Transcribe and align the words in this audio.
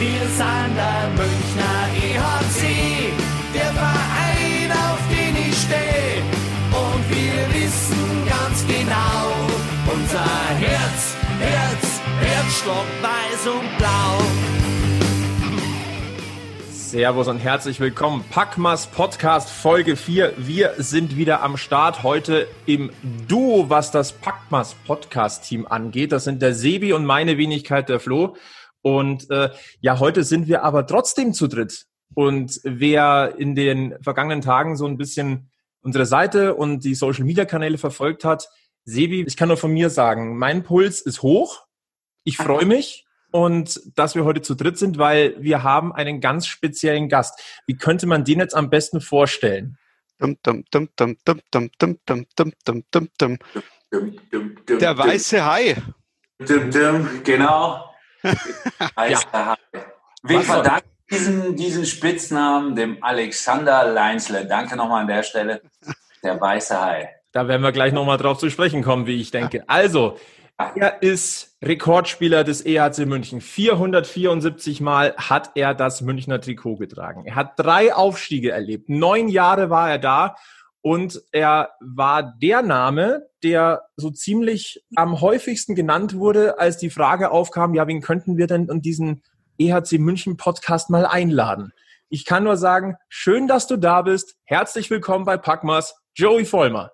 Wir 0.00 0.08
sind 0.08 0.76
der 0.76 1.10
Münchner 1.10 1.88
EHC, 1.94 3.12
der 3.52 3.70
Verein, 3.74 4.72
auf 4.72 4.98
den 5.10 5.36
ich 5.36 5.54
stehe. 5.54 6.22
Und 6.72 7.10
wir 7.10 7.54
wissen 7.54 8.26
ganz 8.26 8.66
genau, 8.66 9.36
unser 9.92 10.24
Herz, 10.58 11.16
Herz, 11.38 12.00
Herzschlag 12.18 12.86
weiß 13.02 13.46
und 13.48 13.76
blau. 13.76 14.40
Servus 16.70 17.28
und 17.28 17.38
herzlich 17.38 17.78
willkommen. 17.78 18.24
Packmas 18.30 18.86
Podcast 18.86 19.50
Folge 19.50 19.96
4. 19.96 20.32
Wir 20.38 20.72
sind 20.78 21.18
wieder 21.18 21.42
am 21.42 21.58
Start 21.58 22.02
heute 22.02 22.48
im 22.64 22.90
Duo, 23.28 23.68
was 23.68 23.90
das 23.90 24.12
Packmas 24.12 24.74
Podcast 24.86 25.46
Team 25.46 25.66
angeht. 25.66 26.10
Das 26.10 26.24
sind 26.24 26.40
der 26.40 26.54
Sebi 26.54 26.94
und 26.94 27.04
meine 27.04 27.36
Wenigkeit, 27.36 27.90
der 27.90 28.00
Flo. 28.00 28.34
Und 28.82 29.30
äh, 29.30 29.50
ja, 29.80 29.98
heute 29.98 30.24
sind 30.24 30.48
wir 30.48 30.64
aber 30.64 30.86
trotzdem 30.86 31.32
zu 31.32 31.46
dritt. 31.48 31.86
Und 32.14 32.60
wer 32.64 33.34
in 33.38 33.54
den 33.54 33.94
vergangenen 34.02 34.40
Tagen 34.40 34.76
so 34.76 34.86
ein 34.86 34.96
bisschen 34.96 35.50
unsere 35.82 36.06
Seite 36.06 36.54
und 36.54 36.84
die 36.84 36.94
Social 36.94 37.24
Media 37.24 37.44
Kanäle 37.44 37.78
verfolgt 37.78 38.24
hat, 38.24 38.48
Sebi, 38.84 39.22
ich 39.26 39.36
kann 39.36 39.48
nur 39.48 39.56
von 39.56 39.72
mir 39.72 39.90
sagen, 39.90 40.36
mein 40.36 40.62
Puls 40.62 41.00
ist 41.00 41.22
hoch. 41.22 41.66
Ich 42.24 42.36
freue 42.36 42.66
mich 42.66 43.06
und 43.30 43.80
dass 43.94 44.14
wir 44.14 44.24
heute 44.24 44.42
zu 44.42 44.54
dritt 44.54 44.78
sind, 44.78 44.98
weil 44.98 45.36
wir 45.38 45.62
haben 45.62 45.92
einen 45.92 46.20
ganz 46.20 46.46
speziellen 46.46 47.08
Gast. 47.08 47.40
Wie 47.66 47.76
könnte 47.76 48.06
man 48.06 48.24
den 48.24 48.40
jetzt 48.40 48.54
am 48.54 48.70
besten 48.70 49.00
vorstellen? 49.00 49.78
Der 54.68 54.98
weiße 54.98 55.44
Hai. 55.44 55.76
Genau. 57.24 57.89
Hai. 58.96 59.16
Wir 60.22 60.40
verdanken 60.42 60.88
diesen, 61.10 61.56
diesen 61.56 61.86
Spitznamen 61.86 62.76
dem 62.76 63.02
Alexander 63.02 63.84
Leinsle. 63.84 64.46
Danke 64.46 64.76
nochmal 64.76 65.02
an 65.02 65.08
der 65.08 65.22
Stelle. 65.22 65.62
Der 66.22 66.40
weiße 66.40 66.80
Hai. 66.80 67.16
Da 67.32 67.48
werden 67.48 67.62
wir 67.62 67.72
gleich 67.72 67.92
nochmal 67.92 68.18
drauf 68.18 68.38
zu 68.38 68.50
sprechen 68.50 68.82
kommen, 68.82 69.06
wie 69.06 69.20
ich 69.20 69.30
denke. 69.30 69.64
Also, 69.68 70.18
er 70.74 71.02
ist 71.02 71.56
Rekordspieler 71.62 72.44
des 72.44 72.64
EHC 72.66 73.06
München. 73.06 73.40
474 73.40 74.80
Mal 74.80 75.14
hat 75.16 75.52
er 75.54 75.74
das 75.74 76.02
Münchner 76.02 76.40
Trikot 76.40 76.76
getragen. 76.76 77.24
Er 77.24 77.34
hat 77.34 77.58
drei 77.58 77.94
Aufstiege 77.94 78.50
erlebt. 78.50 78.88
Neun 78.88 79.28
Jahre 79.28 79.70
war 79.70 79.90
er 79.90 79.98
da 79.98 80.36
und 80.82 81.22
er 81.32 81.70
war 81.80 82.22
der 82.22 82.62
Name, 82.62 83.28
der 83.42 83.82
so 83.96 84.10
ziemlich 84.10 84.82
am 84.96 85.20
häufigsten 85.20 85.74
genannt 85.74 86.14
wurde, 86.14 86.58
als 86.58 86.78
die 86.78 86.90
Frage 86.90 87.30
aufkam, 87.30 87.74
ja, 87.74 87.86
wen 87.86 88.00
könnten 88.00 88.36
wir 88.36 88.46
denn 88.46 88.68
in 88.68 88.80
diesen 88.80 89.22
EHC 89.58 89.98
München 89.98 90.36
Podcast 90.36 90.90
mal 90.90 91.06
einladen? 91.06 91.72
Ich 92.08 92.24
kann 92.24 92.44
nur 92.44 92.56
sagen, 92.56 92.96
schön, 93.08 93.46
dass 93.46 93.66
du 93.66 93.76
da 93.76 94.02
bist. 94.02 94.36
Herzlich 94.44 94.90
willkommen 94.90 95.24
bei 95.24 95.36
Packmas, 95.36 95.94
Joey 96.14 96.44
Vollmer. 96.44 96.92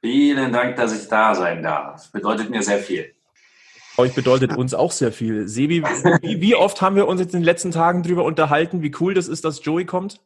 Vielen 0.00 0.52
Dank, 0.52 0.76
dass 0.76 0.98
ich 0.98 1.08
da 1.08 1.34
sein 1.34 1.62
darf. 1.62 2.10
Bedeutet 2.12 2.48
mir 2.48 2.62
sehr 2.62 2.78
viel. 2.78 3.12
Euch 3.98 4.14
bedeutet 4.14 4.56
uns 4.56 4.72
auch 4.74 4.92
sehr 4.92 5.10
viel. 5.10 5.48
Sebi, 5.48 5.82
wie, 5.82 6.40
wie, 6.40 6.54
oft 6.54 6.80
haben 6.82 6.96
wir 6.96 7.08
uns 7.08 7.20
jetzt 7.20 7.34
in 7.34 7.40
den 7.40 7.44
letzten 7.44 7.70
Tagen 7.70 8.02
darüber 8.02 8.24
unterhalten, 8.24 8.82
wie 8.82 8.94
cool 9.00 9.14
das 9.14 9.26
ist, 9.26 9.44
dass 9.44 9.64
Joey 9.64 9.84
kommt? 9.86 10.20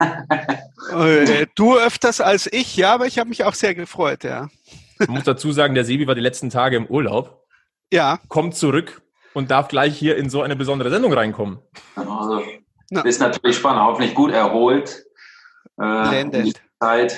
Äh, 0.00 1.46
du 1.54 1.76
öfters 1.76 2.20
als 2.20 2.48
ich, 2.50 2.76
ja, 2.76 2.94
aber 2.94 3.06
ich 3.06 3.18
habe 3.18 3.28
mich 3.28 3.44
auch 3.44 3.54
sehr 3.54 3.74
gefreut, 3.74 4.24
ja. 4.24 4.48
Ich 4.98 5.08
muss 5.08 5.24
dazu 5.24 5.52
sagen, 5.52 5.74
der 5.74 5.84
Sebi 5.84 6.06
war 6.06 6.14
die 6.14 6.20
letzten 6.20 6.50
Tage 6.50 6.76
im 6.76 6.86
Urlaub. 6.86 7.44
Ja. 7.92 8.20
Kommt 8.28 8.54
zurück 8.54 9.02
und 9.34 9.50
darf 9.50 9.68
gleich 9.68 9.96
hier 9.96 10.16
in 10.16 10.30
so 10.30 10.42
eine 10.42 10.56
besondere 10.56 10.90
Sendung 10.90 11.12
reinkommen. 11.12 11.58
Also, 11.94 12.42
ist 13.04 13.20
natürlich 13.20 13.56
spannend, 13.56 13.82
hoffentlich 13.82 14.14
gut 14.14 14.32
erholt. 14.32 15.04
Äh, 15.80 16.52
Zeit. 16.80 17.16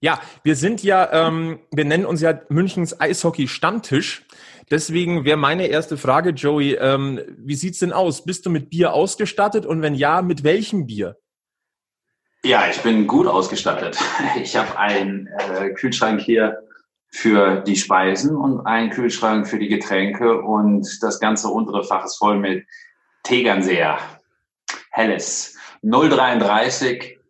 Ja, 0.00 0.20
wir 0.42 0.56
sind 0.56 0.82
ja, 0.82 1.28
ähm, 1.28 1.60
wir 1.70 1.84
nennen 1.84 2.06
uns 2.06 2.20
ja 2.20 2.40
Münchens 2.48 3.00
Eishockey 3.00 3.48
Stammtisch. 3.48 4.26
Deswegen 4.70 5.24
wäre 5.24 5.36
meine 5.36 5.66
erste 5.66 5.96
Frage, 5.96 6.30
Joey, 6.30 6.74
ähm, 6.74 7.20
wie 7.36 7.54
sieht's 7.54 7.80
denn 7.80 7.92
aus? 7.92 8.24
Bist 8.24 8.46
du 8.46 8.50
mit 8.50 8.70
Bier 8.70 8.94
ausgestattet 8.94 9.66
und 9.66 9.82
wenn 9.82 9.94
ja, 9.94 10.22
mit 10.22 10.44
welchem 10.44 10.86
Bier? 10.86 11.16
Ja, 12.44 12.68
ich 12.70 12.80
bin 12.82 13.06
gut 13.06 13.26
ausgestattet. 13.26 13.98
Ich 14.42 14.56
habe 14.56 14.78
einen 14.78 15.28
äh, 15.38 15.70
Kühlschrank 15.70 16.20
hier 16.20 16.58
für 17.12 17.60
die 17.60 17.76
Speisen 17.76 18.36
und 18.36 18.66
einen 18.66 18.90
Kühlschrank 18.90 19.48
für 19.48 19.58
die 19.58 19.68
Getränke 19.68 20.40
und 20.40 20.86
das 21.02 21.18
ganze 21.18 21.48
untere 21.48 21.84
Fach 21.84 22.04
ist 22.04 22.16
voll 22.16 22.38
mit 22.38 22.64
Tegernseer, 23.24 23.98
Helles, 24.90 25.56
033 25.82 27.20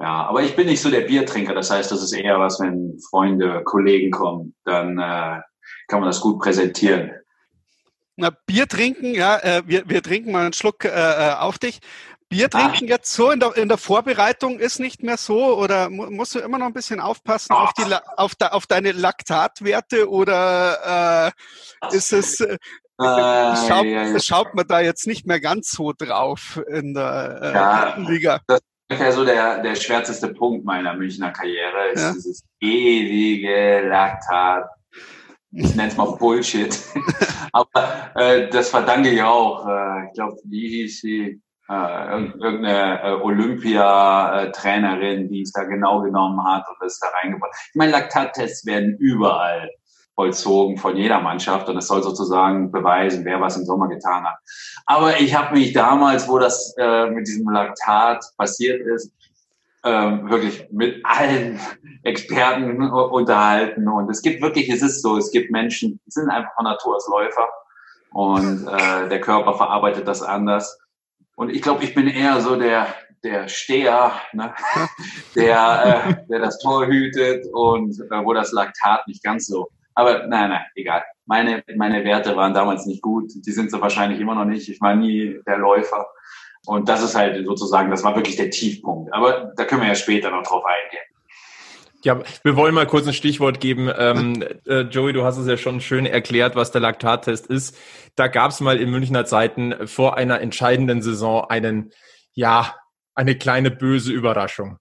ja, 0.00 0.26
aber 0.26 0.42
ich 0.42 0.56
bin 0.56 0.66
nicht 0.66 0.80
so 0.80 0.90
der 0.90 1.02
Biertrinker. 1.02 1.54
Das 1.54 1.70
heißt, 1.70 1.90
das 1.92 2.02
ist 2.02 2.12
eher 2.12 2.40
was, 2.40 2.58
wenn 2.58 2.98
Freunde, 3.10 3.62
Kollegen 3.64 4.10
kommen, 4.10 4.54
dann 4.64 4.98
äh, 4.98 5.40
kann 5.88 6.00
man 6.00 6.06
das 6.06 6.20
gut 6.20 6.40
präsentieren. 6.40 7.10
Na, 8.16 8.30
Bier 8.46 8.66
trinken, 8.66 9.14
ja, 9.14 9.38
äh, 9.38 9.62
wir, 9.66 9.82
wir 9.86 10.02
trinken 10.02 10.32
mal 10.32 10.44
einen 10.44 10.52
Schluck 10.54 10.86
äh, 10.86 10.88
äh 10.88 11.34
auf 11.34 11.58
dich. 11.58 11.80
Bier 12.30 12.46
ah. 12.46 12.48
trinken 12.48 12.88
jetzt 12.88 13.12
so 13.12 13.30
in 13.30 13.40
der, 13.40 13.56
in 13.56 13.68
der 13.68 13.76
Vorbereitung 13.76 14.60
ist 14.60 14.78
nicht 14.78 15.02
mehr 15.02 15.16
so 15.16 15.58
oder 15.58 15.90
mu 15.90 16.08
musst 16.10 16.34
du 16.34 16.38
immer 16.38 16.58
noch 16.58 16.66
ein 16.66 16.72
bisschen 16.72 17.00
aufpassen 17.00 17.52
auf, 17.52 17.72
die, 17.74 17.82
auf, 18.16 18.34
de, 18.36 18.48
auf 18.48 18.66
deine 18.66 18.92
Laktatwerte 18.92 20.08
oder 20.08 21.32
äh, 21.90 21.96
ist 21.96 22.12
es, 22.12 22.38
äh, 22.40 22.56
schaut, 22.98 23.84
ja, 23.84 24.04
ja. 24.06 24.20
schaut 24.20 24.54
man 24.54 24.66
da 24.66 24.80
jetzt 24.80 25.08
nicht 25.08 25.26
mehr 25.26 25.40
ganz 25.40 25.72
so 25.72 25.92
drauf 25.92 26.62
in 26.68 26.94
der 26.94 27.40
äh, 27.42 27.52
ja, 27.52 27.96
Liga? 27.98 28.40
Das 28.46 28.60
ungefähr 28.88 29.12
so 29.12 29.24
der, 29.24 29.62
der 29.62 29.74
schwärzeste 29.74 30.28
Punkt 30.28 30.64
meiner 30.64 30.94
Münchner 30.94 31.32
Karriere 31.32 31.88
ist 31.92 32.02
ja. 32.02 32.12
dieses 32.12 32.44
ewige 32.60 33.88
Laktat. 33.88 34.68
Ich 35.52 35.74
nenne 35.74 35.88
es 35.88 35.96
mal 35.96 36.16
Bullshit. 36.16 36.78
Aber 37.52 38.12
äh, 38.14 38.48
das 38.50 38.70
verdanke 38.70 39.10
ich 39.10 39.20
auch. 39.20 39.66
Äh, 39.66 40.06
ich 40.06 40.12
glaube, 40.14 40.36
wie 40.44 40.68
hieß 40.68 41.00
sie? 41.00 41.42
Äh, 41.70 42.32
irgendeine 42.40 43.00
äh, 43.00 43.12
Olympia-Trainerin, 43.22 45.28
die 45.28 45.42
es 45.42 45.52
da 45.52 45.62
genau 45.62 46.02
genommen 46.02 46.44
hat 46.44 46.64
und 46.68 46.74
das 46.80 46.98
da 46.98 47.06
reingebracht. 47.22 47.52
Ich 47.68 47.76
meine, 47.76 47.92
Laktattests 47.92 48.66
werden 48.66 48.96
überall 48.98 49.70
vollzogen 50.16 50.78
von 50.78 50.96
jeder 50.96 51.20
Mannschaft 51.20 51.68
und 51.68 51.76
es 51.76 51.86
soll 51.86 52.02
sozusagen 52.02 52.72
beweisen, 52.72 53.24
wer 53.24 53.40
was 53.40 53.56
im 53.56 53.66
Sommer 53.66 53.86
getan 53.86 54.24
hat. 54.24 54.38
Aber 54.84 55.20
ich 55.20 55.36
habe 55.36 55.56
mich 55.56 55.72
damals, 55.72 56.28
wo 56.28 56.40
das 56.40 56.74
äh, 56.76 57.06
mit 57.06 57.28
diesem 57.28 57.48
Laktat 57.48 58.24
passiert 58.36 58.80
ist, 58.80 59.12
ähm, 59.84 60.28
wirklich 60.28 60.66
mit 60.72 61.00
allen 61.04 61.60
Experten 62.02 62.82
unterhalten 62.90 63.86
und 63.86 64.10
es 64.10 64.22
gibt 64.22 64.42
wirklich, 64.42 64.68
es 64.70 64.82
ist 64.82 65.02
so, 65.02 65.16
es 65.16 65.30
gibt 65.30 65.52
Menschen, 65.52 66.00
die 66.04 66.10
sind 66.10 66.30
einfach 66.30 66.52
von 66.56 66.64
Natur 66.64 66.96
aus 66.96 67.08
Läufer 67.08 67.48
und 68.10 68.66
äh, 68.66 69.08
der 69.08 69.20
Körper 69.20 69.54
verarbeitet 69.54 70.08
das 70.08 70.20
anders. 70.20 70.76
Und 71.40 71.50
ich 71.50 71.62
glaube, 71.62 71.84
ich 71.84 71.94
bin 71.94 72.06
eher 72.06 72.40
so 72.40 72.56
der 72.56 72.94
der 73.22 73.48
Steher, 73.48 74.12
ne? 74.32 74.54
der, 75.34 76.16
äh, 76.22 76.26
der 76.28 76.38
das 76.38 76.58
Tor 76.58 76.86
hütet 76.86 77.46
und 77.52 77.98
äh, 77.98 78.24
wo 78.24 78.32
das 78.32 78.52
Laktat 78.52 79.06
nicht 79.06 79.22
ganz 79.22 79.46
so 79.46 79.68
aber 79.94 80.26
nein, 80.26 80.50
nein, 80.50 80.64
egal. 80.74 81.04
Meine, 81.26 81.62
meine 81.76 82.04
Werte 82.04 82.34
waren 82.36 82.54
damals 82.54 82.86
nicht 82.86 83.02
gut. 83.02 83.30
Die 83.34 83.52
sind 83.52 83.70
sie 83.70 83.80
wahrscheinlich 83.80 84.20
immer 84.20 84.34
noch 84.34 84.44
nicht. 84.44 84.68
Ich 84.68 84.80
war 84.80 84.94
nie 84.94 85.40
der 85.46 85.58
Läufer. 85.58 86.06
Und 86.66 86.88
das 86.88 87.02
ist 87.02 87.14
halt 87.14 87.44
sozusagen, 87.44 87.90
das 87.90 88.02
war 88.02 88.14
wirklich 88.16 88.36
der 88.36 88.50
Tiefpunkt. 88.50 89.12
Aber 89.12 89.52
da 89.56 89.64
können 89.64 89.82
wir 89.82 89.88
ja 89.88 89.94
später 89.94 90.30
noch 90.30 90.42
drauf 90.42 90.64
eingehen. 90.64 91.04
Ja, 92.02 92.20
wir 92.42 92.56
wollen 92.56 92.74
mal 92.74 92.86
kurz 92.86 93.06
ein 93.06 93.12
Stichwort 93.12 93.60
geben. 93.60 93.90
Ähm, 93.94 94.42
äh, 94.66 94.80
Joey, 94.82 95.12
du 95.12 95.24
hast 95.24 95.36
es 95.36 95.46
ja 95.46 95.56
schon 95.56 95.80
schön 95.80 96.06
erklärt, 96.06 96.56
was 96.56 96.70
der 96.70 96.80
Laktattest 96.80 97.46
ist. 97.46 97.76
Da 98.16 98.28
gab 98.28 98.52
es 98.52 98.60
mal 98.60 98.78
in 98.78 98.90
Münchner 98.90 99.26
Zeiten 99.26 99.86
vor 99.86 100.16
einer 100.16 100.40
entscheidenden 100.40 101.02
Saison 101.02 101.44
einen, 101.48 101.92
ja, 102.32 102.74
eine 103.14 103.36
kleine 103.36 103.70
böse 103.70 104.12
Überraschung. 104.12 104.78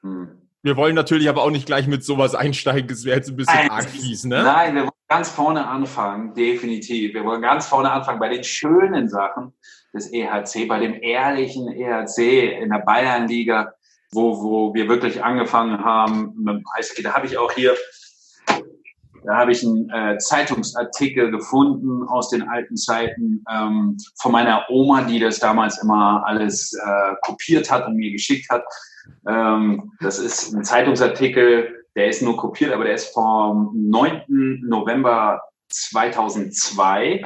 Hm. 0.00 0.40
Wir 0.62 0.78
wollen 0.78 0.94
natürlich 0.94 1.28
aber 1.28 1.42
auch 1.42 1.50
nicht 1.50 1.66
gleich 1.66 1.86
mit 1.86 2.02
sowas 2.02 2.34
einsteigen, 2.34 2.88
das 2.88 3.04
wäre 3.04 3.18
jetzt 3.18 3.28
ein 3.28 3.36
bisschen 3.36 3.54
Nein, 3.54 3.70
arg 3.70 3.84
fies, 3.84 4.24
ne? 4.24 4.42
Nein, 4.42 4.74
wir 4.74 4.82
wollen 4.84 4.90
ganz 5.10 5.28
vorne 5.28 5.66
anfangen, 5.66 6.32
definitiv. 6.32 7.12
Wir 7.12 7.22
wollen 7.22 7.42
ganz 7.42 7.66
vorne 7.66 7.92
anfangen 7.92 8.18
bei 8.18 8.30
den 8.30 8.42
schönen 8.42 9.10
Sachen 9.10 9.52
des 9.92 10.10
EHC, 10.10 10.66
bei 10.66 10.78
dem 10.78 10.94
ehrlichen 10.94 11.68
EHC 11.68 12.62
in 12.62 12.70
der 12.70 12.78
Bayernliga, 12.78 13.74
wo, 14.14 14.42
wo 14.42 14.74
wir 14.74 14.88
wirklich 14.88 15.22
angefangen 15.22 15.84
haben 15.84 16.32
mit 16.36 16.56
dem 16.56 16.64
Eishockey. 16.76 17.02
Da 17.02 17.14
habe 17.14 17.26
ich 17.26 17.36
auch 17.36 17.52
hier, 17.52 17.74
da 19.24 19.36
habe 19.36 19.52
ich 19.52 19.64
einen 19.64 19.90
äh, 19.90 20.18
Zeitungsartikel 20.18 21.30
gefunden 21.30 22.06
aus 22.08 22.30
den 22.30 22.42
alten 22.48 22.76
Zeiten 22.76 23.44
ähm, 23.50 23.96
von 24.20 24.32
meiner 24.32 24.64
Oma, 24.68 25.02
die 25.02 25.18
das 25.18 25.38
damals 25.38 25.82
immer 25.82 26.22
alles 26.26 26.72
äh, 26.74 27.14
kopiert 27.22 27.70
hat 27.70 27.86
und 27.86 27.96
mir 27.96 28.12
geschickt 28.12 28.50
hat. 28.50 28.64
Ähm, 29.26 29.92
das 30.00 30.18
ist 30.18 30.52
ein 30.52 30.64
Zeitungsartikel, 30.64 31.84
der 31.96 32.08
ist 32.08 32.22
nur 32.22 32.36
kopiert, 32.36 32.72
aber 32.72 32.84
der 32.84 32.94
ist 32.94 33.14
vom 33.14 33.72
9. 33.74 34.62
November 34.66 35.40
2002. 35.70 37.22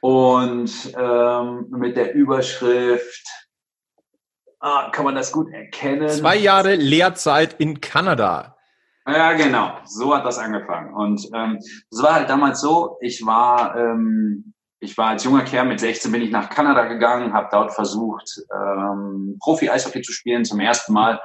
und 0.00 0.94
ähm, 0.98 1.66
mit 1.70 1.96
der 1.96 2.14
Überschrift, 2.14 3.41
ah, 4.62 4.90
kann 4.90 5.04
man 5.04 5.14
das 5.14 5.32
gut 5.32 5.52
erkennen? 5.52 6.08
Zwei 6.08 6.36
Jahre 6.36 6.76
Lehrzeit 6.76 7.54
in 7.58 7.80
Kanada. 7.80 8.56
Ja, 9.06 9.32
genau. 9.32 9.78
So 9.84 10.14
hat 10.14 10.24
das 10.24 10.38
angefangen. 10.38 10.94
Und 10.94 11.28
ähm, 11.34 11.58
es 11.90 12.02
war 12.02 12.14
halt 12.14 12.30
damals 12.30 12.60
so, 12.60 12.98
ich 13.00 13.26
war, 13.26 13.76
ähm, 13.76 14.54
ich 14.78 14.96
war 14.96 15.08
als 15.08 15.24
junger 15.24 15.42
Kerl 15.42 15.66
mit 15.66 15.80
16 15.80 16.10
bin 16.12 16.22
ich 16.22 16.30
nach 16.30 16.48
Kanada 16.48 16.86
gegangen, 16.86 17.32
habe 17.32 17.48
dort 17.50 17.72
versucht, 17.72 18.40
ähm, 18.54 19.36
Profi-Eishockey 19.40 20.02
zu 20.02 20.12
spielen, 20.12 20.44
zum 20.44 20.60
ersten 20.60 20.92
Mal 20.92 21.20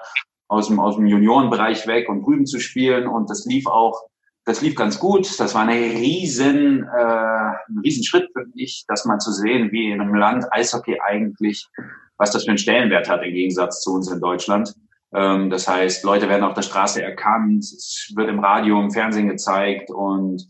aus 0.48 0.68
dem, 0.68 0.80
aus 0.80 0.96
dem 0.96 1.06
Juniorenbereich 1.06 1.86
weg 1.88 2.10
und 2.10 2.24
drüben 2.24 2.48
zu 2.48 2.60
spielen. 2.60 3.08
Und 3.08 3.30
das 3.30 3.46
lief 3.46 3.68
auch 3.68 4.08
das 4.48 4.62
lief 4.62 4.76
ganz 4.76 4.98
gut. 4.98 5.40
Das 5.42 5.54
war 5.54 5.64
eine 5.64 5.74
riesen, 5.74 6.84
äh, 6.84 6.88
ein 6.88 7.80
riesen 7.84 8.06
Schritt 8.06 8.30
für 8.32 8.46
mich, 8.56 8.86
das 8.88 9.04
mal 9.04 9.20
zu 9.20 9.34
sehen, 9.34 9.74
wie 9.74 9.92
in 9.92 10.00
einem 10.00 10.16
Land 10.16 10.46
Eishockey 10.52 11.00
eigentlich, 11.02 11.68
was 12.18 12.32
das 12.32 12.44
für 12.44 12.50
einen 12.50 12.58
Stellenwert 12.58 13.10
hat 13.10 13.24
im 13.24 13.34
Gegensatz 13.34 13.82
zu 13.82 13.94
uns 13.94 14.12
in 14.12 14.20
Deutschland. 14.20 14.74
Ähm, 15.14 15.50
das 15.50 15.68
heißt, 15.68 16.04
Leute 16.04 16.30
werden 16.30 16.44
auf 16.44 16.54
der 16.54 16.62
Straße 16.64 17.02
erkannt, 17.02 17.64
es 17.64 18.12
wird 18.16 18.30
im 18.30 18.40
Radio, 18.40 18.80
im 18.82 18.92
Fernsehen 18.92 19.30
gezeigt 19.30 19.90
und 19.90 20.48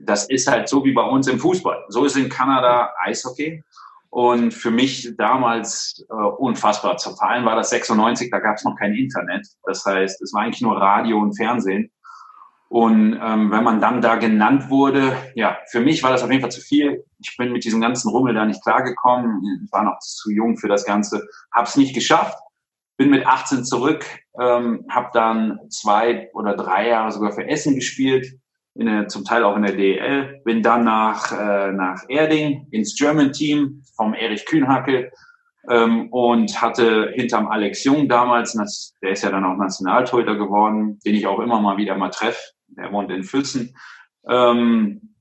das 0.00 0.28
ist 0.28 0.48
halt 0.48 0.68
so 0.68 0.84
wie 0.84 0.92
bei 0.92 1.02
uns 1.02 1.26
im 1.26 1.38
Fußball. 1.38 1.84
So 1.88 2.04
ist 2.04 2.16
in 2.16 2.28
Kanada 2.28 2.92
Eishockey. 3.04 3.62
Und 4.10 4.54
für 4.54 4.70
mich 4.70 5.14
damals 5.18 6.06
äh, 6.08 6.14
unfassbar. 6.14 6.98
Vor 6.98 7.22
allem 7.22 7.44
war 7.44 7.56
das 7.56 7.70
96, 7.70 8.30
da 8.30 8.38
gab 8.38 8.56
es 8.56 8.64
noch 8.64 8.74
kein 8.76 8.94
Internet. 8.94 9.46
Das 9.64 9.84
heißt, 9.84 10.22
es 10.22 10.32
war 10.32 10.42
eigentlich 10.42 10.62
nur 10.62 10.80
Radio 10.80 11.18
und 11.18 11.36
Fernsehen. 11.36 11.90
Und 12.68 13.18
ähm, 13.22 13.50
wenn 13.50 13.64
man 13.64 13.80
dann 13.80 14.02
da 14.02 14.16
genannt 14.16 14.68
wurde, 14.68 15.16
ja, 15.34 15.56
für 15.70 15.80
mich 15.80 16.02
war 16.02 16.10
das 16.10 16.22
auf 16.22 16.30
jeden 16.30 16.42
Fall 16.42 16.50
zu 16.50 16.60
viel. 16.60 17.02
Ich 17.18 17.34
bin 17.38 17.52
mit 17.52 17.64
diesem 17.64 17.80
ganzen 17.80 18.10
Rummel 18.10 18.34
da 18.34 18.44
nicht 18.44 18.62
klargekommen. 18.62 19.68
War 19.70 19.84
noch 19.84 19.98
zu 20.00 20.30
jung 20.30 20.58
für 20.58 20.68
das 20.68 20.84
Ganze, 20.84 21.26
habe 21.52 21.66
es 21.66 21.76
nicht 21.76 21.94
geschafft. 21.94 22.38
Bin 22.98 23.10
mit 23.10 23.26
18 23.26 23.64
zurück, 23.64 24.04
ähm, 24.38 24.84
habe 24.90 25.10
dann 25.14 25.60
zwei 25.70 26.28
oder 26.34 26.56
drei 26.56 26.88
Jahre 26.88 27.12
sogar 27.12 27.32
für 27.32 27.46
Essen 27.46 27.76
gespielt, 27.76 28.26
in 28.74 28.86
der, 28.86 29.08
zum 29.08 29.24
Teil 29.24 29.44
auch 29.44 29.56
in 29.56 29.62
der 29.62 29.76
DEL. 29.76 30.42
Bin 30.44 30.62
dann 30.62 30.84
nach, 30.84 31.32
äh, 31.32 31.72
nach 31.72 32.02
Erding 32.08 32.66
ins 32.70 32.96
German 32.96 33.32
Team 33.32 33.82
vom 33.96 34.14
Erich 34.14 34.44
Kühnhackel 34.44 35.10
ähm, 35.70 36.08
und 36.12 36.60
hatte 36.60 37.12
hinterm 37.14 37.48
Alex 37.48 37.84
Jung 37.84 38.08
damals, 38.08 38.52
der 39.00 39.10
ist 39.10 39.22
ja 39.22 39.30
dann 39.30 39.44
auch 39.44 39.56
Nationaltorhüter 39.56 40.34
geworden, 40.34 40.98
den 41.04 41.14
ich 41.14 41.26
auch 41.26 41.38
immer 41.38 41.60
mal 41.60 41.76
wieder 41.76 41.96
mal 41.96 42.10
treffe, 42.10 42.40
der 42.68 42.92
wohnt 42.92 43.10
in 43.10 43.24
Füssen. 43.24 43.76
Ähm, 44.28 45.14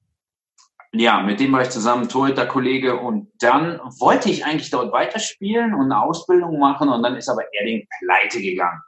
ja, 0.93 1.21
mit 1.21 1.39
dem 1.39 1.51
war 1.51 1.61
ich 1.61 1.69
zusammen 1.69 2.09
Torhüter-Kollege 2.09 2.97
und 2.97 3.29
dann 3.39 3.79
wollte 3.99 4.29
ich 4.29 4.45
eigentlich 4.45 4.69
dort 4.69 4.91
weiterspielen 4.91 5.73
und 5.73 5.91
eine 5.91 6.01
Ausbildung 6.01 6.59
machen 6.59 6.89
und 6.89 7.03
dann 7.03 7.15
ist 7.15 7.29
aber 7.29 7.43
Erding 7.53 7.87
pleite 7.99 8.41
gegangen. 8.41 8.81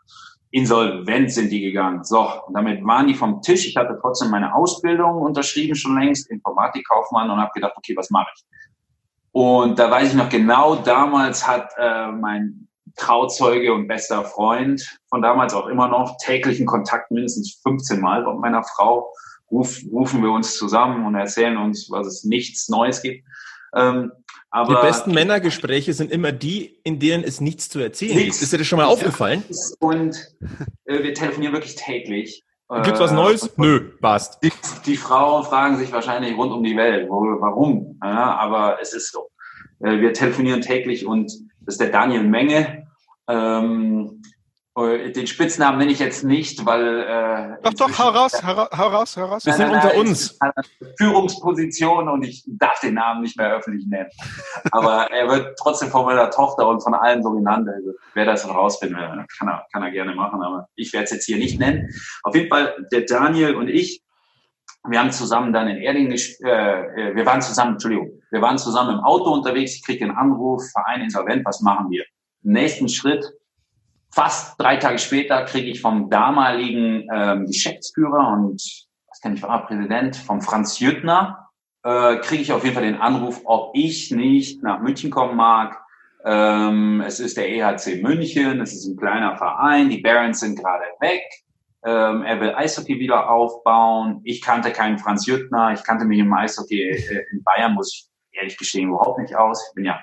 Insolvent 0.51 1.31
sind 1.31 1.51
die 1.51 1.61
gegangen. 1.61 2.03
So, 2.03 2.27
und 2.47 2.55
damit 2.55 2.83
waren 2.83 3.07
die 3.07 3.13
vom 3.13 3.41
Tisch. 3.41 3.67
Ich 3.67 3.75
hatte 3.75 3.97
trotzdem 4.01 4.31
meine 4.31 4.55
Ausbildung 4.55 5.21
unterschrieben 5.21 5.75
schon 5.75 5.99
längst, 5.99 6.29
Informatikkaufmann 6.31 7.29
und 7.29 7.39
habe 7.39 7.51
gedacht, 7.53 7.73
okay, 7.75 7.95
was 7.95 8.09
mache 8.09 8.31
ich? 8.35 8.43
Und 9.31 9.77
da 9.77 9.91
weiß 9.91 10.09
ich 10.09 10.15
noch 10.15 10.29
genau, 10.29 10.75
damals 10.75 11.47
hat 11.47 11.69
äh, 11.77 12.07
mein 12.07 12.68
Trauzeuge 12.99 13.73
und 13.73 13.87
bester 13.87 14.23
Freund 14.23 14.99
von 15.09 15.21
damals 15.21 15.53
auch 15.53 15.67
immer 15.67 15.87
noch 15.87 16.17
täglichen 16.17 16.65
Kontakt 16.65 17.11
mindestens 17.11 17.59
15 17.63 17.99
Mal 17.99 18.25
mit 18.25 18.39
meiner 18.39 18.63
Frau. 18.63 19.13
Ruf, 19.51 19.79
rufen 19.91 20.21
wir 20.21 20.31
uns 20.31 20.57
zusammen 20.57 21.05
und 21.05 21.15
erzählen 21.15 21.57
uns, 21.57 21.89
was 21.89 22.05
es 22.05 22.23
nichts 22.23 22.69
Neues 22.69 23.01
gibt. 23.01 23.25
Ähm, 23.73 24.11
aber 24.51 24.75
die 24.75 24.87
besten 24.87 25.13
Männergespräche 25.13 25.93
sind 25.93 26.11
immer 26.11 26.31
die, 26.31 26.79
in 26.83 26.99
denen 26.99 27.23
es 27.23 27.39
nichts 27.39 27.69
zu 27.69 27.79
erzählen 27.79 28.15
nichts. 28.15 28.37
gibt. 28.37 28.43
Ist 28.43 28.53
dir 28.53 28.57
das 28.57 28.67
schon 28.67 28.77
mal 28.77 28.85
aufgefallen? 28.85 29.43
Und 29.79 30.17
äh, 30.85 31.03
wir 31.03 31.13
telefonieren 31.13 31.53
wirklich 31.53 31.75
täglich. 31.75 32.43
Gibt's 32.83 32.99
was 32.99 33.11
Neues? 33.11 33.47
Äh, 33.47 33.49
Nö, 33.57 33.79
passt. 33.99 34.43
Die, 34.43 34.51
die, 34.85 34.97
Frauen 34.97 35.43
fragen 35.43 35.77
sich 35.77 35.91
wahrscheinlich 35.91 36.37
rund 36.37 36.51
um 36.51 36.63
die 36.63 36.77
Welt, 36.77 37.09
wo, 37.09 37.21
warum? 37.39 37.97
Ja, 38.03 38.35
aber 38.35 38.77
es 38.79 38.93
ist 38.93 39.11
so. 39.11 39.31
Äh, 39.79 39.99
wir 39.99 40.13
telefonieren 40.13 40.61
täglich 40.61 41.05
und 41.05 41.31
das 41.61 41.75
ist 41.75 41.81
der 41.81 41.89
Daniel 41.89 42.23
Menge. 42.23 42.78
Ähm, 43.29 44.21
äh, 44.77 45.11
den 45.11 45.27
Spitznamen 45.27 45.77
nenne 45.79 45.91
ich 45.91 45.99
jetzt 45.99 46.23
nicht, 46.23 46.65
weil. 46.65 46.99
Äh, 47.01 47.63
doch, 47.63 47.73
doch, 47.73 47.99
hau 47.99 48.09
raus, 48.09 48.41
hau, 48.43 48.53
raus, 48.53 49.17
hau 49.17 49.25
raus. 49.25 49.45
Wir 49.45 49.53
sind 49.53 49.71
unter 49.71 49.95
uns. 49.95 50.37
Führungsposition 50.97 52.09
und 52.09 52.23
ich 52.23 52.43
darf 52.47 52.79
den 52.79 52.95
Namen 52.95 53.21
nicht 53.21 53.37
mehr 53.37 53.51
öffentlich 53.51 53.85
nennen. 53.87 54.09
Aber 54.71 55.11
er 55.11 55.27
wird 55.27 55.57
trotzdem 55.57 55.89
von 55.89 56.05
meiner 56.05 56.29
Tochter 56.29 56.67
und 56.67 56.81
von 56.81 56.93
allen 56.93 57.23
so 57.23 57.31
genannt. 57.31 57.67
Also, 57.67 57.91
wer 58.13 58.25
das 58.25 58.43
dann 58.43 58.51
rausfinden 58.51 58.97
will, 58.97 59.25
kann 59.37 59.47
er, 59.47 59.65
kann 59.71 59.83
er 59.83 59.91
gerne 59.91 60.15
machen, 60.15 60.41
aber 60.41 60.67
ich 60.75 60.93
werde 60.93 61.05
es 61.05 61.11
jetzt 61.11 61.25
hier 61.25 61.37
nicht 61.37 61.59
nennen. 61.59 61.89
Auf 62.23 62.35
jeden 62.35 62.49
Fall, 62.49 62.87
der 62.91 63.01
Daniel 63.01 63.55
und 63.55 63.67
ich, 63.67 64.03
wir 64.87 64.99
haben 64.99 65.11
zusammen 65.11 65.51
dann 65.51 65.67
in 65.67 65.77
Erding, 65.77 66.11
äh, 66.11 66.15
äh, 66.15 67.15
wir 67.15 67.25
waren 67.25 67.41
zusammen, 67.41 67.73
Entschuldigung, 67.73 68.11
wir 68.31 68.41
waren 68.41 68.57
zusammen 68.57 68.97
im 68.97 69.03
Auto 69.03 69.31
unterwegs, 69.31 69.75
ich 69.75 69.85
kriege 69.85 70.05
einen 70.05 70.15
Anruf, 70.15 70.63
Verein 70.71 71.01
insolvent, 71.01 71.45
was 71.45 71.61
machen 71.61 71.89
wir? 71.89 72.05
Nächsten 72.51 72.89
Schritt, 72.89 73.25
fast 74.13 74.59
drei 74.59 74.77
Tage 74.77 74.99
später, 74.99 75.45
kriege 75.45 75.69
ich 75.69 75.81
vom 75.81 76.09
damaligen 76.09 77.07
ähm, 77.13 77.45
Geschäftsführer 77.45 78.33
und 78.33 78.61
was 79.07 79.21
kann 79.21 79.33
ich 79.33 79.41
war 79.41 79.65
Präsident, 79.65 80.15
vom 80.15 80.41
Franz 80.41 80.79
Jüttner, 80.79 81.49
äh, 81.83 82.17
kriege 82.17 82.41
ich 82.41 82.51
auf 82.51 82.63
jeden 82.63 82.75
Fall 82.75 82.83
den 82.83 83.01
Anruf, 83.01 83.41
ob 83.45 83.71
ich 83.75 84.11
nicht 84.11 84.63
nach 84.63 84.81
München 84.81 85.11
kommen 85.11 85.35
mag. 85.35 85.77
Ähm, 86.25 87.01
es 87.05 87.19
ist 87.19 87.37
der 87.37 87.49
EHC 87.49 88.01
München, 88.01 88.59
es 88.59 88.73
ist 88.73 88.87
ein 88.87 88.97
kleiner 88.97 89.37
Verein, 89.37 89.89
die 89.89 90.01
Barons 90.01 90.41
sind 90.41 90.59
gerade 90.59 90.83
weg. 90.99 91.23
Ähm, 91.85 92.23
er 92.23 92.41
will 92.41 92.53
Eishockey 92.55 92.99
wieder 92.99 93.29
aufbauen. 93.29 94.19
Ich 94.25 94.41
kannte 94.41 94.71
keinen 94.71 94.99
Franz 94.99 95.25
Jüttner, 95.25 95.71
ich 95.71 95.83
kannte 95.83 96.03
mich 96.03 96.19
im 96.19 96.33
Eishockey 96.33 96.81
äh, 96.81 97.23
in 97.31 97.41
Bayern, 97.43 97.73
muss 97.73 97.93
ich 97.93 98.37
ehrlich 98.37 98.57
gestehen, 98.57 98.89
überhaupt 98.89 99.19
nicht 99.19 99.35
aus. 99.35 99.65
Ich 99.69 99.75
bin 99.75 99.85
ja 99.85 100.01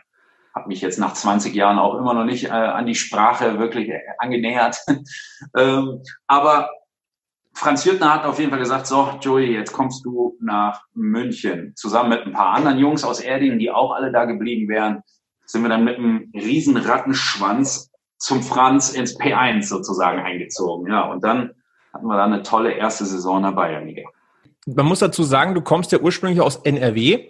habe 0.57 0.69
mich 0.69 0.81
jetzt 0.81 0.99
nach 0.99 1.13
20 1.13 1.55
Jahren 1.55 1.79
auch 1.79 1.99
immer 1.99 2.15
noch 2.15 2.25
nicht 2.25 2.47
äh, 2.47 2.49
an 2.49 2.87
die 2.87 2.95
Sprache 2.95 3.59
wirklich 3.59 3.91
äh, 3.91 4.01
angenähert. 4.19 4.79
ähm, 5.57 6.03
aber 6.27 6.71
Franz 7.53 7.85
Jürtner 7.85 8.13
hat 8.13 8.25
auf 8.25 8.39
jeden 8.39 8.51
Fall 8.51 8.59
gesagt, 8.59 8.87
so, 8.87 9.19
Joey, 9.21 9.53
jetzt 9.53 9.75
kommst 9.75 10.05
du 10.07 10.37
nach 10.41 10.83
München. 10.95 11.75
Zusammen 11.77 12.09
mit 12.09 12.23
ein 12.23 12.33
paar 12.33 12.55
anderen 12.55 12.79
Jungs 12.79 13.05
aus 13.05 13.21
Erding, 13.21 13.59
die 13.59 13.71
auch 13.71 13.93
alle 13.93 14.11
da 14.11 14.25
geblieben 14.25 14.69
wären, 14.69 15.03
sind 15.45 15.63
wir 15.63 15.69
dann 15.69 15.85
mit 15.85 15.99
einem 15.99 16.33
riesen 16.35 16.77
Rattenschwanz 16.79 17.91
zum 18.19 18.43
Franz 18.43 18.91
ins 18.95 19.19
P1 19.21 19.65
sozusagen 19.65 20.21
eingezogen. 20.21 20.91
Ja, 20.91 21.03
und 21.11 21.23
dann 21.23 21.51
hatten 21.93 22.07
wir 22.07 22.17
dann 22.17 22.33
eine 22.33 22.43
tolle 22.43 22.73
erste 22.73 23.05
Saison 23.05 23.43
der 23.43 23.53
Bayernliga. 23.53 24.09
Man 24.67 24.87
muss 24.87 25.01
dazu 25.01 25.23
sagen, 25.23 25.55
du 25.55 25.61
kommst 25.61 25.93
ja 25.93 25.99
ursprünglich 25.99 26.41
aus 26.41 26.57
NRW. 26.57 27.29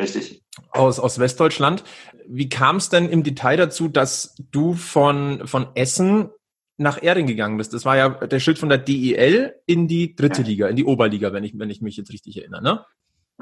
Richtig. 0.00 0.42
Aus, 0.70 0.98
aus 0.98 1.18
Westdeutschland. 1.18 1.84
Wie 2.26 2.48
kam 2.48 2.76
es 2.76 2.88
denn 2.88 3.08
im 3.08 3.22
Detail 3.22 3.56
dazu, 3.56 3.88
dass 3.88 4.34
du 4.50 4.74
von, 4.74 5.46
von 5.46 5.68
Essen 5.74 6.30
nach 6.76 7.02
Erding 7.02 7.26
gegangen 7.26 7.56
bist? 7.56 7.74
Das 7.74 7.84
war 7.84 7.96
ja 7.96 8.08
der 8.08 8.40
Schritt 8.40 8.58
von 8.58 8.68
der 8.68 8.78
DEL 8.78 9.54
in 9.66 9.88
die 9.88 10.14
dritte 10.14 10.42
ja. 10.42 10.48
Liga, 10.48 10.68
in 10.68 10.76
die 10.76 10.84
Oberliga, 10.84 11.32
wenn 11.32 11.44
ich, 11.44 11.58
wenn 11.58 11.70
ich 11.70 11.82
mich 11.82 11.96
jetzt 11.96 12.12
richtig 12.12 12.38
erinnere, 12.38 12.62
ne? 12.62 12.84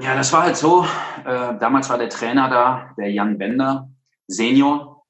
Ja, 0.01 0.15
das 0.15 0.33
war 0.33 0.45
halt 0.45 0.57
so. 0.57 0.87
Äh, 1.25 1.59
damals 1.59 1.91
war 1.91 1.99
der 1.99 2.09
Trainer 2.09 2.49
da, 2.49 2.95
der 2.97 3.11
Jan 3.11 3.39
Bender, 3.39 3.91
Senior. 4.27 5.05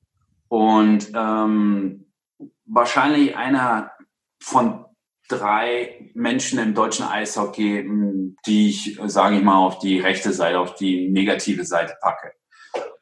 Und 0.48 1.12
ähm, 1.14 2.06
wahrscheinlich 2.66 3.36
einer 3.36 3.92
von 4.40 4.84
drei 5.28 6.10
Menschen 6.14 6.58
im 6.58 6.74
deutschen 6.74 7.06
Eishockey, 7.06 7.84
die 8.46 8.70
ich, 8.70 8.98
sage 9.06 9.36
ich 9.36 9.42
mal, 9.42 9.56
auf 9.56 9.78
die 9.78 10.00
rechte 10.00 10.32
Seite, 10.32 10.58
auf 10.58 10.74
die 10.74 11.08
negative 11.08 11.64
Seite 11.64 11.94
packe. 12.00 12.32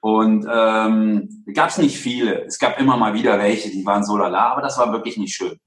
Und 0.01 0.47
ähm, 0.51 1.45
gab 1.55 1.71
es 1.71 1.79
nicht 1.79 1.99
viele. 1.99 2.45
Es 2.45 2.59
gab 2.59 2.79
immer 2.79 2.97
mal 2.97 3.15
wieder 3.15 3.39
welche, 3.39 3.71
die 3.71 3.85
waren 3.85 4.05
so 4.05 4.17
lala, 4.17 4.53
aber 4.53 4.63
das 4.63 4.79
war 4.79 4.93
wirklich 4.93 5.17
nicht 5.17 5.35
schön. 5.35 5.59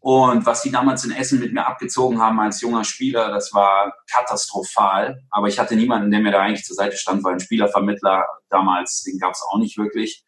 Und 0.00 0.44
was 0.44 0.60
die 0.60 0.70
damals 0.70 1.04
in 1.06 1.12
Essen 1.12 1.40
mit 1.40 1.54
mir 1.54 1.66
abgezogen 1.66 2.20
haben 2.20 2.38
als 2.38 2.60
junger 2.60 2.84
Spieler, 2.84 3.30
das 3.30 3.54
war 3.54 3.90
katastrophal. 4.12 5.22
Aber 5.30 5.48
ich 5.48 5.58
hatte 5.58 5.76
niemanden, 5.76 6.10
der 6.10 6.20
mir 6.20 6.30
da 6.30 6.42
eigentlich 6.42 6.66
zur 6.66 6.76
Seite 6.76 6.96
stand, 6.96 7.24
weil 7.24 7.32
ein 7.32 7.40
Spielervermittler 7.40 8.26
damals, 8.50 9.02
den 9.02 9.18
gab 9.18 9.32
es 9.32 9.42
auch 9.50 9.58
nicht 9.58 9.78
wirklich. 9.78 10.26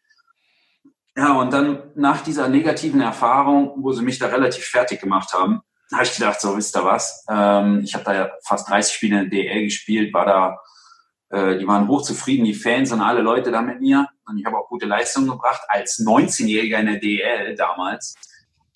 Ja, 1.15 1.33
und 1.33 1.53
dann 1.53 1.91
nach 1.93 2.21
dieser 2.21 2.47
negativen 2.47 3.01
Erfahrung, 3.01 3.73
wo 3.77 3.91
sie 3.91 4.03
mich 4.03 4.17
da 4.17 4.27
relativ 4.27 4.65
fertig 4.65 4.99
gemacht 4.99 5.33
haben, 5.33 5.61
habe 5.93 6.03
ich 6.03 6.15
gedacht, 6.15 6.41
so 6.41 6.55
wisst 6.57 6.75
ihr 6.75 6.83
was, 6.83 7.25
ähm, 7.29 7.81
ich 7.83 7.93
habe 7.93 8.03
da 8.03 8.13
ja 8.13 8.29
fast 8.43 8.69
30 8.69 8.93
Spiele 8.93 9.21
in 9.21 9.29
der 9.29 9.39
DL 9.39 9.63
gespielt, 9.63 10.13
war 10.13 10.25
da, 10.25 10.59
äh, 11.29 11.57
die 11.57 11.67
waren 11.67 11.87
hochzufrieden, 11.87 12.45
die 12.45 12.53
Fans 12.53 12.91
und 12.91 13.01
alle 13.01 13.21
Leute 13.21 13.51
da 13.51 13.61
mit 13.61 13.79
mir. 13.79 14.07
Und 14.27 14.37
ich 14.37 14.45
habe 14.45 14.57
auch 14.57 14.67
gute 14.67 14.85
Leistungen 14.85 15.29
gebracht 15.29 15.61
als 15.67 15.99
19-Jähriger 15.99 16.79
in 16.79 16.85
der 16.87 16.99
DL 16.99 17.55
damals. 17.55 18.15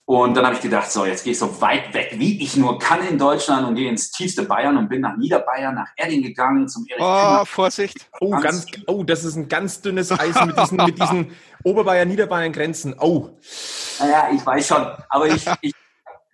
Und 0.06 0.36
dann 0.36 0.46
habe 0.46 0.56
ich 0.56 0.62
gedacht, 0.62 0.92
so, 0.92 1.06
jetzt 1.06 1.24
gehe 1.24 1.32
ich 1.32 1.40
so 1.40 1.62
weit 1.62 1.94
weg, 1.94 2.16
wie 2.18 2.44
ich 2.44 2.58
nur 2.58 2.80
kann 2.80 3.06
in 3.08 3.18
Deutschland 3.18 3.66
und 3.66 3.76
gehe 3.76 3.88
ins 3.90 4.12
tiefste 4.12 4.44
Bayern 4.44 4.76
und 4.76 4.90
bin 4.90 5.00
nach 5.00 5.16
Niederbayern, 5.16 5.76
nach 5.76 5.88
Erding 5.96 6.22
gegangen 6.22 6.68
zum 6.68 6.86
Erich 6.90 7.02
Oh, 7.02 7.06
Kühner. 7.06 7.46
Vorsicht. 7.46 8.10
Oh, 8.20 8.32
ganz, 8.32 8.66
oh, 8.88 9.04
das 9.04 9.24
ist 9.24 9.36
ein 9.36 9.48
ganz 9.48 9.80
dünnes 9.80 10.12
Eis 10.12 10.36
mit 10.46 10.58
diesen, 10.58 10.78
mit 10.78 11.00
diesen 11.00 11.32
Oberbayern-Niederbayern-Grenzen. 11.64 12.96
Oh. 13.00 13.30
Naja, 14.00 14.30
ich 14.34 14.46
weiß 14.46 14.68
schon, 14.68 14.86
aber 15.08 15.28
ich, 15.28 15.46
ich, 15.62 15.74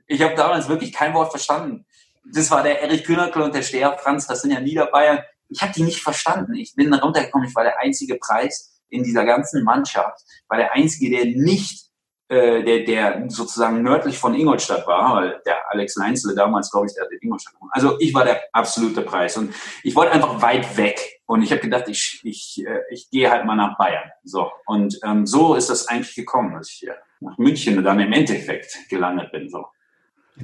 ich 0.08 0.22
habe 0.22 0.36
damals 0.36 0.70
wirklich 0.70 0.94
kein 0.94 1.14
Wort 1.14 1.32
verstanden. 1.32 1.86
Das 2.34 2.52
war 2.52 2.64
der 2.64 2.82
Erich 2.82 3.04
Kühnerkel 3.04 3.42
und 3.42 3.56
der 3.56 3.62
Steher 3.62 3.98
Franz, 3.98 4.28
das 4.28 4.42
sind 4.42 4.52
ja 4.52 4.60
Niederbayern. 4.60 5.20
Ich 5.50 5.62
habe 5.62 5.72
die 5.74 5.84
nicht 5.84 6.02
verstanden. 6.02 6.56
Ich 6.56 6.76
bin 6.76 6.94
runtergekommen, 6.94 7.48
ich 7.48 7.56
war 7.56 7.64
der 7.64 7.80
einzige 7.80 8.16
Preis 8.16 8.82
in 8.90 9.04
dieser 9.04 9.26
ganzen 9.26 9.64
Mannschaft, 9.64 10.22
war 10.48 10.58
der 10.58 10.74
einzige, 10.74 11.10
der 11.10 11.26
nicht 11.26 11.88
äh, 12.30 12.62
der, 12.62 12.80
der 12.84 13.30
sozusagen 13.30 13.82
nördlich 13.84 14.18
von 14.18 14.36
Ingolstadt 14.36 14.86
war, 14.86 15.16
weil 15.16 15.42
der 15.46 15.72
Alex 15.72 15.96
Leinzle 15.96 16.36
damals, 16.36 16.70
glaube 16.70 16.88
ich, 16.88 16.94
der 16.94 17.06
hat 17.06 17.12
in 17.12 17.20
Ingolstadt 17.22 17.54
gewohnt. 17.54 17.72
Also 17.74 17.98
ich 18.00 18.14
war 18.14 18.26
der 18.26 18.42
absolute 18.52 19.02
Preis 19.02 19.38
und 19.38 19.54
ich 19.82 19.96
wollte 19.96 20.12
einfach 20.12 20.42
weit 20.42 20.76
weg 20.76 21.22
und 21.26 21.42
ich 21.42 21.52
habe 21.52 21.62
gedacht, 21.62 21.88
ich, 21.88 22.20
ich, 22.24 22.66
äh, 22.66 22.82
ich 22.90 23.10
gehe 23.10 23.32
halt 23.32 23.46
mal 23.46 23.56
nach 23.56 23.78
Bayern. 23.78 24.12
So 24.26 24.52
und 24.66 25.00
ähm, 25.06 25.26
so 25.26 25.56
ist 25.56 25.70
das 25.70 25.88
eigentlich 25.88 26.16
gekommen, 26.16 26.54
dass 26.56 26.70
ich 26.70 26.80
hier 26.80 26.98
nach 27.22 27.38
München 27.38 27.82
dann 27.82 28.00
im 28.02 28.12
Endeffekt 28.12 28.90
gelandet 28.90 29.32
bin. 29.32 29.50
So. 29.50 29.66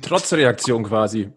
Trotzreaktion 0.01 0.83
quasi. 0.83 1.31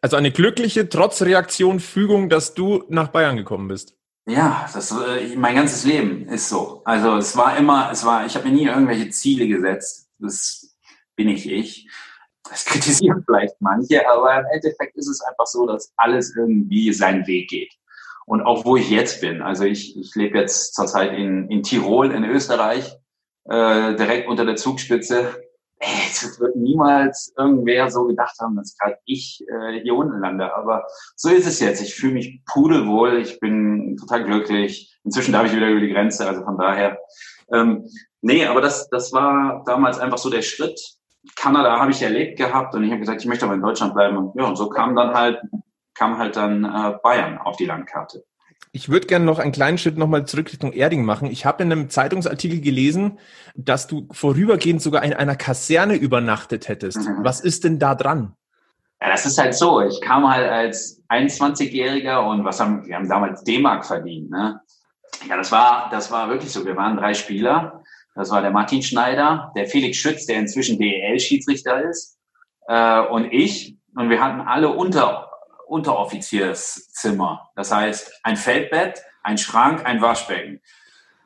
Also 0.00 0.16
eine 0.16 0.30
glückliche 0.30 0.88
Trotzreaktion 0.88 1.80
Fügung, 1.80 2.28
dass 2.28 2.54
du 2.54 2.84
nach 2.88 3.08
Bayern 3.08 3.36
gekommen 3.36 3.68
bist. 3.68 3.96
Ja, 4.26 4.68
das, 4.72 4.92
äh, 4.92 5.34
mein 5.36 5.56
ganzes 5.56 5.84
Leben 5.84 6.28
ist 6.28 6.48
so. 6.48 6.82
Also 6.84 7.16
es 7.16 7.36
war 7.36 7.56
immer, 7.56 7.90
es 7.90 8.04
war, 8.04 8.26
ich 8.26 8.34
habe 8.34 8.48
mir 8.48 8.54
nie 8.54 8.66
irgendwelche 8.66 9.10
Ziele 9.10 9.48
gesetzt. 9.48 10.10
Das 10.18 10.76
bin 11.16 11.28
ich 11.28 11.50
ich. 11.50 11.88
Das 12.48 12.64
kritisieren 12.66 13.24
vielleicht 13.24 13.54
manche, 13.60 14.08
aber 14.08 14.40
im 14.40 14.46
Endeffekt 14.52 14.96
ist 14.96 15.08
es 15.08 15.20
einfach 15.22 15.46
so, 15.46 15.66
dass 15.66 15.92
alles 15.96 16.34
irgendwie 16.36 16.92
seinen 16.92 17.26
Weg 17.26 17.48
geht. 17.48 17.72
Und 18.26 18.42
auch 18.42 18.64
wo 18.64 18.76
ich 18.76 18.90
jetzt 18.90 19.20
bin, 19.20 19.42
also 19.42 19.64
ich, 19.64 19.98
ich 19.98 20.14
lebe 20.14 20.38
jetzt 20.38 20.74
zurzeit 20.74 21.12
in, 21.12 21.48
in 21.48 21.62
Tirol 21.62 22.12
in 22.12 22.24
Österreich, 22.24 22.96
äh, 23.44 23.96
direkt 23.96 24.28
unter 24.28 24.44
der 24.44 24.56
Zugspitze 24.56 25.34
es 25.80 26.38
wird 26.38 26.56
niemals 26.56 27.32
irgendwer 27.36 27.90
so 27.90 28.06
gedacht 28.06 28.36
haben, 28.40 28.56
dass 28.56 28.76
gerade 28.76 28.98
ich 29.04 29.42
äh, 29.48 29.80
hier 29.80 29.94
unten 29.94 30.20
lande. 30.20 30.54
Aber 30.54 30.84
so 31.16 31.30
ist 31.30 31.46
es 31.46 31.60
jetzt. 31.60 31.80
Ich 31.80 31.94
fühle 31.94 32.14
mich 32.14 32.42
pudelwohl. 32.44 33.18
Ich 33.18 33.40
bin 33.40 33.96
total 33.98 34.24
glücklich. 34.24 34.98
Inzwischen 35.04 35.32
darf 35.32 35.46
ich 35.46 35.56
wieder 35.56 35.70
über 35.70 35.80
die 35.80 35.92
Grenze. 35.92 36.26
Also 36.26 36.44
von 36.44 36.58
daher. 36.58 36.98
Ähm, 37.52 37.86
nee, 38.20 38.44
aber 38.44 38.60
das, 38.60 38.88
das 38.90 39.12
war 39.12 39.62
damals 39.66 39.98
einfach 39.98 40.18
so 40.18 40.30
der 40.30 40.42
Schritt. 40.42 40.78
Kanada 41.36 41.78
habe 41.78 41.90
ich 41.90 42.02
erlebt 42.02 42.38
gehabt 42.38 42.74
und 42.74 42.84
ich 42.84 42.90
habe 42.90 43.00
gesagt, 43.00 43.20
ich 43.20 43.26
möchte 43.26 43.44
aber 43.44 43.54
in 43.54 43.62
Deutschland 43.62 43.94
bleiben. 43.94 44.16
Und 44.16 44.34
ja, 44.36 44.46
und 44.46 44.56
so 44.56 44.68
kam 44.68 44.94
dann 44.94 45.14
halt, 45.14 45.40
kam 45.94 46.18
halt 46.18 46.36
dann 46.36 46.64
äh, 46.64 46.98
Bayern 47.02 47.38
auf 47.38 47.56
die 47.56 47.66
Landkarte. 47.66 48.24
Ich 48.72 48.88
würde 48.88 49.06
gerne 49.06 49.24
noch 49.24 49.40
einen 49.40 49.52
kleinen 49.52 49.78
Schritt 49.78 49.98
nochmal 49.98 50.26
zurück 50.26 50.52
Richtung 50.52 50.72
Erding 50.72 51.04
machen. 51.04 51.28
Ich 51.30 51.44
habe 51.44 51.62
in 51.64 51.72
einem 51.72 51.90
Zeitungsartikel 51.90 52.60
gelesen, 52.60 53.18
dass 53.56 53.88
du 53.88 54.06
vorübergehend 54.12 54.80
sogar 54.80 55.02
in 55.02 55.12
einer 55.12 55.34
Kaserne 55.34 55.96
übernachtet 55.96 56.68
hättest. 56.68 56.98
Mhm. 56.98 57.24
Was 57.24 57.40
ist 57.40 57.64
denn 57.64 57.78
da 57.78 57.94
dran? 57.96 58.34
Ja, 59.02 59.08
das 59.08 59.26
ist 59.26 59.38
halt 59.38 59.54
so. 59.54 59.80
Ich 59.80 60.00
kam 60.00 60.28
halt 60.28 60.48
als 60.48 61.02
21-Jähriger 61.08 62.18
und 62.18 62.44
was 62.44 62.60
haben, 62.60 62.86
wir 62.86 62.94
haben 62.94 63.08
damals 63.08 63.42
D-Mark 63.42 63.84
verdient, 63.84 64.30
ne? 64.30 64.60
Ja, 65.28 65.36
das 65.36 65.50
war, 65.50 65.88
das 65.90 66.10
war 66.10 66.28
wirklich 66.28 66.52
so. 66.52 66.64
Wir 66.64 66.76
waren 66.76 66.96
drei 66.96 67.14
Spieler. 67.14 67.82
Das 68.14 68.30
war 68.30 68.42
der 68.42 68.50
Martin 68.50 68.82
Schneider, 68.82 69.52
der 69.56 69.66
Felix 69.66 69.96
Schütz, 69.96 70.26
der 70.26 70.38
inzwischen 70.38 70.78
DEL-Schiedsrichter 70.78 71.84
ist, 71.88 72.18
äh, 72.66 73.00
und 73.00 73.32
ich. 73.32 73.76
Und 73.96 74.10
wir 74.10 74.22
hatten 74.22 74.40
alle 74.40 74.68
unter 74.68 75.29
Unteroffizierszimmer. 75.70 77.50
Das 77.54 77.72
heißt, 77.72 78.20
ein 78.24 78.36
Feldbett, 78.36 79.02
ein 79.22 79.38
Schrank, 79.38 79.86
ein 79.86 80.02
Waschbecken. 80.02 80.60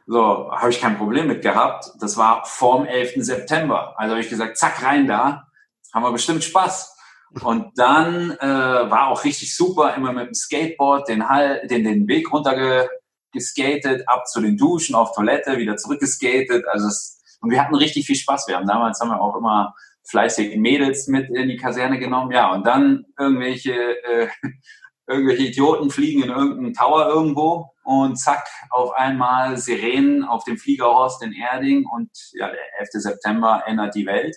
So, 0.07 0.51
habe 0.53 0.69
ich 0.69 0.81
kein 0.81 0.99
Problem 0.99 1.29
mit 1.29 1.43
gehabt. 1.43 1.91
Das 1.99 2.19
war 2.19 2.45
vorm 2.45 2.85
11. 2.85 3.25
September. 3.25 3.99
Also 3.99 4.13
habe 4.13 4.21
ich 4.21 4.29
gesagt, 4.29 4.59
zack, 4.59 4.83
rein 4.83 5.07
da. 5.07 5.49
Haben 5.95 6.05
wir 6.05 6.13
bestimmt 6.13 6.45
Spaß. 6.45 6.95
Und 7.43 7.73
dann 7.79 8.33
äh, 8.33 8.47
war 8.47 9.09
auch 9.09 9.25
richtig 9.25 9.57
super, 9.57 9.95
immer 9.95 10.13
mit 10.13 10.27
dem 10.27 10.35
Skateboard 10.35 11.09
den, 11.09 11.29
Hall, 11.29 11.67
den, 11.67 11.83
den 11.83 12.07
Weg 12.07 12.31
runter 12.31 12.87
geskatet, 13.33 14.07
ab 14.07 14.29
zu 14.29 14.41
den 14.41 14.57
Duschen, 14.59 14.95
auf 14.95 15.13
Toilette, 15.13 15.57
wieder 15.57 15.77
zurückgeskatet. 15.77 16.67
Also 16.69 16.87
es, 16.89 17.23
und 17.41 17.51
wir 17.51 17.61
hatten 17.61 17.75
richtig 17.75 18.07
viel 18.07 18.17
Spaß. 18.17 18.47
Wir 18.47 18.57
haben 18.57 18.67
damals 18.67 19.01
haben 19.01 19.09
wir 19.09 19.21
auch 19.21 19.37
immer 19.37 19.75
fleißig 20.09 20.57
Mädels 20.57 21.09
mit 21.09 21.31
in 21.31 21.49
die 21.49 21.57
Kaserne 21.57 21.99
genommen. 21.99 22.33
Ja, 22.33 22.53
und 22.53 22.67
dann 22.67 23.07
irgendwelche, 23.19 23.73
äh, 23.73 24.29
irgendwelche 25.07 25.45
Idioten 25.45 25.91
fliegen 25.91 26.23
in 26.23 26.31
irgendeinen 26.31 26.75
Tower 26.75 27.09
irgendwo 27.09 27.71
und 27.85 28.17
zack, 28.17 28.47
auf 28.71 28.93
einmal 28.93 29.59
Sirenen 29.59 30.25
auf 30.25 30.45
dem 30.45 30.57
Fliegerhorst 30.57 31.23
in 31.23 31.33
Erding 31.33 31.87
und 31.87 32.11
ja, 32.33 32.49
der 32.49 32.81
11. 32.81 32.89
September 32.93 33.63
ändert 33.67 33.95
die 33.95 34.07
Welt. 34.07 34.37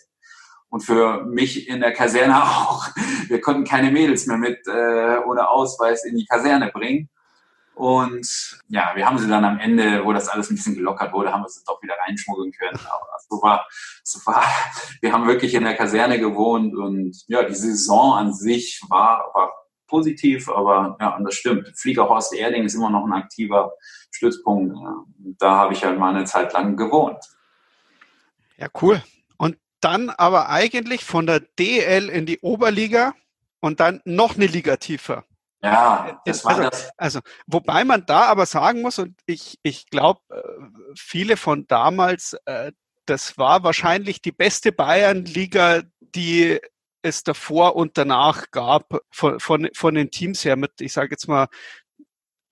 Und 0.69 0.81
für 0.81 1.23
mich 1.23 1.69
in 1.69 1.79
der 1.79 1.93
Kaserne 1.93 2.43
auch. 2.43 2.89
Wir 3.27 3.39
konnten 3.39 3.63
keine 3.63 3.91
Mädels 3.91 4.27
mehr 4.27 4.37
mit 4.37 4.59
äh, 4.67 5.17
ohne 5.25 5.49
Ausweis 5.49 6.03
in 6.03 6.17
die 6.17 6.25
Kaserne 6.25 6.71
bringen. 6.73 7.09
Und 7.77 8.59
ja, 8.69 8.93
wir 8.95 9.05
haben 9.05 9.19
sie 9.19 9.27
dann 9.27 9.45
am 9.45 9.59
Ende, 9.59 10.03
wo 10.03 10.11
das 10.11 10.29
alles 10.29 10.49
ein 10.49 10.55
bisschen 10.55 10.73
gelockert 10.73 11.13
wurde, 11.13 11.31
haben 11.31 11.43
wir 11.43 11.49
sie 11.49 11.61
doch 11.63 11.79
wieder 11.83 11.93
reinschmuggeln 12.07 12.51
können. 12.51 12.79
Aber 12.79 13.07
so 13.29 13.39
war, 13.43 13.67
so 14.03 14.19
war, 14.25 14.43
wir 15.01 15.13
haben 15.13 15.27
wirklich 15.27 15.53
in 15.53 15.63
der 15.63 15.75
Kaserne 15.75 16.19
gewohnt 16.19 16.75
und 16.75 17.15
ja, 17.27 17.43
die 17.43 17.53
Saison 17.53 18.17
an 18.17 18.33
sich 18.33 18.81
war, 18.89 19.29
war 19.35 19.53
positiv, 19.85 20.49
aber 20.49 20.97
ja, 20.99 21.15
und 21.17 21.23
das 21.25 21.35
stimmt. 21.35 21.71
Fliegerhorst 21.75 22.33
Erding 22.33 22.63
ist 22.63 22.73
immer 22.73 22.89
noch 22.89 23.05
ein 23.05 23.13
aktiver 23.13 23.73
Stützpunkt. 24.09 24.75
Da 25.37 25.51
habe 25.51 25.73
ich 25.73 25.85
halt 25.85 25.99
mal 25.99 26.15
eine 26.15 26.25
Zeit 26.25 26.53
lang 26.53 26.77
gewohnt. 26.77 27.23
Ja, 28.57 28.69
cool. 28.81 29.03
Und 29.37 29.55
dann 29.81 30.09
aber 30.09 30.49
eigentlich 30.49 31.05
von 31.05 31.27
der 31.27 31.41
DL 31.41 32.09
in 32.09 32.25
die 32.25 32.39
Oberliga 32.39 33.13
und 33.59 33.79
dann 33.79 34.01
noch 34.03 34.35
eine 34.35 34.47
Liga 34.47 34.77
tiefer. 34.77 35.25
Ja, 35.63 36.21
das 36.25 36.45
war 36.45 36.51
also, 36.57 36.69
das. 36.69 36.89
Also, 36.97 37.19
wobei 37.47 37.83
man 37.83 38.05
da 38.05 38.25
aber 38.25 38.45
sagen 38.45 38.81
muss, 38.81 38.99
und 38.99 39.19
ich, 39.25 39.57
ich 39.63 39.87
glaube, 39.87 40.21
äh, 40.29 40.41
viele 40.95 41.35
von 41.35 41.65
damals, 41.67 42.37
äh, 42.45 42.71
das 43.05 43.37
war 43.37 43.63
wahrscheinlich 43.63 44.21
die 44.21 44.31
beste 44.31 44.71
Bayernliga, 44.71 45.81
die 45.99 46.59
es 47.01 47.23
davor 47.23 47.75
und 47.75 47.97
danach 47.97 48.51
gab, 48.51 48.99
von, 49.11 49.39
von, 49.39 49.69
von 49.73 49.95
den 49.95 50.11
Teams 50.11 50.45
her 50.45 50.55
mit, 50.57 50.71
ich 50.79 50.93
sage 50.93 51.11
jetzt 51.11 51.27
mal, 51.27 51.47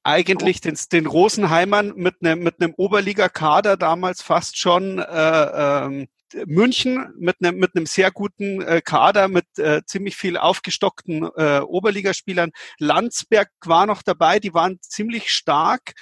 eigentlich 0.04 0.62
den, 0.62 0.78
den 0.92 1.08
Rosenheimern 1.08 1.94
mit 1.96 2.18
einem 2.22 2.44
mit 2.44 2.62
einem 2.62 2.76
Oberliga-Kader 2.78 3.76
damals 3.76 4.22
fast 4.22 4.58
schon 4.58 5.00
äh, 5.00 5.84
ähm, 5.84 6.08
München 6.46 7.14
mit 7.18 7.38
einem, 7.42 7.58
mit 7.58 7.76
einem 7.76 7.86
sehr 7.86 8.12
guten 8.12 8.62
äh, 8.62 8.82
Kader, 8.82 9.28
mit 9.28 9.46
äh, 9.58 9.82
ziemlich 9.86 10.16
viel 10.16 10.38
aufgestockten 10.38 11.30
äh, 11.36 11.60
Oberligaspielern. 11.60 12.52
Landsberg 12.80 13.50
war 13.64 13.86
noch 13.86 14.02
dabei, 14.02 14.40
die 14.40 14.54
waren 14.54 14.80
ziemlich 14.82 15.30
stark. 15.30 15.94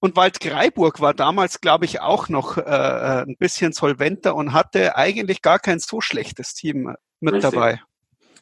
Und 0.00 0.16
Waldgreiburg 0.16 1.00
war 1.00 1.14
damals, 1.14 1.60
glaube 1.60 1.84
ich, 1.84 2.00
auch 2.00 2.28
noch 2.28 2.58
äh, 2.58 2.62
äh 2.62 3.22
ein 3.22 3.36
bisschen 3.38 3.72
solventer 3.72 4.34
und 4.34 4.52
hatte 4.52 4.96
eigentlich 4.96 5.42
gar 5.42 5.60
kein 5.60 5.78
so 5.78 6.00
schlechtes 6.00 6.54
Team 6.54 6.94
mit 7.20 7.34
Richtig. 7.34 7.52
dabei. 7.52 7.80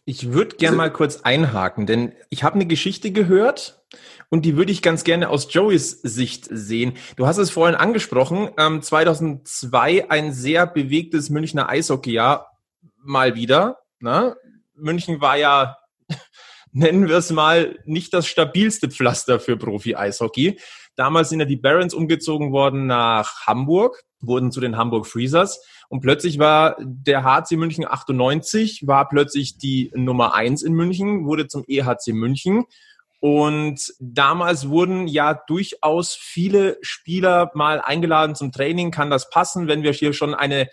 Ich 0.06 0.32
würde 0.32 0.56
gerne 0.56 0.76
mal 0.76 0.92
kurz 0.92 1.20
einhaken, 1.20 1.86
denn 1.86 2.12
ich 2.30 2.42
habe 2.42 2.54
eine 2.54 2.66
Geschichte 2.66 3.12
gehört 3.12 3.79
und 4.28 4.44
die 4.44 4.56
würde 4.56 4.72
ich 4.72 4.82
ganz 4.82 5.04
gerne 5.04 5.28
aus 5.28 5.52
Joeys 5.52 6.00
Sicht 6.02 6.46
sehen. 6.50 6.94
Du 7.16 7.26
hast 7.26 7.38
es 7.38 7.50
vorhin 7.50 7.74
angesprochen, 7.74 8.50
ähm, 8.58 8.82
2002 8.82 10.10
ein 10.10 10.32
sehr 10.32 10.66
bewegtes 10.66 11.30
Münchner 11.30 11.68
Eishockeyjahr 11.68 12.58
mal 13.02 13.34
wieder. 13.34 13.78
Ne? 13.98 14.36
München 14.74 15.20
war 15.20 15.36
ja, 15.36 15.76
nennen 16.72 17.08
wir 17.08 17.16
es 17.16 17.30
mal, 17.30 17.78
nicht 17.84 18.14
das 18.14 18.26
stabilste 18.26 18.90
Pflaster 18.90 19.40
für 19.40 19.56
Profi-Eishockey. 19.56 20.58
Damals 20.96 21.30
sind 21.30 21.40
ja 21.40 21.46
die 21.46 21.56
Barons 21.56 21.94
umgezogen 21.94 22.52
worden 22.52 22.86
nach 22.86 23.46
Hamburg, 23.46 24.02
wurden 24.20 24.52
zu 24.52 24.60
den 24.60 24.76
Hamburg 24.76 25.06
Freezers. 25.06 25.64
Und 25.88 26.02
plötzlich 26.02 26.38
war 26.38 26.76
der 26.80 27.24
HC 27.24 27.56
München 27.56 27.86
98, 27.86 28.86
war 28.86 29.08
plötzlich 29.08 29.58
die 29.58 29.90
Nummer 29.94 30.34
eins 30.34 30.62
in 30.62 30.74
München, 30.74 31.26
wurde 31.26 31.48
zum 31.48 31.64
EHC 31.66 32.12
München. 32.12 32.64
Und 33.20 33.92
damals 33.98 34.70
wurden 34.70 35.06
ja 35.06 35.34
durchaus 35.34 36.14
viele 36.14 36.78
Spieler 36.80 37.50
mal 37.54 37.80
eingeladen 37.80 38.34
zum 38.34 38.50
Training. 38.50 38.90
Kann 38.90 39.10
das 39.10 39.28
passen, 39.28 39.68
wenn 39.68 39.82
wir 39.82 39.92
hier 39.92 40.14
schon 40.14 40.34
eine, 40.34 40.68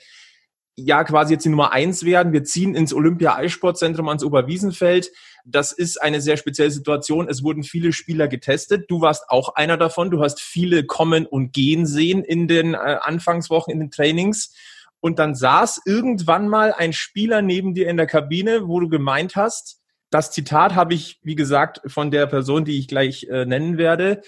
ja, 0.78 1.04
quasi 1.04 1.34
jetzt 1.34 1.44
die 1.44 1.50
Nummer 1.50 1.74
eins 1.74 2.06
werden? 2.06 2.32
Wir 2.32 2.46
ziehen 2.46 2.74
ins 2.74 2.94
Olympia 2.94 3.36
Eissportzentrum 3.36 4.08
ans 4.08 4.24
Oberwiesenfeld. 4.24 5.12
Das 5.44 5.74
ist 5.74 6.02
eine 6.02 6.22
sehr 6.22 6.38
spezielle 6.38 6.72
Situation. 6.72 7.28
Es 7.28 7.44
wurden 7.44 7.64
viele 7.64 7.92
Spieler 7.92 8.30
getestet. 8.30 8.90
Du 8.90 9.02
warst 9.02 9.30
auch 9.30 9.56
einer 9.56 9.76
davon. 9.76 10.10
Du 10.10 10.22
hast 10.22 10.40
viele 10.42 10.86
kommen 10.86 11.26
und 11.26 11.52
gehen 11.52 11.86
sehen 11.86 12.24
in 12.24 12.48
den 12.48 12.76
äh, 12.76 12.98
Anfangswochen, 13.02 13.74
in 13.74 13.80
den 13.82 13.92
Trainings. 13.92 14.54
und 15.00 15.20
dann 15.20 15.36
saß 15.36 15.82
irgendwann 15.86 16.48
mal 16.48 16.74
ein 16.74 16.94
Spieler 16.94 17.42
neben 17.42 17.74
dir 17.74 17.90
in 17.90 17.98
der 17.98 18.08
Kabine, 18.08 18.68
wo 18.68 18.80
du 18.80 18.90
gemeint 18.90 19.36
hast, 19.36 19.77
das 20.10 20.32
Zitat 20.32 20.76
habe 20.76 20.94
ich, 20.94 21.20
wie 21.24 21.36
gesagt, 21.36 21.82
von 21.86 22.12
der 22.12 22.28
Person, 22.28 22.66
die 22.66 22.80
ich 22.80 22.88
gleich 22.88 23.26
äh, 23.26 23.46
nennen 23.46 23.78
werde. 23.78 24.22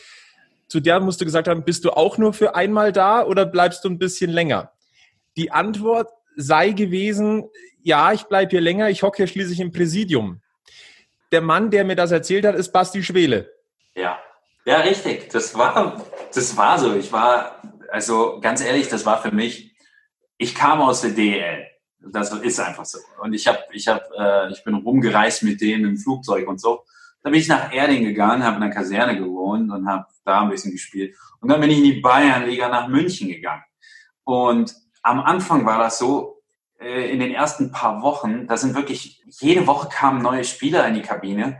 Zu 0.68 0.80
der 0.80 1.00
musst 1.00 1.22
du 1.22 1.26
gesagt 1.26 1.48
haben, 1.48 1.64
bist 1.64 1.86
du 1.86 1.92
auch 1.92 2.18
nur 2.18 2.34
für 2.34 2.56
einmal 2.56 2.92
da 2.92 3.24
oder 3.24 3.46
bleibst 3.46 3.84
du 3.84 3.90
ein 3.90 3.98
bisschen 3.98 4.30
länger? 4.30 4.72
Die 5.38 5.52
Antwort 5.52 6.10
sei 6.36 6.72
gewesen, 6.72 7.50
ja, 7.82 8.12
ich 8.14 8.24
bleibe 8.24 8.52
hier 8.52 8.62
länger, 8.62 8.90
ich 8.90 9.04
hocke 9.04 9.18
hier 9.18 9.28
schließlich 9.28 9.60
im 9.60 9.72
Präsidium. 9.72 10.42
Der 11.32 11.42
Mann, 11.42 11.72
der 11.72 11.86
mir 11.86 11.96
das 11.96 12.12
erzählt 12.12 12.46
hat, 12.46 12.56
ist 12.56 12.72
Basti 12.72 13.04
Schwele. 13.04 13.52
Ja, 13.96 14.20
ja, 14.66 14.78
richtig. 14.82 15.30
Das 15.30 15.58
war, 15.58 16.06
das 16.34 16.56
war 16.58 16.78
so. 16.78 16.96
Ich 16.96 17.12
war, 17.12 17.62
also 17.92 18.40
ganz 18.42 18.62
ehrlich, 18.62 18.90
das 18.90 19.06
war 19.06 19.22
für 19.22 19.32
mich, 19.32 19.76
ich 20.38 20.56
kam 20.56 20.82
aus 20.82 21.02
der 21.02 21.12
DL. 21.12 21.68
Das 22.02 22.32
ist 22.32 22.60
einfach 22.60 22.86
so. 22.86 23.00
Und 23.22 23.34
ich 23.34 23.48
habe, 23.48 23.60
ich 23.74 23.88
habe, 23.88 24.04
äh, 24.18 24.52
ich 24.52 24.64
bin 24.64 24.76
rumgereist 24.76 25.44
mit 25.44 25.62
denen 25.62 25.86
im 25.86 25.98
Flugzeug 25.98 26.48
und 26.48 26.60
so. 26.60 26.84
Dann 27.22 27.34
bin 27.34 27.42
ich 27.42 27.50
nach 27.50 27.74
Erding 27.74 28.04
gegangen, 28.04 28.44
habe 28.44 28.56
in 28.56 28.62
der 28.62 28.70
Kaserne 28.70 29.18
gewohnt 29.18 29.70
und 29.72 29.88
habe 29.88 30.06
da 30.24 30.42
ein 30.42 30.50
bisschen 30.50 30.72
gespielt. 30.72 31.16
Und 31.42 31.50
dann 31.50 31.60
bin 31.60 31.70
ich 31.70 31.80
in 31.80 31.84
die 31.84 32.00
Bayernliga 32.00 32.70
nach 32.70 32.88
München 32.88 33.28
gegangen. 33.28 33.64
Und 34.24 34.74
am 35.04 35.20
Anfang 35.20 35.66
war 35.66 35.80
das 35.80 35.98
so, 35.98 36.42
äh, 36.80 37.12
in 37.12 37.20
den 37.20 37.32
ersten 37.32 37.72
paar 37.72 38.02
Wochen, 38.02 38.48
da 38.48 38.56
sind 38.56 38.76
wirklich, 38.76 39.22
jede 39.40 39.68
Woche 39.68 39.90
kamen 39.90 40.22
neue 40.22 40.46
Spieler 40.46 40.88
in 40.88 40.94
die 40.94 41.02
Kabine, 41.02 41.60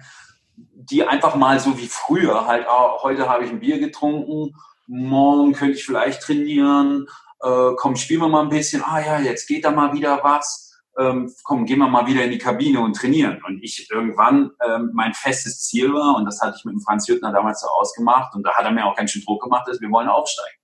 die 0.56 1.06
einfach 1.06 1.36
mal 1.36 1.60
so 1.60 1.78
wie 1.78 1.88
früher 1.88 2.48
halt, 2.48 2.66
oh, 2.70 3.04
heute 3.04 3.30
habe 3.30 3.44
ich 3.44 3.52
ein 3.52 3.60
Bier 3.60 3.80
getrunken, 3.80 4.56
morgen 4.88 5.54
könnte 5.54 5.76
ich 5.76 5.86
vielleicht 5.86 6.22
trainieren, 6.22 7.08
äh, 7.42 7.72
komm, 7.78 7.96
spielen 7.96 8.22
wir 8.22 8.30
mal 8.30 8.44
ein 8.44 8.50
bisschen, 8.50 8.84
ah 8.84 9.00
ja, 9.00 9.20
jetzt 9.20 9.48
geht 9.48 9.66
da 9.66 9.72
mal 9.72 9.94
wieder 9.94 10.20
was 10.24 10.70
ähm, 11.00 11.34
komm, 11.44 11.66
gehen 11.66 11.80
wir 11.80 11.88
mal 11.88 12.08
wieder 12.08 12.24
in 12.24 12.32
die 12.32 12.38
Kabine 12.38 12.82
und 12.82 12.96
trainieren. 12.96 13.42
Und 13.48 13.64
ich 13.64 13.90
irgendwann 13.90 14.52
ähm, 14.66 14.92
mein 14.94 15.14
festes 15.14 15.62
Ziel 15.64 15.94
war, 15.94 16.18
und 16.18 16.26
das 16.26 16.42
hatte 16.42 16.56
ich 16.58 16.66
mit 16.66 16.74
dem 16.74 16.82
Franz 16.82 17.08
Jüttner 17.08 17.32
damals 17.32 17.62
so 17.62 17.68
ausgemacht, 17.68 18.36
und 18.36 18.44
da 18.44 18.54
hat 18.54 18.66
er 18.66 18.72
mir 18.72 18.86
auch 18.86 18.96
ganz 18.96 19.12
schön 19.12 19.24
Druck 19.24 19.42
gemacht, 19.44 19.68
ist, 19.70 19.82
wir 19.82 19.90
wollen 19.90 20.10
aufsteigen. 20.10 20.58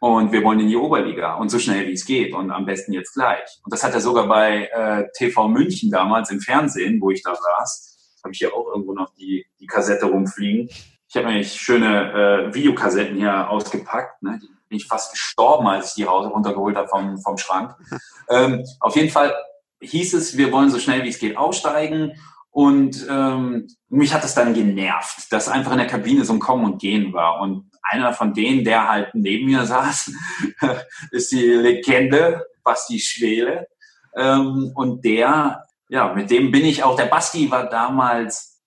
Und 0.00 0.30
wir 0.30 0.44
wollen 0.44 0.60
in 0.60 0.68
die 0.68 0.76
Oberliga 0.76 1.34
und 1.34 1.48
so 1.48 1.58
schnell 1.58 1.88
wie 1.88 1.92
es 1.92 2.04
geht 2.04 2.32
und 2.32 2.52
am 2.52 2.66
besten 2.66 2.92
jetzt 2.92 3.14
gleich. 3.14 3.58
Und 3.64 3.72
das 3.72 3.82
hat 3.82 3.94
er 3.94 4.00
sogar 4.00 4.28
bei 4.28 4.66
äh, 4.66 5.08
TV 5.16 5.48
München 5.48 5.90
damals 5.90 6.30
im 6.30 6.40
Fernsehen, 6.40 7.00
wo 7.00 7.10
ich 7.10 7.24
da 7.24 7.34
saß, 7.34 8.20
habe 8.22 8.32
ich 8.32 8.38
hier 8.38 8.54
auch 8.54 8.68
irgendwo 8.68 8.94
noch 8.94 9.12
die, 9.14 9.44
die 9.58 9.66
Kassette 9.66 10.06
rumfliegen. 10.06 10.68
Ich 11.08 11.16
habe 11.16 11.26
nämlich 11.26 11.54
schöne 11.54 12.12
äh, 12.50 12.54
Videokassetten 12.54 13.16
hier 13.16 13.48
ausgepackt. 13.48 14.22
Ne? 14.22 14.38
Die 14.42 14.48
bin 14.68 14.76
ich 14.76 14.86
fast 14.86 15.12
gestorben, 15.12 15.66
als 15.66 15.88
ich 15.88 15.94
die 15.94 16.06
Hause 16.06 16.28
runtergeholt 16.28 16.76
habe 16.76 16.88
vom, 16.88 17.18
vom 17.18 17.38
Schrank. 17.38 17.74
ähm, 18.30 18.64
auf 18.80 18.94
jeden 18.94 19.10
Fall 19.10 19.34
hieß 19.80 20.14
es, 20.14 20.36
wir 20.36 20.52
wollen 20.52 20.70
so 20.70 20.78
schnell 20.78 21.04
wie 21.04 21.08
es 21.08 21.18
geht 21.18 21.36
aussteigen. 21.36 22.12
Und 22.50 23.06
ähm, 23.08 23.68
mich 23.88 24.12
hat 24.12 24.24
es 24.24 24.34
dann 24.34 24.52
genervt, 24.52 25.32
dass 25.32 25.48
einfach 25.48 25.72
in 25.72 25.78
der 25.78 25.86
Kabine 25.86 26.24
so 26.24 26.34
ein 26.34 26.40
Kommen 26.40 26.64
und 26.64 26.80
Gehen 26.80 27.12
war. 27.12 27.40
Und 27.40 27.70
einer 27.82 28.12
von 28.12 28.34
denen, 28.34 28.64
der 28.64 28.88
halt 28.88 29.14
neben 29.14 29.46
mir 29.46 29.64
saß, 29.64 30.12
ist 31.10 31.32
die 31.32 31.42
Legende 31.42 32.44
Basti 32.62 32.98
Schwele. 32.98 33.66
Ähm, 34.14 34.72
und 34.74 35.04
der, 35.04 35.64
ja, 35.88 36.12
mit 36.12 36.30
dem 36.30 36.50
bin 36.50 36.66
ich 36.66 36.82
auch, 36.82 36.96
der 36.96 37.06
Basti 37.06 37.50
war 37.50 37.68
damals, 37.68 38.60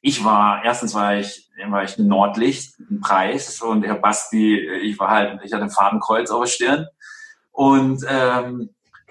ich 0.00 0.24
war, 0.24 0.64
erstens 0.64 0.94
war 0.94 1.16
ich, 1.16 1.45
ein 1.58 2.08
Nordlicht, 2.08 2.78
ein 2.78 3.00
Preis 3.00 3.60
und 3.62 3.82
der 3.82 3.94
Basti, 3.94 4.58
ich 4.58 4.98
war 4.98 5.10
halt, 5.10 5.40
ich 5.44 5.52
hatte 5.52 5.64
ein 5.64 5.70
Fadenkreuz 5.70 6.30
auf 6.30 6.44
der 6.44 6.50
Stirn. 6.50 6.86
Und 7.52 8.04
ähm, 8.08 8.70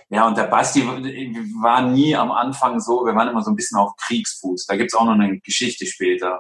ja, 0.10 0.28
und 0.28 0.38
der 0.38 0.44
Basti 0.44 0.86
war 0.86 1.82
nie 1.82 2.16
am 2.16 2.32
Anfang 2.32 2.80
so, 2.80 3.06
wir 3.06 3.16
waren 3.16 3.28
immer 3.28 3.42
so 3.42 3.50
ein 3.50 3.56
bisschen 3.56 3.78
auf 3.78 3.96
Kriegsfuß. 3.98 4.68
Da 4.68 4.76
gibt's 4.76 4.94
auch 4.94 5.06
noch 5.06 5.14
eine 5.14 5.40
Geschichte 5.40 5.86
später. 5.86 6.40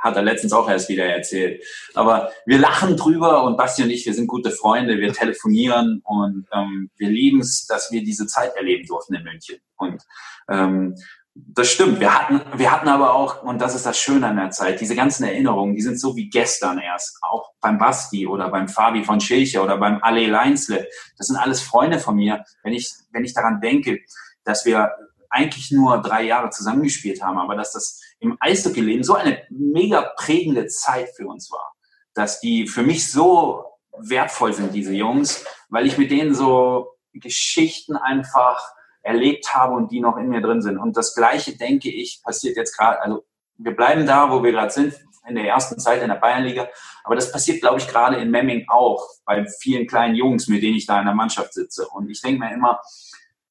Hat 0.00 0.16
er 0.16 0.22
letztens 0.22 0.52
auch 0.52 0.68
erst 0.68 0.88
wieder 0.88 1.06
erzählt. 1.06 1.64
Aber 1.94 2.30
wir 2.46 2.58
lachen 2.58 2.96
drüber 2.96 3.44
und 3.44 3.56
Basti 3.56 3.82
und 3.82 3.90
ich, 3.90 4.06
wir 4.06 4.14
sind 4.14 4.26
gute 4.26 4.50
Freunde, 4.50 4.98
wir 4.98 5.12
telefonieren 5.12 6.02
und 6.04 6.46
ähm, 6.52 6.90
wir 6.96 7.08
lieben 7.08 7.40
es, 7.40 7.66
dass 7.66 7.90
wir 7.90 8.04
diese 8.04 8.26
Zeit 8.26 8.54
erleben 8.54 8.86
durften 8.86 9.14
in 9.14 9.24
München. 9.24 9.56
Und 9.76 10.02
ähm, 10.48 10.94
das 11.34 11.68
stimmt. 11.68 11.98
Wir 11.98 12.14
hatten, 12.14 12.40
wir 12.58 12.70
hatten 12.70 12.88
aber 12.88 13.14
auch, 13.14 13.42
und 13.42 13.60
das 13.60 13.74
ist 13.74 13.86
das 13.86 13.98
Schöne 13.98 14.28
an 14.28 14.36
der 14.36 14.50
Zeit, 14.50 14.80
diese 14.80 14.94
ganzen 14.94 15.24
Erinnerungen, 15.24 15.74
die 15.74 15.82
sind 15.82 15.98
so 15.98 16.14
wie 16.14 16.28
gestern 16.28 16.78
erst. 16.78 17.18
Auch 17.22 17.50
beim 17.60 17.78
Basti 17.78 18.26
oder 18.26 18.48
beim 18.50 18.68
Fabi 18.68 19.02
von 19.02 19.20
Schilcher 19.20 19.64
oder 19.64 19.76
beim 19.76 19.98
Ale 20.02 20.26
Leinsle. 20.26 20.88
Das 21.18 21.26
sind 21.26 21.36
alles 21.36 21.60
Freunde 21.60 21.98
von 21.98 22.14
mir. 22.14 22.44
Wenn 22.62 22.72
ich, 22.72 22.92
wenn 23.10 23.24
ich 23.24 23.34
daran 23.34 23.60
denke, 23.60 24.00
dass 24.44 24.64
wir 24.64 24.92
eigentlich 25.28 25.72
nur 25.72 26.00
drei 26.00 26.22
Jahre 26.22 26.50
zusammengespielt 26.50 27.20
haben, 27.20 27.38
aber 27.38 27.56
dass 27.56 27.72
das 27.72 28.00
im 28.20 28.36
Eishockey-Leben 28.38 29.02
so 29.02 29.14
eine 29.14 29.42
mega 29.50 30.12
prägende 30.16 30.68
Zeit 30.68 31.08
für 31.16 31.26
uns 31.26 31.50
war, 31.50 31.74
dass 32.14 32.38
die 32.38 32.68
für 32.68 32.84
mich 32.84 33.10
so 33.10 33.64
wertvoll 33.98 34.52
sind, 34.52 34.72
diese 34.72 34.92
Jungs, 34.92 35.44
weil 35.68 35.86
ich 35.86 35.98
mit 35.98 36.12
denen 36.12 36.34
so 36.34 36.92
Geschichten 37.12 37.96
einfach 37.96 38.62
erlebt 39.04 39.54
habe 39.54 39.74
und 39.74 39.92
die 39.92 40.00
noch 40.00 40.16
in 40.16 40.28
mir 40.28 40.40
drin 40.40 40.62
sind. 40.62 40.78
Und 40.78 40.96
das 40.96 41.14
Gleiche, 41.14 41.56
denke 41.56 41.90
ich, 41.90 42.22
passiert 42.24 42.56
jetzt 42.56 42.76
gerade, 42.76 43.00
also 43.02 43.24
wir 43.58 43.76
bleiben 43.76 44.06
da, 44.06 44.30
wo 44.30 44.42
wir 44.42 44.50
gerade 44.50 44.72
sind, 44.72 44.94
in 45.26 45.36
der 45.36 45.46
ersten 45.46 45.78
Zeit 45.78 46.02
in 46.02 46.08
der 46.08 46.16
Bayernliga. 46.16 46.68
Aber 47.04 47.14
das 47.14 47.30
passiert, 47.30 47.60
glaube 47.60 47.78
ich, 47.78 47.86
gerade 47.86 48.16
in 48.16 48.30
Memming 48.30 48.64
auch, 48.68 49.06
bei 49.24 49.46
vielen 49.60 49.86
kleinen 49.86 50.16
Jungs, 50.16 50.48
mit 50.48 50.62
denen 50.62 50.76
ich 50.76 50.86
da 50.86 50.98
in 50.98 51.06
der 51.06 51.14
Mannschaft 51.14 51.52
sitze. 51.54 51.86
Und 51.88 52.10
ich 52.10 52.20
denke 52.20 52.40
mir 52.40 52.52
immer, 52.52 52.80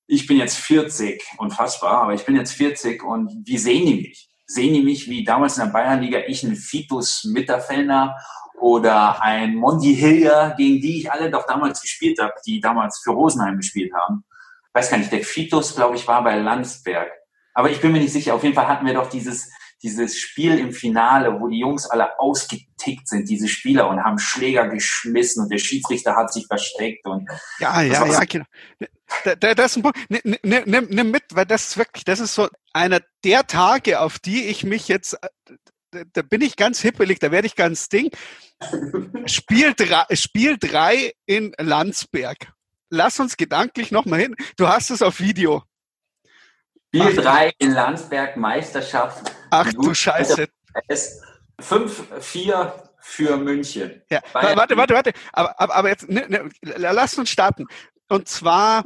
ich 0.08 0.28
bin 0.28 0.38
jetzt 0.38 0.58
40, 0.58 1.24
unfassbar, 1.38 2.04
aber 2.04 2.14
ich 2.14 2.26
bin 2.26 2.36
jetzt 2.36 2.54
40 2.54 3.04
und 3.04 3.32
wie 3.46 3.58
sehen 3.58 3.86
die 3.86 3.96
mich? 3.96 4.30
Sehen 4.46 4.74
die 4.74 4.84
mich 4.84 5.10
wie 5.10 5.24
damals 5.24 5.58
in 5.58 5.66
der 5.66 5.72
Bayernliga, 5.72 6.20
ich 6.28 6.44
ein 6.44 6.56
Fitus 6.56 7.24
Mitterfellner 7.24 8.16
oder 8.60 9.22
ein 9.22 9.56
Mondi 9.56 9.96
Hillier, 9.96 10.54
gegen 10.58 10.82
die 10.82 11.00
ich 11.00 11.12
alle 11.12 11.32
doch 11.32 11.46
damals 11.46 11.82
gespielt 11.82 12.20
habe, 12.20 12.34
die 12.46 12.60
damals 12.60 13.02
für 13.04 13.12
Rosenheim 13.12 13.58
gespielt 13.58 13.94
haben 13.94 14.26
weiß 14.74 14.90
gar 14.90 14.98
nicht, 14.98 15.12
der 15.12 15.24
Fitus, 15.24 15.76
glaube 15.76 15.96
ich, 15.96 16.08
war 16.08 16.24
bei 16.24 16.36
Landsberg. 16.36 17.12
Aber 17.54 17.70
ich 17.70 17.80
bin 17.80 17.92
mir 17.92 18.00
nicht 18.00 18.14
sicher. 18.14 18.34
Auf 18.34 18.44
jeden 18.44 18.56
Fall 18.56 18.68
hatten 18.68 18.86
wir 18.86 18.96
doch 18.96 19.10
dieses, 19.10 19.52
dieses 19.84 20.18
Spiel 20.18 20.58
im 20.58 20.72
Finale, 20.72 21.40
wo 21.40 21.48
die 21.48 21.60
Jungs 21.60 21.86
alle 21.86 22.20
ausgetickt 22.20 23.08
sind, 23.08 23.30
diese 23.30 23.48
Spieler, 23.48 23.90
und 23.90 24.04
haben 24.04 24.18
Schläger 24.18 24.68
geschmissen 24.68 25.44
und 25.44 25.52
der 25.52 25.60
Schiedsrichter 25.60 26.16
hat 26.16 26.34
sich 26.34 26.48
versteckt. 26.48 27.06
Und 27.06 27.30
ja, 27.60 27.82
ja, 27.82 28.06
ja, 28.06 28.20
genau. 28.22 28.46
Da, 29.24 29.36
das 29.36 29.72
ist 29.72 29.78
ein 29.78 29.84
Punkt. 29.84 30.00
Nimm, 30.10 30.38
nimm, 30.66 30.88
nimm 30.90 31.12
mit, 31.12 31.24
weil 31.34 31.46
das 31.46 31.70
ist 31.70 31.78
wirklich, 31.78 32.04
das 32.06 32.20
ist 32.20 32.34
so 32.34 32.48
einer 32.74 33.02
der 33.24 33.46
Tage, 33.46 34.00
auf 34.00 34.18
die 34.18 34.46
ich 34.46 34.64
mich 34.64 34.88
jetzt, 34.88 35.18
da 35.92 36.22
bin 36.24 36.42
ich 36.42 36.56
ganz 36.56 36.82
hippelig, 36.82 37.20
da 37.20 37.32
werde 37.32 37.46
ich 37.46 37.56
ganz 37.56 37.90
ding. 37.90 38.10
Spiel 39.26 39.74
drei, 39.76 40.06
Spiel 40.16 40.58
drei 40.58 41.14
in 41.28 41.54
Landsberg 41.60 42.52
lass 42.94 43.20
uns 43.20 43.36
gedanklich 43.38 43.92
nochmal 43.92 44.20
hin. 44.20 44.36
Du 44.58 44.68
hast 44.68 44.92
es 44.92 45.02
auf 45.02 45.20
Video. 45.20 45.64
Spiel 46.96 47.16
3 47.16 47.54
in 47.58 47.72
Landsberg, 47.72 48.38
Meisterschaft. 48.38 49.32
Ach 49.50 49.72
du 49.74 49.94
Scheiße. 49.94 50.48
5-4 51.60 52.72
für 53.00 53.38
München. 53.38 54.02
Ja, 54.10 54.22
Bayern. 54.32 54.58
warte, 54.58 54.78
warte, 54.78 54.94
warte. 54.94 55.14
Aber, 55.32 55.60
aber, 55.60 55.76
aber 55.76 55.90
jetzt, 55.90 56.08
ne, 56.08 56.26
ne, 56.30 56.50
lass 56.62 57.18
uns 57.18 57.30
starten. 57.30 57.66
Und 58.10 58.28
zwar 58.28 58.86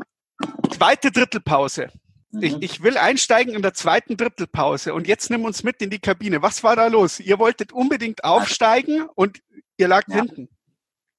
zweite 0.71 1.11
Drittelpause. 1.11 1.89
Mhm. 2.31 2.43
Ich, 2.43 2.61
ich 2.61 2.83
will 2.83 2.97
einsteigen 2.97 3.53
in 3.55 3.61
der 3.61 3.73
zweiten 3.73 4.15
Drittelpause 4.15 4.93
und 4.93 5.07
jetzt 5.07 5.29
nimm 5.29 5.43
uns 5.43 5.63
mit 5.63 5.81
in 5.81 5.89
die 5.89 5.99
Kabine. 5.99 6.41
Was 6.41 6.63
war 6.63 6.75
da 6.75 6.87
los? 6.87 7.19
Ihr 7.19 7.39
wolltet 7.39 7.73
unbedingt 7.73 8.23
aufsteigen 8.23 9.07
und 9.15 9.39
ihr 9.77 9.87
lag 9.87 10.03
ja. 10.07 10.15
hinten. 10.15 10.49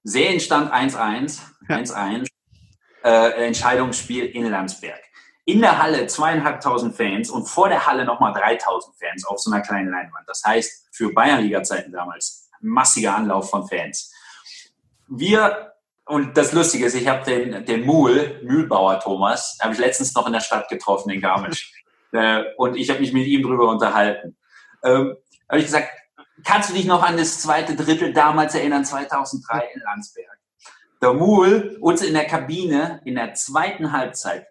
Serienstand 0.05 0.72
1-1. 0.72 1.40
1-1 1.68 2.29
äh, 3.05 3.47
Entscheidungsspiel 3.47 4.27
in 4.27 4.51
Landsberg. 4.51 5.01
In 5.45 5.61
der 5.61 5.83
Halle 5.83 6.07
zweieinhalbtausend 6.07 6.95
Fans 6.95 7.31
und 7.31 7.47
vor 7.47 7.69
der 7.69 7.87
Halle 7.87 8.05
nochmal 8.05 8.35
3000 8.35 8.97
Fans 8.97 9.25
auf 9.27 9.39
so 9.39 9.51
einer 9.51 9.63
kleinen 9.63 9.91
Leinwand. 9.91 10.29
Das 10.29 10.43
heißt, 10.45 10.89
für 10.93 11.13
Bayernliga-Zeiten 11.13 11.93
damals 11.93 12.49
massiger 12.61 13.15
Anlauf 13.15 13.51
von 13.51 13.67
Fans. 13.67 14.13
Wir, 15.09 15.73
und 16.05 16.37
das 16.37 16.53
Lustige 16.53 16.85
ist, 16.85 16.95
ich 16.95 17.09
habe 17.09 17.25
den, 17.25 17.65
den 17.65 17.87
Mühl, 17.87 18.41
Mühlbauer 18.43 19.01
Thomas, 19.01 19.59
habe 19.63 19.73
ich 19.73 19.79
letztens 19.79 20.15
noch 20.15 20.27
in 20.27 20.35
der 20.35 20.41
Stadt 20.41 20.69
getroffen, 20.69 21.11
in 21.11 21.21
Garmisch. 21.21 21.73
äh, 22.13 22.45
und 22.57 22.77
ich 22.77 22.91
habe 22.91 23.01
mich 23.01 23.13
mit 23.13 23.27
ihm 23.27 23.43
drüber 23.43 23.71
unterhalten. 23.71 24.37
Ähm, 24.85 25.17
habe 25.49 25.61
ich 25.61 25.65
gesagt, 25.65 25.89
kannst 26.45 26.71
du 26.71 26.75
dich 26.75 26.85
noch 26.85 27.03
an 27.03 27.17
das 27.17 27.41
zweite 27.41 27.75
Drittel 27.75 28.13
damals 28.13 28.55
erinnern, 28.55 28.85
2003 28.85 29.71
in 29.75 29.81
Landsberg? 29.81 30.38
Der 31.01 31.13
Muhl 31.13 31.77
uns 31.81 32.03
in 32.03 32.15
der 32.15 32.27
Kabine 32.27 33.01
in 33.05 33.15
der 33.15 33.35
zweiten 33.35 33.93
Halbzeit 33.93 34.47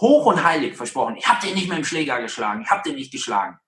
hoch 0.00 0.26
und 0.26 0.42
heilig 0.42 0.76
versprochen, 0.76 1.16
ich 1.16 1.28
habe 1.28 1.46
den 1.46 1.54
nicht 1.54 1.68
mit 1.68 1.78
dem 1.78 1.84
Schläger 1.84 2.20
geschlagen, 2.20 2.62
ich 2.62 2.70
habe 2.70 2.82
den 2.88 2.96
nicht 2.96 3.12
geschlagen. 3.12 3.58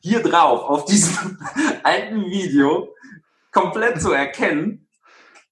Hier 0.00 0.22
drauf, 0.22 0.62
auf 0.62 0.84
diesem 0.84 1.38
alten 1.82 2.24
Video, 2.26 2.94
komplett 3.50 4.00
zu 4.00 4.12
erkennen, 4.12 4.88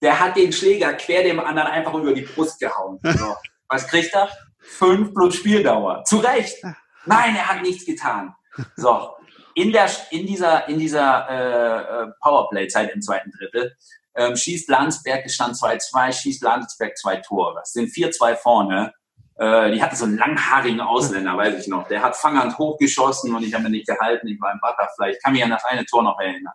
der 0.03 0.21
hat 0.21 0.37
den 0.37 0.53
Schläger 0.53 0.93
quer 0.95 1.23
dem 1.23 1.40
anderen 1.40 1.69
einfach 1.69 1.95
über 1.95 2.12
die 2.12 2.23
Brust 2.23 2.61
gehauen. 2.61 3.01
So. 3.17 3.35
Was 3.69 3.88
kriegt 3.88 4.14
er? 4.14 4.29
Fünf 4.59 5.14
plus 5.14 5.37
Spieldauer. 5.37 6.05
Zu 6.05 6.19
Recht. 6.19 6.62
Nein, 7.07 7.35
er 7.35 7.49
hat 7.49 7.62
nichts 7.62 7.85
getan. 7.85 8.35
So, 8.77 9.14
in, 9.55 9.73
der, 9.73 9.90
in 10.11 10.27
dieser, 10.27 10.69
in 10.69 10.79
dieser 10.79 11.29
äh, 11.29 12.03
äh 12.05 12.07
Powerplay-Zeit 12.21 12.93
im 12.93 13.03
zweiten 13.03 13.31
Drittel 13.33 13.75
ähm, 14.16 14.37
schießt 14.37 14.68
Landsberg, 14.68 15.22
es 15.24 15.35
stand 15.35 15.57
2-2, 15.57 16.12
schießt 16.12 16.42
Landsberg 16.42 16.96
zwei 16.96 17.16
Tore. 17.16 17.61
Es 17.62 17.72
sind 17.72 17.88
4-2 17.88 18.37
vorne. 18.37 18.92
Äh, 19.37 19.72
die 19.72 19.83
hatten 19.83 19.96
so 19.96 20.05
einen 20.05 20.18
langhaarigen 20.18 20.81
Ausländer, 20.81 21.37
weiß 21.37 21.61
ich 21.61 21.68
noch. 21.68 21.88
Der 21.88 22.03
hat 22.03 22.16
Fanghand 22.16 22.57
hochgeschossen 22.59 23.35
und 23.35 23.42
ich 23.42 23.55
habe 23.55 23.64
mir 23.64 23.70
nicht 23.70 23.87
gehalten. 23.87 24.29
Ich 24.29 24.40
war 24.40 24.53
im 24.53 24.61
Butterfly. 24.61 25.12
Ich 25.12 25.22
kann 25.22 25.33
mich 25.33 25.42
an 25.42 25.50
das 25.50 25.64
eine 25.64 25.85
Tor 25.85 26.03
noch 26.03 26.18
erinnern. 26.20 26.55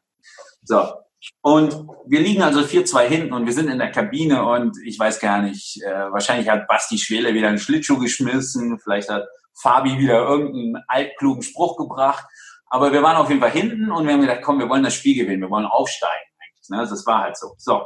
So. 0.64 0.94
Und 1.42 1.86
wir 2.06 2.22
liegen 2.22 2.42
also 2.42 2.62
4-2 2.62 3.02
hinten 3.08 3.34
und 3.34 3.46
wir 3.46 3.52
sind 3.52 3.70
in 3.70 3.78
der 3.78 3.92
Kabine 3.92 4.46
und 4.46 4.78
ich 4.86 4.98
weiß 4.98 5.20
gar 5.20 5.42
nicht, 5.42 5.82
äh, 5.84 6.12
wahrscheinlich 6.12 6.48
hat 6.48 6.68
Basti 6.68 6.98
Schwele 6.98 7.34
wieder 7.34 7.50
einen 7.50 7.60
Schlittschuh 7.60 7.98
geschmissen, 7.98 8.80
vielleicht 8.80 9.10
hat 9.10 9.28
Fabi 9.62 9.98
wieder 9.98 10.20
irgendeinen 10.20 10.82
altklugen 10.88 11.44
Spruch 11.44 11.76
gebracht. 11.76 12.26
Aber 12.68 12.94
wir 12.94 13.04
waren 13.04 13.18
auf 13.18 13.30
jeden 13.30 13.42
Fall 13.42 13.52
hinten 13.52 13.92
und 13.92 14.06
wir 14.06 14.14
haben 14.14 14.22
gedacht, 14.22 14.42
komm, 14.44 14.60
wir 14.60 14.70
wollen 14.70 14.84
das 14.84 14.94
Spiel 14.94 15.16
gewinnen, 15.16 15.42
wir 15.42 15.50
wollen 15.50 15.66
aufsteigen. 15.66 16.29
Ne? 16.70 16.78
Das 16.78 17.06
war 17.06 17.24
halt 17.24 17.38
so. 17.38 17.56
So. 17.58 17.86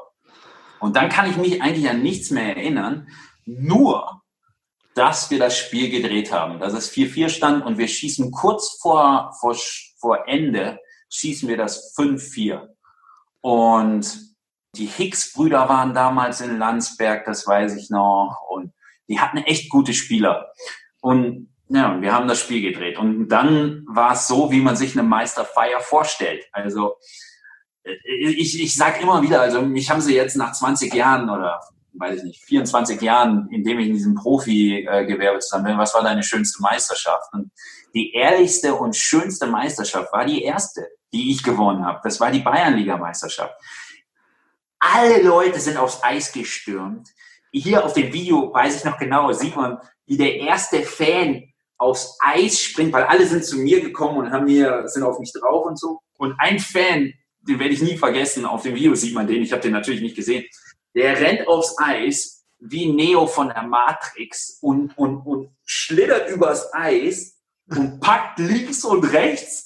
Und 0.80 0.96
dann 0.96 1.10
kann 1.10 1.30
ich 1.30 1.38
mich 1.38 1.62
eigentlich 1.62 1.89
an 1.89 2.02
nichts 2.02 2.30
mehr 2.30 2.58
erinnern, 2.58 3.08
nur, 3.46 4.22
dass 4.96 5.32
wir 5.32 5.39
das 5.39 5.58
Spiel 5.58 5.89
gedreht 5.89 6.32
haben, 6.32 6.60
dass 6.60 6.74
es 6.74 6.91
4-4 6.91 7.30
stand 7.30 7.65
und 7.65 7.78
wir 7.78 7.88
schießen 7.88 8.32
kurz 8.32 8.78
vor, 8.82 9.34
vor, 9.39 9.56
vor 9.98 10.28
Ende, 10.28 10.80
schießen 11.10 11.48
wir 11.48 11.58
das 11.58 11.96
5-4. 11.98 12.67
Und 13.41 14.34
die 14.76 14.86
Hicks-Brüder 14.86 15.69
waren 15.69 15.93
damals 15.93 16.41
in 16.41 16.58
Landsberg, 16.58 17.26
das 17.26 17.48
weiß 17.48 17.76
ich 17.76 17.89
noch, 17.89 18.41
und 18.50 18.74
die 19.08 19.19
hatten 19.19 19.38
echt 19.38 19.69
gute 19.69 19.93
Spieler. 19.93 20.52
Und 21.02 21.50
ja, 21.69 22.00
wir 22.02 22.13
haben 22.13 22.28
das 22.28 22.39
Spiel 22.39 22.62
gedreht. 22.62 22.98
Und 22.98 23.30
dann 23.30 23.86
war 23.88 24.13
es 24.13 24.28
so, 24.28 24.52
wie 24.52 24.62
man 24.62 24.76
sich 24.76 24.93
eine 24.93 25.08
Meisterfeier 25.08 25.80
vorstellt. 25.80 26.46
Also 26.52 26.96
ich, 27.84 28.62
ich 28.62 28.76
sage 28.76 29.02
immer 29.02 29.22
wieder, 29.22 29.41
also 29.41 29.62
mich 29.62 29.89
haben 29.89 30.02
sie 30.02 30.15
jetzt 30.15 30.36
nach 30.36 30.54
20 30.54 30.93
Jahren 30.93 31.30
oder 31.30 31.60
weiß 31.93 32.19
ich 32.19 32.24
nicht, 32.24 32.43
24 32.46 33.02
Jahren, 33.02 33.50
in 33.52 33.63
dem 33.63 33.80
ich 33.80 33.88
in 33.88 33.93
diesem 33.93 34.15
Profi-Gewerbe 34.15 35.39
zusammen 35.39 35.65
bin, 35.65 35.78
was 35.78 35.93
war 35.93 36.04
deine 36.04 36.24
schönste 36.24 36.62
Meisterschaft? 36.62 37.32
Und 37.34 37.52
die 37.93 38.13
ehrlichste 38.13 38.74
und 38.74 38.96
schönste 38.96 39.48
Meisterschaft 39.48 40.12
war 40.12 40.26
die 40.26 40.43
erste, 40.43 40.88
die 41.12 41.32
ich 41.32 41.43
gewonnen 41.43 41.86
habe. 41.86 42.00
Das 42.04 42.19
war 42.19 42.32
die 42.32 42.39
Bayernliga-Meisterschaft. 42.39 43.54
Alle 44.80 45.22
Leute 45.22 45.60
sind 45.60 45.78
aufs 45.78 46.04
Eis 46.04 46.32
gestürmt. 46.32 47.10
Hier 47.52 47.86
auf 47.86 47.93
dem 47.93 48.12
Video 48.12 48.52
weiß 48.52 48.78
ich 48.78 48.84
noch 48.84 48.98
genau, 48.98 49.32
sieht 49.32 49.56
man, 49.56 49.78
wie 50.08 50.17
der 50.17 50.38
erste 50.38 50.82
Fan 50.82 51.43
aufs 51.78 52.17
Eis 52.19 52.60
springt, 52.60 52.91
weil 52.93 53.04
alle 53.04 53.26
sind 53.28 53.46
zu 53.46 53.58
mir 53.58 53.82
gekommen 53.82 54.17
und 54.17 54.32
haben 54.32 54.46
mir, 54.46 54.88
sind 54.88 55.04
auf 55.04 55.19
mich 55.19 55.32
drauf 55.32 55.65
und 55.65 55.80
so. 55.80 56.00
Und 56.17 56.36
ein 56.39 56.60
Fan 56.60 57.13
den 57.47 57.60
werde 57.60 57.73
ich 57.73 57.82
nie 57.82 57.97
vergessen. 57.97 58.45
Auf 58.45 58.63
dem 58.63 58.75
Video 58.75 58.95
sieht 58.95 59.13
man 59.13 59.27
den, 59.27 59.43
ich 59.43 59.51
habe 59.51 59.62
den 59.62 59.73
natürlich 59.73 60.01
nicht 60.01 60.15
gesehen. 60.15 60.45
Der 60.95 61.19
rennt 61.19 61.47
aufs 61.47 61.75
Eis 61.77 62.45
wie 62.60 62.91
Neo 62.91 63.27
von 63.27 63.49
der 63.49 63.63
Matrix 63.63 64.60
und, 64.62 64.97
und, 64.97 65.17
und 65.25 65.49
schlittert 65.65 66.29
übers 66.29 66.73
Eis 66.73 67.41
und 67.67 67.99
packt 67.99 68.39
links 68.39 68.86
und 68.86 69.03
rechts, 69.03 69.65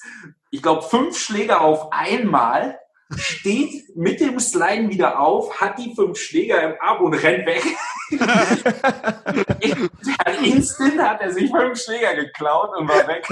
ich 0.50 0.62
glaube, 0.62 0.82
fünf 0.82 1.18
Schläger 1.18 1.60
auf 1.60 1.92
einmal, 1.92 2.78
steht 3.16 3.96
mit 3.96 4.20
dem 4.20 4.38
Sliden 4.38 4.90
wieder 4.90 5.18
auf, 5.18 5.60
hat 5.60 5.78
die 5.78 5.94
fünf 5.94 6.18
Schläger 6.18 6.62
im 6.62 6.74
Arm 6.80 7.04
und 7.04 7.14
rennt 7.14 7.46
weg. 7.46 7.64
Instant 10.42 11.00
hat 11.00 11.20
er 11.20 11.32
sich 11.32 11.50
fünf 11.50 11.80
Schläger 11.80 12.14
geklaut 12.14 12.76
und 12.78 12.88
war 12.88 13.06
weg. 13.08 13.26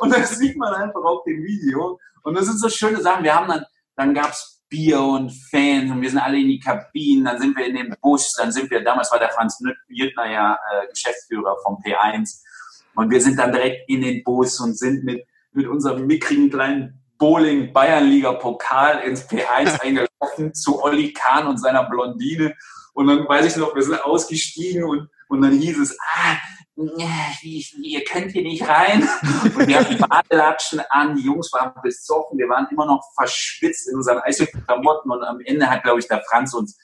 Und 0.00 0.14
das 0.14 0.38
sieht 0.38 0.56
man 0.56 0.74
einfach 0.74 1.02
auf 1.02 1.24
dem 1.24 1.42
Video. 1.42 1.98
Und 2.22 2.36
das 2.36 2.46
sind 2.46 2.58
so 2.58 2.68
schöne 2.68 3.00
Sachen. 3.00 3.24
Wir 3.24 3.34
haben 3.34 3.48
dann, 3.48 3.64
dann 3.96 4.14
gab's 4.14 4.62
Bier 4.68 5.00
und 5.00 5.32
Fans 5.50 5.90
und 5.90 6.02
wir 6.02 6.10
sind 6.10 6.18
alle 6.18 6.38
in 6.38 6.48
die 6.48 6.60
Kabinen, 6.60 7.24
dann 7.24 7.40
sind 7.40 7.56
wir 7.56 7.66
in 7.66 7.74
den 7.74 7.96
Bus, 8.02 8.34
dann 8.34 8.52
sind 8.52 8.70
wir, 8.70 8.84
damals 8.84 9.10
war 9.10 9.18
der 9.18 9.30
Franz 9.30 9.58
Jüttner 9.88 10.30
ja 10.30 10.54
äh, 10.54 10.88
Geschäftsführer 10.88 11.56
vom 11.62 11.82
P1 11.82 12.42
und 12.94 13.10
wir 13.10 13.20
sind 13.20 13.38
dann 13.38 13.52
direkt 13.52 13.88
in 13.88 14.02
den 14.02 14.22
Bus 14.24 14.60
und 14.60 14.78
sind 14.78 15.04
mit, 15.04 15.26
mit 15.52 15.66
unserem 15.66 16.06
mickrigen 16.06 16.50
kleinen 16.50 17.02
Bowling 17.18 17.72
Bayernliga 17.72 18.32
Pokal 18.34 19.00
ins 19.00 19.28
P1 19.28 19.80
eingelaufen 19.82 20.54
zu 20.54 20.82
Olli 20.82 21.12
Kahn 21.12 21.46
und 21.46 21.58
seiner 21.58 21.84
Blondine 21.84 22.54
und 22.98 23.06
dann 23.06 23.28
weiß 23.28 23.46
ich 23.46 23.56
noch, 23.56 23.76
wir 23.76 23.82
sind 23.84 24.02
ausgestiegen 24.02 24.82
und, 24.82 25.08
und 25.28 25.40
dann 25.40 25.52
hieß 25.52 25.78
es, 25.78 25.96
ah, 26.00 26.36
ihr 26.74 28.04
könnt 28.04 28.32
hier 28.32 28.42
nicht 28.42 28.66
rein. 28.66 29.08
Und 29.54 29.68
wir 29.68 29.78
hatten 29.78 29.98
Badelatschen 30.08 30.80
an, 30.90 31.14
die 31.14 31.22
Jungs 31.22 31.52
waren 31.52 31.72
besoffen, 31.80 32.38
wir 32.38 32.48
waren 32.48 32.66
immer 32.72 32.86
noch 32.86 33.04
verschwitzt 33.14 33.88
in 33.88 33.94
unseren 33.94 34.18
Eishockey-Klamotten 34.18 35.12
und 35.12 35.22
am 35.22 35.40
Ende 35.44 35.70
hat, 35.70 35.84
glaube 35.84 36.00
ich, 36.00 36.08
der 36.08 36.24
Franz 36.28 36.54
uns 36.54 36.76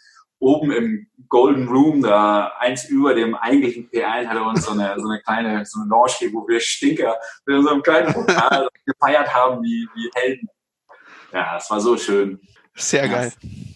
oben 0.44 0.70
im 0.70 1.06
Golden 1.28 1.66
Room, 1.68 2.02
da 2.02 2.52
eins 2.58 2.84
über 2.84 3.14
dem 3.14 3.34
eigentlichen 3.34 3.90
P1, 3.90 4.26
hat 4.26 4.36
er 4.36 4.46
uns 4.46 4.64
so 4.64 4.72
eine, 4.72 4.94
so 5.00 5.08
eine 5.08 5.20
kleine, 5.22 5.64
so 5.64 5.80
eine 5.80 5.88
Lounge 5.88 6.12
gegeben, 6.20 6.40
wo 6.40 6.46
wir 6.46 6.60
Stinker 6.60 7.16
mit 7.46 7.56
unserem 7.56 7.82
kleinen 7.82 8.12
Pokal 8.12 8.68
gefeiert 8.86 9.34
haben 9.34 9.62
wie, 9.62 9.88
wie 9.94 10.10
Helden. 10.14 10.48
Ja, 11.32 11.56
es 11.56 11.68
war 11.70 11.80
so 11.80 11.96
schön. 11.96 12.40
Sehr 12.76 13.08
geil. 13.08 13.32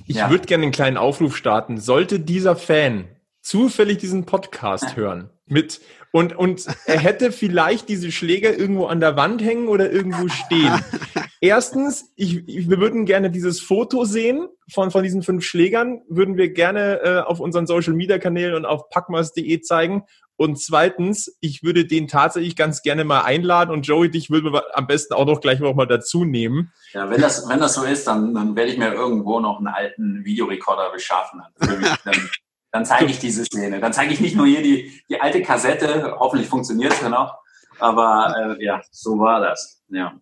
Ich 0.06 0.16
ja. 0.16 0.30
würde 0.30 0.46
gerne 0.46 0.64
einen 0.64 0.72
kleinen 0.72 0.96
Aufruf 0.96 1.36
starten. 1.36 1.78
Sollte 1.78 2.20
dieser 2.20 2.56
Fan 2.56 3.08
zufällig 3.40 3.98
diesen 3.98 4.26
Podcast 4.26 4.96
hören 4.96 5.30
mit 5.46 5.80
und, 6.12 6.36
und 6.36 6.66
er 6.86 6.98
hätte 6.98 7.32
vielleicht 7.32 7.88
diese 7.88 8.10
Schläger 8.10 8.56
irgendwo 8.56 8.86
an 8.86 9.00
der 9.00 9.16
Wand 9.16 9.42
hängen 9.42 9.68
oder 9.68 9.90
irgendwo 9.90 10.28
stehen. 10.28 10.72
Erstens, 11.40 12.12
ich, 12.16 12.46
wir 12.46 12.78
würden 12.78 13.04
gerne 13.04 13.30
dieses 13.30 13.60
Foto 13.60 14.04
sehen 14.04 14.48
von, 14.72 14.90
von 14.90 15.04
diesen 15.04 15.22
fünf 15.22 15.44
Schlägern, 15.44 16.02
würden 16.08 16.36
wir 16.36 16.52
gerne 16.52 17.00
äh, 17.02 17.18
auf 17.20 17.38
unseren 17.38 17.66
Social 17.66 17.92
Media 17.92 18.18
Kanälen 18.18 18.54
und 18.54 18.64
auf 18.64 18.88
packmas.de 18.88 19.60
zeigen. 19.60 20.02
Und 20.36 20.60
zweitens, 20.60 21.36
ich 21.40 21.62
würde 21.62 21.84
den 21.84 22.08
tatsächlich 22.08 22.56
ganz 22.56 22.82
gerne 22.82 23.04
mal 23.04 23.22
einladen 23.22 23.72
und 23.72 23.86
Joey, 23.86 24.10
dich 24.10 24.30
würden 24.30 24.52
wir 24.52 24.76
am 24.76 24.86
besten 24.86 25.14
auch 25.14 25.26
noch 25.26 25.40
gleich 25.40 25.60
noch 25.60 25.74
mal 25.74 25.86
dazu 25.86 26.24
nehmen. 26.24 26.72
Ja, 26.92 27.10
wenn 27.10 27.20
das, 27.20 27.48
wenn 27.48 27.58
das 27.58 27.74
so 27.74 27.84
ist, 27.84 28.06
dann, 28.06 28.34
dann 28.34 28.56
werde 28.56 28.70
ich 28.70 28.78
mir 28.78 28.92
irgendwo 28.92 29.40
noch 29.40 29.58
einen 29.58 29.66
alten 29.66 30.24
Videorekorder 30.24 30.90
beschaffen. 30.92 31.42
Dann, 31.58 32.30
dann 32.70 32.84
zeige 32.84 33.06
ich 33.06 33.18
diese 33.18 33.44
Szene. 33.44 33.80
Dann 33.80 33.92
zeige 33.92 34.12
ich 34.12 34.20
nicht 34.20 34.36
nur 34.36 34.46
hier 34.46 34.62
die, 34.62 35.02
die 35.08 35.20
alte 35.20 35.42
Kassette, 35.42 36.16
hoffentlich 36.18 36.48
funktioniert 36.48 36.92
es 36.92 37.00
ja 37.00 37.08
noch, 37.08 37.38
aber 37.78 38.56
äh, 38.58 38.64
ja, 38.64 38.80
so 38.90 39.18
war 39.18 39.40
das. 39.40 39.82
Ja. 39.88 40.14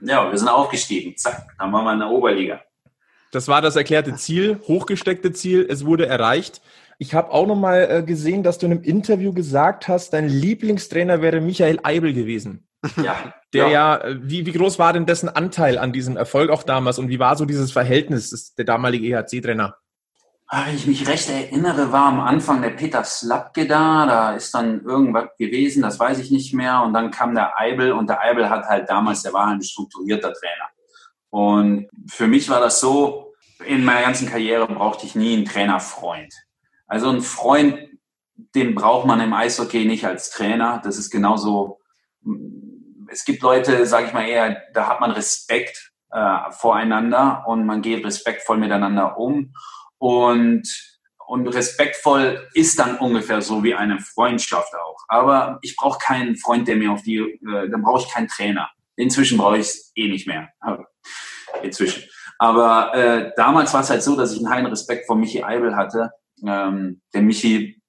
ja, 0.00 0.30
wir 0.30 0.38
sind 0.38 0.48
aufgestiegen. 0.48 1.16
Zack, 1.16 1.46
dann 1.58 1.72
waren 1.72 1.84
wir 1.84 1.92
in 1.92 2.00
der 2.00 2.08
Oberliga. 2.08 2.60
Das 3.30 3.48
war 3.48 3.62
das 3.62 3.76
erklärte 3.76 4.14
Ziel, 4.16 4.60
hochgesteckte 4.66 5.32
Ziel. 5.32 5.66
Es 5.68 5.86
wurde 5.86 6.06
erreicht. 6.06 6.60
Ich 6.98 7.14
habe 7.14 7.30
auch 7.30 7.46
noch 7.46 7.56
mal 7.56 7.88
äh, 7.90 8.02
gesehen, 8.02 8.42
dass 8.42 8.58
du 8.58 8.66
in 8.66 8.72
einem 8.72 8.82
Interview 8.82 9.32
gesagt 9.32 9.88
hast, 9.88 10.12
dein 10.12 10.28
Lieblingstrainer 10.28 11.22
wäre 11.22 11.40
Michael 11.40 11.80
Eibel 11.82 12.12
gewesen. 12.12 12.68
Ja. 13.02 13.34
Der 13.52 13.68
ja, 13.68 13.70
ja 13.70 14.04
äh, 14.04 14.18
wie, 14.22 14.46
wie 14.46 14.52
groß 14.52 14.78
war 14.78 14.94
denn 14.94 15.04
dessen 15.04 15.28
Anteil 15.28 15.76
an 15.76 15.92
diesem 15.92 16.16
Erfolg 16.16 16.50
auch 16.50 16.62
damals 16.62 16.98
und 16.98 17.10
wie 17.10 17.18
war 17.18 17.36
so 17.36 17.44
dieses 17.44 17.70
Verhältnis, 17.70 18.54
der 18.54 18.64
damalige 18.64 19.06
EHC-Trainer? 19.08 19.76
Ah, 20.54 20.66
wenn 20.66 20.74
ich 20.74 20.86
mich 20.86 21.08
recht 21.08 21.30
erinnere, 21.30 21.92
war 21.92 22.08
am 22.08 22.20
Anfang 22.20 22.60
der 22.60 22.68
Peter 22.68 23.04
Slapke 23.04 23.66
da, 23.66 24.04
da 24.04 24.34
ist 24.34 24.54
dann 24.54 24.84
irgendwas 24.84 25.30
gewesen, 25.38 25.80
das 25.80 25.98
weiß 25.98 26.18
ich 26.18 26.30
nicht 26.30 26.52
mehr. 26.52 26.82
Und 26.82 26.92
dann 26.92 27.10
kam 27.10 27.34
der 27.34 27.58
Eibel 27.58 27.92
und 27.92 28.10
der 28.10 28.20
Eibel 28.20 28.50
hat 28.50 28.66
halt 28.66 28.90
damals, 28.90 29.22
der 29.22 29.32
war 29.32 29.46
ein 29.46 29.62
strukturierter 29.62 30.34
Trainer. 30.34 30.68
Und 31.30 31.88
für 32.06 32.26
mich 32.26 32.50
war 32.50 32.60
das 32.60 32.80
so, 32.80 33.32
in 33.64 33.82
meiner 33.82 34.02
ganzen 34.02 34.28
Karriere 34.28 34.66
brauchte 34.66 35.06
ich 35.06 35.14
nie 35.14 35.32
einen 35.32 35.46
Trainerfreund. 35.46 36.34
Also 36.86 37.08
einen 37.08 37.22
Freund, 37.22 37.78
den 38.54 38.74
braucht 38.74 39.06
man 39.06 39.22
im 39.22 39.32
Eishockey 39.32 39.86
nicht 39.86 40.04
als 40.04 40.28
Trainer. 40.28 40.82
Das 40.84 40.98
ist 40.98 41.08
genauso, 41.08 41.80
es 43.08 43.24
gibt 43.24 43.40
Leute, 43.40 43.86
sage 43.86 44.08
ich 44.08 44.12
mal 44.12 44.28
eher, 44.28 44.60
da 44.74 44.86
hat 44.86 45.00
man 45.00 45.12
Respekt 45.12 45.92
äh, 46.10 46.50
voreinander 46.50 47.44
und 47.46 47.64
man 47.64 47.80
geht 47.80 48.04
respektvoll 48.04 48.58
miteinander 48.58 49.16
um. 49.16 49.54
Und, 50.02 50.64
und 51.28 51.46
respektvoll 51.46 52.48
ist 52.54 52.76
dann 52.76 52.98
ungefähr 52.98 53.40
so 53.40 53.62
wie 53.62 53.76
eine 53.76 54.00
Freundschaft 54.00 54.74
auch. 54.74 55.04
Aber 55.06 55.60
ich 55.62 55.76
brauche 55.76 56.00
keinen 56.00 56.34
Freund, 56.36 56.66
der 56.66 56.74
mir 56.74 56.90
auf 56.90 57.02
die, 57.02 57.18
äh, 57.18 57.70
dann 57.70 57.82
brauche 57.82 58.02
ich 58.02 58.12
keinen 58.12 58.26
Trainer. 58.26 58.68
Inzwischen 58.96 59.38
brauche 59.38 59.58
ich 59.58 59.68
es 59.68 59.92
eh 59.94 60.08
nicht 60.08 60.26
mehr. 60.26 60.48
Inzwischen. 61.62 62.02
Aber 62.40 62.92
äh, 62.96 63.30
damals 63.36 63.72
war 63.74 63.82
es 63.82 63.90
halt 63.90 64.02
so, 64.02 64.16
dass 64.16 64.32
ich 64.32 64.38
einen 64.38 64.50
heilen 64.50 64.66
Respekt 64.66 65.06
vor 65.06 65.14
Michi 65.14 65.44
Eibel 65.44 65.76
hatte. 65.76 66.10
Ähm, 66.44 67.00
der 67.14 67.22
Michi, 67.22 67.80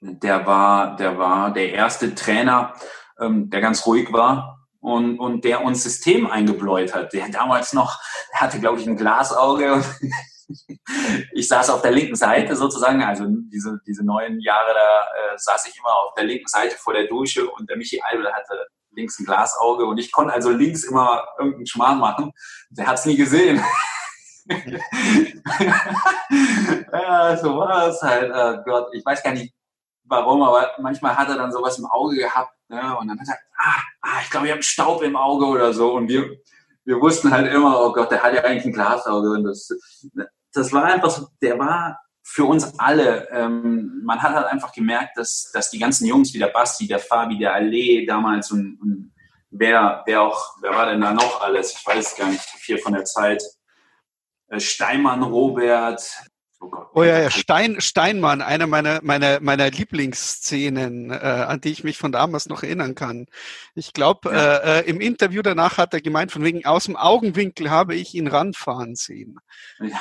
der 0.00 0.46
war, 0.46 0.94
der 0.94 1.18
war 1.18 1.52
der 1.52 1.72
erste 1.72 2.14
Trainer, 2.14 2.72
ähm, 3.20 3.50
der 3.50 3.60
ganz 3.60 3.84
ruhig 3.84 4.12
war 4.12 4.68
und, 4.78 5.18
und 5.18 5.44
der 5.44 5.64
uns 5.64 5.82
System 5.82 6.28
eingebläut 6.28 6.94
hat. 6.94 7.12
Der 7.12 7.28
damals 7.30 7.72
noch, 7.72 7.98
der 8.32 8.42
hatte, 8.42 8.60
glaube 8.60 8.80
ich, 8.80 8.86
ein 8.86 8.96
Glasauge 8.96 9.72
und 9.72 9.84
ich 11.32 11.48
saß 11.48 11.70
auf 11.70 11.82
der 11.82 11.92
linken 11.92 12.16
Seite 12.16 12.56
sozusagen, 12.56 13.02
also 13.02 13.26
diese, 13.28 13.80
diese 13.86 14.04
neun 14.04 14.40
Jahre 14.40 14.74
da 14.74 15.34
äh, 15.34 15.38
saß 15.38 15.66
ich 15.66 15.78
immer 15.78 15.94
auf 15.94 16.14
der 16.14 16.24
linken 16.24 16.48
Seite 16.48 16.76
vor 16.76 16.92
der 16.94 17.06
Dusche 17.06 17.48
und 17.48 17.68
der 17.68 17.76
Michi 17.76 18.00
Albel 18.02 18.32
hatte 18.32 18.66
links 18.94 19.18
ein 19.18 19.24
Glasauge 19.24 19.84
und 19.84 19.98
ich 19.98 20.12
konnte 20.12 20.32
also 20.32 20.50
links 20.50 20.84
immer 20.84 21.24
irgendeinen 21.38 21.66
Schmarrn 21.66 21.98
machen. 21.98 22.32
Der 22.70 22.86
hat 22.86 22.98
es 22.98 23.06
nie 23.06 23.16
gesehen. 23.16 23.62
ja, 26.92 27.36
so 27.36 27.56
war 27.56 27.88
es 27.88 28.02
halt. 28.02 28.30
Oh 28.34 28.62
Gott, 28.64 28.88
ich 28.92 29.04
weiß 29.04 29.22
gar 29.22 29.32
nicht 29.32 29.54
warum, 30.04 30.42
aber 30.42 30.72
manchmal 30.78 31.16
hat 31.16 31.28
er 31.28 31.36
dann 31.36 31.52
sowas 31.52 31.78
im 31.78 31.86
Auge 31.86 32.16
gehabt 32.16 32.54
ne? 32.68 32.96
und 32.98 33.08
dann 33.08 33.18
hat 33.18 33.28
er, 33.28 33.38
ah, 33.56 33.80
ah 34.02 34.20
ich 34.22 34.30
glaube, 34.30 34.46
ich 34.46 34.52
habe 34.52 34.62
Staub 34.62 35.02
im 35.02 35.16
Auge 35.16 35.46
oder 35.46 35.72
so 35.72 35.94
und 35.94 36.08
wir, 36.08 36.36
wir 36.84 37.00
wussten 37.00 37.30
halt 37.30 37.52
immer, 37.52 37.80
oh 37.80 37.92
Gott, 37.92 38.10
der 38.10 38.22
hat 38.22 38.34
ja 38.34 38.42
eigentlich 38.42 38.64
ein 38.64 38.72
Glasauge 38.72 39.30
und 39.30 39.44
das, 39.44 39.68
das 40.52 40.72
war 40.72 40.84
einfach 40.84 41.10
so, 41.10 41.28
der 41.40 41.58
war 41.58 41.98
für 42.24 42.44
uns 42.44 42.78
alle, 42.78 43.28
ähm, 43.30 44.02
man 44.04 44.22
hat 44.22 44.34
halt 44.34 44.46
einfach 44.46 44.72
gemerkt, 44.72 45.16
dass, 45.16 45.50
dass 45.52 45.70
die 45.70 45.78
ganzen 45.78 46.06
Jungs 46.06 46.32
wie 46.34 46.38
der 46.38 46.48
Basti, 46.48 46.86
der 46.86 46.98
Fabi, 46.98 47.38
der 47.38 47.54
Allee 47.54 48.06
damals 48.06 48.50
und, 48.50 48.78
und 48.80 49.12
wer, 49.50 50.02
wer 50.06 50.22
auch, 50.22 50.56
wer 50.60 50.70
war 50.70 50.86
denn 50.86 51.00
da 51.00 51.12
noch 51.12 51.40
alles? 51.40 51.72
Ich 51.72 51.86
weiß 51.86 52.16
gar 52.16 52.28
nicht, 52.28 52.40
viel 52.40 52.78
von 52.78 52.92
der 52.92 53.04
Zeit. 53.04 53.42
Äh, 54.48 54.60
Steinmann, 54.60 55.22
Robert, 55.22 56.02
Oh, 56.94 57.02
ja, 57.02 57.18
ja, 57.18 57.30
Stein, 57.30 57.80
Steinmann, 57.80 58.42
eine 58.42 58.66
meiner, 58.66 59.00
meiner, 59.02 59.40
meiner 59.40 59.70
Lieblingsszenen, 59.70 61.10
äh, 61.10 61.14
an 61.14 61.60
die 61.60 61.70
ich 61.70 61.84
mich 61.84 61.98
von 61.98 62.12
damals 62.12 62.48
noch 62.48 62.62
erinnern 62.62 62.94
kann. 62.94 63.26
Ich 63.74 63.92
glaube, 63.92 64.30
ja. 64.30 64.56
äh, 64.56 64.80
äh, 64.80 64.88
im 64.88 65.00
Interview 65.00 65.42
danach 65.42 65.78
hat 65.78 65.94
er 65.94 66.00
gemeint, 66.00 66.30
von 66.30 66.44
wegen 66.44 66.64
aus 66.64 66.84
dem 66.84 66.96
Augenwinkel 66.96 67.70
habe 67.70 67.94
ich 67.94 68.14
ihn 68.14 68.28
ranfahren 68.28 68.94
sehen. 68.94 69.38
Ja. 69.80 69.98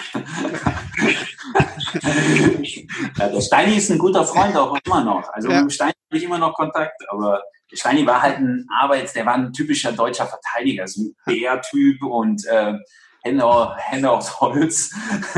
ja, 3.17 3.29
der 3.29 3.41
Steini 3.41 3.77
ist 3.77 3.89
ein 3.89 3.97
guter 3.97 4.25
Freund 4.25 4.55
auch 4.55 4.77
immer 4.85 5.03
noch. 5.03 5.29
Also 5.33 5.49
mit 5.49 5.73
Steini 5.73 5.93
habe 6.09 6.17
ich 6.17 6.23
immer 6.23 6.37
noch 6.37 6.53
Kontakt, 6.53 7.01
aber 7.09 7.41
Steini 7.73 8.05
war 8.05 8.21
halt 8.21 8.37
ein 8.37 8.67
Arbeits, 8.69 9.13
der 9.13 9.25
war 9.25 9.35
ein 9.35 9.53
typischer 9.53 9.93
deutscher 9.93 10.27
Verteidiger, 10.27 10.87
so 10.87 11.01
ein 11.01 11.15
Bär-Typ 11.25 12.03
und 12.03 12.45
äh, 12.47 12.73
Hände, 13.21 13.75
Hände 13.77 14.09
aus 14.09 14.39
Holz. 14.41 14.91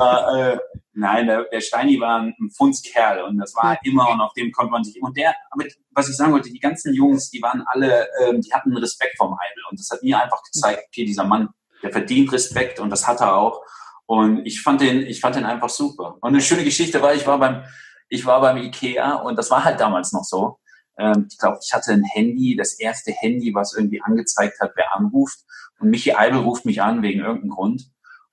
äh, 0.00 0.56
nein, 0.92 1.26
der, 1.26 1.44
der 1.44 1.60
Steini 1.60 1.98
war 1.98 2.20
ein, 2.20 2.34
ein 2.38 2.50
Fundskerl 2.50 3.22
und 3.22 3.38
das 3.38 3.54
war 3.54 3.78
immer 3.84 4.10
und 4.10 4.20
auf 4.20 4.32
dem 4.34 4.52
konnte 4.52 4.72
man 4.72 4.84
sich. 4.84 5.02
Und 5.02 5.16
der, 5.16 5.34
aber 5.50 5.64
was 5.92 6.08
ich 6.08 6.16
sagen 6.16 6.32
wollte, 6.32 6.50
die 6.50 6.60
ganzen 6.60 6.94
Jungs, 6.94 7.30
die 7.30 7.40
waren 7.40 7.64
alle, 7.66 8.08
ähm, 8.20 8.40
die 8.40 8.52
hatten 8.52 8.76
Respekt 8.76 9.16
vom 9.16 9.38
Heibel 9.38 9.62
und 9.70 9.80
das 9.80 9.90
hat 9.90 10.02
mir 10.02 10.22
einfach 10.22 10.42
gezeigt, 10.42 10.84
okay, 10.88 11.04
dieser 11.04 11.24
Mann, 11.24 11.48
der 11.82 11.92
verdient 11.92 12.32
Respekt 12.32 12.78
und 12.78 12.90
das 12.90 13.06
hat 13.08 13.20
er 13.20 13.36
auch. 13.36 13.62
Und 14.06 14.44
ich 14.44 14.62
fand 14.62 14.80
den, 14.80 15.06
ich 15.06 15.20
fand 15.20 15.36
den 15.36 15.44
einfach 15.44 15.70
super. 15.70 16.16
Und 16.20 16.28
eine 16.28 16.42
schöne 16.42 16.64
Geschichte 16.64 17.00
war, 17.00 17.14
ich 17.14 17.26
war 17.26 17.38
beim, 17.38 17.64
ich 18.08 18.26
war 18.26 18.40
beim 18.40 18.58
Ikea 18.58 19.14
und 19.14 19.36
das 19.36 19.50
war 19.50 19.64
halt 19.64 19.80
damals 19.80 20.12
noch 20.12 20.24
so. 20.24 20.58
Ähm, 20.98 21.26
ich 21.30 21.38
glaube, 21.38 21.58
ich 21.62 21.72
hatte 21.72 21.92
ein 21.92 22.04
Handy, 22.04 22.56
das 22.56 22.78
erste 22.78 23.12
Handy, 23.12 23.54
was 23.54 23.74
irgendwie 23.74 24.02
angezeigt 24.02 24.60
hat, 24.60 24.72
wer 24.76 24.94
anruft. 24.94 25.40
Und 25.78 25.90
Michi 25.90 26.12
Eibel 26.12 26.40
ruft 26.40 26.64
mich 26.64 26.82
an 26.82 27.02
wegen 27.02 27.20
irgendeinem 27.20 27.50
Grund. 27.50 27.90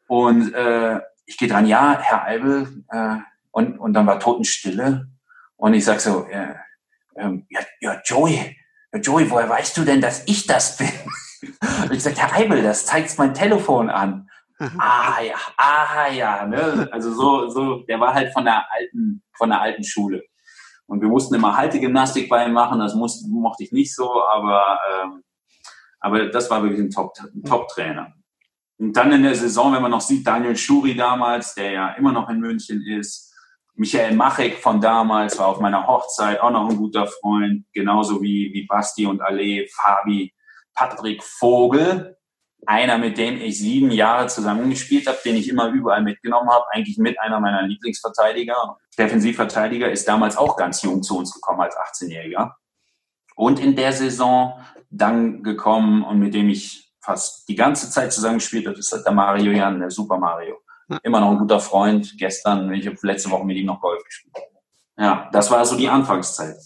Und 0.08 0.54
äh, 0.54 1.00
ich 1.26 1.38
gehe 1.38 1.48
dran, 1.48 1.65
ja, 1.65 2.00
Herr 2.00 2.24
Eibel. 2.24 2.84
Äh, 2.89 3.17
und, 3.52 3.78
und 3.80 3.93
dann 3.93 4.08
war 4.08 4.19
Totenstille. 4.19 5.08
Und 5.56 5.74
ich 5.74 5.86
sag 5.86 6.00
so, 6.00 6.26
äh, 6.28 6.56
äh, 7.15 7.41
ja, 7.50 7.60
ja, 7.82 8.02
Joey, 8.06 8.56
Joey, 8.93 9.30
woher 9.30 9.50
weißt 9.50 9.78
du 9.78 9.84
denn, 9.84 10.02
dass 10.02 10.24
ich 10.28 10.48
das 10.48 10.78
bin? 10.78 10.89
Und 11.84 11.93
ich 11.93 12.04
sag, 12.04 12.17
Herr 12.17 12.34
Eibel, 12.34 12.63
das 12.63 12.86
zeigt 12.86 13.17
mein 13.17 13.34
Telefon 13.34 13.89
an. 13.89 14.30
Mhm. 14.58 14.80
Ah 14.80 15.22
ja, 15.22 15.36
ah 15.58 16.08
ja, 16.12 16.45
ne? 16.45 16.89
Also 16.91 17.13
so, 17.13 17.48
so, 17.50 17.84
der 17.84 18.00
war 18.00 18.13
halt 18.13 18.34
von 18.34 18.43
der 18.43 18.65
alten, 18.72 19.24
von 19.38 19.50
der 19.50 19.62
alten 19.62 19.84
Schule. 19.84 20.24
Und 20.89 21.02
wir 21.02 21.08
mussten 21.08 21.36
immer 21.36 21.56
Haltegymnastik 21.56 22.28
bei 22.28 22.45
ihm 22.45 22.54
machen, 22.54 22.80
das 22.80 22.95
musste, 22.95 23.30
mochte 23.30 23.63
ich 23.63 23.71
nicht 23.71 23.95
so, 23.95 24.23
aber 24.25 24.78
ähm, 24.91 25.23
aber 26.02 26.28
das 26.28 26.49
war 26.49 26.63
wirklich 26.63 26.82
ein 26.82 26.89
Top-Trainer. 26.89 28.06
Top 28.06 28.13
und 28.80 28.95
dann 28.95 29.12
in 29.12 29.23
der 29.23 29.36
Saison, 29.36 29.73
wenn 29.73 29.82
man 29.82 29.91
noch 29.91 30.02
sieht, 30.02 30.25
Daniel 30.25 30.56
Schuri 30.56 30.95
damals, 30.95 31.54
der 31.54 31.71
ja 31.71 31.89
immer 31.93 32.13
noch 32.13 32.30
in 32.30 32.39
München 32.39 32.82
ist, 32.82 33.36
Michael 33.75 34.15
Machek 34.15 34.58
von 34.58 34.80
damals 34.80 35.38
war 35.38 35.47
auf 35.47 35.60
meiner 35.60 35.86
Hochzeit 35.86 36.39
auch 36.39 36.52
noch 36.52 36.69
ein 36.69 36.78
guter 36.78 37.06
Freund, 37.06 37.65
genauso 37.73 38.21
wie, 38.21 38.52
wie 38.54 38.65
Basti 38.65 39.06
und 39.06 39.21
Ale, 39.21 39.67
Fabi, 39.69 40.34
Patrick 40.73 41.21
Vogel, 41.23 42.17
einer, 42.65 42.98
mit 42.98 43.17
dem 43.17 43.41
ich 43.41 43.60
sieben 43.60 43.91
Jahre 43.91 44.28
zusammengespielt 44.28 45.08
habe, 45.08 45.17
den 45.24 45.36
ich 45.36 45.50
immer 45.50 45.69
überall 45.69 46.02
mitgenommen 46.02 46.50
habe, 46.50 46.65
eigentlich 46.72 46.98
mit 46.98 47.19
einer 47.19 47.39
meiner 47.39 47.63
Lieblingsverteidiger. 47.63 48.78
Defensivverteidiger 48.98 49.89
ist 49.89 50.08
damals 50.08 50.38
auch 50.38 50.58
ganz 50.58 50.82
jung 50.82 51.02
zu 51.02 51.17
uns 51.17 51.34
gekommen 51.34 51.62
als 51.62 51.76
18-Jähriger. 51.76 52.54
Und 53.36 53.60
in 53.60 53.76
der 53.76 53.93
Saison 53.93 54.60
dann 54.89 55.43
gekommen 55.43 56.04
und 56.04 56.19
mit 56.19 56.34
dem 56.34 56.50
ich 56.50 56.93
fast 57.02 57.48
die 57.48 57.56
ganze 57.56 57.89
Zeit 57.89 58.12
zusammengespielt 58.12 58.67
habe, 58.67 58.78
ist 58.78 58.91
halt 58.91 59.06
der 59.06 59.13
Mario 59.13 59.52
Jan, 59.52 59.80
der 59.80 59.91
Super 59.91 60.17
Mario. 60.17 60.58
Immer 61.04 61.22
noch 61.22 61.32
ein 61.32 61.38
guter 61.38 61.60
Freund. 61.60 62.15
Gestern, 62.17 62.74
ich 62.74 62.88
habe 62.88 62.98
letzte 63.04 63.30
Woche 63.30 63.45
mit 63.45 63.58
ihm 63.58 63.67
noch 63.67 63.80
Golf 63.80 64.04
gespielt. 64.04 64.36
Ja, 64.98 65.30
das 65.32 65.50
war 65.50 65.65
so 65.65 65.78
die 65.78 65.88
Anfangszeit. 65.88 66.58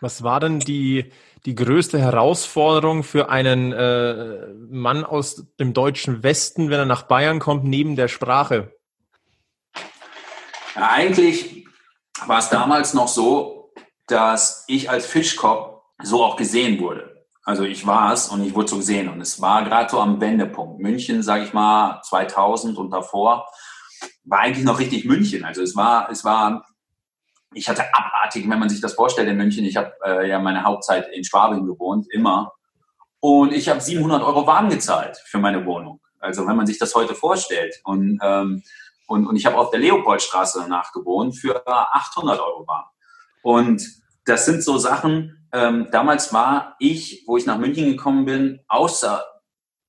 Was 0.00 0.22
war 0.22 0.40
denn 0.40 0.60
die, 0.60 1.10
die 1.44 1.54
größte 1.54 1.98
Herausforderung 1.98 3.02
für 3.02 3.30
einen 3.30 3.72
äh, 3.72 4.48
Mann 4.70 5.04
aus 5.04 5.46
dem 5.58 5.72
deutschen 5.72 6.22
Westen, 6.22 6.70
wenn 6.70 6.78
er 6.78 6.86
nach 6.86 7.02
Bayern 7.02 7.38
kommt, 7.38 7.64
neben 7.64 7.96
der 7.96 8.08
Sprache? 8.08 8.72
Ja, 10.74 10.90
eigentlich 10.90 11.66
war 12.26 12.38
es 12.38 12.48
damals 12.48 12.94
noch 12.94 13.08
so, 13.08 13.72
dass 14.06 14.64
ich 14.68 14.90
als 14.90 15.06
Fischkopf 15.06 15.82
so 16.02 16.24
auch 16.24 16.36
gesehen 16.36 16.80
wurde. 16.80 17.26
Also 17.48 17.64
ich 17.64 17.86
war 17.86 18.12
es 18.12 18.28
und 18.28 18.44
ich 18.44 18.54
wurde 18.54 18.68
so 18.68 18.76
gesehen. 18.76 19.08
Und 19.08 19.20
es 19.20 19.40
war 19.40 19.64
gerade 19.64 19.88
so 19.90 20.00
am 20.00 20.20
Wendepunkt. 20.20 20.80
München, 20.80 21.22
sage 21.22 21.44
ich 21.44 21.52
mal, 21.52 22.00
2000 22.02 22.76
und 22.76 22.90
davor 22.90 23.46
war 24.24 24.40
eigentlich 24.40 24.64
noch 24.64 24.78
richtig 24.78 25.04
München. 25.06 25.44
Also 25.44 25.62
es 25.62 25.74
war, 25.74 26.10
es 26.10 26.24
war, 26.24 26.66
ich 27.54 27.68
hatte 27.68 27.84
abartig, 27.94 28.48
wenn 28.48 28.58
man 28.58 28.68
sich 28.68 28.80
das 28.80 28.94
vorstellt 28.94 29.28
in 29.28 29.36
München. 29.36 29.64
Ich 29.64 29.76
habe 29.76 29.92
äh, 30.04 30.28
ja 30.28 30.38
meine 30.38 30.64
Hauptzeit 30.64 31.08
in 31.12 31.24
Schwabing 31.24 31.66
gewohnt, 31.66 32.06
immer. 32.10 32.52
Und 33.20 33.52
ich 33.52 33.68
habe 33.68 33.80
700 33.80 34.22
Euro 34.22 34.46
warm 34.46 34.68
gezahlt 34.68 35.16
für 35.24 35.38
meine 35.38 35.64
Wohnung. 35.66 36.00
Also 36.20 36.46
wenn 36.46 36.56
man 36.56 36.66
sich 36.66 36.78
das 36.78 36.94
heute 36.94 37.14
vorstellt. 37.14 37.80
Und, 37.84 38.18
ähm, 38.22 38.62
und, 39.06 39.26
und 39.26 39.36
ich 39.36 39.46
habe 39.46 39.56
auf 39.56 39.70
der 39.70 39.80
Leopoldstraße 39.80 40.60
danach 40.60 40.92
gewohnt 40.92 41.36
für 41.36 41.66
800 41.66 42.38
Euro 42.38 42.66
warm. 42.66 42.84
Und 43.42 43.82
das 44.24 44.44
sind 44.44 44.62
so 44.62 44.76
Sachen, 44.78 45.48
ähm, 45.52 45.88
damals 45.90 46.32
war 46.32 46.76
ich, 46.78 47.24
wo 47.26 47.36
ich 47.36 47.46
nach 47.46 47.58
München 47.58 47.86
gekommen 47.86 48.26
bin, 48.26 48.60
außer 48.68 49.24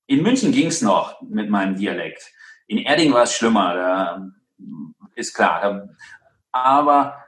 in 0.06 0.22
München 0.22 0.52
ging 0.52 0.68
es 0.68 0.80
noch 0.80 1.20
mit 1.20 1.50
meinem 1.50 1.76
Dialekt. 1.76 2.32
In 2.66 2.78
Erding 2.78 3.12
war 3.12 3.24
es 3.24 3.34
schlimmer, 3.34 3.74
da, 3.74 4.26
ist 5.14 5.34
klar. 5.34 5.60
Da, 5.60 5.88
aber 6.52 7.24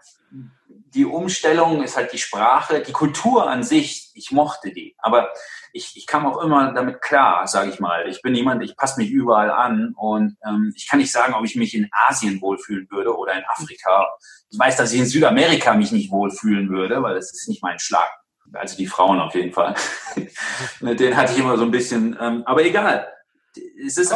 die 0.95 1.05
Umstellung 1.05 1.83
ist 1.83 1.97
halt 1.97 2.13
die 2.13 2.19
Sprache, 2.19 2.83
die 2.83 2.93
Kultur 2.93 3.49
an 3.49 3.63
sich, 3.63 4.11
ich 4.15 4.31
mochte 4.31 4.73
die. 4.73 4.95
Aber 4.99 5.31
ich, 5.73 5.97
ich 5.97 6.07
kam 6.07 6.27
auch 6.27 6.43
immer 6.43 6.73
damit 6.73 7.01
klar, 7.01 7.47
sage 7.47 7.71
ich 7.71 7.81
mal. 7.81 8.09
Ich 8.09 8.23
bin 8.23 8.35
jemand, 8.35 8.63
ich 8.63 8.77
passe 8.77 9.01
mich 9.01 9.11
überall 9.11 9.51
an 9.51 9.95
und 9.97 10.37
ähm, 10.47 10.73
ich 10.77 10.89
kann 10.89 10.99
nicht 10.99 11.13
sagen, 11.13 11.35
ob 11.35 11.45
ich 11.45 11.57
mich 11.57 11.75
in 11.75 11.89
Asien 11.93 12.41
wohlfühlen 12.41 12.89
würde 12.91 13.17
oder 13.17 13.33
in 13.33 13.45
Afrika. 13.47 14.07
Ich 14.51 14.59
weiß, 14.59 14.77
dass 14.77 14.93
ich 14.93 15.01
in 15.01 15.07
Südamerika 15.07 15.75
mich 15.75 15.93
nicht 15.93 16.11
wohlfühlen 16.11 16.69
würde, 16.69 17.03
weil 17.03 17.15
das 17.15 17.33
ist 17.33 17.49
nicht 17.49 17.63
mein 17.63 17.79
Schlag 17.79 18.11
also 18.55 18.77
die 18.77 18.87
Frauen 18.87 19.21
auf 19.21 19.35
jeden 19.35 19.53
Fall. 19.53 19.75
Mit 20.81 21.01
denen 21.01 21.17
hatte 21.17 21.33
ich 21.33 21.39
immer 21.39 21.57
so 21.57 21.65
ein 21.65 21.71
bisschen, 21.71 22.17
ähm, 22.21 22.43
aber 22.47 22.65
egal. 22.65 23.09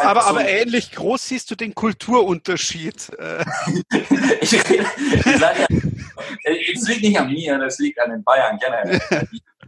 Aber, 0.01 0.21
so, 0.21 0.27
aber 0.27 0.47
ähnlich 0.47 0.91
groß 0.91 1.27
siehst 1.27 1.51
du 1.51 1.55
den 1.55 1.73
Kulturunterschied. 1.75 3.11
Ich, 4.39 4.53
ich 4.53 5.37
sage 5.37 5.67
ja, 6.43 6.51
es 6.73 6.87
liegt 6.87 7.01
nicht 7.01 7.19
an 7.19 7.27
mir, 7.27 7.57
das 7.57 7.79
liegt 7.79 7.99
an 7.99 8.11
den 8.11 8.23
Bayern 8.23 8.57
generell. 8.57 8.99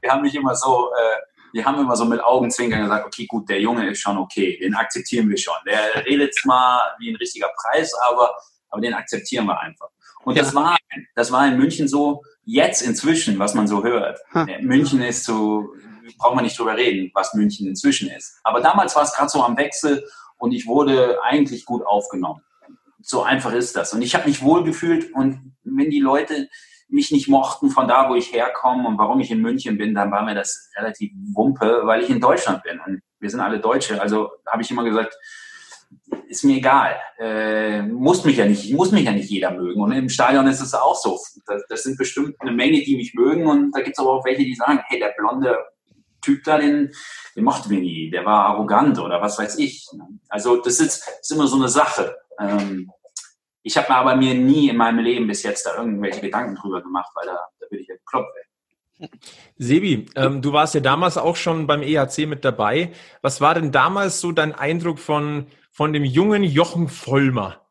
Wir 0.02 0.12
haben 0.12 0.22
mich 0.22 0.34
immer 0.36 0.56
so, 0.56 0.90
äh, 0.92 1.18
wir 1.54 1.66
haben 1.66 1.80
immer 1.80 1.96
so 1.96 2.06
mit 2.06 2.24
Augenzwinkern 2.24 2.84
gesagt, 2.84 3.06
okay, 3.06 3.26
gut, 3.26 3.50
der 3.50 3.60
Junge 3.60 3.90
ist 3.90 4.00
schon 4.00 4.18
okay, 4.18 4.58
den 4.58 4.76
akzeptieren 4.76 5.30
wir 5.30 5.38
schon. 5.38 5.56
Der 5.66 6.06
redet 6.06 6.34
zwar 6.36 6.96
wie 7.00 7.10
ein 7.12 7.16
richtiger 7.16 7.50
Preis, 7.62 7.92
aber, 8.10 8.34
aber 8.70 8.82
den 8.82 8.94
akzeptieren 8.94 9.46
wir 9.46 9.60
einfach. 9.60 9.90
Und 10.24 10.36
ja. 10.36 10.44
das 10.44 10.54
war, 10.56 10.78
das 11.16 11.32
war 11.32 11.48
in 11.48 11.58
München 11.58 11.88
so, 11.88 12.24
jetzt 12.46 12.82
inzwischen, 12.82 13.40
was 13.40 13.54
man 13.54 13.68
so 13.68 13.84
hört, 13.84 14.20
hm. 14.32 14.48
München 14.62 15.02
ist 15.02 15.24
so, 15.24 15.74
braucht 16.18 16.36
man 16.36 16.44
nicht 16.44 16.58
drüber 16.58 16.76
reden, 16.76 17.12
was 17.14 17.34
München 17.34 17.68
inzwischen 17.68 18.10
ist. 18.10 18.40
Aber 18.44 18.62
damals 18.62 18.96
war 18.96 19.04
es 19.04 19.14
gerade 19.14 19.30
so 19.30 19.44
am 19.44 19.58
Wechsel 19.58 20.06
und 20.38 20.52
ich 20.52 20.68
wurde 20.68 21.22
eigentlich 21.24 21.66
gut 21.66 21.86
aufgenommen. 21.86 22.42
So 23.02 23.24
einfach 23.24 23.54
ist 23.54 23.76
das. 23.76 23.94
Und 23.94 24.02
ich 24.02 24.16
habe 24.16 24.28
mich 24.28 24.42
wohl 24.42 24.64
gefühlt 24.64 25.14
und 25.14 25.56
wenn 25.64 25.90
die 25.90 26.00
Leute 26.00 26.50
mich 26.90 27.12
nicht 27.12 27.28
mochten 27.28 27.70
von 27.70 27.88
da, 27.88 28.10
wo 28.10 28.16
ich 28.16 28.34
herkomme 28.34 28.88
und 28.88 28.98
warum 28.98 29.20
ich 29.20 29.32
in 29.32 29.42
München 29.42 29.78
bin, 29.78 29.94
dann 29.94 30.12
war 30.12 30.24
mir 30.24 30.36
das 30.36 30.70
relativ 30.76 31.12
wumpe, 31.34 31.82
weil 31.84 32.02
ich 32.02 32.10
in 32.10 32.20
Deutschland 32.20 32.64
bin 32.64 32.80
und 32.86 33.02
wir 33.20 33.30
sind 33.30 33.42
alle 33.42 33.60
Deutsche. 33.60 34.02
Also 34.02 34.32
habe 34.48 34.64
ich 34.64 34.72
immer 34.72 34.84
gesagt, 34.84 35.16
ist 36.28 36.44
mir 36.44 36.58
egal. 36.58 36.96
Äh, 37.20 37.82
muss 37.84 38.24
mich 38.24 38.38
ja 38.38 38.46
nicht, 38.46 38.74
muss 38.74 38.92
mich 38.92 39.06
ja 39.06 39.12
nicht 39.12 39.30
jeder 39.30 39.52
mögen. 39.52 39.82
Und 39.82 39.92
im 39.92 40.10
Stadion 40.10 40.48
ist 40.48 40.62
es 40.62 40.74
auch 40.74 40.96
so. 40.96 41.20
Das, 41.46 41.64
das 41.68 41.84
sind 41.84 41.98
bestimmt 41.98 42.36
eine 42.40 42.52
Menge, 42.52 42.82
die 42.82 42.96
mich 42.96 43.14
mögen. 43.14 43.48
Und 43.48 43.72
da 43.72 43.82
gibt 43.82 43.98
es 43.98 44.00
aber 44.00 44.12
auch 44.12 44.26
welche, 44.26 44.44
die 44.44 44.56
sagen, 44.56 44.80
hey, 44.88 45.00
der 45.00 45.14
blonde 45.18 45.58
Typ 46.22 46.44
da, 46.44 46.58
den, 46.58 46.94
den 47.36 47.44
mochten 47.44 47.70
wir 47.70 47.80
nie. 47.80 48.10
Der 48.10 48.26
war 48.26 48.46
arrogant 48.46 49.00
oder 49.00 49.22
was 49.22 49.38
weiß 49.38 49.58
ich. 49.58 49.88
Also 50.28 50.58
das 50.58 50.80
ist, 50.80 51.08
ist 51.22 51.32
immer 51.32 51.48
so 51.48 51.56
eine 51.56 51.70
Sache. 51.70 52.16
Ähm, 52.40 52.92
ich 53.64 53.78
habe 53.78 53.92
mir 53.92 53.98
aber 53.98 54.16
mir 54.16 54.34
nie 54.34 54.70
in 54.70 54.78
meinem 54.78 55.00
Leben 55.00 55.28
bis 55.28 55.44
jetzt 55.44 55.66
da 55.66 55.76
irgendwelche 55.76 56.22
Gedanken 56.22 56.56
drüber 56.56 56.82
gemacht, 56.82 57.12
weil 57.16 57.28
da, 57.28 57.38
da 57.60 57.66
würde 57.70 57.82
ich 57.82 57.88
ja 57.88 57.96
bekloppt 57.96 58.34
werden. 58.36 58.50
Sebi, 59.58 60.08
ähm, 60.16 60.42
du 60.42 60.52
warst 60.52 60.74
ja 60.74 60.82
damals 60.82 61.18
auch 61.18 61.36
schon 61.36 61.68
beim 61.68 61.82
EHC 61.82 62.26
mit 62.26 62.44
dabei. 62.44 62.92
Was 63.22 63.40
war 63.40 63.56
denn 63.56 63.72
damals 63.72 64.20
so 64.20 64.32
dein 64.32 64.54
Eindruck 64.54 65.00
von, 65.00 65.48
von 65.72 65.94
dem 65.94 66.04
jungen 66.04 66.44
Jochen 66.44 66.90
Vollmer, 66.90 67.66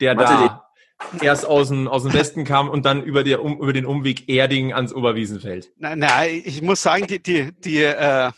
der 0.00 0.16
Warte, 0.16 0.32
da 0.32 0.71
erst 1.20 1.46
aus 1.46 1.68
dem, 1.68 1.88
aus 1.88 2.02
dem 2.02 2.12
Westen 2.12 2.44
kam 2.44 2.68
und 2.68 2.84
dann 2.84 3.02
über, 3.02 3.24
die, 3.24 3.34
um, 3.34 3.60
über 3.60 3.72
den 3.72 3.86
Umweg 3.86 4.28
Erding 4.28 4.72
ans 4.72 4.92
Oberwiesenfeld? 4.92 5.72
Nein, 5.76 5.98
nein, 6.00 6.42
ich 6.44 6.62
muss 6.62 6.82
sagen, 6.82 7.06
die, 7.06 7.22
die, 7.22 7.52
die 7.52 7.82
äh 7.82 8.30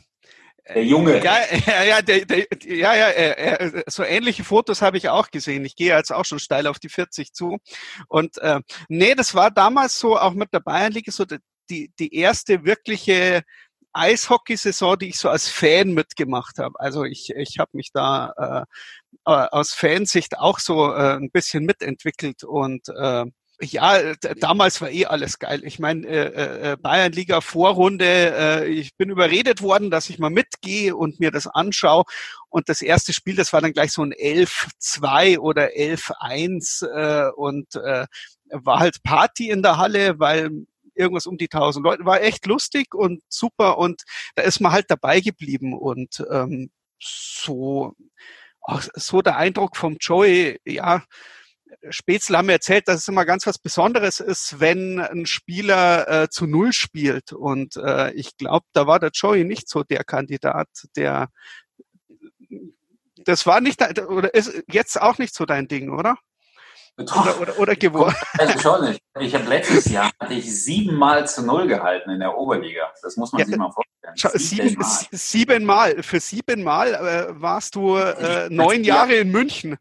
der 0.66 0.84
Junge. 0.84 1.22
Ja, 1.22 1.36
ja, 1.66 1.82
ja, 1.84 2.02
der, 2.02 2.24
der, 2.24 2.46
ja, 2.64 2.94
ja 2.94 3.10
äh, 3.10 3.82
so 3.86 4.02
ähnliche 4.02 4.44
Fotos 4.44 4.80
habe 4.80 4.96
ich 4.96 5.08
auch 5.08 5.30
gesehen. 5.30 5.64
Ich 5.64 5.76
gehe 5.76 5.94
jetzt 5.94 6.12
auch 6.12 6.24
schon 6.24 6.38
steil 6.38 6.66
auf 6.66 6.78
die 6.78 6.88
40 6.88 7.32
zu. 7.32 7.58
Und 8.08 8.38
äh, 8.38 8.60
nee, 8.88 9.14
das 9.14 9.34
war 9.34 9.50
damals 9.50 9.98
so 9.98 10.18
auch 10.18 10.32
mit 10.32 10.52
der 10.54 10.60
Bayernliga 10.60 11.12
so 11.12 11.24
die, 11.70 11.92
die 11.98 12.14
erste 12.14 12.64
wirkliche 12.64 13.42
Eishockeysaison, 13.92 14.98
die 14.98 15.08
ich 15.10 15.18
so 15.18 15.28
als 15.28 15.48
Fan 15.48 15.92
mitgemacht 15.92 16.58
habe. 16.58 16.78
Also 16.80 17.04
ich, 17.04 17.30
ich 17.36 17.58
habe 17.58 17.70
mich 17.74 17.90
da 17.92 18.32
äh, 18.36 18.62
äh 18.62 18.64
aus 19.24 19.72
Fansicht 19.72 20.38
auch 20.38 20.58
so 20.58 20.92
äh, 20.92 21.16
ein 21.16 21.30
bisschen 21.30 21.64
mitentwickelt 21.64 22.44
und 22.44 22.88
äh, 22.88 23.24
ja, 23.60 24.14
damals 24.40 24.80
war 24.80 24.90
eh 24.90 25.06
alles 25.06 25.38
geil. 25.38 25.62
Ich 25.64 25.78
meine, 25.78 26.06
äh, 26.06 26.26
äh, 26.26 26.72
äh, 26.72 26.76
Bayernliga 26.76 27.40
Vorrunde, 27.40 28.04
äh, 28.04 28.68
ich 28.68 28.96
bin 28.96 29.10
überredet 29.10 29.62
worden, 29.62 29.90
dass 29.90 30.10
ich 30.10 30.18
mal 30.18 30.30
mitgehe 30.30 30.96
und 30.96 31.20
mir 31.20 31.30
das 31.30 31.46
anschaue. 31.46 32.04
Und 32.48 32.68
das 32.68 32.82
erste 32.82 33.12
Spiel, 33.12 33.36
das 33.36 33.52
war 33.52 33.60
dann 33.60 33.72
gleich 33.72 33.92
so 33.92 34.02
ein 34.02 34.12
11-2 34.12 35.38
oder 35.38 35.68
11-1 35.68 36.86
äh, 36.86 37.30
und 37.36 37.76
äh, 37.76 38.06
war 38.50 38.80
halt 38.80 39.02
Party 39.02 39.50
in 39.50 39.62
der 39.62 39.78
Halle, 39.78 40.18
weil 40.18 40.50
irgendwas 40.94 41.26
um 41.26 41.36
die 41.36 41.48
1000 41.50 41.84
Leute. 41.84 42.04
War 42.04 42.22
echt 42.22 42.46
lustig 42.46 42.94
und 42.94 43.22
super 43.28 43.78
und 43.78 44.02
da 44.34 44.42
ist 44.42 44.60
man 44.60 44.72
halt 44.72 44.86
dabei 44.88 45.20
geblieben 45.20 45.74
und 45.74 46.24
ähm, 46.30 46.70
so, 47.00 47.94
ach, 48.64 48.88
so 48.94 49.22
der 49.22 49.36
Eindruck 49.36 49.76
vom 49.76 49.96
Joey, 50.00 50.60
ja, 50.64 51.02
Spätzle 51.90 52.38
haben 52.38 52.46
mir 52.46 52.52
erzählt, 52.52 52.88
dass 52.88 53.00
es 53.00 53.08
immer 53.08 53.24
ganz 53.24 53.46
was 53.46 53.58
Besonderes 53.58 54.20
ist, 54.20 54.60
wenn 54.60 55.00
ein 55.00 55.26
Spieler 55.26 56.22
äh, 56.22 56.28
zu 56.28 56.46
Null 56.46 56.72
spielt. 56.72 57.32
Und 57.32 57.76
äh, 57.76 58.12
ich 58.12 58.36
glaube, 58.36 58.66
da 58.72 58.86
war 58.86 59.00
der 59.00 59.10
Joey 59.12 59.44
nicht 59.44 59.68
so 59.68 59.82
der 59.82 60.04
Kandidat, 60.04 60.68
der 60.96 61.28
das 63.24 63.46
war 63.46 63.60
nicht 63.60 63.80
oder 63.80 64.34
ist 64.34 64.64
jetzt 64.70 65.00
auch 65.00 65.18
nicht 65.18 65.34
so 65.34 65.46
dein 65.46 65.68
Ding, 65.68 65.90
oder? 65.90 66.16
Oder, 66.96 67.40
oder, 67.40 67.58
oder 67.58 67.76
geworden. 67.76 68.14
Also 68.38 68.58
schon 68.60 68.88
nicht. 68.88 69.00
Ich 69.18 69.34
habe 69.34 69.48
letztes 69.48 69.86
Jahr 69.86 70.10
hatte 70.20 70.34
ich 70.34 70.64
siebenmal 70.64 71.26
zu 71.26 71.44
null 71.44 71.66
gehalten 71.66 72.10
in 72.10 72.20
der 72.20 72.36
Oberliga. 72.36 72.92
Das 73.02 73.16
muss 73.16 73.32
man 73.32 73.40
ja, 73.40 73.46
sich 73.46 73.56
mal 73.56 73.72
vorstellen. 73.72 74.38
Siebenmal. 74.38 75.06
Siebenmal. 75.10 76.02
Für 76.04 76.20
siebenmal 76.20 76.94
äh, 76.94 77.40
warst 77.40 77.74
du 77.74 77.96
äh, 77.96 78.48
neun 78.48 78.84
Jahre 78.84 79.14
in 79.14 79.32
München. 79.32 79.76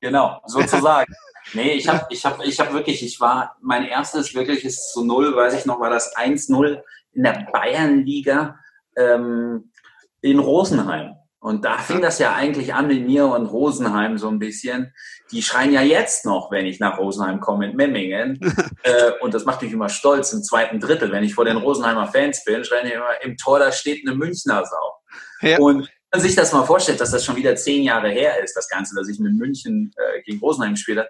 Genau, 0.00 0.40
sozusagen. 0.46 1.12
nee, 1.54 1.72
ich 1.72 1.88
habe 1.88 2.06
ich 2.10 2.24
hab, 2.24 2.44
ich 2.44 2.60
hab 2.60 2.72
wirklich, 2.72 3.04
ich 3.04 3.20
war, 3.20 3.56
mein 3.60 3.84
erstes 3.84 4.32
wirkliches 4.34 4.92
zu 4.92 5.04
null, 5.04 5.34
weiß 5.34 5.54
ich 5.54 5.66
noch, 5.66 5.80
war 5.80 5.90
das 5.90 6.16
1-0 6.16 6.80
in 7.12 7.22
der 7.24 7.48
Bayernliga 7.52 8.56
ähm, 8.96 9.72
in 10.20 10.38
Rosenheim. 10.38 11.16
Und 11.40 11.64
da 11.64 11.78
fing 11.78 12.02
das 12.02 12.18
ja 12.18 12.34
eigentlich 12.34 12.74
an 12.74 12.86
mit 12.86 13.06
mir 13.06 13.26
und 13.26 13.46
Rosenheim 13.46 14.18
so 14.18 14.28
ein 14.28 14.38
bisschen. 14.38 14.92
Die 15.30 15.42
schreien 15.42 15.72
ja 15.72 15.80
jetzt 15.80 16.26
noch, 16.26 16.50
wenn 16.50 16.66
ich 16.66 16.80
nach 16.80 16.98
Rosenheim 16.98 17.40
komme 17.40 17.70
in 17.70 17.76
Memmingen. 17.76 18.38
äh, 18.82 19.12
und 19.20 19.32
das 19.32 19.46
macht 19.46 19.62
mich 19.62 19.72
immer 19.72 19.88
stolz 19.88 20.34
im 20.34 20.42
zweiten 20.42 20.80
Drittel. 20.80 21.10
Wenn 21.12 21.24
ich 21.24 21.34
vor 21.34 21.46
den 21.46 21.56
Rosenheimer 21.56 22.08
Fans 22.08 22.44
bin, 22.44 22.62
schreien 22.62 22.86
die 22.86 22.92
immer, 22.92 23.22
im 23.22 23.38
Tor 23.38 23.58
da 23.58 23.72
steht 23.72 24.06
eine 24.06 24.14
Münchner 24.14 24.64
Sau. 24.66 25.48
Ja. 25.48 25.58
Und 25.58 25.88
wenn 26.10 26.18
man 26.18 26.20
sich 26.20 26.36
das 26.36 26.52
mal 26.52 26.64
vorstellt, 26.64 27.00
dass 27.00 27.10
das 27.10 27.24
schon 27.24 27.36
wieder 27.36 27.56
zehn 27.56 27.84
Jahre 27.84 28.10
her 28.10 28.42
ist, 28.44 28.54
das 28.54 28.68
Ganze, 28.68 28.94
dass 28.94 29.08
ich 29.08 29.18
mit 29.18 29.32
München 29.32 29.94
äh, 29.96 30.20
gegen 30.22 30.40
Rosenheim 30.40 30.76
spiele, 30.76 31.08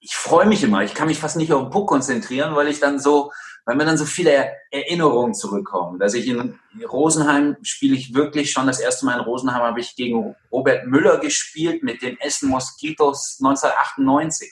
ich 0.00 0.14
freue 0.14 0.46
mich 0.46 0.62
immer. 0.64 0.82
Ich 0.82 0.94
kann 0.94 1.08
mich 1.08 1.18
fast 1.18 1.36
nicht 1.36 1.52
auf 1.52 1.62
den 1.62 1.70
Puck 1.70 1.88
konzentrieren, 1.88 2.56
weil 2.56 2.68
ich 2.68 2.80
dann 2.80 2.98
so 2.98 3.30
weil 3.68 3.76
mir 3.76 3.84
dann 3.84 3.98
so 3.98 4.06
viele 4.06 4.56
Erinnerungen 4.70 5.34
zurückkommen. 5.34 5.98
Dass 5.98 6.14
ich 6.14 6.26
in 6.26 6.58
Rosenheim 6.90 7.58
spiele 7.60 7.96
ich 7.96 8.14
wirklich 8.14 8.50
schon 8.50 8.66
das 8.66 8.80
erste 8.80 9.04
Mal 9.04 9.18
in 9.18 9.24
Rosenheim 9.26 9.60
habe 9.60 9.80
ich 9.80 9.94
gegen 9.94 10.34
Robert 10.50 10.86
Müller 10.86 11.18
gespielt 11.18 11.82
mit 11.82 12.00
den 12.00 12.18
Essen 12.18 12.48
Mosquitos 12.48 13.36
1998. 13.44 14.50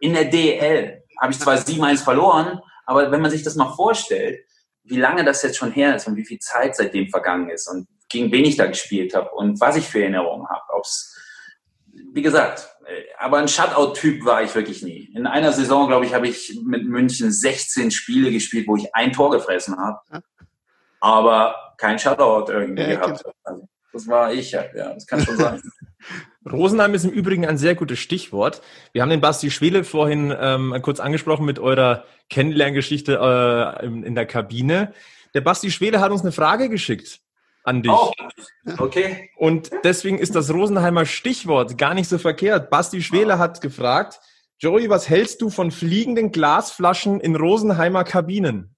In 0.00 0.12
der 0.12 0.24
DL 0.24 1.04
habe 1.20 1.32
ich 1.32 1.38
zwar 1.38 1.54
7-1 1.54 2.02
verloren, 2.02 2.58
aber 2.84 3.12
wenn 3.12 3.20
man 3.20 3.30
sich 3.30 3.44
das 3.44 3.54
mal 3.54 3.72
vorstellt, 3.76 4.40
wie 4.82 4.96
lange 4.96 5.24
das 5.24 5.44
jetzt 5.44 5.56
schon 5.56 5.70
her 5.70 5.94
ist 5.94 6.08
und 6.08 6.16
wie 6.16 6.26
viel 6.26 6.40
Zeit 6.40 6.74
seitdem 6.74 7.10
vergangen 7.10 7.50
ist 7.50 7.68
und 7.68 7.86
gegen 8.08 8.32
wen 8.32 8.44
ich 8.44 8.56
da 8.56 8.66
gespielt 8.66 9.14
habe 9.14 9.30
und 9.36 9.60
was 9.60 9.76
ich 9.76 9.86
für 9.86 10.00
Erinnerungen 10.00 10.48
habe, 10.48 10.64
ob's 10.76 11.16
wie 12.12 12.22
gesagt, 12.22 12.68
äh, 12.86 13.02
aber 13.18 13.38
ein 13.38 13.48
Shutout-Typ 13.48 14.24
war 14.24 14.42
ich 14.42 14.54
wirklich 14.54 14.82
nie. 14.82 15.10
In 15.14 15.26
einer 15.26 15.52
Saison, 15.52 15.88
glaube 15.88 16.06
ich, 16.06 16.14
habe 16.14 16.28
ich 16.28 16.58
mit 16.64 16.86
München 16.86 17.30
16 17.30 17.90
Spiele 17.90 18.30
gespielt, 18.30 18.66
wo 18.68 18.76
ich 18.76 18.94
ein 18.94 19.12
Tor 19.12 19.30
gefressen 19.30 19.76
habe. 19.78 20.22
Aber 21.00 21.54
kein 21.76 21.98
Shutout 21.98 22.50
irgendwie 22.50 22.82
ja, 22.82 22.96
gehabt. 22.96 23.24
Also, 23.44 23.68
das 23.92 24.06
war 24.06 24.32
ich 24.32 24.52
ja, 24.52 24.64
ja, 24.74 24.94
das 24.94 25.06
kann 25.06 25.20
schon 25.20 25.36
sein. 25.36 25.62
Rosenheim 26.50 26.94
ist 26.94 27.04
im 27.04 27.10
Übrigen 27.10 27.46
ein 27.46 27.58
sehr 27.58 27.74
gutes 27.74 27.98
Stichwort. 27.98 28.62
Wir 28.92 29.02
haben 29.02 29.10
den 29.10 29.20
Basti 29.20 29.50
Schwele 29.50 29.84
vorhin 29.84 30.34
ähm, 30.38 30.76
kurz 30.82 31.00
angesprochen 31.00 31.44
mit 31.44 31.58
eurer 31.58 32.04
Kennenlerngeschichte 32.30 33.18
äh, 33.20 33.86
in, 33.86 34.02
in 34.02 34.14
der 34.14 34.26
Kabine. 34.26 34.92
Der 35.34 35.40
Basti 35.40 35.70
Schwele 35.70 36.00
hat 36.00 36.10
uns 36.10 36.22
eine 36.22 36.32
Frage 36.32 36.68
geschickt 36.68 37.20
an 37.68 37.82
dich. 37.82 37.92
Oh, 37.92 38.12
okay. 38.78 39.30
Und 39.36 39.70
deswegen 39.84 40.18
ist 40.18 40.34
das 40.34 40.52
Rosenheimer 40.52 41.06
Stichwort 41.06 41.78
gar 41.78 41.94
nicht 41.94 42.08
so 42.08 42.18
verkehrt. 42.18 42.70
Basti 42.70 43.02
Schwele 43.02 43.38
hat 43.38 43.60
gefragt, 43.60 44.20
Joey, 44.58 44.90
was 44.90 45.08
hältst 45.08 45.40
du 45.40 45.50
von 45.50 45.70
fliegenden 45.70 46.32
Glasflaschen 46.32 47.20
in 47.20 47.36
Rosenheimer 47.36 48.02
Kabinen? 48.02 48.74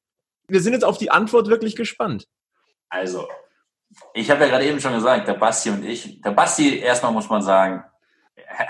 Wir 0.49 0.61
sind 0.61 0.75
jetzt 0.75 0.85
auf 0.85 0.99
die 0.99 1.11
Antwort 1.11 1.49
wirklich 1.49 1.77
gespannt. 1.77 2.27
Also, 2.91 3.29
ich 4.13 4.31
habe 4.31 4.43
ja 4.43 4.49
gerade 4.49 4.67
eben 4.67 4.81
schon 4.81 4.95
gesagt, 4.95 5.29
der 5.29 5.35
Basti 5.35 5.71
und 5.71 5.85
ich, 5.85 6.21
der 6.21 6.33
Basti, 6.33 6.81
erstmal 6.81 7.13
muss 7.13 7.31
man 7.31 7.41
sagen, 7.41 7.85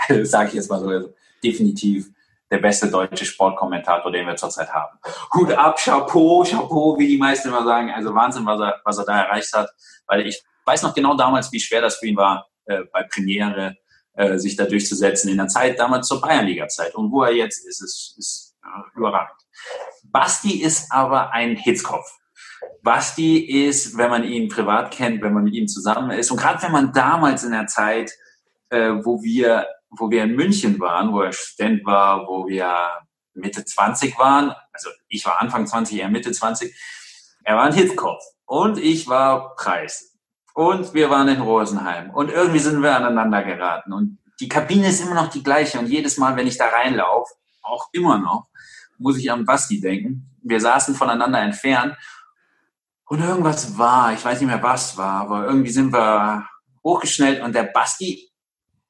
sage 0.22 0.50
ich 0.50 0.54
jetzt 0.54 0.70
mal 0.70 0.78
so, 0.78 1.14
definitiv 1.42 2.11
der 2.51 2.59
beste 2.59 2.91
deutsche 2.91 3.25
Sportkommentator, 3.25 4.11
den 4.11 4.27
wir 4.27 4.37
zurzeit 4.37 4.73
haben. 4.73 4.99
Hut 5.35 5.53
ab, 5.53 5.79
Chapeau, 5.79 6.45
Chapeau, 6.45 6.99
wie 6.99 7.07
die 7.07 7.19
meisten 7.19 7.49
immer 7.49 7.65
sagen. 7.65 7.91
Also 7.91 8.15
Wahnsinn, 8.15 8.45
was 8.45 8.61
er, 8.61 8.81
was 8.85 8.99
er 8.99 9.05
da 9.05 9.23
erreicht 9.23 9.53
hat. 9.53 9.71
Weil 10.07 10.27
ich 10.27 10.43
weiß 10.67 10.83
noch 10.83 10.95
genau 10.95 11.17
damals, 11.17 11.53
wie 11.53 11.61
schwer 11.61 11.81
das 11.81 11.97
für 11.97 12.07
ihn 12.07 12.17
war, 12.17 12.49
äh, 12.65 12.83
bei 12.93 13.05
Premiere 13.05 13.77
äh, 14.15 14.39
sich 14.39 14.57
da 14.57 14.65
durchzusetzen 14.65 15.31
in 15.31 15.37
der 15.37 15.49
Zeit, 15.49 15.79
damals 15.79 16.09
zur 16.09 16.21
Bayernliga-Zeit. 16.21 16.95
Und 16.95 17.13
wo 17.13 17.23
er 17.23 17.33
jetzt 17.33 17.67
ist, 17.67 17.83
ist, 17.83 18.15
ist 18.19 18.57
äh, 18.65 18.99
überragend. 18.99 19.39
Basti 20.05 20.63
ist 20.63 20.91
aber 20.91 21.33
ein 21.33 21.57
Hitzkopf. 21.57 22.07
Basti 22.83 23.39
ist, 23.39 23.97
wenn 23.97 24.11
man 24.11 24.25
ihn 24.25 24.49
privat 24.49 24.91
kennt, 24.91 25.23
wenn 25.23 25.35
man 25.35 25.45
mit 25.45 25.55
ihm 25.55 25.69
zusammen 25.69 26.11
ist 26.11 26.31
und 26.31 26.39
gerade 26.39 26.63
wenn 26.63 26.73
man 26.73 26.93
damals 26.93 27.45
in 27.45 27.53
der 27.53 27.67
Zeit, 27.67 28.11
äh, 28.71 28.91
wo 29.03 29.23
wir 29.23 29.67
wo 29.90 30.11
wir 30.11 30.24
in 30.24 30.37
München 30.37 30.79
waren, 30.81 31.12
wo 31.12 31.22
er 31.22 31.33
Student 31.33 31.85
war, 31.85 32.26
wo 32.26 32.46
wir 32.46 32.74
Mitte 33.35 33.64
20 33.64 34.18
waren, 34.18 34.53
also 34.72 34.90
ich 35.09 35.24
war 35.24 35.40
Anfang 35.40 35.66
20, 35.66 36.00
er 36.00 36.09
Mitte 36.09 36.33
20, 36.33 36.74
er 37.44 37.57
war 37.57 37.64
ein 37.64 37.72
Hitkopf 37.72 38.22
und 38.46 38.79
ich 38.79 39.09
war 39.09 39.55
Preis. 39.57 40.11
Und 40.55 40.94
wir 40.94 41.11
waren 41.11 41.29
in 41.29 41.40
Rosenheim. 41.40 42.11
Und 42.11 42.31
irgendwie 42.31 42.59
sind 42.59 42.83
wir 42.83 42.94
aneinander 42.94 43.42
geraten. 43.42 43.92
Und 43.92 44.19
die 44.40 44.48
Kabine 44.48 44.88
ist 44.88 45.00
immer 45.00 45.15
noch 45.15 45.29
die 45.29 45.42
gleiche. 45.42 45.79
Und 45.79 45.87
jedes 45.87 46.19
Mal, 46.19 46.37
wenn 46.37 46.46
ich 46.46 46.58
da 46.58 46.69
reinlaufe, 46.69 47.33
auch 47.62 47.88
immer 47.92 48.19
noch, 48.19 48.48
muss 48.98 49.17
ich 49.17 49.31
an 49.31 49.44
Basti 49.44 49.81
denken. 49.81 50.29
Wir 50.42 50.60
saßen 50.60 50.94
voneinander 50.94 51.40
entfernt. 51.40 51.96
Und 53.06 53.21
irgendwas 53.21 53.79
war, 53.79 54.12
ich 54.12 54.25
weiß 54.25 54.40
nicht 54.40 54.48
mehr 54.48 54.62
was 54.62 54.96
war, 54.96 55.23
aber 55.23 55.46
irgendwie 55.46 55.71
sind 55.71 55.92
wir 55.92 56.46
hochgeschnellt. 56.85 57.42
Und 57.42 57.54
der 57.54 57.65
Basti 57.65 58.31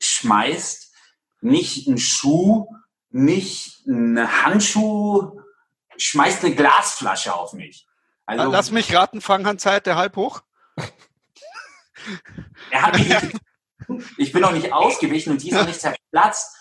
schmeißt 0.00 0.89
nicht 1.40 1.86
ein 1.86 1.98
Schuh, 1.98 2.66
nicht 3.10 3.86
ein 3.86 4.44
Handschuh, 4.44 5.40
schmeißt 5.96 6.44
eine 6.44 6.54
Glasflasche 6.54 7.34
auf 7.34 7.52
mich. 7.52 7.86
Also, 8.26 8.50
Lass 8.50 8.70
mich 8.70 8.94
raten, 8.94 9.20
Frankhand 9.20 9.60
Zeit, 9.60 9.86
der 9.86 9.96
halb 9.96 10.16
hoch. 10.16 10.42
er 12.70 12.82
hat 12.82 12.98
mich, 12.98 13.14
Ich 14.16 14.32
bin 14.32 14.44
auch 14.44 14.52
nicht 14.52 14.72
ausgewichen 14.72 15.32
und 15.32 15.42
die 15.42 15.50
ist 15.50 15.56
auch 15.56 15.66
nicht 15.66 15.80
zerplatzt. 15.80 16.56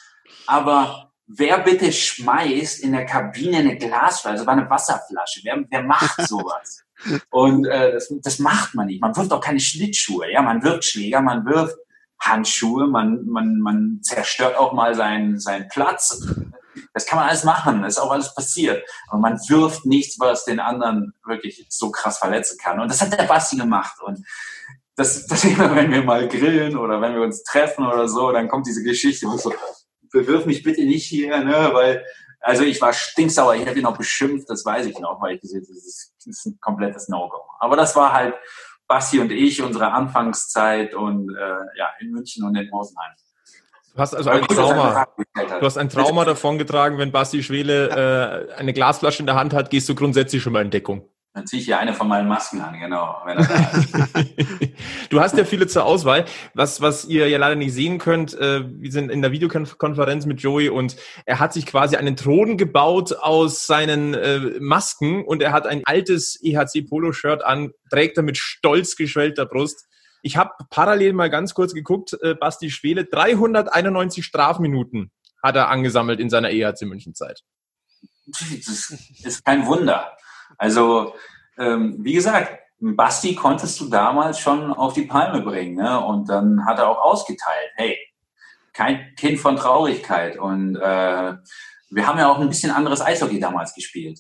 Aber 0.48 1.12
wer 1.28 1.60
bitte 1.60 1.92
schmeißt 1.92 2.80
in 2.80 2.92
der 2.92 3.06
Kabine 3.06 3.58
eine 3.58 3.78
Glasflasche, 3.78 4.30
also 4.30 4.46
war 4.46 4.54
eine 4.54 4.70
Wasserflasche? 4.70 5.42
Wer, 5.44 5.64
wer 5.70 5.84
macht 5.84 6.22
sowas? 6.28 6.84
Und 7.30 7.66
äh, 7.66 7.94
das, 7.94 8.14
das 8.22 8.40
macht 8.40 8.76
man 8.76 8.88
nicht. 8.88 9.02
Man 9.02 9.16
wirft 9.16 9.32
auch 9.32 9.42
keine 9.42 9.60
Schlittschuhe. 9.60 10.32
Ja, 10.32 10.42
man 10.42 10.64
wirft 10.64 10.86
Schläger, 10.86 11.22
man 11.22 11.46
wirft 11.46 11.78
Handschuhe, 12.20 12.88
man, 12.88 13.26
man, 13.26 13.60
man 13.60 14.00
zerstört 14.02 14.58
auch 14.58 14.74
mal 14.74 14.96
seinen, 14.96 15.40
seinen 15.40 15.68
Platz. 15.70 16.22
Das 16.94 17.06
kann 17.06 17.20
man 17.20 17.30
alles 17.30 17.44
machen, 17.44 17.82
das 17.82 17.94
ist 17.94 18.00
auch 18.00 18.12
alles 18.12 18.34
passiert. 18.34 18.84
Aber 19.08 19.20
man 19.20 19.38
wirft 19.48 19.86
nichts, 19.86 20.20
was 20.20 20.46
den 20.46 20.60
anderen 20.60 21.14
wirklich 21.26 21.66
so 21.70 21.92
krass 21.92 22.18
verletzen 22.20 22.58
kann. 22.62 22.80
Und 22.80 22.90
das 22.90 23.02
hat 23.02 23.18
der 23.18 23.24
Basti 23.24 23.58
gemacht. 23.58 23.96
Und 24.02 24.26
das, 24.96 25.26
das 25.28 25.44
immer, 25.46 25.76
wenn 25.76 25.92
wir 25.92 26.04
mal 26.04 26.28
grillen 26.28 26.78
oder 26.78 27.02
wenn 27.02 27.16
wir 27.16 27.22
uns 27.22 27.44
treffen 27.44 27.86
oder 27.86 28.08
so, 28.08 28.32
dann 28.32 28.48
kommt 28.48 28.68
diese 28.68 28.84
Geschichte, 28.84 29.28
wo 29.28 29.38
so, 29.38 29.54
bewirf 30.12 30.46
mich 30.46 30.64
bitte 30.64 30.84
nicht 30.84 31.06
hier, 31.06 31.44
ne, 31.44 31.70
weil, 31.72 32.06
also 32.42 32.64
ich 32.64 32.82
war 32.82 32.94
stinksauer, 32.94 33.56
ich 33.56 33.68
habe 33.68 33.78
ihn 33.78 33.86
auch 33.86 33.98
beschimpft, 33.98 34.50
das 34.50 34.66
weiß 34.66 34.88
ich 34.88 35.00
noch, 35.00 35.22
weil 35.22 35.36
ich 35.36 35.42
gesehen, 35.42 35.62
ist, 35.62 36.14
das 36.18 36.26
ist 36.26 36.46
ein 36.46 36.58
komplettes 36.60 37.10
No-Go. 37.10 37.42
Aber 37.60 37.76
das 37.76 37.96
war 37.96 38.14
halt 38.14 38.34
Basti 38.90 39.20
und 39.20 39.32
ich, 39.32 39.62
unsere 39.62 39.92
Anfangszeit 39.92 40.96
und 40.96 41.30
äh, 41.30 41.78
ja, 41.78 41.90
in 42.02 42.12
München 42.12 42.44
und 42.44 42.56
in 42.56 42.68
Rosenheim. 42.70 43.12
Du 43.94 44.02
hast 44.02 44.16
also 44.16 44.32
ein 44.32 44.42
Trauma. 44.48 45.08
Du 45.36 45.66
hast 45.66 45.78
ein 45.78 45.90
Trauma 45.90 46.26
davon 46.26 46.58
getragen, 46.58 46.98
wenn 46.98 47.12
Basti 47.12 47.44
Schwele 47.44 48.50
äh, 48.50 48.54
eine 48.56 48.74
Glasflasche 48.74 49.22
in 49.22 49.28
der 49.28 49.36
Hand 49.36 49.54
hat, 49.54 49.70
gehst 49.70 49.88
du 49.90 49.96
grundsätzlich 49.96 50.42
schon 50.42 50.54
mal 50.54 50.64
in 50.64 50.72
Deckung. 50.72 51.08
Dann 51.40 51.48
ziehe 51.48 51.62
ich 51.62 51.68
hier 51.68 51.80
eine 51.80 51.94
von 51.94 52.10
meinen 52.10 52.28
Masken 52.28 52.60
an, 52.60 52.78
genau. 52.78 53.24
du 55.10 55.22
hast 55.22 55.38
ja 55.38 55.46
viele 55.46 55.68
zur 55.68 55.86
Auswahl. 55.86 56.26
Was, 56.54 56.82
was 56.82 57.06
ihr 57.06 57.30
ja 57.30 57.38
leider 57.38 57.56
nicht 57.56 57.72
sehen 57.72 57.98
könnt, 57.98 58.34
äh, 58.34 58.70
wir 58.70 58.92
sind 58.92 59.10
in 59.10 59.22
der 59.22 59.32
Videokonferenz 59.32 60.26
mit 60.26 60.42
Joey 60.42 60.68
und 60.68 60.98
er 61.26 61.40
hat 61.40 61.54
sich 61.54 61.66
quasi 61.66 61.96
einen 61.96 62.18
Thron 62.18 62.58
gebaut 62.58 63.14
aus 63.14 63.66
seinen 63.66 64.16
äh, 64.16 64.60
Masken 64.60 65.24
und 65.24 65.42
er 65.42 65.54
hat 65.54 65.66
ein 65.66 65.84
altes 65.86 66.38
EHC-Polo-Shirt 66.44 67.46
an, 67.46 67.72
trägt 67.90 68.18
er 68.18 68.24
mit 68.24 68.36
stolz 68.36 68.98
geschwellter 68.98 69.46
Brust. 69.46 69.86
Ich 70.22 70.36
habe 70.36 70.52
parallel 70.70 71.14
mal 71.14 71.30
ganz 71.30 71.54
kurz 71.54 71.74
geguckt, 71.74 72.18
äh, 72.22 72.36
Basti 72.36 72.70
Schwele, 72.70 73.06
391 73.06 74.26
Strafminuten 74.26 75.10
hat 75.42 75.56
er 75.56 75.70
angesammelt 75.70 76.20
in 76.20 76.30
seiner 76.30 76.50
EHC 76.50 76.82
München-Zeit. 76.82 77.44
Das 78.26 78.94
ist 79.24 79.46
kein 79.46 79.66
Wunder. 79.68 80.18
Also, 80.60 81.16
ähm, 81.58 81.98
wie 82.00 82.14
gesagt, 82.14 82.60
Basti 82.80 83.36
konntest 83.36 83.80
du 83.80 83.90
damals 83.90 84.40
schon 84.40 84.72
auf 84.72 84.94
die 84.94 85.06
Palme 85.06 85.42
bringen. 85.42 85.76
Ne? 85.76 86.00
Und 86.00 86.30
dann 86.30 86.66
hat 86.66 86.80
er 86.80 86.90
auch 86.90 87.00
ausgeteilt, 87.00 87.72
hey, 87.76 87.98
kein 88.74 89.16
Kind 89.16 89.40
von 89.40 89.56
Traurigkeit. 89.56 90.38
Und 90.38 90.76
äh, 90.76 91.34
wir 91.90 92.08
haben 92.08 92.20
ja 92.20 92.30
auch 92.30 92.40
ein 92.40 92.50
bisschen 92.50 92.72
anderes 92.72 93.02
Eishockey 93.02 93.40
damals 93.40 93.74
gespielt. 93.74 94.20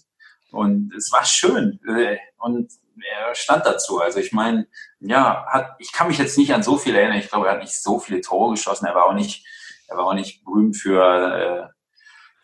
Und 0.51 0.93
es 0.97 1.11
war 1.11 1.23
schön. 1.23 1.79
Äh, 1.87 2.17
und 2.37 2.71
er 3.01 3.35
stand 3.35 3.65
dazu. 3.65 3.99
Also 4.01 4.19
ich 4.19 4.33
meine, 4.33 4.67
ja, 4.99 5.45
hat, 5.47 5.75
ich 5.79 5.91
kann 5.93 6.07
mich 6.07 6.17
jetzt 6.17 6.37
nicht 6.37 6.53
an 6.53 6.63
so 6.63 6.77
viel 6.77 6.95
erinnern. 6.95 7.19
Ich 7.19 7.29
glaube, 7.29 7.47
er 7.47 7.53
hat 7.53 7.61
nicht 7.61 7.81
so 7.81 7.99
viele 7.99 8.21
Tore 8.21 8.51
geschossen. 8.51 8.85
Er 8.85 8.95
war 8.95 9.05
auch 9.05 9.13
nicht, 9.13 9.45
er 9.87 9.97
war 9.97 10.05
auch 10.05 10.13
nicht 10.13 10.43
berühmt 10.43 10.75
für 10.75 11.69
äh, 11.69 11.78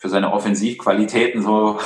für 0.05 0.09
seine 0.09 0.31
Offensivqualitäten 0.31 1.41
so. 1.41 1.79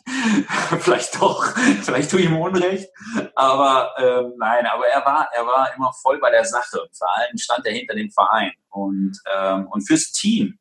Vielleicht 0.80 1.20
doch, 1.22 1.46
vielleicht 1.82 2.10
tue 2.10 2.20
ich 2.20 2.26
ihm 2.26 2.36
Unrecht, 2.36 2.90
aber 3.36 3.92
ähm, 3.98 4.32
nein, 4.36 4.66
aber 4.66 4.86
er 4.88 5.04
war, 5.04 5.28
er 5.32 5.46
war 5.46 5.72
immer 5.76 5.92
voll 6.02 6.18
bei 6.18 6.30
der 6.30 6.44
Sache. 6.44 6.80
Vor 6.92 7.16
allem 7.16 7.38
stand 7.38 7.64
er 7.66 7.72
hinter 7.72 7.94
dem 7.94 8.10
Verein 8.10 8.52
und 8.70 9.16
ähm, 9.32 9.68
und 9.70 9.86
fürs 9.86 10.10
Team. 10.10 10.58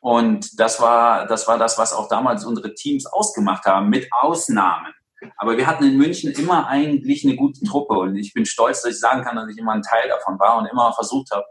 Und 0.00 0.58
das 0.58 0.80
war 0.80 1.26
das 1.26 1.46
war 1.46 1.58
das, 1.58 1.78
was 1.78 1.92
auch 1.92 2.08
damals 2.08 2.44
unsere 2.44 2.74
Teams 2.74 3.06
ausgemacht 3.06 3.64
haben, 3.66 3.88
mit 3.88 4.08
Ausnahmen. 4.12 4.92
Aber 5.36 5.56
wir 5.56 5.66
hatten 5.68 5.84
in 5.84 5.96
München 5.96 6.32
immer 6.32 6.66
eigentlich 6.66 7.24
eine 7.24 7.36
gute 7.36 7.64
Truppe. 7.64 7.94
Und 7.94 8.16
ich 8.16 8.32
bin 8.34 8.46
stolz, 8.46 8.82
dass 8.82 8.94
ich 8.94 9.00
sagen 9.00 9.22
kann, 9.22 9.36
dass 9.36 9.48
ich 9.48 9.58
immer 9.58 9.72
ein 9.72 9.82
Teil 9.82 10.08
davon 10.08 10.38
war 10.40 10.58
und 10.58 10.66
immer 10.66 10.92
versucht 10.92 11.30
habe, 11.30 11.44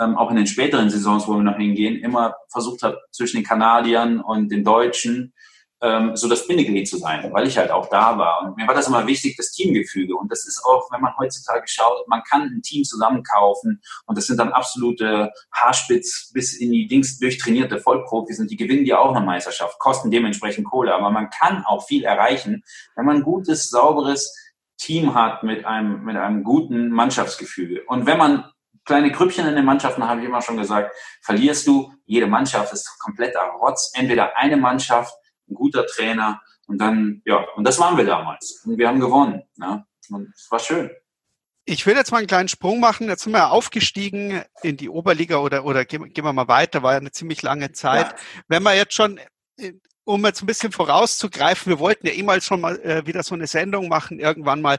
ähm, 0.00 0.16
auch 0.16 0.30
in 0.30 0.36
den 0.36 0.46
späteren 0.46 0.90
Saisons, 0.90 1.26
wo 1.26 1.34
wir 1.34 1.42
noch 1.42 1.56
hingehen, 1.56 1.96
immer 2.00 2.34
versucht 2.50 2.82
habe, 2.82 2.98
zwischen 3.10 3.38
den 3.38 3.46
Kanadiern 3.46 4.20
und 4.20 4.50
den 4.50 4.64
Deutschen 4.64 5.32
ähm, 5.80 6.16
so 6.16 6.28
das 6.28 6.46
Bindeglied 6.46 6.88
zu 6.88 6.98
sein, 6.98 7.32
weil 7.32 7.46
ich 7.46 7.56
halt 7.56 7.70
auch 7.70 7.88
da 7.88 8.18
war. 8.18 8.42
Und 8.42 8.56
mir 8.56 8.66
war 8.66 8.74
das 8.74 8.88
immer 8.88 9.06
wichtig, 9.06 9.36
das 9.36 9.52
Teamgefüge. 9.52 10.16
Und 10.16 10.30
das 10.30 10.46
ist 10.46 10.62
auch, 10.64 10.90
wenn 10.90 11.00
man 11.00 11.16
heutzutage 11.16 11.66
schaut, 11.66 12.08
man 12.08 12.22
kann 12.28 12.42
ein 12.42 12.62
Team 12.62 12.84
zusammenkaufen 12.84 13.80
und 14.06 14.18
das 14.18 14.26
sind 14.26 14.38
dann 14.38 14.52
absolute 14.52 15.30
Haarspitz 15.52 16.32
bis 16.32 16.54
in 16.58 16.72
die 16.72 16.86
Dings 16.86 17.18
durchtrainierte 17.18 17.78
Vollprofis 17.78 18.40
und 18.40 18.50
die 18.50 18.56
gewinnen 18.56 18.84
die 18.84 18.94
auch 18.94 19.14
eine 19.14 19.24
Meisterschaft, 19.24 19.78
kosten 19.78 20.10
dementsprechend 20.10 20.66
Kohle. 20.66 20.94
Aber 20.94 21.10
man 21.10 21.30
kann 21.30 21.64
auch 21.64 21.86
viel 21.86 22.04
erreichen, 22.04 22.64
wenn 22.96 23.06
man 23.06 23.16
ein 23.18 23.22
gutes, 23.22 23.70
sauberes 23.70 24.34
Team 24.78 25.14
hat 25.14 25.42
mit 25.42 25.64
einem, 25.64 26.04
mit 26.04 26.16
einem 26.16 26.44
guten 26.44 26.90
Mannschaftsgefüge. 26.90 27.84
Und 27.86 28.06
wenn 28.06 28.18
man 28.18 28.44
kleine 28.88 29.12
Grüppchen 29.12 29.46
in 29.46 29.54
den 29.54 29.66
Mannschaften, 29.66 30.02
habe 30.08 30.20
ich 30.20 30.26
immer 30.26 30.40
schon 30.40 30.56
gesagt, 30.56 30.96
verlierst 31.20 31.66
du, 31.66 31.92
jede 32.06 32.26
Mannschaft 32.26 32.72
ist 32.72 32.98
kompletter 32.98 33.42
Rotz. 33.60 33.92
Entweder 33.94 34.36
eine 34.36 34.56
Mannschaft, 34.56 35.14
ein 35.46 35.54
guter 35.54 35.86
Trainer 35.86 36.40
und 36.66 36.78
dann, 36.78 37.20
ja, 37.26 37.46
und 37.54 37.64
das 37.64 37.78
waren 37.78 37.98
wir 37.98 38.06
damals. 38.06 38.62
Und 38.64 38.78
wir 38.78 38.88
haben 38.88 38.98
gewonnen. 38.98 39.42
Ja? 39.56 39.84
Und 40.08 40.32
es 40.34 40.50
war 40.50 40.58
schön. 40.58 40.90
Ich 41.66 41.84
will 41.84 41.96
jetzt 41.96 42.12
mal 42.12 42.18
einen 42.18 42.26
kleinen 42.26 42.48
Sprung 42.48 42.80
machen. 42.80 43.08
Jetzt 43.08 43.24
sind 43.24 43.32
wir 43.32 43.50
aufgestiegen 43.50 44.42
in 44.62 44.78
die 44.78 44.88
Oberliga 44.88 45.36
oder, 45.36 45.66
oder 45.66 45.84
gehen, 45.84 46.10
gehen 46.14 46.24
wir 46.24 46.32
mal 46.32 46.48
weiter, 46.48 46.82
war 46.82 46.92
ja 46.92 46.98
eine 46.98 47.12
ziemlich 47.12 47.42
lange 47.42 47.72
Zeit. 47.72 48.06
Ja. 48.06 48.16
Wenn 48.48 48.62
wir 48.62 48.74
jetzt 48.74 48.94
schon 48.94 49.20
um 50.08 50.24
jetzt 50.24 50.42
ein 50.42 50.46
bisschen 50.46 50.72
vorauszugreifen, 50.72 51.70
wir 51.70 51.78
wollten 51.78 52.06
ja 52.06 52.14
eh 52.14 52.22
mal 52.22 52.40
schon 52.40 52.62
mal 52.62 52.80
äh, 52.80 53.06
wieder 53.06 53.22
so 53.22 53.34
eine 53.34 53.46
Sendung 53.46 53.88
machen, 53.88 54.18
irgendwann 54.18 54.62
mal, 54.62 54.78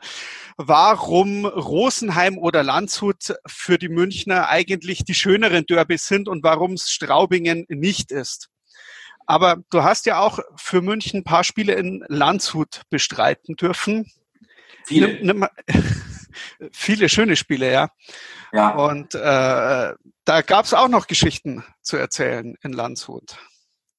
warum 0.57 1.45
Rosenheim 1.45 2.39
oder 2.39 2.63
Landshut 2.63 3.35
für 3.45 3.77
die 3.77 3.89
Münchner 3.89 4.49
eigentlich 4.49 5.05
die 5.05 5.13
schöneren 5.13 5.67
Derbys 5.67 6.07
sind 6.07 6.27
und 6.27 6.43
warum 6.43 6.73
es 6.73 6.89
Straubingen 6.89 7.65
nicht 7.69 8.11
ist. 8.11 8.49
Aber 9.27 9.57
du 9.69 9.83
hast 9.83 10.07
ja 10.07 10.19
auch 10.19 10.39
für 10.55 10.81
München 10.81 11.19
ein 11.19 11.23
paar 11.23 11.43
Spiele 11.43 11.73
in 11.73 12.03
Landshut 12.07 12.81
bestreiten 12.89 13.55
dürfen. 13.55 14.11
Viele. 14.85 15.23
Nimm, 15.23 15.41
nimm, 15.41 15.47
viele 16.71 17.07
schöne 17.07 17.35
Spiele, 17.35 17.71
ja. 17.71 17.89
Ja. 18.51 18.69
Und 18.71 19.13
äh, 19.13 19.93
da 20.25 20.41
gab 20.41 20.65
es 20.65 20.73
auch 20.73 20.87
noch 20.87 21.05
Geschichten 21.05 21.63
zu 21.83 21.97
erzählen 21.97 22.55
in 22.63 22.73
Landshut. 22.73 23.37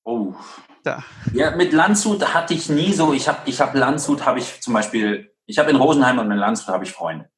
Oh, 0.05 0.35
da. 0.83 1.05
Ja, 1.33 1.55
mit 1.57 1.73
Landshut 1.73 2.35
hatte 2.35 2.55
ich 2.55 2.69
nie 2.69 2.93
so, 2.93 3.13
ich 3.13 3.29
habe 3.29 3.39
ich 3.45 3.61
hab 3.61 3.75
Landshut, 3.75 4.25
habe 4.25 4.39
ich 4.39 4.61
zum 4.61 4.75
Beispiel, 4.75 5.33
ich 5.47 5.59
habe 5.59 5.71
in 5.71 5.77
Rosenheim 5.77 6.19
und 6.19 6.31
in 6.31 6.39
Landshut 6.39 6.69
habe 6.69 6.85
ich 6.85 6.93
Freunde. 6.93 7.29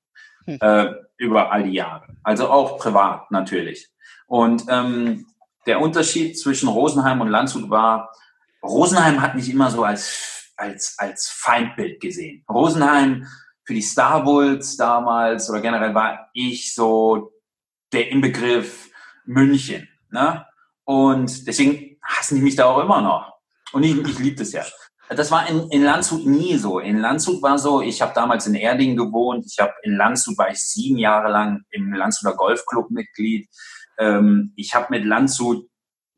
Hm. 0.47 0.59
Äh, 0.61 0.95
über 1.17 1.53
all 1.53 1.65
die 1.65 1.73
Jahre. 1.73 2.07
Also 2.23 2.49
auch 2.49 2.79
privat 2.79 3.31
natürlich. 3.31 3.89
Und 4.27 4.65
ähm, 4.69 5.27
der 5.67 5.81
Unterschied 5.81 6.39
zwischen 6.39 6.69
Rosenheim 6.69 7.21
und 7.21 7.29
Landshut 7.29 7.71
war, 7.71 8.13
Rosenheim 8.63 9.21
hat 9.21 9.35
mich 9.35 9.49
immer 9.51 9.71
so 9.71 9.85
als, 9.85 10.53
als, 10.57 10.97
als 10.99 11.29
Feindbild 11.29 12.01
gesehen. 12.01 12.45
Rosenheim 12.49 13.27
für 13.65 13.75
die 13.75 13.83
Star 13.83 14.25
Bulls 14.25 14.77
damals 14.77 15.49
oder 15.51 15.61
generell 15.61 15.95
war 15.95 16.31
ich 16.33 16.75
so 16.75 17.33
der 17.93 18.11
Inbegriff 18.11 18.91
München. 19.25 19.89
Ne? 20.11 20.45
Und 20.85 21.47
deswegen 21.47 21.92
hassen 22.03 22.37
die 22.37 22.43
mich 22.43 22.57
da 22.57 22.67
auch 22.67 22.83
immer 22.83 23.01
noch. 23.01 23.33
Und 23.73 23.83
ich, 23.83 23.97
ich 23.97 24.19
liebe 24.19 24.37
das 24.37 24.53
ja. 24.53 24.65
Das 25.09 25.31
war 25.31 25.49
in, 25.49 25.69
in 25.71 25.83
Landshut 25.83 26.27
nie 26.27 26.57
so. 26.57 26.79
In 26.79 26.99
Landshut 26.99 27.43
war 27.43 27.59
so, 27.59 27.83
ich 27.83 28.01
habe 28.01 28.15
damals 28.15 28.47
in 28.47 28.55
Erding 28.55 28.97
gewohnt. 28.97 29.45
Ich 29.47 29.59
habe 29.59 29.73
in 29.83 29.97
Landshut 29.97 30.39
war 30.39 30.51
ich 30.51 30.59
sieben 30.59 30.99
Jahre 30.99 31.31
lang 31.31 31.63
im 31.71 31.93
Landshuter 31.93 32.35
Golfclub 32.35 32.91
Mitglied. 32.91 33.49
Ähm, 33.99 34.53
ich 34.57 34.75
habe 34.75 34.87
mit 34.91 35.05
Landshut 35.05 35.69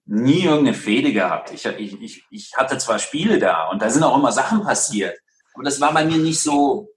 nie 0.07 0.45
irgendeine 0.45 0.77
Fehde 0.77 1.13
gehabt. 1.13 1.53
Ich, 1.53 1.65
ich, 1.65 2.01
ich, 2.01 2.25
ich 2.31 2.53
hatte 2.57 2.79
zwar 2.79 2.99
Spiele 2.99 3.39
da 3.39 3.69
und 3.69 3.83
da 3.83 3.91
sind 3.91 4.03
auch 4.03 4.17
immer 4.17 4.33
Sachen 4.33 4.63
passiert, 4.63 5.19
aber 5.55 5.65
das 5.65 5.81
war 5.81 5.93
bei 5.93 6.05
mir 6.05 6.19
nicht 6.19 6.41
so. 6.41 6.89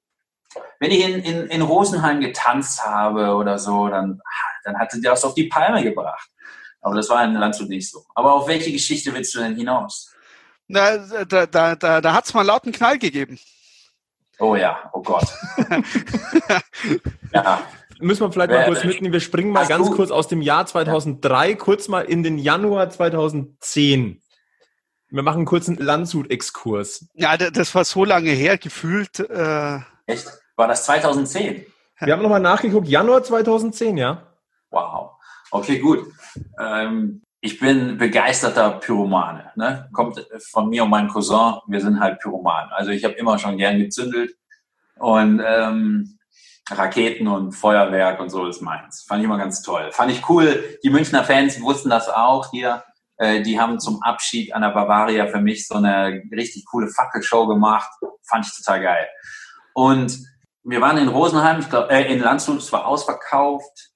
Wenn 0.79 0.91
ich 0.91 1.03
in, 1.03 1.19
in, 1.21 1.47
in 1.47 1.61
Rosenheim 1.61 2.19
getanzt 2.19 2.83
habe 2.85 3.35
oder 3.35 3.59
so, 3.59 3.87
dann, 3.87 4.19
dann 4.63 4.77
hatte 4.79 4.99
der 5.01 5.11
das 5.11 5.25
auf 5.25 5.33
die 5.33 5.47
Palme 5.47 5.83
gebracht. 5.83 6.29
Aber 6.87 6.95
das 6.95 7.09
war 7.09 7.21
in 7.25 7.33
Landshut 7.33 7.67
nicht 7.67 7.91
so. 7.91 8.05
Aber 8.15 8.33
auf 8.33 8.47
welche 8.47 8.71
Geschichte 8.71 9.13
willst 9.13 9.35
du 9.35 9.39
denn 9.39 9.57
hinaus? 9.57 10.13
Na, 10.69 10.97
da, 11.25 11.45
da, 11.45 11.75
da, 11.75 11.99
da 11.99 12.13
hat 12.13 12.25
es 12.25 12.33
mal 12.33 12.43
lauten 12.43 12.71
Knall 12.71 12.97
gegeben. 12.97 13.37
Oh 14.39 14.55
ja, 14.55 14.89
oh 14.93 15.01
Gott. 15.01 15.27
ja. 17.33 17.61
Müssen 17.99 18.21
wir 18.21 18.31
vielleicht 18.31 18.51
mal 18.51 18.65
kurz 18.65 18.85
mitnehmen. 18.85 19.11
Wir 19.11 19.19
springen 19.19 19.51
mal 19.51 19.67
ganz 19.67 19.91
kurz 19.91 20.11
aus 20.11 20.29
dem 20.29 20.41
Jahr 20.41 20.65
2003, 20.65 21.55
kurz 21.55 21.89
mal 21.89 22.05
in 22.05 22.23
den 22.23 22.37
Januar 22.37 22.89
2010. 22.89 24.21
Wir 25.09 25.23
machen 25.23 25.39
einen 25.39 25.45
kurzen 25.45 25.75
Landshut-Exkurs. 25.75 27.09
Ja, 27.15 27.35
das 27.35 27.75
war 27.75 27.83
so 27.83 28.05
lange 28.05 28.29
her, 28.29 28.57
gefühlt. 28.57 29.19
Äh 29.19 29.79
Echt? 30.05 30.27
War 30.55 30.69
das 30.69 30.85
2010? 30.85 31.65
Wir 31.99 32.13
haben 32.13 32.21
nochmal 32.21 32.39
nachgeguckt. 32.39 32.87
Januar 32.87 33.23
2010, 33.23 33.97
ja? 33.97 34.23
Wow. 34.69 35.16
Okay, 35.51 35.79
gut. 35.79 36.07
Ähm, 36.59 37.21
ich 37.41 37.59
bin 37.59 37.97
begeisterter 37.97 38.71
Pyromane. 38.71 39.51
Ne? 39.55 39.89
Kommt 39.93 40.25
von 40.51 40.69
mir 40.69 40.83
und 40.83 40.89
meinem 40.89 41.09
Cousin. 41.09 41.59
Wir 41.67 41.81
sind 41.81 41.99
halt 41.99 42.19
Pyromanen. 42.19 42.71
Also 42.71 42.91
ich 42.91 43.03
habe 43.03 43.13
immer 43.13 43.37
schon 43.37 43.57
gern 43.57 43.79
gezündelt 43.79 44.35
und 44.97 45.41
ähm, 45.45 46.17
Raketen 46.69 47.27
und 47.27 47.53
Feuerwerk 47.53 48.19
und 48.19 48.29
so 48.29 48.47
ist 48.47 48.61
meins. 48.61 49.05
Fand 49.07 49.21
ich 49.21 49.25
immer 49.25 49.37
ganz 49.37 49.61
toll. 49.61 49.89
Fand 49.91 50.11
ich 50.11 50.27
cool. 50.29 50.77
Die 50.83 50.89
Münchner 50.89 51.23
Fans 51.23 51.61
wussten 51.61 51.89
das 51.89 52.09
auch 52.09 52.49
hier. 52.51 52.83
Äh, 53.17 53.41
die 53.41 53.59
haben 53.59 53.79
zum 53.79 54.01
Abschied 54.01 54.53
an 54.53 54.61
der 54.61 54.69
Bavaria 54.69 55.27
für 55.27 55.39
mich 55.39 55.67
so 55.67 55.75
eine 55.75 56.21
richtig 56.35 56.65
coole 56.65 56.89
Fackelshow 56.89 57.47
gemacht. 57.47 57.89
Fand 58.23 58.45
ich 58.45 58.55
total 58.57 58.81
geil. 58.81 59.07
Und 59.73 60.19
wir 60.63 60.81
waren 60.81 60.97
in 60.97 61.07
Rosenheim, 61.07 61.59
ich 61.59 61.69
glaube, 61.69 61.89
äh, 61.91 62.11
in 62.11 62.19
Landshut, 62.19 62.57
es 62.57 62.73
war 62.73 62.85
ausverkauft. 62.85 63.91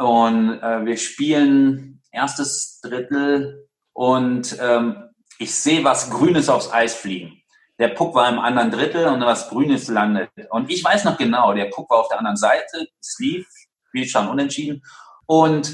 Und 0.00 0.62
äh, 0.62 0.86
wir 0.86 0.96
spielen 0.96 2.00
erstes 2.10 2.80
Drittel 2.80 3.68
und 3.92 4.56
ähm, 4.58 5.10
ich 5.38 5.54
sehe 5.54 5.84
was 5.84 6.08
Grünes 6.08 6.48
aufs 6.48 6.72
Eis 6.72 6.94
fliegen. 6.94 7.42
Der 7.78 7.88
Puck 7.88 8.14
war 8.14 8.26
im 8.30 8.38
anderen 8.38 8.70
Drittel 8.70 9.08
und 9.08 9.20
was 9.20 9.50
Grünes 9.50 9.88
landet. 9.88 10.30
Und 10.48 10.70
ich 10.70 10.82
weiß 10.82 11.04
noch 11.04 11.18
genau, 11.18 11.52
der 11.52 11.66
Puck 11.66 11.90
war 11.90 11.98
auf 11.98 12.08
der 12.08 12.16
anderen 12.16 12.38
Seite, 12.38 12.88
Sleeve, 13.02 13.44
wir 13.92 14.06
stand 14.06 14.30
unentschieden. 14.30 14.82
Und 15.26 15.70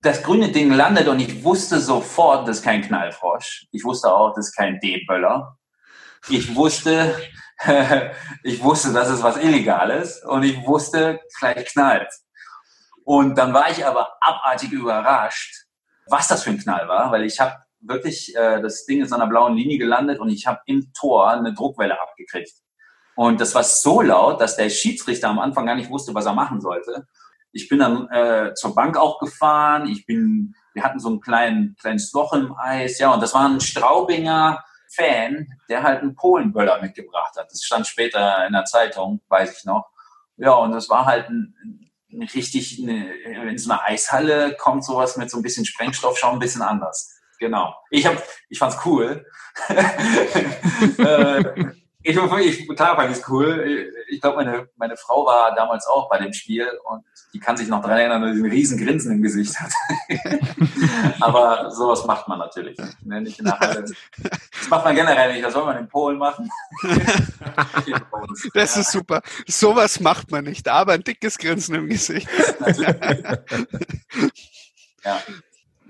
das 0.00 0.22
grüne 0.22 0.48
Ding 0.48 0.72
landet 0.72 1.06
und 1.06 1.20
ich 1.20 1.44
wusste 1.44 1.78
sofort, 1.78 2.48
das 2.48 2.58
ist 2.58 2.64
kein 2.64 2.80
Knallfrosch. 2.80 3.66
Ich 3.70 3.84
wusste 3.84 4.10
auch, 4.14 4.34
das 4.34 4.48
ist 4.48 4.56
kein 4.56 4.80
D-Böller. 4.80 5.58
Ich 6.30 6.54
wusste, 6.54 7.20
ich 8.44 8.62
wusste, 8.62 8.94
das 8.94 9.10
ist 9.10 9.22
was 9.22 9.36
Illegales 9.36 10.24
und 10.24 10.44
ich 10.44 10.66
wusste, 10.66 11.20
gleich 11.38 11.66
knallt. 11.66 12.08
Und 13.08 13.38
dann 13.38 13.54
war 13.54 13.70
ich 13.70 13.86
aber 13.86 14.18
abartig 14.20 14.70
überrascht, 14.70 15.64
was 16.10 16.28
das 16.28 16.42
für 16.42 16.50
ein 16.50 16.58
Knall 16.58 16.88
war, 16.88 17.10
weil 17.10 17.24
ich 17.24 17.40
habe 17.40 17.54
wirklich, 17.80 18.36
äh, 18.36 18.60
das 18.60 18.84
Ding 18.84 19.00
ist 19.00 19.14
an 19.14 19.22
einer 19.22 19.30
blauen 19.30 19.56
Linie 19.56 19.78
gelandet 19.78 20.20
und 20.20 20.28
ich 20.28 20.46
habe 20.46 20.60
im 20.66 20.92
Tor 20.92 21.30
eine 21.30 21.54
Druckwelle 21.54 21.98
abgekriegt. 21.98 22.52
Und 23.16 23.40
das 23.40 23.54
war 23.54 23.64
so 23.64 24.02
laut, 24.02 24.42
dass 24.42 24.56
der 24.56 24.68
Schiedsrichter 24.68 25.30
am 25.30 25.38
Anfang 25.38 25.64
gar 25.64 25.74
nicht 25.74 25.88
wusste, 25.88 26.14
was 26.14 26.26
er 26.26 26.34
machen 26.34 26.60
sollte. 26.60 27.06
Ich 27.50 27.70
bin 27.70 27.78
dann 27.78 28.10
äh, 28.10 28.52
zur 28.52 28.74
Bank 28.74 28.98
auch 28.98 29.18
gefahren. 29.20 29.88
Ich 29.88 30.04
bin, 30.04 30.54
wir 30.74 30.82
hatten 30.82 31.00
so 31.00 31.08
ein 31.08 31.22
kleinen, 31.22 31.76
kleines 31.80 32.12
Loch 32.12 32.34
im 32.34 32.54
Eis. 32.58 32.98
Ja, 32.98 33.14
und 33.14 33.22
das 33.22 33.32
war 33.32 33.48
ein 33.48 33.62
Straubinger 33.62 34.62
Fan, 34.94 35.46
der 35.70 35.82
halt 35.82 36.02
einen 36.02 36.14
Polenböller 36.14 36.82
mitgebracht 36.82 37.38
hat. 37.38 37.50
Das 37.50 37.62
stand 37.62 37.86
später 37.86 38.46
in 38.46 38.52
der 38.52 38.66
Zeitung, 38.66 39.22
weiß 39.30 39.60
ich 39.60 39.64
noch. 39.64 39.88
Ja, 40.36 40.52
und 40.52 40.72
das 40.72 40.90
war 40.90 41.06
halt 41.06 41.30
ein 41.30 41.87
richtig, 42.12 42.80
eine, 42.82 43.14
in 43.50 43.58
so 43.58 43.70
einer 43.70 43.84
Eishalle 43.84 44.56
kommt 44.58 44.84
sowas 44.84 45.16
mit 45.16 45.30
so 45.30 45.38
ein 45.38 45.42
bisschen 45.42 45.64
Sprengstoff 45.64 46.18
schon 46.18 46.32
ein 46.32 46.38
bisschen 46.38 46.62
anders. 46.62 47.14
Genau. 47.38 47.74
Ich 47.90 48.06
hab, 48.06 48.22
ich 48.48 48.58
fand's 48.58 48.78
cool. 48.84 49.24
äh, 49.68 51.44
ich, 52.08 52.16
ich, 52.16 52.68
klar 52.68 52.96
fand 52.96 53.10
ich 53.10 53.18
es 53.18 53.28
cool. 53.28 53.92
Ich 54.08 54.20
glaube, 54.20 54.36
meine, 54.36 54.68
meine 54.76 54.96
Frau 54.96 55.26
war 55.26 55.54
damals 55.54 55.86
auch 55.86 56.08
bei 56.08 56.18
dem 56.18 56.32
Spiel 56.32 56.66
und 56.84 57.04
die 57.34 57.38
kann 57.38 57.56
sich 57.56 57.68
noch 57.68 57.82
daran 57.82 57.98
erinnern, 57.98 58.22
dass 58.22 58.34
sie 58.34 58.42
einen 58.42 58.50
riesen 58.50 58.82
Grinsen 58.82 59.12
im 59.12 59.22
Gesicht 59.22 59.54
hat. 59.60 59.70
Aber 61.20 61.70
sowas 61.70 62.06
macht 62.06 62.26
man 62.26 62.38
natürlich 62.38 62.78
nicht. 62.78 63.04
Ne? 63.04 63.20
nicht 63.20 63.38
in 63.38 63.44
der 63.44 63.60
Halle. 63.60 63.82
Das 63.82 64.68
macht 64.70 64.86
man 64.86 64.94
generell 64.94 65.34
nicht. 65.34 65.44
Das 65.44 65.52
soll 65.52 65.66
man 65.66 65.76
in 65.76 65.88
Polen 65.88 66.16
machen. 66.16 66.50
das 68.54 68.76
ist 68.78 68.90
super. 68.90 69.20
Sowas 69.46 70.00
macht 70.00 70.30
man 70.30 70.44
nicht, 70.44 70.66
aber 70.68 70.92
ein 70.92 71.04
dickes 71.04 71.36
Grinsen 71.36 71.74
im 71.74 71.88
Gesicht. 71.88 72.28
ja. 75.04 75.20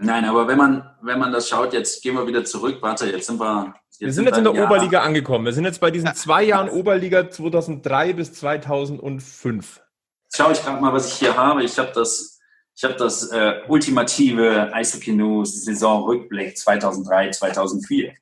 Nein, 0.00 0.24
aber 0.24 0.46
wenn 0.46 0.56
man, 0.56 0.88
wenn 1.02 1.18
man 1.18 1.32
das 1.32 1.48
schaut, 1.48 1.72
jetzt 1.72 2.02
gehen 2.02 2.14
wir 2.14 2.26
wieder 2.26 2.44
zurück. 2.44 2.78
Warte, 2.80 3.10
jetzt 3.10 3.26
sind 3.26 3.40
wir. 3.40 3.74
Jetzt 3.90 4.00
wir 4.00 4.12
sind 4.12 4.26
jetzt 4.26 4.38
in 4.38 4.44
der 4.44 4.54
Jahr. 4.54 4.66
Oberliga 4.66 5.02
angekommen. 5.02 5.44
Wir 5.44 5.52
sind 5.52 5.64
jetzt 5.64 5.80
bei 5.80 5.90
diesen 5.90 6.14
zwei 6.14 6.44
Jahren 6.44 6.68
Oberliga 6.68 7.28
2003 7.28 8.12
bis 8.12 8.32
2005. 8.34 9.80
Jetzt 10.24 10.36
schaue 10.36 10.52
ich 10.52 10.62
gerade 10.62 10.80
mal, 10.80 10.92
was 10.92 11.08
ich 11.08 11.14
hier 11.14 11.36
habe. 11.36 11.64
Ich 11.64 11.76
habe 11.80 11.90
das, 11.92 12.38
ich 12.76 12.84
habe 12.84 12.94
das 12.94 13.32
äh, 13.32 13.62
ultimative 13.66 14.72
Eishockey 14.72 15.12
News 15.12 15.64
Saisonrückblick 15.64 16.56
2003, 16.56 17.30
2004. 17.30 18.12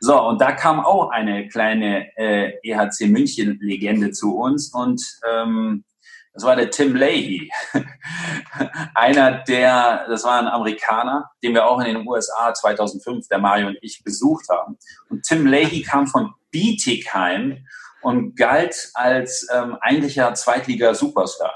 So, 0.00 0.20
und 0.20 0.40
da 0.42 0.52
kam 0.52 0.80
auch 0.80 1.08
eine 1.08 1.48
kleine 1.48 2.14
äh, 2.18 2.58
EHC 2.62 3.06
München 3.08 3.58
Legende 3.62 4.10
zu 4.10 4.36
uns 4.36 4.74
und 4.74 5.02
ähm, 5.32 5.84
das 6.38 6.44
war 6.44 6.54
der 6.54 6.70
Tim 6.70 6.94
Leahy. 6.94 7.50
Einer 8.94 9.42
der, 9.42 10.06
das 10.06 10.22
war 10.22 10.38
ein 10.38 10.46
Amerikaner, 10.46 11.28
den 11.42 11.52
wir 11.52 11.66
auch 11.66 11.80
in 11.80 11.86
den 11.86 12.06
USA 12.06 12.54
2005, 12.54 13.26
der 13.26 13.38
Mario 13.38 13.66
und 13.66 13.78
ich, 13.82 14.04
besucht 14.04 14.48
haben. 14.48 14.78
Und 15.10 15.24
Tim 15.24 15.48
Leahy 15.48 15.82
kam 15.82 16.06
von 16.06 16.32
Bietigheim 16.52 17.66
und 18.02 18.36
galt 18.36 18.90
als 18.94 19.48
ähm, 19.52 19.78
eigentlicher 19.80 20.32
Zweitliga-Superstar. 20.32 21.54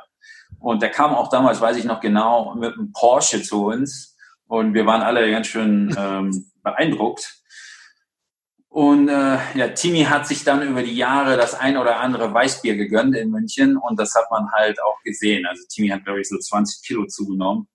Und 0.59 0.83
der 0.83 0.91
kam 0.91 1.15
auch 1.15 1.29
damals, 1.29 1.61
weiß 1.61 1.77
ich 1.77 1.85
noch 1.85 2.01
genau, 2.01 2.57
mit 2.57 2.75
einem 2.75 2.93
Porsche 2.93 3.41
zu 3.41 3.67
uns. 3.67 4.17
Und 4.49 4.75
wir 4.75 4.85
waren 4.85 5.03
alle 5.03 5.31
ganz 5.31 5.47
schön 5.47 5.95
ähm, 5.97 6.51
beeindruckt. 6.65 7.42
Und 8.73 9.11
äh, 9.11 9.37
ja, 9.55 9.69
Timi 9.69 10.05
hat 10.05 10.27
sich 10.27 10.45
dann 10.45 10.67
über 10.67 10.83
die 10.83 10.97
Jahre 10.97 11.37
das 11.37 11.53
ein 11.53 11.77
oder 11.77 12.01
andere 12.01 12.33
Weißbier 12.33 12.75
gegönnt 12.75 13.15
in 13.15 13.31
München 13.31 13.77
und 13.77 14.01
das 14.01 14.15
hat 14.15 14.31
man 14.31 14.51
halt 14.51 14.83
auch 14.83 14.99
gesehen. 15.05 15.45
Also 15.45 15.65
Timi 15.69 15.89
hat, 15.89 16.07
glaube 16.07 16.23
ich, 16.23 16.29
so 16.31 16.39
20 16.39 16.83
Kilo 16.83 17.05
zugenommen 17.05 17.69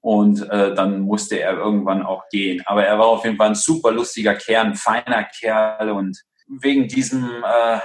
und 0.00 0.42
äh, 0.50 0.74
dann 0.74 1.02
musste 1.02 1.38
er 1.38 1.56
irgendwann 1.56 2.02
auch 2.02 2.24
gehen. 2.32 2.64
Aber 2.66 2.84
er 2.84 2.98
war 2.98 3.06
auf 3.06 3.24
jeden 3.24 3.36
Fall 3.36 3.50
ein 3.50 3.54
super 3.54 3.92
lustiger 3.92 4.34
Kerl, 4.34 4.66
ein 4.66 4.74
feiner 4.74 5.22
Kerl 5.22 5.90
und 5.90 6.20
wegen 6.60 6.88
diesem 6.88 7.28
äh, 7.44 7.78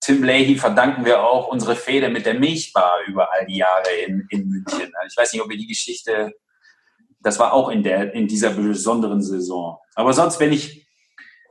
Tim 0.00 0.22
Leahy 0.22 0.54
verdanken 0.54 1.04
wir 1.04 1.24
auch 1.24 1.48
unsere 1.48 1.74
Fehde 1.74 2.10
mit 2.10 2.26
der 2.26 2.34
Milchbar 2.34 2.92
über 3.08 3.32
all 3.32 3.44
die 3.44 3.56
Jahre 3.56 3.90
in, 4.06 4.24
in 4.30 4.48
München. 4.48 4.92
Ich 5.08 5.16
weiß 5.16 5.32
nicht, 5.32 5.42
ob 5.42 5.50
ihr 5.50 5.58
die 5.58 5.66
Geschichte, 5.66 6.30
das 7.18 7.40
war 7.40 7.52
auch 7.52 7.70
in, 7.70 7.82
der, 7.82 8.14
in 8.14 8.28
dieser 8.28 8.50
besonderen 8.50 9.20
Saison. 9.20 9.80
Aber 9.96 10.12
sonst, 10.12 10.38
wenn 10.38 10.52
ich 10.52 10.87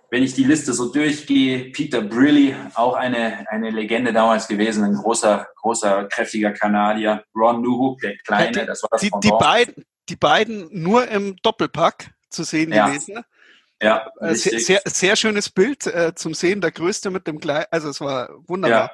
wenn 0.10 0.24
ich 0.24 0.34
die 0.34 0.44
Liste 0.44 0.74
so 0.74 0.92
durchgehe, 0.92 1.72
Peter 1.72 2.02
Brilly, 2.02 2.56
auch 2.76 2.96
eine, 2.96 3.46
eine 3.50 3.70
Legende 3.72 4.14
damals 4.14 4.48
gewesen, 4.48 4.84
ein 4.84 4.96
großer, 4.96 5.48
großer, 5.56 6.06
kräftiger 6.06 6.52
Kanadier. 6.52 7.24
Ron 7.36 7.62
Newhook, 7.62 8.00
der 8.00 8.18
Kleine, 8.20 8.66
das 8.66 8.84
war 8.84 8.90
das 8.92 9.02
die, 9.02 9.12
die, 9.22 9.32
beiden, 9.32 9.86
die 10.10 10.16
beiden 10.16 10.70
nur 10.72 11.08
im 11.10 11.36
Doppelpack 11.44 12.12
zu 12.30 12.44
sehen 12.44 12.72
ja. 12.72 12.88
gewesen. 12.88 13.24
Ja, 13.82 14.10
äh, 14.22 14.34
sehr, 14.34 14.60
sehr, 14.60 14.82
sehr, 14.86 15.16
schönes 15.16 15.50
Bild 15.50 15.86
äh, 15.86 16.16
zum 16.16 16.34
Sehen, 16.34 16.62
der 16.62 16.72
Größte 16.72 17.12
mit 17.12 17.28
dem 17.28 17.40
Kleinen, 17.40 17.66
also 17.70 17.90
es 17.90 18.02
war 18.02 18.30
wunderbar. 18.48 18.90
Ja. 18.90 18.92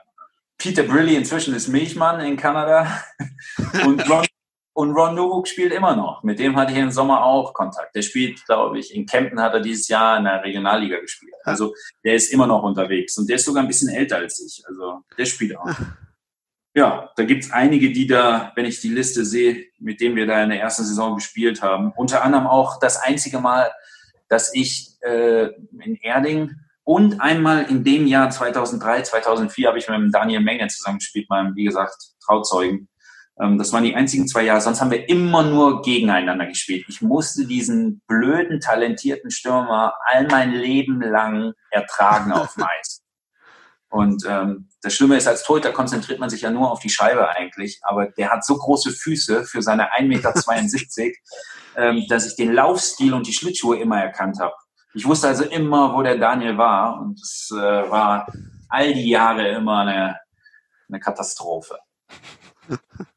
Peter 0.58 0.84
Brilly 0.84 1.16
inzwischen 1.16 1.56
ist 1.56 1.68
Milchmann 1.68 2.20
in 2.22 2.38
Kanada 2.38 3.04
und 3.86 4.10
Ron 4.10 4.26
und 4.74 4.92
Ron 4.94 5.16
Nowak 5.16 5.48
spielt 5.48 5.72
immer 5.72 5.96
noch. 5.96 6.24
Mit 6.24 6.40
dem 6.40 6.56
hatte 6.56 6.74
ich 6.74 6.80
im 6.80 6.92
Sommer 6.92 7.24
auch 7.24 7.54
Kontakt. 7.54 7.96
Der 7.96 8.02
spielt, 8.02 8.44
glaube 8.46 8.80
ich, 8.80 8.94
in 8.94 9.06
Kempten 9.06 9.40
hat 9.40 9.54
er 9.54 9.60
dieses 9.60 9.88
Jahr 9.88 10.18
in 10.18 10.24
der 10.24 10.44
Regionalliga 10.44 11.00
gespielt. 11.00 11.36
Also 11.44 11.76
der 12.04 12.16
ist 12.16 12.34
immer 12.34 12.48
noch 12.48 12.64
unterwegs. 12.64 13.18
Und 13.18 13.30
der 13.30 13.36
ist 13.36 13.46
sogar 13.46 13.62
ein 13.64 13.68
bisschen 13.68 13.90
älter 13.90 14.18
als 14.18 14.40
ich. 14.40 14.64
Also 14.68 15.02
der 15.18 15.26
spielt 15.26 15.58
auch. 15.58 15.70
Ja, 16.76 17.12
da 17.16 17.24
gibt's 17.24 17.52
einige, 17.52 17.92
die 17.92 18.08
da, 18.08 18.52
wenn 18.56 18.66
ich 18.66 18.82
die 18.82 18.90
Liste 18.90 19.26
sehe, 19.26 19.68
mit 19.78 20.02
denen 20.02 20.16
wir 20.16 20.26
da 20.26 20.42
in 20.42 20.50
der 20.50 20.60
ersten 20.60 20.84
Saison 20.84 21.14
gespielt 21.14 21.62
haben. 21.62 21.94
Unter 21.96 22.24
anderem 22.24 22.48
auch 22.48 22.80
das 22.80 23.00
einzige 23.00 23.40
Mal, 23.40 23.72
dass 24.28 24.56
ich 24.56 24.96
äh, 25.02 25.50
in 25.84 25.96
Erding 26.02 26.56
und 26.84 27.22
einmal 27.22 27.70
in 27.70 27.84
dem 27.84 28.08
Jahr 28.08 28.32
2003, 28.32 29.04
2004 29.04 29.68
habe 29.68 29.78
ich 29.78 29.88
mit 29.88 29.98
dem 29.98 30.12
Daniel 30.12 30.42
Menge 30.42 30.68
zusammengespielt, 30.68 31.30
meinem, 31.30 31.56
wie 31.56 31.66
gesagt, 31.66 31.96
Trauzeugen. 32.26 32.90
Ähm, 33.40 33.58
das 33.58 33.72
waren 33.74 33.84
die 33.84 33.96
einzigen 33.96 34.28
zwei 34.28 34.44
Jahre. 34.44 34.62
Sonst 34.62 34.82
haben 34.82 34.92
wir 34.92 35.10
immer 35.10 35.44
nur 35.44 35.82
gegeneinander 35.82 36.46
gespielt. 36.46 36.86
Ich 36.88 37.02
musste 37.02 37.46
diesen 37.46 38.02
blöden, 38.08 38.60
talentierten 38.60 39.32
Stürmer 39.32 39.94
all 40.06 40.28
mein 40.28 40.52
Leben 40.52 41.02
lang 41.02 41.54
ertragen 41.72 42.32
auf 42.32 42.54
dem 42.56 42.64
Eis. 42.80 43.02
Und 43.90 44.24
ähm, 44.28 44.70
das 44.82 44.96
Schlimme 44.96 45.18
ist, 45.18 45.28
als 45.28 45.44
Torhüter 45.44 45.72
konzentriert 45.72 46.20
man 46.20 46.30
sich 46.30 46.42
ja 46.42 46.50
nur 46.50 46.72
auf 46.72 46.80
die 46.80 46.90
Scheibe 46.90 47.30
eigentlich. 47.30 47.80
Aber 47.84 48.08
der 48.08 48.32
hat 48.32 48.44
so 48.44 48.58
große 48.58 48.92
Füße 48.92 49.46
für 49.46 49.62
seine 49.62 49.94
1,72 49.94 50.08
Meter, 50.08 51.12
ähm, 51.76 52.04
dass 52.10 52.26
ich 52.26 52.36
den 52.36 52.54
Laufstil 52.54 53.14
und 53.14 53.28
die 53.28 53.34
Schlittschuhe 53.34 53.78
immer 53.78 54.02
erkannt 54.02 54.40
habe. 54.40 54.54
Ich 54.96 55.06
wusste 55.06 55.28
also 55.28 55.44
immer, 55.44 55.94
wo 55.94 56.02
der 56.02 56.18
Daniel 56.18 56.58
war. 56.58 57.02
Und 57.02 57.20
es 57.22 57.52
äh, 57.52 57.56
war 57.56 58.28
all 58.68 58.94
die 58.94 59.10
Jahre 59.10 59.48
immer 59.50 59.82
eine, 59.82 60.20
eine 60.90 61.00
Katastrophe. 61.00 61.78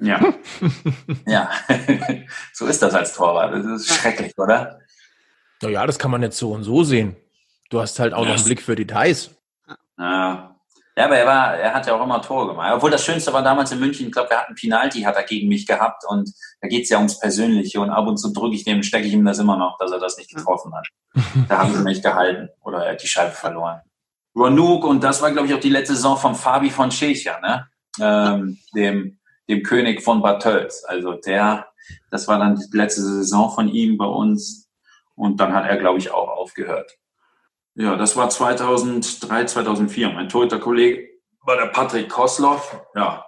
Ja. 0.00 0.34
ja. 1.26 1.50
so 2.52 2.66
ist 2.66 2.82
das 2.82 2.94
als 2.94 3.14
Torwart. 3.14 3.54
Das 3.54 3.64
ist 3.64 3.94
schrecklich, 3.94 4.36
oder? 4.38 4.80
Naja, 5.62 5.86
das 5.86 5.98
kann 5.98 6.10
man 6.10 6.22
jetzt 6.22 6.38
so 6.38 6.52
und 6.52 6.64
so 6.64 6.84
sehen. 6.84 7.16
Du 7.70 7.80
hast 7.80 7.98
halt 7.98 8.14
auch 8.14 8.22
ja. 8.24 8.30
noch 8.30 8.36
einen 8.36 8.44
Blick 8.44 8.62
für 8.62 8.74
Details. 8.74 9.30
Ja. 9.98 10.50
Ja, 10.96 11.06
aber 11.06 11.16
er 11.16 11.26
war, 11.26 11.54
er 11.54 11.72
hat 11.72 11.86
ja 11.86 11.94
auch 11.94 12.04
immer 12.04 12.20
Tore 12.20 12.48
gemacht. 12.48 12.72
Obwohl 12.74 12.90
das 12.90 13.04
Schönste 13.04 13.32
war 13.32 13.42
damals 13.42 13.72
in 13.72 13.78
München, 13.78 14.08
ich 14.08 14.12
glaube, 14.12 14.30
er 14.32 14.40
hat 14.40 14.48
einen 14.48 14.56
Penalty, 14.56 15.00
hat 15.00 15.16
er 15.16 15.22
gegen 15.22 15.48
mich 15.48 15.66
gehabt 15.66 16.02
und 16.06 16.30
da 16.60 16.68
geht's 16.68 16.90
ja 16.90 16.98
ums 16.98 17.18
Persönliche 17.18 17.80
und 17.80 17.88
ab 17.88 18.06
und 18.06 18.18
zu 18.18 18.32
drücke 18.32 18.56
ich 18.56 18.64
dem, 18.64 18.82
stecke 18.82 19.06
ich 19.06 19.14
ihm 19.14 19.24
das 19.24 19.38
immer 19.38 19.56
noch, 19.56 19.78
dass 19.78 19.92
er 19.92 19.98
das 19.98 20.18
nicht 20.18 20.34
getroffen 20.34 20.74
hat. 20.74 20.86
Da 21.48 21.58
haben 21.58 21.74
sie 21.74 21.82
mich 21.82 22.02
gehalten 22.02 22.50
oder 22.60 22.84
er 22.84 22.92
hat 22.92 23.02
die 23.02 23.06
Scheibe 23.06 23.30
verloren. 23.30 23.80
Ronuk 24.36 24.84
und 24.84 25.02
das 25.02 25.22
war, 25.22 25.30
glaube 25.30 25.48
ich, 25.48 25.54
auch 25.54 25.60
die 25.60 25.70
letzte 25.70 25.94
Saison 25.94 26.16
von 26.16 26.34
Fabi 26.34 26.70
von 26.70 26.90
Schecha, 26.90 27.40
ne? 27.40 27.66
Ähm, 28.00 28.58
dem, 28.74 29.19
dem 29.50 29.62
König 29.62 30.02
von 30.02 30.22
Bad 30.22 30.42
Tölz. 30.42 30.84
Also 30.86 31.12
der, 31.12 31.68
das 32.10 32.28
war 32.28 32.38
dann 32.38 32.56
die 32.56 32.76
letzte 32.76 33.02
Saison 33.02 33.50
von 33.50 33.68
ihm 33.68 33.98
bei 33.98 34.06
uns 34.06 34.70
und 35.14 35.40
dann 35.40 35.52
hat 35.54 35.68
er, 35.68 35.76
glaube 35.76 35.98
ich, 35.98 36.10
auch 36.10 36.28
aufgehört. 36.28 36.96
Ja, 37.74 37.96
das 37.96 38.16
war 38.16 38.30
2003, 38.30 39.44
2004. 39.44 40.10
Mein 40.10 40.28
Torhüter-Kollege 40.28 41.08
war 41.42 41.56
der 41.56 41.66
Patrick 41.66 42.08
Kosloff. 42.08 42.80
Ja, 42.94 43.24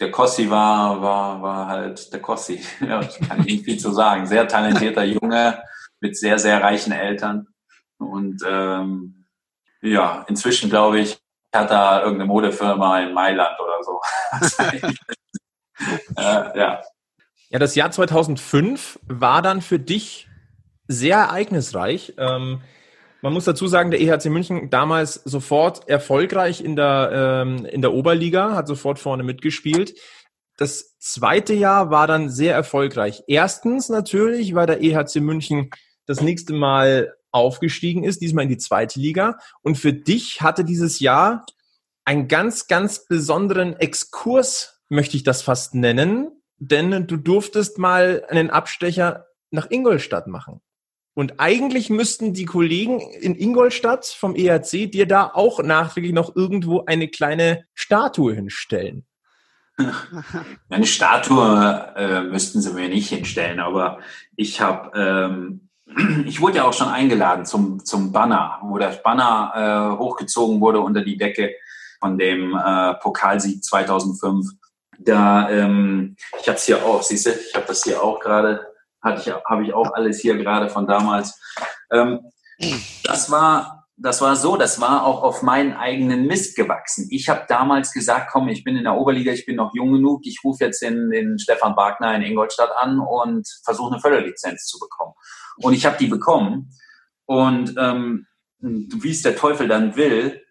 der 0.00 0.10
Kossi 0.10 0.50
war, 0.50 1.00
war, 1.00 1.42
war 1.42 1.68
halt 1.68 2.12
der 2.12 2.20
Kossi. 2.20 2.60
Ja, 2.80 3.00
kann 3.28 3.40
ich 3.40 3.46
nicht 3.46 3.64
viel 3.64 3.78
zu 3.78 3.92
sagen. 3.92 4.26
Sehr 4.26 4.46
talentierter 4.46 5.04
Junge 5.04 5.62
mit 6.00 6.16
sehr, 6.16 6.38
sehr 6.38 6.62
reichen 6.62 6.92
Eltern. 6.92 7.48
Und 7.98 8.42
ähm, 8.46 9.26
ja, 9.80 10.24
inzwischen 10.28 10.68
glaube 10.68 11.00
ich, 11.00 11.18
hat 11.58 11.70
er 11.70 12.02
irgendeine 12.02 12.26
Modefirma 12.26 13.00
in 13.00 13.12
Mailand 13.12 13.56
oder 13.60 13.82
so. 13.82 14.00
äh, 16.16 16.58
ja. 16.58 16.82
Ja, 17.48 17.58
das 17.58 17.74
Jahr 17.74 17.90
2005 17.90 18.98
war 19.06 19.42
dann 19.42 19.62
für 19.62 19.78
dich 19.78 20.28
sehr 20.88 21.16
ereignisreich. 21.16 22.14
Ähm, 22.18 22.60
man 23.22 23.32
muss 23.32 23.44
dazu 23.44 23.66
sagen, 23.66 23.90
der 23.90 24.00
EHC 24.00 24.26
München 24.26 24.70
damals 24.70 25.14
sofort 25.14 25.88
erfolgreich 25.88 26.62
in 26.62 26.76
der, 26.76 27.10
ähm, 27.44 27.64
in 27.64 27.82
der 27.82 27.92
Oberliga, 27.92 28.54
hat 28.54 28.68
sofort 28.68 28.98
vorne 28.98 29.22
mitgespielt. 29.22 29.94
Das 30.56 30.96
zweite 30.98 31.54
Jahr 31.54 31.90
war 31.90 32.06
dann 32.06 32.30
sehr 32.30 32.54
erfolgreich. 32.54 33.24
Erstens 33.26 33.88
natürlich, 33.88 34.54
weil 34.54 34.66
der 34.66 34.82
EHC 34.82 35.20
München 35.20 35.70
das 36.06 36.20
nächste 36.20 36.54
Mal 36.54 37.15
aufgestiegen 37.32 38.04
ist, 38.04 38.20
diesmal 38.20 38.44
in 38.44 38.50
die 38.50 38.58
zweite 38.58 39.00
Liga. 39.00 39.38
Und 39.62 39.76
für 39.76 39.92
dich 39.92 40.42
hatte 40.42 40.64
dieses 40.64 41.00
Jahr 41.00 41.44
einen 42.04 42.28
ganz, 42.28 42.66
ganz 42.66 43.06
besonderen 43.06 43.76
Exkurs, 43.76 44.80
möchte 44.88 45.16
ich 45.16 45.24
das 45.24 45.42
fast 45.42 45.74
nennen, 45.74 46.30
denn 46.58 47.06
du 47.06 47.16
durftest 47.16 47.78
mal 47.78 48.24
einen 48.28 48.50
Abstecher 48.50 49.26
nach 49.50 49.70
Ingolstadt 49.70 50.26
machen. 50.26 50.60
Und 51.14 51.40
eigentlich 51.40 51.88
müssten 51.88 52.34
die 52.34 52.44
Kollegen 52.44 53.00
in 53.00 53.34
Ingolstadt 53.34 54.06
vom 54.06 54.34
ERC 54.34 54.92
dir 54.92 55.06
da 55.06 55.30
auch 55.32 55.62
nachträglich 55.62 56.12
noch 56.12 56.36
irgendwo 56.36 56.84
eine 56.84 57.08
kleine 57.08 57.64
Statue 57.74 58.34
hinstellen. 58.34 59.06
Eine 60.68 60.86
Statue 60.86 61.92
äh, 61.96 62.22
müssten 62.22 62.60
sie 62.60 62.72
mir 62.72 62.88
nicht 62.88 63.08
hinstellen, 63.08 63.60
aber 63.60 63.98
ich 64.34 64.60
habe, 64.60 64.90
ähm, 64.94 65.65
ich 66.26 66.40
wurde 66.40 66.58
ja 66.58 66.64
auch 66.64 66.72
schon 66.72 66.88
eingeladen 66.88 67.44
zum, 67.44 67.84
zum 67.84 68.12
Banner, 68.12 68.58
wo 68.62 68.78
das 68.78 69.02
Banner 69.02 69.94
äh, 69.94 69.98
hochgezogen 69.98 70.60
wurde 70.60 70.80
unter 70.80 71.02
die 71.02 71.16
Decke 71.16 71.54
von 72.00 72.18
dem 72.18 72.56
äh, 72.56 72.94
Pokalsieg 72.94 73.64
2005. 73.64 74.46
Da, 74.98 75.50
ähm, 75.50 76.16
ich 76.40 76.48
habe 76.48 76.56
es 76.56 76.64
hier 76.64 76.84
auch, 76.84 77.02
siehst 77.02 77.26
du, 77.26 77.30
ich 77.30 77.54
habe 77.54 77.66
das 77.66 77.82
hier 77.84 78.02
auch 78.02 78.18
gerade 78.20 78.66
hatte 79.06 79.30
ich, 79.30 79.44
habe 79.44 79.64
ich 79.64 79.72
auch 79.72 79.92
alles 79.94 80.20
hier 80.20 80.36
gerade 80.36 80.68
von 80.68 80.86
damals. 80.86 81.40
Ähm, 81.90 82.20
das 83.04 83.30
war, 83.30 83.75
das 83.96 84.20
war 84.20 84.36
so, 84.36 84.56
das 84.56 84.80
war 84.80 85.04
auch 85.04 85.22
auf 85.22 85.42
meinen 85.42 85.72
eigenen 85.72 86.26
Mist 86.26 86.56
gewachsen. 86.56 87.08
Ich 87.10 87.28
habe 87.28 87.46
damals 87.48 87.92
gesagt, 87.92 88.30
komm, 88.30 88.48
ich 88.48 88.62
bin 88.62 88.76
in 88.76 88.84
der 88.84 88.94
Oberliga, 88.94 89.32
ich 89.32 89.46
bin 89.46 89.56
noch 89.56 89.74
jung 89.74 89.92
genug, 89.92 90.26
ich 90.26 90.40
rufe 90.44 90.64
jetzt 90.64 90.82
den, 90.82 91.10
den 91.10 91.38
Stefan 91.38 91.76
Wagner 91.76 92.14
in 92.14 92.22
Ingolstadt 92.22 92.70
an 92.76 93.00
und 93.00 93.48
versuche 93.64 93.92
eine 93.92 94.00
Förderlizenz 94.00 94.66
zu 94.66 94.78
bekommen. 94.78 95.14
Und 95.56 95.72
ich 95.72 95.86
habe 95.86 95.96
die 95.98 96.08
bekommen. 96.08 96.70
Und 97.24 97.74
ähm, 97.78 98.26
wie 98.60 99.10
es 99.10 99.22
der 99.22 99.36
Teufel 99.36 99.68
dann 99.68 99.96
will, 99.96 100.42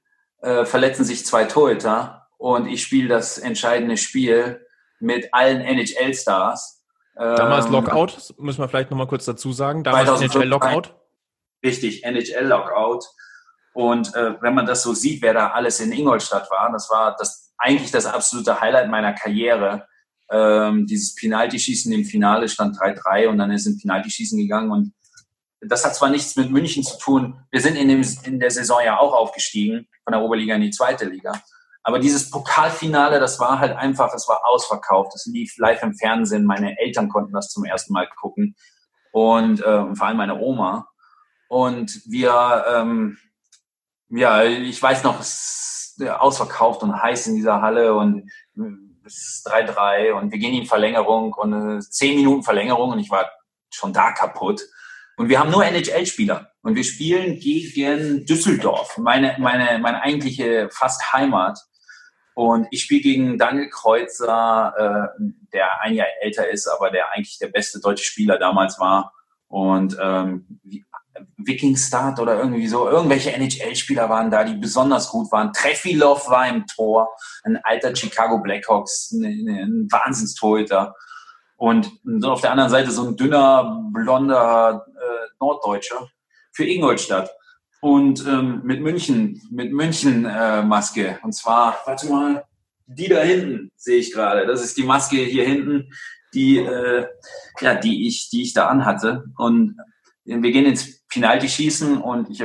äh, 0.41 0.65
verletzen 0.65 1.03
sich 1.03 1.25
zwei 1.25 1.45
Torhüter 1.45 2.27
und 2.37 2.67
ich 2.67 2.81
spiele 2.81 3.07
das 3.07 3.37
entscheidende 3.37 3.97
Spiel 3.97 4.65
mit 4.99 5.33
allen 5.33 5.61
NHL-Stars 5.61 6.75
Damals 7.15 7.67
ähm, 7.67 7.71
Lockout, 7.71 8.33
müssen 8.37 8.59
wir 8.61 8.67
vielleicht 8.67 8.91
nochmal 8.91 9.07
kurz 9.07 9.25
dazu 9.25 9.53
sagen. 9.53 9.83
Damals 9.83 10.21
NHL 10.21 10.43
Lockout. 10.43 10.93
Richtig, 11.63 12.03
NHL 12.03 12.45
Lockout. 12.45 13.05
Und 13.76 14.15
äh, 14.15 14.41
wenn 14.41 14.53
man 14.53 14.65
das 14.65 14.84
so 14.84 14.93
sieht, 14.93 15.21
wer 15.21 15.34
da 15.34 15.49
alles 15.49 15.82
in 15.82 15.91
Ingolstadt 15.91 16.49
war, 16.49 16.71
das 16.71 16.89
war 16.89 17.13
das 17.19 17.53
eigentlich 17.57 17.91
das 17.91 18.05
absolute 18.05 18.61
Highlight 18.61 18.89
meiner 18.89 19.11
Karriere. 19.11 19.86
Ähm, 20.32 20.88
dieses 20.88 21.13
Penalty-Schießen 21.15 21.91
im 21.91 22.05
Finale 22.05 22.47
stand 22.47 22.78
3-3 22.78 23.28
und 23.28 23.38
dann 23.38 23.51
ist 23.51 23.65
ein 23.65 23.78
Penalty-Schießen 23.78 24.39
gegangen 24.39 24.71
und 24.71 24.93
das 25.59 25.84
hat 25.84 25.93
zwar 25.93 26.09
nichts 26.09 26.38
mit 26.38 26.51
München 26.51 26.84
zu 26.84 26.97
tun. 26.97 27.41
Wir 27.51 27.59
sind 27.59 27.76
in, 27.76 27.89
dem, 27.89 28.01
in 28.23 28.39
der 28.39 28.49
Saison 28.49 28.80
ja 28.82 28.97
auch 28.97 29.11
aufgestiegen 29.11 29.88
von 30.05 30.13
der 30.13 30.21
Oberliga 30.21 30.55
in 30.55 30.61
die 30.61 30.71
zweite 30.71 31.03
Liga. 31.03 31.34
Aber 31.84 31.99
dieses 31.99 32.30
Pokalfinale, 32.30 33.19
das 33.19 33.41
war 33.41 33.59
halt 33.59 33.76
einfach, 33.76 34.09
das 34.09 34.26
war 34.30 34.41
ausverkauft. 34.45 35.11
Das 35.13 35.26
lief 35.26 35.57
live 35.57 35.84
im 35.84 35.95
Fernsehen. 35.95 36.45
Meine 36.45 36.80
Eltern 36.80 37.09
konnten 37.09 37.34
das 37.34 37.49
zum 37.49 37.65
ersten 37.65 37.91
Mal 37.91 38.07
gucken. 38.21 38.55
Und 39.11 39.59
äh, 39.59 39.95
vor 39.95 40.07
allem 40.07 40.17
meine 40.17 40.39
Oma. 40.39 40.88
Und 41.49 42.01
wir, 42.05 42.65
ähm, 42.73 43.17
ja, 44.09 44.43
ich 44.43 44.81
weiß 44.81 45.03
noch, 45.03 45.19
es 45.19 45.95
ist 45.97 46.07
ausverkauft 46.07 46.83
und 46.83 47.01
heiß 47.01 47.27
in 47.27 47.35
dieser 47.35 47.61
Halle 47.61 47.95
und 47.95 48.29
es 49.05 49.17
ist 49.17 49.47
3-3 49.47 50.13
und 50.13 50.31
wir 50.31 50.39
gehen 50.39 50.53
in 50.53 50.65
Verlängerung 50.65 51.33
und 51.33 51.77
äh, 51.77 51.79
10 51.79 52.15
Minuten 52.15 52.43
Verlängerung 52.43 52.91
und 52.91 52.99
ich 52.99 53.09
war 53.09 53.29
schon 53.69 53.93
da 53.93 54.11
kaputt. 54.11 54.61
Und 55.17 55.29
wir 55.29 55.39
haben 55.39 55.51
nur 55.51 55.65
NHL-Spieler. 55.65 56.51
Und 56.61 56.75
wir 56.75 56.83
spielen 56.83 57.39
gegen 57.39 58.25
Düsseldorf, 58.25 58.97
meine, 58.97 59.35
meine, 59.39 59.79
meine 59.79 60.01
eigentliche 60.01 60.69
fast 60.71 61.13
Heimat. 61.13 61.57
Und 62.33 62.67
ich 62.71 62.81
spiele 62.81 63.01
gegen 63.01 63.37
Daniel 63.37 63.69
Kreuzer, 63.69 64.73
äh, 65.17 65.23
der 65.53 65.81
ein 65.81 65.93
Jahr 65.93 66.07
älter 66.19 66.49
ist, 66.49 66.67
aber 66.67 66.89
der 66.89 67.11
eigentlich 67.13 67.37
der 67.39 67.47
beste 67.47 67.79
deutsche 67.79 68.03
Spieler 68.03 68.37
damals 68.37 68.77
war. 68.77 69.13
Und 69.47 69.97
ähm, 70.01 70.59
Viking 71.38 71.76
Start 71.76 72.20
oder 72.20 72.38
irgendwie 72.38 72.68
so, 72.68 72.89
irgendwelche 72.89 73.32
NHL-Spieler 73.34 74.09
waren 74.09 74.32
da, 74.32 74.43
die 74.43 74.55
besonders 74.55 75.09
gut 75.09 75.32
waren. 75.32 75.53
Treffilov 75.53 76.30
war 76.30 76.47
im 76.47 76.66
Tor, 76.68 77.09
ein 77.43 77.57
alter 77.63 77.95
Chicago 77.95 78.39
Blackhawks, 78.39 79.11
ein, 79.11 79.47
ein 79.47 79.88
Wahnsinnstorhüter. 79.91 80.93
Und 81.57 81.89
auf 82.24 82.41
der 82.41 82.51
anderen 82.51 82.70
Seite 82.70 82.91
so 82.91 83.07
ein 83.07 83.16
dünner, 83.16 83.82
blonder 83.93 84.86
äh, 84.88 85.28
Norddeutscher 85.39 86.09
für 86.51 86.66
Ingolstadt 86.66 87.30
und 87.82 88.26
ähm, 88.28 88.61
mit 88.63 88.82
München, 88.82 89.41
mit 89.51 89.72
München-Maske. 89.72 91.07
Äh, 91.07 91.16
und 91.24 91.34
zwar, 91.34 91.78
warte 91.86 92.09
mal, 92.09 92.45
die 92.88 93.07
da 93.07 93.22
hinten 93.22 93.72
sehe 93.76 93.97
ich 93.97 94.11
gerade. 94.11 94.45
Das 94.45 94.63
ist 94.63 94.78
die 94.78 94.84
Maske 94.84 95.18
hier 95.18 95.45
hinten, 95.45 95.91
die, 96.34 96.57
äh, 96.57 97.07
ja, 97.61 97.76
die 97.76 98.07
ich, 98.07 98.30
die 98.30 98.41
ich 98.41 98.53
da 98.53 98.68
anhatte. 98.68 99.26
Und 99.38 99.78
wir 100.26 100.51
gehen 100.51 100.66
ins 100.66 101.04
Penalty 101.16 101.49
schießen 101.49 102.01
und 102.01 102.30
ich 102.30 102.43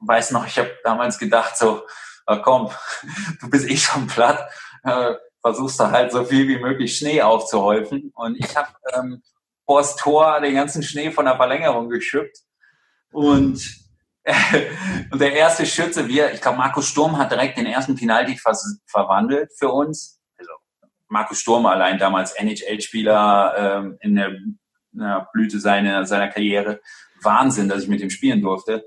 weiß 0.00 0.30
noch, 0.30 0.46
ich 0.46 0.58
habe 0.58 0.70
damals 0.84 1.18
gedacht 1.18 1.56
so, 1.56 1.82
äh, 2.26 2.38
komm, 2.38 2.70
du 3.40 3.50
bist 3.50 3.68
eh 3.68 3.76
schon 3.76 4.06
platt, 4.06 4.48
äh, 4.84 5.14
versuchst 5.42 5.80
da 5.80 5.90
halt 5.90 6.12
so 6.12 6.24
viel 6.24 6.46
wie 6.48 6.58
möglich 6.58 6.96
Schnee 6.96 7.22
aufzuhäufen. 7.22 8.12
Und 8.14 8.36
ich 8.38 8.56
habe 8.56 8.68
ähm, 8.94 9.22
vor 9.64 9.80
das 9.80 9.96
Tor 9.96 10.40
den 10.40 10.54
ganzen 10.54 10.82
Schnee 10.82 11.10
von 11.10 11.24
der 11.24 11.36
Verlängerung 11.36 11.88
geschüppt 11.88 12.38
und 13.12 13.80
und 15.10 15.20
der 15.20 15.32
erste 15.32 15.64
Schütze, 15.64 16.06
wir, 16.06 16.32
ich 16.32 16.42
glaube, 16.42 16.58
Markus 16.58 16.88
Sturm 16.88 17.16
hat 17.16 17.30
direkt 17.30 17.56
den 17.56 17.66
ersten 17.66 17.96
Penalty 17.96 18.36
ver 18.36 18.54
verwandelt 18.86 19.50
für 19.58 19.70
uns. 19.70 20.20
Also 20.38 20.52
Markus 21.08 21.40
Sturm 21.40 21.64
allein 21.64 21.98
damals 21.98 22.32
NHL-Spieler 22.32 23.54
ähm, 23.56 23.98
in, 24.00 24.14
der, 24.16 24.28
in 24.28 24.58
der 24.92 25.26
Blüte 25.32 25.58
seiner, 25.58 26.04
seiner 26.04 26.28
Karriere. 26.28 26.80
Wahnsinn, 27.24 27.68
dass 27.68 27.82
ich 27.82 27.88
mit 27.88 28.00
ihm 28.00 28.10
spielen 28.10 28.42
durfte. 28.42 28.84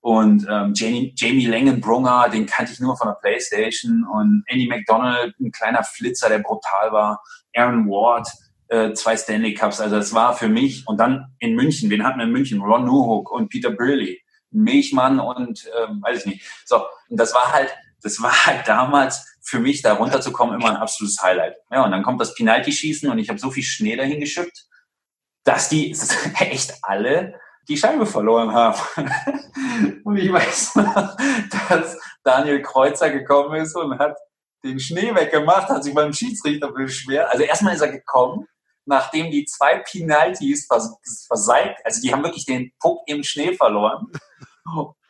Und 0.00 0.46
ähm, 0.50 0.72
Jamie, 0.74 1.14
Jamie 1.16 1.46
Langenbrunner, 1.46 2.28
den 2.28 2.46
kannte 2.46 2.72
ich 2.72 2.80
nur 2.80 2.96
von 2.96 3.08
der 3.08 3.14
Playstation. 3.14 4.04
Und 4.12 4.42
Andy 4.46 4.66
McDonald, 4.66 5.38
ein 5.38 5.52
kleiner 5.52 5.84
Flitzer, 5.84 6.28
der 6.28 6.40
brutal 6.40 6.90
war. 6.90 7.22
Aaron 7.54 7.88
Ward, 7.88 8.28
äh, 8.68 8.92
zwei 8.94 9.16
Stanley 9.16 9.54
Cups. 9.54 9.80
Also 9.80 9.96
das 9.96 10.12
war 10.12 10.34
für 10.34 10.48
mich. 10.48 10.82
Und 10.86 10.98
dann 10.98 11.32
in 11.38 11.54
München, 11.54 11.88
wen 11.88 12.04
hatten 12.04 12.18
wir 12.18 12.26
in 12.26 12.32
München? 12.32 12.60
Ron 12.60 12.84
Newhook 12.84 13.30
und 13.30 13.48
Peter 13.48 13.70
Burley. 13.70 14.20
Milchmann 14.52 15.18
und 15.18 15.68
ähm, 15.78 16.02
weiß 16.02 16.20
ich 16.20 16.26
nicht. 16.26 16.46
So, 16.64 16.84
und 17.08 17.18
das 17.18 17.34
war 17.34 17.52
halt, 17.52 17.74
das 18.02 18.20
war 18.22 18.46
halt 18.46 18.68
damals 18.68 19.26
für 19.40 19.58
mich, 19.58 19.82
da 19.82 19.94
runterzukommen, 19.94 20.54
immer 20.54 20.70
ein 20.70 20.76
absolutes 20.76 21.22
Highlight. 21.22 21.56
Ja, 21.70 21.84
und 21.84 21.90
dann 21.90 22.02
kommt 22.02 22.20
das 22.20 22.34
Penalty-Schießen 22.34 23.10
und 23.10 23.18
ich 23.18 23.28
habe 23.28 23.38
so 23.38 23.50
viel 23.50 23.62
Schnee 23.62 23.96
dahin 23.96 24.20
geschippt, 24.20 24.66
dass 25.44 25.68
die 25.68 25.96
echt 26.38 26.74
alle 26.82 27.34
die 27.68 27.76
Scheibe 27.76 28.06
verloren 28.06 28.52
haben. 28.52 28.80
und 30.04 30.16
ich 30.16 30.32
weiß 30.32 30.76
noch, 30.76 31.16
dass 31.68 31.98
Daniel 32.24 32.62
Kreuzer 32.62 33.10
gekommen 33.10 33.60
ist 33.60 33.76
und 33.76 33.98
hat 33.98 34.16
den 34.64 34.78
Schnee 34.78 35.14
weggemacht, 35.14 35.68
hat 35.68 35.84
sich 35.84 35.94
beim 35.94 36.12
Schiedsrichter 36.12 36.70
beschwert. 36.72 37.30
Also 37.30 37.44
erstmal 37.44 37.74
ist 37.74 37.80
er 37.80 37.92
gekommen, 37.92 38.46
nachdem 38.84 39.30
die 39.30 39.44
zwei 39.44 39.78
Penalties 39.78 40.68
verseigt, 41.26 41.80
also 41.84 42.00
die 42.00 42.12
haben 42.12 42.22
wirklich 42.22 42.46
den 42.46 42.72
Puck 42.80 43.02
im 43.06 43.22
Schnee 43.22 43.54
verloren. 43.54 44.06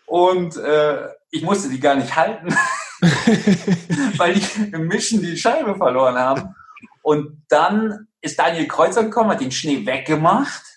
Und 0.07 0.57
äh, 0.57 1.09
ich 1.31 1.43
musste 1.43 1.69
die 1.69 1.81
gar 1.81 1.95
nicht 1.95 2.15
halten, 2.15 2.55
weil 4.17 4.35
die 4.35 4.63
im 4.73 4.87
Mischen 4.87 5.23
die 5.23 5.37
Scheibe 5.37 5.75
verloren 5.77 6.19
haben. 6.19 6.55
Und 7.03 7.43
dann 7.49 8.09
ist 8.21 8.39
Daniel 8.39 8.69
Kreuzer 8.69 9.05
gekommen, 9.05 9.31
hat 9.31 9.41
den 9.41 9.51
Schnee 9.51 9.85
weggemacht 9.85 10.72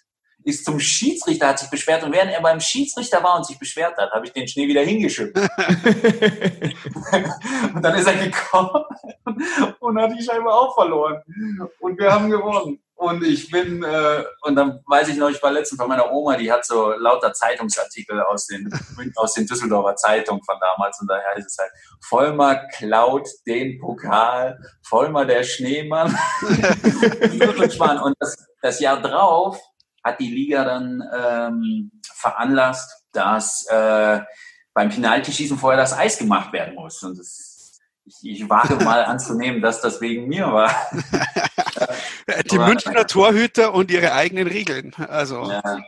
ist 0.45 0.63
zum 0.63 0.79
Schiedsrichter, 0.79 1.47
hat 1.47 1.59
sich 1.59 1.69
beschwert 1.71 2.03
und 2.03 2.13
während 2.13 2.31
er 2.31 2.41
beim 2.41 2.59
Schiedsrichter 2.59 3.21
war 3.23 3.35
und 3.37 3.45
sich 3.47 3.57
beschwert 3.57 3.97
hat, 3.97 4.11
habe 4.11 4.27
ich 4.27 4.31
den 4.31 4.47
Schnee 4.47 4.67
wieder 4.67 4.83
hingeschüttet. 4.83 5.35
und 7.73 7.81
dann 7.81 7.95
ist 7.95 8.05
er 8.05 8.13
gekommen 8.13 8.85
und 9.79 9.99
hat 9.99 10.11
die 10.17 10.23
Scheibe 10.23 10.53
auch 10.53 10.75
verloren. 10.75 11.19
Und 11.79 11.97
wir 11.97 12.11
haben 12.11 12.29
gewonnen. 12.29 12.79
Und 12.97 13.25
ich 13.25 13.51
bin, 13.51 13.83
äh, 13.83 14.23
und 14.43 14.55
dann 14.55 14.79
weiß 14.87 15.09
ich 15.09 15.17
noch, 15.17 15.29
ich 15.29 15.43
war 15.43 15.51
letztens 15.51 15.79
bei 15.79 15.87
meiner 15.87 16.09
Oma, 16.13 16.37
die 16.37 16.49
hat 16.49 16.65
so 16.65 16.93
lauter 16.93 17.33
Zeitungsartikel 17.33 18.21
aus 18.21 18.45
den, 18.47 18.69
aus 19.15 19.33
den 19.33 19.45
Düsseldorfer 19.47 19.97
Zeitungen 19.97 20.41
von 20.43 20.55
damals 20.61 21.01
und 21.01 21.09
daher 21.09 21.35
ist 21.35 21.47
es 21.47 21.57
halt, 21.57 21.71
Vollmer 22.01 22.55
klaut 22.77 23.27
den 23.45 23.79
Pokal, 23.79 24.57
Vollmer 24.83 25.25
der 25.25 25.43
Schneemann. 25.43 26.07
und 28.01 28.15
das, 28.19 28.37
das 28.61 28.79
Jahr 28.79 29.01
drauf 29.01 29.59
hat 30.05 30.19
die 30.19 30.29
Liga 30.29 30.63
dann 30.63 31.03
ähm, 31.13 31.91
veranlasst, 32.13 33.05
dass 33.11 33.65
äh, 33.69 34.21
beim 34.73 34.89
Penaltyschießen 34.89 35.57
vorher 35.57 35.81
das 35.81 35.97
Eis 35.97 36.19
gemacht 36.19 36.53
werden 36.53 36.75
muss. 36.75 37.01
Und 37.01 37.17
das, 37.17 37.79
ich, 38.05 38.17
ich 38.23 38.49
wage 38.49 38.75
mal 38.83 39.03
anzunehmen, 39.05 39.61
dass 39.61 39.81
das 39.81 39.99
wegen 40.01 40.27
mir 40.27 40.45
war. 40.45 40.73
die 42.51 42.59
Münchner 42.59 43.07
Torhüter 43.07 43.73
und 43.73 43.89
ihre 43.89 44.13
eigenen 44.13 44.47
Regeln. 44.47 44.93
Also. 45.09 45.49
Ja, 45.49 45.79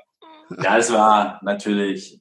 ja, 0.63 0.77
es 0.77 0.91
war 0.91 1.39
natürlich 1.43 2.19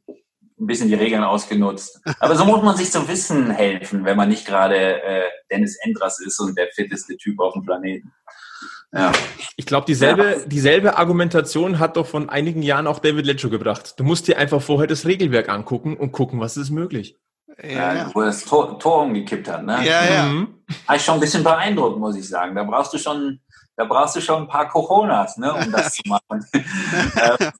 ein 0.58 0.66
bisschen 0.66 0.88
die 0.88 0.94
Regeln 0.94 1.24
ausgenutzt. 1.24 2.00
Aber 2.18 2.36
so 2.36 2.44
muss 2.44 2.62
man 2.62 2.76
sich 2.76 2.90
zum 2.90 3.08
Wissen 3.08 3.50
helfen, 3.50 4.04
wenn 4.04 4.16
man 4.16 4.28
nicht 4.28 4.46
gerade 4.46 5.02
äh, 5.02 5.24
Dennis 5.50 5.78
Endras 5.82 6.20
ist 6.20 6.38
und 6.40 6.58
der 6.58 6.68
fitteste 6.74 7.16
Typ 7.16 7.40
auf 7.40 7.54
dem 7.54 7.62
Planeten. 7.62 8.12
Ja. 8.92 9.12
Ich 9.56 9.66
glaube, 9.66 9.86
dieselbe, 9.86 10.24
ja. 10.24 10.46
dieselbe 10.46 10.96
Argumentation 10.96 11.78
hat 11.78 11.96
doch 11.96 12.06
von 12.06 12.28
einigen 12.28 12.62
Jahren 12.62 12.86
auch 12.86 12.98
David 12.98 13.26
Leccio 13.26 13.50
gebracht. 13.50 13.94
Du 13.98 14.04
musst 14.04 14.28
dir 14.28 14.38
einfach 14.38 14.62
vorher 14.62 14.86
das 14.86 15.06
Regelwerk 15.06 15.48
angucken 15.48 15.96
und 15.96 16.12
gucken, 16.12 16.40
was 16.40 16.56
ist 16.56 16.70
möglich. 16.70 17.18
Ja, 17.62 17.94
ja. 17.94 18.10
wo 18.14 18.20
das 18.20 18.44
Tor, 18.44 18.78
Tor, 18.78 19.02
umgekippt 19.02 19.48
hat, 19.48 19.64
ne? 19.64 19.84
Ja, 19.84 20.04
ja. 20.04 20.22
Mhm. 20.26 20.62
War 20.86 20.96
ich 20.96 21.02
schon 21.02 21.14
ein 21.14 21.20
bisschen 21.20 21.42
beeindruckt, 21.42 21.98
muss 21.98 22.16
ich 22.16 22.28
sagen. 22.28 22.54
Da 22.54 22.64
brauchst 22.64 22.92
du 22.92 22.98
schon, 22.98 23.40
da 23.76 23.84
brauchst 23.84 24.16
du 24.16 24.20
schon 24.20 24.42
ein 24.42 24.48
paar 24.48 24.68
Coronas, 24.68 25.38
ne, 25.38 25.54
um 25.54 25.72
das 25.72 25.94
zu 25.94 26.02
machen. 26.06 26.44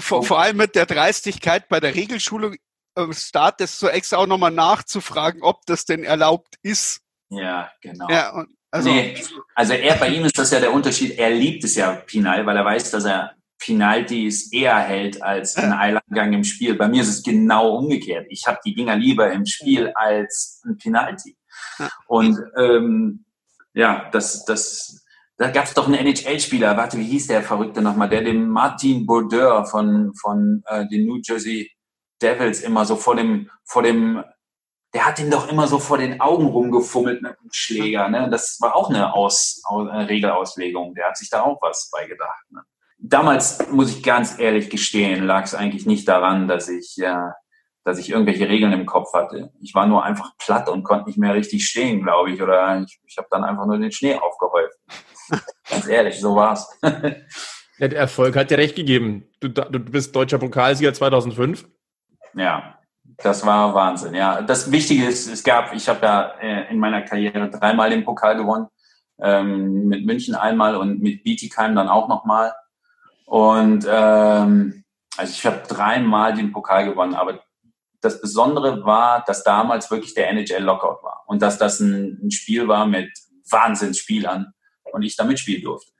vor, 0.00 0.22
vor 0.22 0.40
allem 0.40 0.56
mit 0.56 0.74
der 0.74 0.86
Dreistigkeit 0.86 1.68
bei 1.68 1.78
der 1.78 1.94
Regelschulung 1.94 2.56
am 2.94 3.12
Start, 3.12 3.60
das 3.60 3.78
so 3.78 3.88
extra 3.88 4.16
auch 4.16 4.26
nochmal 4.26 4.50
nachzufragen, 4.50 5.42
ob 5.42 5.66
das 5.66 5.84
denn 5.84 6.04
erlaubt 6.04 6.56
ist. 6.62 7.00
Ja, 7.30 7.70
genau. 7.82 8.08
Ja, 8.08 8.32
und 8.32 8.48
also, 8.70 8.90
nee, 8.90 9.14
also 9.54 9.72
er, 9.72 9.96
bei 9.96 10.08
ihm 10.08 10.24
ist 10.24 10.38
das 10.38 10.50
ja 10.50 10.60
der 10.60 10.72
Unterschied. 10.72 11.18
Er 11.18 11.30
liebt 11.30 11.64
es 11.64 11.74
ja 11.74 11.92
Pinal, 11.92 12.44
weil 12.46 12.56
er 12.56 12.64
weiß, 12.64 12.90
dass 12.90 13.04
er 13.04 13.32
Penalties 13.58 14.52
eher 14.52 14.78
hält 14.78 15.22
als 15.22 15.56
ein 15.56 15.72
Eilangang 15.72 16.32
im 16.32 16.44
Spiel. 16.44 16.74
Bei 16.74 16.88
mir 16.88 17.02
ist 17.02 17.08
es 17.08 17.22
genau 17.22 17.76
umgekehrt. 17.76 18.26
Ich 18.28 18.46
habe 18.46 18.58
die 18.64 18.74
Dinger 18.74 18.96
lieber 18.96 19.32
im 19.32 19.46
Spiel 19.46 19.92
als 19.94 20.62
ein 20.64 20.78
Penalty. 20.78 21.36
Und 22.06 22.38
ähm, 22.56 23.24
ja, 23.74 24.08
das, 24.12 24.44
das, 24.44 25.04
da 25.36 25.50
gab 25.50 25.64
es 25.64 25.74
doch 25.74 25.86
einen 25.86 26.06
NHL-Spieler, 26.06 26.76
warte, 26.76 26.98
wie 26.98 27.04
hieß 27.04 27.28
der 27.28 27.42
Verrückte 27.42 27.82
nochmal, 27.82 28.08
der 28.08 28.22
dem 28.22 28.48
Martin 28.48 29.06
Bourdeur 29.06 29.64
von, 29.64 30.12
von 30.14 30.62
äh, 30.66 30.86
den 30.88 31.06
New 31.06 31.20
Jersey 31.22 31.70
Devils 32.20 32.60
immer 32.60 32.84
so 32.84 32.96
vor 32.96 33.16
dem, 33.16 33.50
vor 33.64 33.82
dem 33.82 34.22
der 34.94 35.06
hat 35.06 35.18
ihn 35.18 35.30
doch 35.30 35.50
immer 35.50 35.66
so 35.66 35.78
vor 35.78 35.98
den 35.98 36.20
Augen 36.20 36.46
rumgefummelt 36.46 37.20
mit 37.20 37.32
dem 37.32 37.50
Schläger. 37.52 38.08
Ne? 38.08 38.28
Das 38.30 38.58
war 38.60 38.74
auch 38.74 38.88
eine, 38.88 39.12
Aus, 39.12 39.62
eine 39.68 40.08
Regelauslegung. 40.08 40.94
Der 40.94 41.08
hat 41.08 41.16
sich 41.16 41.28
da 41.28 41.42
auch 41.42 41.60
was 41.60 41.90
beigedacht. 41.92 42.44
Ne? 42.50 42.62
Damals, 42.98 43.70
muss 43.70 43.90
ich 43.90 44.02
ganz 44.02 44.38
ehrlich 44.38 44.70
gestehen, 44.70 45.24
lag 45.24 45.44
es 45.44 45.54
eigentlich 45.54 45.86
nicht 45.86 46.08
daran, 46.08 46.48
dass 46.48 46.68
ich, 46.68 46.96
ja, 46.96 47.34
dass 47.84 47.98
ich 47.98 48.10
irgendwelche 48.10 48.48
Regeln 48.48 48.72
im 48.72 48.86
Kopf 48.86 49.12
hatte. 49.12 49.52
Ich 49.60 49.74
war 49.74 49.86
nur 49.86 50.04
einfach 50.04 50.32
platt 50.38 50.68
und 50.68 50.84
konnte 50.84 51.06
nicht 51.06 51.18
mehr 51.18 51.34
richtig 51.34 51.66
stehen, 51.66 52.02
glaube 52.02 52.32
ich. 52.32 52.40
Oder 52.42 52.80
ich, 52.80 52.98
ich 53.06 53.18
habe 53.18 53.28
dann 53.30 53.44
einfach 53.44 53.66
nur 53.66 53.78
den 53.78 53.92
Schnee 53.92 54.16
aufgehäuft. 54.16 54.78
ganz 55.70 55.86
ehrlich, 55.86 56.18
so 56.18 56.34
war's. 56.34 56.66
ja, 56.82 57.88
der 57.88 57.98
Erfolg 57.98 58.34
hat 58.36 58.50
dir 58.50 58.58
recht 58.58 58.74
gegeben. 58.74 59.28
Du, 59.40 59.48
du 59.48 59.78
bist 59.78 60.16
deutscher 60.16 60.38
Pokalsieger 60.38 60.94
2005. 60.94 61.68
Ja, 62.34 62.77
das 63.22 63.44
war 63.44 63.74
Wahnsinn, 63.74 64.14
ja. 64.14 64.42
Das 64.42 64.70
Wichtige 64.70 65.06
ist, 65.06 65.26
es 65.26 65.42
gab, 65.42 65.74
ich 65.74 65.88
habe 65.88 66.06
ja 66.06 66.22
äh, 66.40 66.70
in 66.70 66.78
meiner 66.78 67.02
Karriere 67.02 67.50
dreimal 67.50 67.90
den 67.90 68.04
Pokal 68.04 68.36
gewonnen. 68.36 68.68
Ähm, 69.20 69.86
mit 69.86 70.06
München 70.06 70.36
einmal 70.36 70.76
und 70.76 71.00
mit 71.02 71.24
Bietigheim 71.24 71.74
dann 71.74 71.88
auch 71.88 72.06
nochmal. 72.08 72.52
Und 73.26 73.84
ähm, 73.90 74.84
also 75.16 75.32
ich 75.32 75.44
habe 75.44 75.62
dreimal 75.66 76.34
den 76.34 76.52
Pokal 76.52 76.88
gewonnen, 76.88 77.14
aber 77.14 77.40
das 78.00 78.20
Besondere 78.20 78.84
war, 78.84 79.24
dass 79.24 79.42
damals 79.42 79.90
wirklich 79.90 80.14
der 80.14 80.30
NHL 80.30 80.62
Lockout 80.62 81.02
war 81.02 81.24
und 81.26 81.42
dass 81.42 81.58
das 81.58 81.80
ein, 81.80 82.20
ein 82.22 82.30
Spiel 82.30 82.68
war 82.68 82.86
mit 82.86 83.10
Wahnsinnsspielern 83.50 84.52
und 84.92 85.02
ich 85.02 85.16
da 85.16 85.24
mitspielen 85.24 85.62
durfte. 85.62 85.90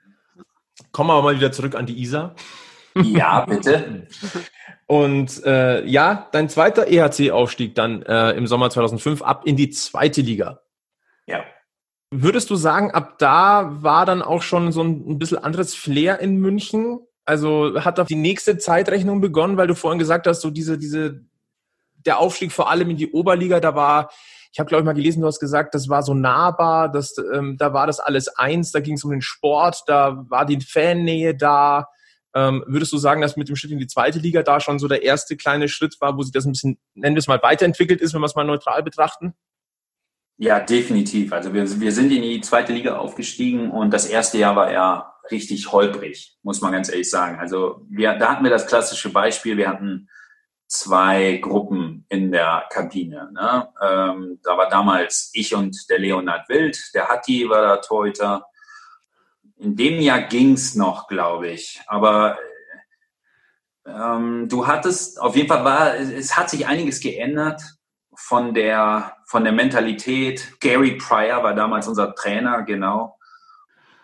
Kommen 0.92 1.10
wir 1.10 1.20
mal 1.20 1.34
wieder 1.34 1.50
zurück 1.50 1.74
an 1.74 1.86
die 1.86 2.00
Isar. 2.00 2.36
Ja, 3.02 3.44
bitte. 3.46 4.06
Und 4.86 5.44
äh, 5.44 5.84
ja, 5.84 6.28
dein 6.32 6.48
zweiter 6.48 6.86
EHC-Aufstieg 6.88 7.74
dann 7.74 8.02
äh, 8.02 8.32
im 8.32 8.46
Sommer 8.46 8.70
2005 8.70 9.20
ab 9.22 9.42
in 9.44 9.56
die 9.56 9.68
zweite 9.70 10.22
Liga. 10.22 10.60
Ja. 11.26 11.44
Würdest 12.10 12.48
du 12.48 12.56
sagen, 12.56 12.90
ab 12.90 13.18
da 13.18 13.82
war 13.82 14.06
dann 14.06 14.22
auch 14.22 14.40
schon 14.40 14.72
so 14.72 14.82
ein, 14.82 15.10
ein 15.10 15.18
bisschen 15.18 15.36
anderes 15.38 15.74
Flair 15.74 16.20
in 16.20 16.36
München? 16.36 17.00
Also 17.26 17.84
hat 17.84 17.98
da 17.98 18.04
die 18.04 18.14
nächste 18.14 18.56
Zeitrechnung 18.56 19.20
begonnen, 19.20 19.58
weil 19.58 19.66
du 19.66 19.74
vorhin 19.74 19.98
gesagt 19.98 20.26
hast, 20.26 20.40
so 20.40 20.50
diese, 20.50 20.78
diese, 20.78 21.20
der 22.06 22.18
Aufstieg 22.18 22.52
vor 22.52 22.70
allem 22.70 22.88
in 22.88 22.96
die 22.96 23.12
Oberliga, 23.12 23.60
da 23.60 23.74
war, 23.74 24.10
ich 24.50 24.58
habe 24.58 24.68
glaube 24.68 24.80
ich 24.80 24.86
mal 24.86 24.94
gelesen, 24.94 25.20
du 25.20 25.26
hast 25.26 25.38
gesagt, 25.38 25.74
das 25.74 25.90
war 25.90 26.02
so 26.02 26.14
nahbar, 26.14 26.90
das, 26.90 27.14
ähm, 27.34 27.58
da 27.58 27.74
war 27.74 27.86
das 27.86 28.00
alles 28.00 28.28
eins, 28.28 28.72
da 28.72 28.80
ging 28.80 28.94
es 28.94 29.04
um 29.04 29.10
den 29.10 29.20
Sport, 29.20 29.82
da 29.86 30.24
war 30.30 30.46
die 30.46 30.62
Fannähe 30.62 31.36
da. 31.36 31.88
Ähm, 32.38 32.62
würdest 32.68 32.92
du 32.92 32.98
sagen, 32.98 33.20
dass 33.20 33.36
mit 33.36 33.48
dem 33.48 33.56
Schritt 33.56 33.72
in 33.72 33.80
die 33.80 33.88
zweite 33.88 34.20
Liga 34.20 34.44
da 34.44 34.60
schon 34.60 34.78
so 34.78 34.86
der 34.86 35.02
erste 35.02 35.36
kleine 35.36 35.68
Schritt 35.68 36.00
war, 36.00 36.16
wo 36.16 36.22
sich 36.22 36.30
das 36.30 36.44
ein 36.44 36.52
bisschen, 36.52 36.78
nennen 36.94 37.16
wir 37.16 37.20
es 37.20 37.26
mal, 37.26 37.42
weiterentwickelt 37.42 38.00
ist, 38.00 38.14
wenn 38.14 38.20
wir 38.20 38.26
es 38.26 38.36
mal 38.36 38.44
neutral 38.44 38.84
betrachten? 38.84 39.34
Ja, 40.36 40.60
definitiv. 40.60 41.32
Also 41.32 41.52
wir, 41.52 41.68
wir 41.80 41.90
sind 41.90 42.12
in 42.12 42.22
die 42.22 42.40
zweite 42.40 42.72
Liga 42.72 42.96
aufgestiegen 42.96 43.72
und 43.72 43.92
das 43.92 44.06
erste 44.06 44.38
Jahr 44.38 44.54
war 44.54 44.70
ja 44.70 45.14
richtig 45.32 45.72
holprig, 45.72 46.38
muss 46.42 46.60
man 46.60 46.70
ganz 46.70 46.88
ehrlich 46.88 47.10
sagen. 47.10 47.40
Also 47.40 47.84
wir, 47.90 48.14
da 48.14 48.30
hatten 48.30 48.44
wir 48.44 48.50
das 48.52 48.68
klassische 48.68 49.10
Beispiel, 49.10 49.56
wir 49.56 49.68
hatten 49.68 50.08
zwei 50.68 51.38
Gruppen 51.42 52.06
in 52.08 52.30
der 52.30 52.66
Kabine. 52.70 53.32
Ne? 53.32 53.68
Ähm, 53.82 54.38
da 54.44 54.56
war 54.56 54.68
damals 54.68 55.30
ich 55.32 55.56
und 55.56 55.76
der 55.90 55.98
Leonard 55.98 56.48
Wild, 56.48 56.78
der 56.94 57.08
Hatti 57.08 57.48
war 57.48 57.62
der 57.62 57.80
Torhüter, 57.80 58.46
in 59.58 59.76
dem 59.76 60.00
Jahr 60.00 60.22
ging's 60.22 60.74
noch, 60.74 61.08
glaube 61.08 61.48
ich. 61.48 61.80
Aber 61.86 62.38
ähm, 63.86 64.48
du 64.48 64.66
hattest, 64.66 65.20
auf 65.20 65.36
jeden 65.36 65.48
Fall 65.48 65.64
war, 65.64 65.96
es 65.96 66.36
hat 66.36 66.50
sich 66.50 66.66
einiges 66.66 67.00
geändert 67.00 67.62
von 68.14 68.54
der, 68.54 69.16
von 69.26 69.44
der 69.44 69.52
Mentalität. 69.52 70.60
Gary 70.60 70.92
Pryor 70.96 71.42
war 71.42 71.54
damals 71.54 71.88
unser 71.88 72.14
Trainer, 72.14 72.62
genau. 72.62 73.16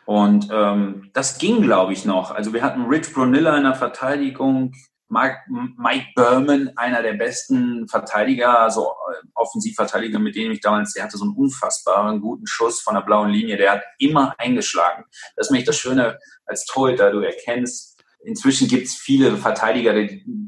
Und 0.06 0.48
ähm, 0.52 1.10
das 1.12 1.38
ging, 1.38 1.62
glaube 1.62 1.92
ich, 1.92 2.04
noch. 2.04 2.30
Also 2.30 2.52
wir 2.52 2.62
hatten 2.62 2.86
Rich 2.86 3.12
Brunilla 3.12 3.56
in 3.56 3.64
der 3.64 3.74
Verteidigung, 3.74 4.72
Mike 5.08 6.06
Berman, 6.16 6.72
einer 6.76 7.02
der 7.02 7.12
besten 7.14 7.86
Verteidiger, 7.88 8.60
also 8.60 8.92
äh, 9.12 9.26
Offensivverteidiger, 9.34 10.18
mit 10.18 10.34
denen 10.34 10.52
ich 10.52 10.60
damals, 10.60 10.94
der 10.94 11.04
hatte 11.04 11.18
so 11.18 11.24
einen 11.24 11.34
unfassbaren 11.34 12.20
guten 12.20 12.46
Schuss 12.46 12.80
von 12.80 12.94
der 12.94 13.02
blauen 13.02 13.30
Linie, 13.30 13.56
der 13.56 13.72
hat 13.72 13.82
immer 13.98 14.34
eingeschlagen. 14.38 15.04
Das 15.36 15.46
ist 15.46 15.50
nämlich 15.50 15.66
das 15.66 15.78
Schöne 15.78 16.18
als 16.46 16.64
Torhüter, 16.64 17.10
du 17.10 17.20
erkennst, 17.20 18.02
inzwischen 18.24 18.68
gibt 18.68 18.86
es 18.86 18.94
viele 18.94 19.36
Verteidiger, 19.36 19.94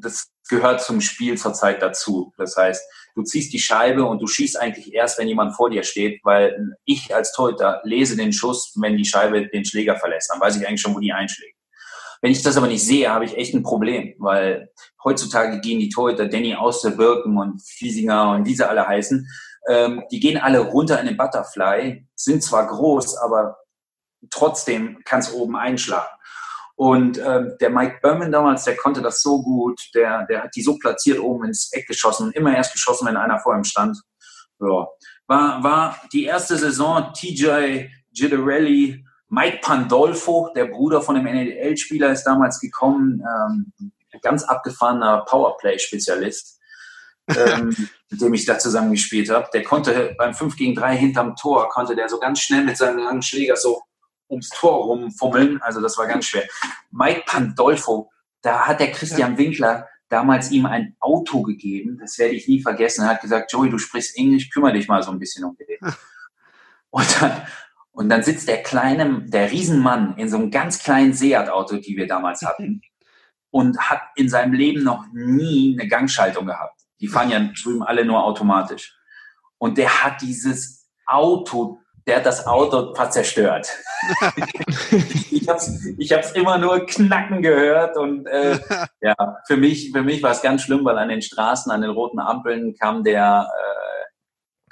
das 0.00 0.28
gehört 0.48 0.82
zum 0.82 1.00
Spiel 1.00 1.36
zurzeit 1.36 1.82
dazu. 1.82 2.32
Das 2.36 2.56
heißt, 2.56 2.82
du 3.14 3.22
ziehst 3.22 3.52
die 3.52 3.58
Scheibe 3.58 4.04
und 4.04 4.20
du 4.20 4.26
schießt 4.26 4.58
eigentlich 4.58 4.94
erst, 4.94 5.18
wenn 5.18 5.28
jemand 5.28 5.54
vor 5.54 5.70
dir 5.70 5.82
steht, 5.82 6.20
weil 6.24 6.74
ich 6.84 7.14
als 7.14 7.32
Torhüter 7.32 7.80
lese 7.84 8.16
den 8.16 8.32
Schuss, 8.32 8.72
wenn 8.76 8.96
die 8.96 9.04
Scheibe 9.04 9.48
den 9.48 9.64
Schläger 9.64 9.96
verlässt. 9.96 10.30
Dann 10.32 10.40
weiß 10.40 10.56
ich 10.56 10.66
eigentlich 10.66 10.80
schon, 10.80 10.94
wo 10.94 11.00
die 11.00 11.12
einschlägt. 11.12 11.55
Wenn 12.26 12.32
ich 12.32 12.42
das 12.42 12.56
aber 12.56 12.66
nicht 12.66 12.84
sehe, 12.84 13.08
habe 13.08 13.24
ich 13.24 13.36
echt 13.36 13.54
ein 13.54 13.62
Problem, 13.62 14.16
weil 14.18 14.72
heutzutage 15.04 15.60
gehen 15.60 15.78
die 15.78 15.90
Torhüter 15.90 16.26
Danny 16.26 16.56
Auster-Birken 16.56 17.38
und 17.38 17.62
Fiesinger 17.62 18.32
und 18.32 18.46
wie 18.46 18.54
sie 18.56 18.68
alle 18.68 18.84
heißen, 18.84 19.28
ähm, 19.68 20.02
die 20.10 20.18
gehen 20.18 20.36
alle 20.36 20.58
runter 20.58 20.98
in 20.98 21.06
den 21.06 21.16
Butterfly, 21.16 22.04
sind 22.16 22.42
zwar 22.42 22.66
groß, 22.66 23.18
aber 23.18 23.58
trotzdem 24.28 24.98
kann 25.04 25.20
es 25.20 25.32
oben 25.32 25.54
einschlagen. 25.54 26.10
Und 26.74 27.16
ähm, 27.18 27.54
der 27.60 27.70
Mike 27.70 27.98
Berman 28.02 28.32
damals, 28.32 28.64
der 28.64 28.74
konnte 28.74 29.02
das 29.02 29.22
so 29.22 29.40
gut, 29.40 29.80
der, 29.94 30.26
der 30.26 30.42
hat 30.42 30.56
die 30.56 30.62
so 30.62 30.76
platziert 30.78 31.20
oben 31.20 31.44
ins 31.44 31.72
Eck 31.74 31.86
geschossen, 31.86 32.32
immer 32.32 32.56
erst 32.56 32.72
geschossen, 32.72 33.06
wenn 33.06 33.16
einer 33.16 33.38
vor 33.38 33.54
ihm 33.54 33.62
stand. 33.62 34.02
Ja. 34.58 34.88
War, 35.28 35.62
war 35.62 35.96
die 36.12 36.24
erste 36.24 36.56
Saison 36.56 37.12
TJ 37.12 37.86
Gidarelli, 38.10 39.05
Mike 39.28 39.58
Pandolfo, 39.62 40.50
der 40.54 40.66
Bruder 40.66 41.02
von 41.02 41.16
dem 41.16 41.26
NL-Spieler, 41.26 42.12
ist 42.12 42.24
damals 42.24 42.60
gekommen, 42.60 43.22
ähm, 43.22 43.72
ganz 44.22 44.44
abgefahrener 44.44 45.24
Powerplay-Spezialist, 45.28 46.60
ähm, 47.28 47.74
mit 48.10 48.20
dem 48.20 48.34
ich 48.34 48.44
da 48.44 48.58
zusammen 48.58 48.92
gespielt 48.92 49.30
habe. 49.30 49.48
Der 49.52 49.62
konnte 49.62 50.14
beim 50.16 50.34
5 50.34 50.56
gegen 50.56 50.74
3 50.74 50.96
hinterm 50.96 51.36
Tor, 51.36 51.68
konnte 51.68 51.96
der 51.96 52.08
so 52.08 52.18
ganz 52.18 52.40
schnell 52.40 52.64
mit 52.64 52.76
seinem 52.76 52.98
langen 52.98 53.22
Schläger 53.22 53.56
so 53.56 53.82
ums 54.28 54.48
Tor 54.50 54.84
rumfummeln. 54.84 55.60
Also 55.62 55.80
das 55.80 55.98
war 55.98 56.06
ganz 56.06 56.26
schwer. 56.26 56.44
Mike 56.90 57.22
Pandolfo, 57.26 58.10
da 58.42 58.66
hat 58.66 58.80
der 58.80 58.92
Christian 58.92 59.38
Winkler 59.38 59.88
damals 60.08 60.50
ihm 60.50 60.66
ein 60.66 60.96
Auto 61.00 61.42
gegeben. 61.42 61.98
Das 62.00 62.18
werde 62.18 62.34
ich 62.34 62.48
nie 62.48 62.62
vergessen. 62.62 63.02
Er 63.02 63.10
hat 63.10 63.20
gesagt, 63.20 63.52
Joey, 63.52 63.70
du 63.70 63.78
sprichst 63.78 64.16
Englisch, 64.16 64.50
kümmere 64.50 64.72
dich 64.72 64.88
mal 64.88 65.02
so 65.02 65.10
ein 65.10 65.18
bisschen 65.18 65.44
um 65.44 65.56
den. 65.56 65.78
Und 66.90 67.20
dann, 67.20 67.42
und 67.96 68.10
dann 68.10 68.22
sitzt 68.22 68.46
der 68.46 68.62
kleine, 68.62 69.22
der 69.26 69.50
Riesenmann 69.50 70.16
in 70.18 70.28
so 70.28 70.36
einem 70.36 70.50
ganz 70.50 70.82
kleinen 70.82 71.14
Seat-Auto, 71.14 71.78
die 71.78 71.96
wir 71.96 72.06
damals 72.06 72.42
hatten, 72.46 72.82
und 73.50 73.78
hat 73.78 74.02
in 74.16 74.28
seinem 74.28 74.52
Leben 74.52 74.84
noch 74.84 75.06
nie 75.12 75.76
eine 75.78 75.88
Gangschaltung 75.88 76.46
gehabt. 76.46 76.78
Die 77.00 77.08
fahren 77.08 77.30
ja 77.30 77.40
drüben 77.40 77.82
alle 77.82 78.04
nur 78.04 78.22
automatisch. 78.22 78.94
Und 79.58 79.78
der 79.78 80.04
hat 80.04 80.20
dieses 80.20 80.90
Auto 81.06 81.80
der 82.06 82.18
hat 82.18 82.26
das 82.26 82.46
Auto 82.46 82.94
fast 82.94 83.14
zerstört. 83.14 83.68
ich 85.30 85.48
habe 85.48 85.58
es 85.58 85.86
ich 85.98 86.12
hab's 86.12 86.32
immer 86.32 86.56
nur 86.56 86.86
knacken 86.86 87.42
gehört 87.42 87.96
und 87.96 88.26
äh, 88.26 88.58
ja, 89.00 89.14
für 89.46 89.56
mich, 89.56 89.90
für 89.92 90.02
mich 90.02 90.22
war 90.22 90.30
es 90.30 90.40
ganz 90.40 90.62
schlimm, 90.62 90.84
weil 90.84 90.98
an 90.98 91.08
den 91.08 91.22
Straßen, 91.22 91.72
an 91.72 91.80
den 91.82 91.90
roten 91.90 92.20
Ampeln 92.20 92.76
kam 92.76 93.02
der, 93.02 93.48
äh, 93.48 93.95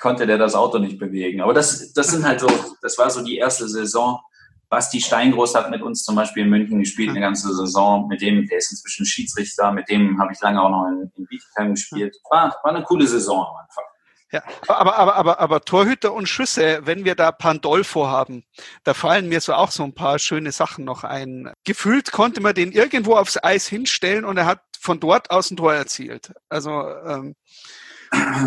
konnte 0.05 0.27
der 0.27 0.37
das 0.37 0.55
Auto 0.55 0.79
nicht 0.79 0.99
bewegen. 0.99 1.41
Aber 1.41 1.55
das, 1.55 1.95
das 1.95 2.09
sind 2.09 2.27
halt 2.27 2.39
so, 2.39 2.49
das 2.83 2.99
war 2.99 3.09
so 3.09 3.25
die 3.25 3.39
erste 3.39 3.67
Saison. 3.67 4.21
Basti 4.69 5.01
Steingroß 5.01 5.55
hat 5.55 5.71
mit 5.71 5.81
uns 5.81 6.05
zum 6.05 6.15
Beispiel 6.15 6.43
in 6.43 6.51
München 6.51 6.79
gespielt, 6.79 7.09
eine 7.09 7.21
ganze 7.21 7.55
Saison. 7.55 8.07
Mit 8.07 8.21
dem, 8.21 8.47
der 8.47 8.59
ist 8.59 8.71
inzwischen 8.71 9.07
Schiedsrichter, 9.07 9.73
mit 9.73 9.89
dem 9.89 10.21
habe 10.21 10.31
ich 10.35 10.41
lange 10.43 10.63
auch 10.63 10.69
noch 10.69 10.89
in, 10.89 11.11
in 11.17 11.27
Bietigheim 11.27 11.71
gespielt. 11.71 12.15
War, 12.29 12.55
war 12.63 12.75
eine 12.75 12.85
coole 12.85 13.07
Saison 13.07 13.47
am 13.47 13.57
Anfang. 13.57 13.85
Ja, 14.31 14.43
aber, 14.69 14.97
aber, 14.99 15.17
aber, 15.17 15.41
aber 15.41 15.61
Torhüter 15.63 16.13
und 16.13 16.29
Schüsse, 16.29 16.81
wenn 16.85 17.07
wir 17.07 17.15
da 17.15 17.33
Pandolfo 17.33 18.07
haben, 18.07 18.45
da 18.83 18.93
fallen 18.93 19.31
mir 19.31 19.41
so 19.41 19.55
auch 19.55 19.71
so 19.71 19.85
ein 19.85 19.95
paar 19.95 20.19
schöne 20.19 20.53
Sachen 20.53 20.85
noch 20.85 21.05
ein. 21.05 21.51
Gefühlt 21.65 22.13
konnte 22.13 22.43
man 22.43 22.55
den 22.55 22.73
irgendwo 22.73 23.15
aufs 23.15 23.43
Eis 23.43 23.67
hinstellen 23.67 24.27
und 24.27 24.37
er 24.37 24.45
hat 24.45 24.61
von 24.79 25.01
dort 25.01 25.31
aus 25.31 25.51
ein 25.51 25.57
Tor 25.57 25.73
erzielt. 25.73 26.35
Also 26.51 26.71
ähm, 27.07 27.37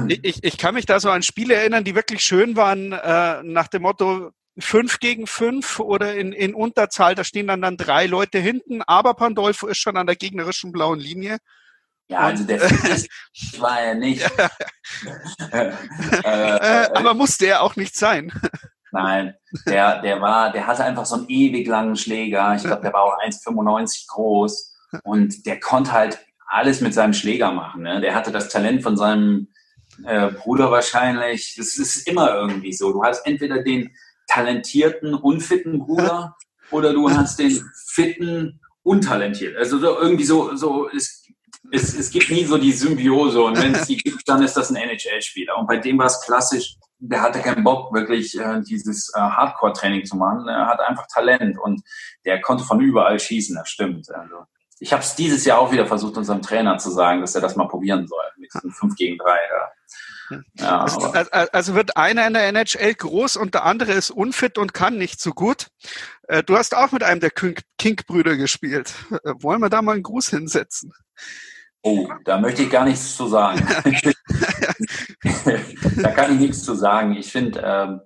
ich, 0.08 0.44
ich 0.44 0.58
kann 0.58 0.76
mich 0.76 0.86
da 0.86 1.00
so 1.00 1.10
an 1.10 1.24
Spiele 1.24 1.56
erinnern, 1.56 1.84
die 1.84 1.96
wirklich 1.96 2.24
schön 2.24 2.56
waren, 2.56 2.92
äh, 2.92 3.44
nach 3.44 3.68
dem 3.68 3.84
Motto, 3.84 4.32
fünf 4.60 5.00
gegen 5.00 5.28
fünf 5.28 5.80
oder 5.80 6.16
in, 6.16 6.34
in 6.34 6.56
Unterzahl, 6.56 7.16
da 7.16 7.24
stehen 7.24 7.48
dann, 7.48 7.62
dann 7.62 7.78
drei 7.78 8.08
Leute 8.08 8.40
hinten, 8.40 8.82
aber 8.82 9.14
Pandolfo 9.14 9.68
ist 9.68 9.78
schon 9.78 9.98
an 9.98 10.08
der 10.08 10.16
gegnerischen 10.16 10.72
blauen 10.72 11.00
Linie 11.00 11.38
ja, 12.10 12.20
also 12.20 12.44
der 12.46 12.60
Fitness 12.60 13.08
war 13.60 13.82
er 13.82 13.96
nicht. 13.96 14.22
äh, 15.52 15.72
äh, 16.24 16.90
aber 16.94 17.14
musste 17.14 17.48
er 17.48 17.62
auch 17.62 17.76
nicht 17.76 17.96
sein. 17.98 18.32
Nein, 18.92 19.36
der, 19.66 20.02
der 20.02 20.22
war, 20.22 20.52
der 20.52 20.66
hatte 20.68 20.86
einfach 20.86 21.06
so 21.06 21.16
einen 21.16 21.30
ewig 21.30 21.68
langen 21.68 21.98
Schläger. 21.98 22.56
Ich 22.56 22.64
glaube, 22.64 22.82
der 22.82 22.94
war 22.94 23.04
auch 23.04 23.20
1,95 23.20 24.08
groß 24.08 24.76
und 25.04 25.46
der 25.46 25.60
konnte 25.60 25.92
halt 25.92 26.20
alles 26.48 26.80
mit 26.80 26.94
seinem 26.94 27.14
Schläger 27.14 27.52
machen. 27.52 27.84
Ne? 27.84 28.00
Der 28.00 28.16
hatte 28.16 28.32
das 28.32 28.48
Talent 28.48 28.84
von 28.84 28.96
seinem 28.96 29.50
äh, 30.06 30.32
Bruder 30.32 30.72
wahrscheinlich. 30.72 31.56
Das 31.58 31.78
ist 31.78 32.08
immer 32.08 32.36
irgendwie 32.36 32.74
so. 32.74 32.92
Du 32.92 33.04
hast 33.04 33.26
entweder 33.26 33.64
den 33.64 33.96
talentierten, 34.28 35.14
unfitten 35.14 35.80
Bruder 35.80 36.36
oder 36.72 36.94
du 36.94 37.10
hast 37.10 37.40
den 37.40 37.64
fitten, 37.88 38.60
untalentiert. 38.84 39.58
Also 39.58 39.80
so, 39.80 40.00
irgendwie 40.00 40.24
so, 40.24 40.56
so 40.56 40.88
ist 40.88 41.28
es, 41.72 41.94
es 41.94 42.10
gibt 42.10 42.30
nie 42.30 42.46
so 42.46 42.58
die 42.58 42.72
Symbiose 42.72 43.42
und 43.42 43.62
wenn 43.62 43.76
es 43.76 43.88
die 43.88 43.98
gibt, 43.98 44.28
dann 44.28 44.42
ist 44.42 44.56
das 44.56 44.70
ein 44.70 44.76
NHL-Spieler. 44.76 45.58
Und 45.58 45.68
bei 45.68 45.78
dem 45.78 45.98
war 45.98 46.06
es 46.06 46.22
klassisch, 46.22 46.78
der 47.00 47.22
hatte 47.22 47.40
keinen 47.40 47.64
Bock, 47.64 47.94
wirklich 47.94 48.40
äh, 48.40 48.62
dieses 48.62 49.12
äh, 49.16 49.20
Hardcore-Training 49.20 50.06
zu 50.06 50.16
machen. 50.16 50.48
Er 50.48 50.68
hat 50.68 50.80
einfach 50.80 51.06
Talent 51.08 51.58
und 51.60 51.82
der 52.26 52.42
konnte 52.42 52.64
von 52.64 52.80
überall 52.80 53.20
schießen, 53.20 53.56
das 53.56 53.70
stimmt. 53.70 54.10
Also, 54.10 54.36
ich 54.80 54.94
habe 54.94 55.02
es 55.02 55.16
dieses 55.16 55.46
Jahr 55.46 55.60
auch 55.60 55.72
wieder 55.72 55.86
versucht, 55.86 56.18
unserem 56.18 56.42
Trainer 56.42 56.78
zu 56.78 56.92
sagen, 56.92 57.22
dass 57.22 57.36
er 57.36 57.42
das 57.42 57.56
mal 57.56 57.68
probieren 57.68 58.08
soll 58.08 58.26
mit 58.38 58.54
diesem 58.54 58.72
5 58.72 58.96
gegen 58.96 59.18
3. 59.18 59.30
Ja. 59.30 59.72
Ja, 60.56 60.82
also, 60.82 61.14
also, 61.52 61.76
wird 61.76 61.96
einer 61.96 62.28
in 62.28 62.34
der 62.34 62.48
NHL 62.48 62.96
groß 62.96 63.38
und 63.38 63.54
der 63.54 63.66
andere 63.66 63.94
ist 63.94 64.12
unfit 64.12 64.58
und 64.58 64.74
kann 64.74 64.98
nicht 64.98 65.22
so 65.22 65.32
gut. 65.32 65.68
Äh, 66.28 66.44
du 66.44 66.58
hast 66.58 66.76
auch 66.76 66.92
mit 66.92 67.04
einem 67.04 67.22
der 67.22 67.32
Kink-Brüder 67.32 68.36
gespielt. 68.36 68.94
Äh, 69.12 69.34
wollen 69.40 69.62
wir 69.62 69.70
da 69.70 69.82
mal 69.82 69.94
einen 69.94 70.04
Gruß 70.04 70.30
hinsetzen? 70.30 70.92
Oh, 71.82 72.10
da 72.26 72.38
möchte 72.40 72.64
ich 72.64 72.70
gar 72.70 72.84
nichts 72.84 73.16
zu 73.16 73.28
sagen. 73.28 73.66
da 76.02 76.12
kann 76.12 76.34
ich 76.34 76.40
nichts 76.40 76.64
zu 76.64 76.76
sagen. 76.76 77.16
Ich 77.16 77.32
finde, 77.32 77.62
ähm, 77.64 78.02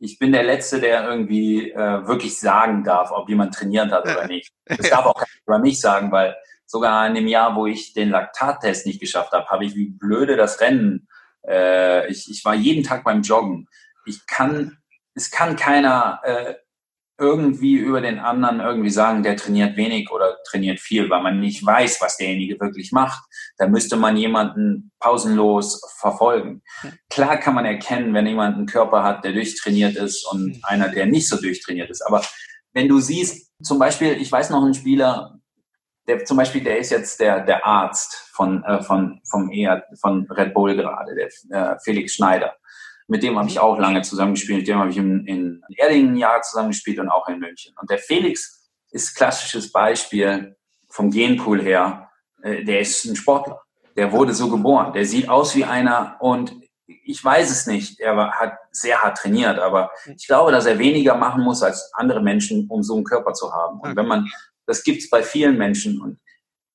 ich 0.00 0.18
bin 0.18 0.32
der 0.32 0.42
Letzte, 0.42 0.80
der 0.80 1.08
irgendwie 1.08 1.70
äh, 1.70 2.06
wirklich 2.06 2.40
sagen 2.40 2.82
darf, 2.82 3.12
ob 3.12 3.28
jemand 3.28 3.54
trainiert 3.54 3.92
hat 3.92 4.04
oder 4.04 4.26
nicht. 4.26 4.52
Das 4.64 4.90
darf 4.90 5.06
auch 5.06 5.14
keiner 5.14 5.28
über 5.46 5.58
mich 5.60 5.80
sagen, 5.80 6.10
weil 6.10 6.34
sogar 6.66 7.06
in 7.06 7.14
dem 7.14 7.28
Jahr, 7.28 7.54
wo 7.54 7.66
ich 7.66 7.92
den 7.92 8.10
Laktattest 8.10 8.86
nicht 8.86 9.00
geschafft 9.00 9.30
habe, 9.32 9.46
habe 9.46 9.64
ich 9.64 9.76
wie 9.76 9.90
blöde 9.90 10.36
das 10.36 10.60
Rennen. 10.60 11.06
Äh, 11.46 12.10
ich, 12.10 12.30
ich 12.30 12.44
war 12.44 12.54
jeden 12.54 12.82
Tag 12.82 13.04
beim 13.04 13.22
Joggen. 13.22 13.68
Ich 14.06 14.26
kann, 14.26 14.78
es 15.14 15.30
kann 15.30 15.56
keiner 15.56 16.20
äh, 16.24 16.54
irgendwie 17.18 17.74
über 17.74 18.00
den 18.00 18.18
anderen 18.18 18.60
irgendwie 18.60 18.90
sagen, 18.90 19.22
der 19.22 19.36
trainiert 19.36 19.76
wenig 19.76 20.10
oder 20.10 20.38
trainiert 20.44 20.80
viel, 20.80 21.08
weil 21.08 21.22
man 21.22 21.40
nicht 21.40 21.64
weiß, 21.64 22.00
was 22.00 22.16
derjenige 22.16 22.58
wirklich 22.58 22.90
macht. 22.90 23.22
Da 23.58 23.68
müsste 23.68 23.96
man 23.96 24.16
jemanden 24.16 24.90
pausenlos 24.98 25.80
verfolgen. 25.98 26.62
Klar 27.10 27.36
kann 27.36 27.54
man 27.54 27.64
erkennen, 27.64 28.12
wenn 28.14 28.26
jemand 28.26 28.56
einen 28.56 28.66
Körper 28.66 29.04
hat, 29.04 29.24
der 29.24 29.32
durchtrainiert 29.32 29.96
ist 29.96 30.26
und 30.26 30.46
mhm. 30.46 30.60
einer, 30.62 30.88
der 30.88 31.06
nicht 31.06 31.28
so 31.28 31.40
durchtrainiert 31.40 31.90
ist. 31.90 32.02
Aber 32.02 32.24
wenn 32.72 32.88
du 32.88 32.98
siehst, 32.98 33.52
zum 33.62 33.78
Beispiel, 33.78 34.20
ich 34.20 34.32
weiß 34.32 34.50
noch 34.50 34.64
einen 34.64 34.74
Spieler, 34.74 35.38
der 36.06 36.24
zum 36.24 36.36
Beispiel, 36.36 36.62
der 36.62 36.78
ist 36.78 36.90
jetzt 36.90 37.20
der, 37.20 37.40
der 37.40 37.64
Arzt 37.64 38.14
von, 38.32 38.64
äh, 38.64 38.82
von, 38.82 39.20
vom 39.28 39.50
ER, 39.50 39.84
von 40.00 40.26
Red 40.30 40.54
Bull 40.54 40.74
gerade, 40.76 41.14
der 41.14 41.28
äh, 41.50 41.78
Felix 41.84 42.14
Schneider. 42.14 42.56
Mit 43.08 43.22
dem 43.22 43.38
habe 43.38 43.48
ich 43.48 43.60
auch 43.60 43.78
lange 43.78 44.02
zusammengespielt. 44.02 44.58
Mit 44.60 44.68
dem 44.68 44.78
habe 44.78 44.90
ich 44.90 44.96
in, 44.96 45.26
in 45.26 45.62
Erdingen 45.76 46.14
ein 46.14 46.16
Jahr 46.16 46.40
zusammengespielt 46.42 46.98
und 46.98 47.08
auch 47.08 47.28
in 47.28 47.38
München. 47.38 47.74
Und 47.80 47.90
der 47.90 47.98
Felix 47.98 48.70
ist 48.90 49.14
klassisches 49.14 49.70
Beispiel 49.70 50.56
vom 50.88 51.10
Genpool 51.10 51.62
her. 51.62 52.08
Äh, 52.42 52.64
der 52.64 52.80
ist 52.80 53.04
ein 53.04 53.16
Sportler. 53.16 53.60
Der 53.96 54.12
wurde 54.12 54.34
so 54.34 54.48
geboren. 54.48 54.92
Der 54.92 55.04
sieht 55.04 55.28
aus 55.28 55.54
wie 55.54 55.64
einer 55.64 56.16
und 56.20 56.54
ich 57.04 57.24
weiß 57.24 57.50
es 57.50 57.66
nicht. 57.66 58.00
Er 58.00 58.16
war, 58.16 58.32
hat 58.32 58.54
sehr 58.70 59.02
hart 59.02 59.18
trainiert, 59.18 59.58
aber 59.58 59.90
ich 60.06 60.26
glaube, 60.26 60.52
dass 60.52 60.66
er 60.66 60.78
weniger 60.78 61.16
machen 61.16 61.42
muss 61.42 61.62
als 61.62 61.90
andere 61.94 62.22
Menschen, 62.22 62.66
um 62.68 62.82
so 62.82 62.96
einen 62.96 63.04
Körper 63.04 63.32
zu 63.32 63.52
haben. 63.52 63.80
Und 63.80 63.96
wenn 63.96 64.06
man, 64.06 64.28
das 64.66 64.84
gibt 64.84 65.02
es 65.02 65.10
bei 65.10 65.22
vielen 65.22 65.58
Menschen. 65.58 66.00
Und 66.00 66.20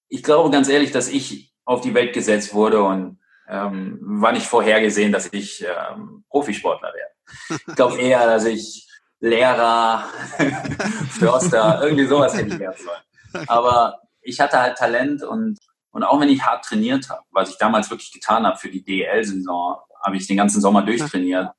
ich 0.09 0.23
glaube 0.23 0.49
ganz 0.49 0.69
ehrlich, 0.69 0.91
dass 0.91 1.09
ich 1.09 1.53
auf 1.65 1.81
die 1.81 1.93
Welt 1.93 2.13
gesetzt 2.13 2.53
wurde 2.53 2.83
und 2.83 3.19
ähm, 3.49 3.99
war 4.01 4.31
nicht 4.31 4.45
vorhergesehen, 4.45 5.11
dass 5.11 5.31
ich 5.31 5.63
ähm, 5.63 6.23
Profisportler 6.29 6.93
werde. 6.93 7.61
Ich 7.67 7.75
glaube 7.75 7.97
eher, 8.01 8.25
dass 8.25 8.45
ich 8.45 8.87
Lehrer, 9.19 10.05
Förster, 11.19 11.81
irgendwie 11.81 12.05
sowas 12.05 12.37
hätte 12.37 12.53
ich 12.53 12.59
werden 12.59 12.75
sollen. 12.77 13.47
Aber 13.47 14.01
ich 14.21 14.39
hatte 14.39 14.59
halt 14.59 14.77
Talent 14.77 15.23
und, 15.23 15.57
und 15.91 16.03
auch 16.03 16.19
wenn 16.19 16.29
ich 16.29 16.43
hart 16.43 16.65
trainiert 16.65 17.09
habe, 17.09 17.23
was 17.31 17.49
ich 17.49 17.57
damals 17.57 17.89
wirklich 17.89 18.11
getan 18.11 18.45
habe 18.45 18.57
für 18.57 18.69
die 18.69 18.83
DL-Saison, 18.83 19.77
habe 20.05 20.17
ich 20.17 20.27
den 20.27 20.37
ganzen 20.37 20.61
Sommer 20.61 20.83
durchtrainiert, 20.83 21.49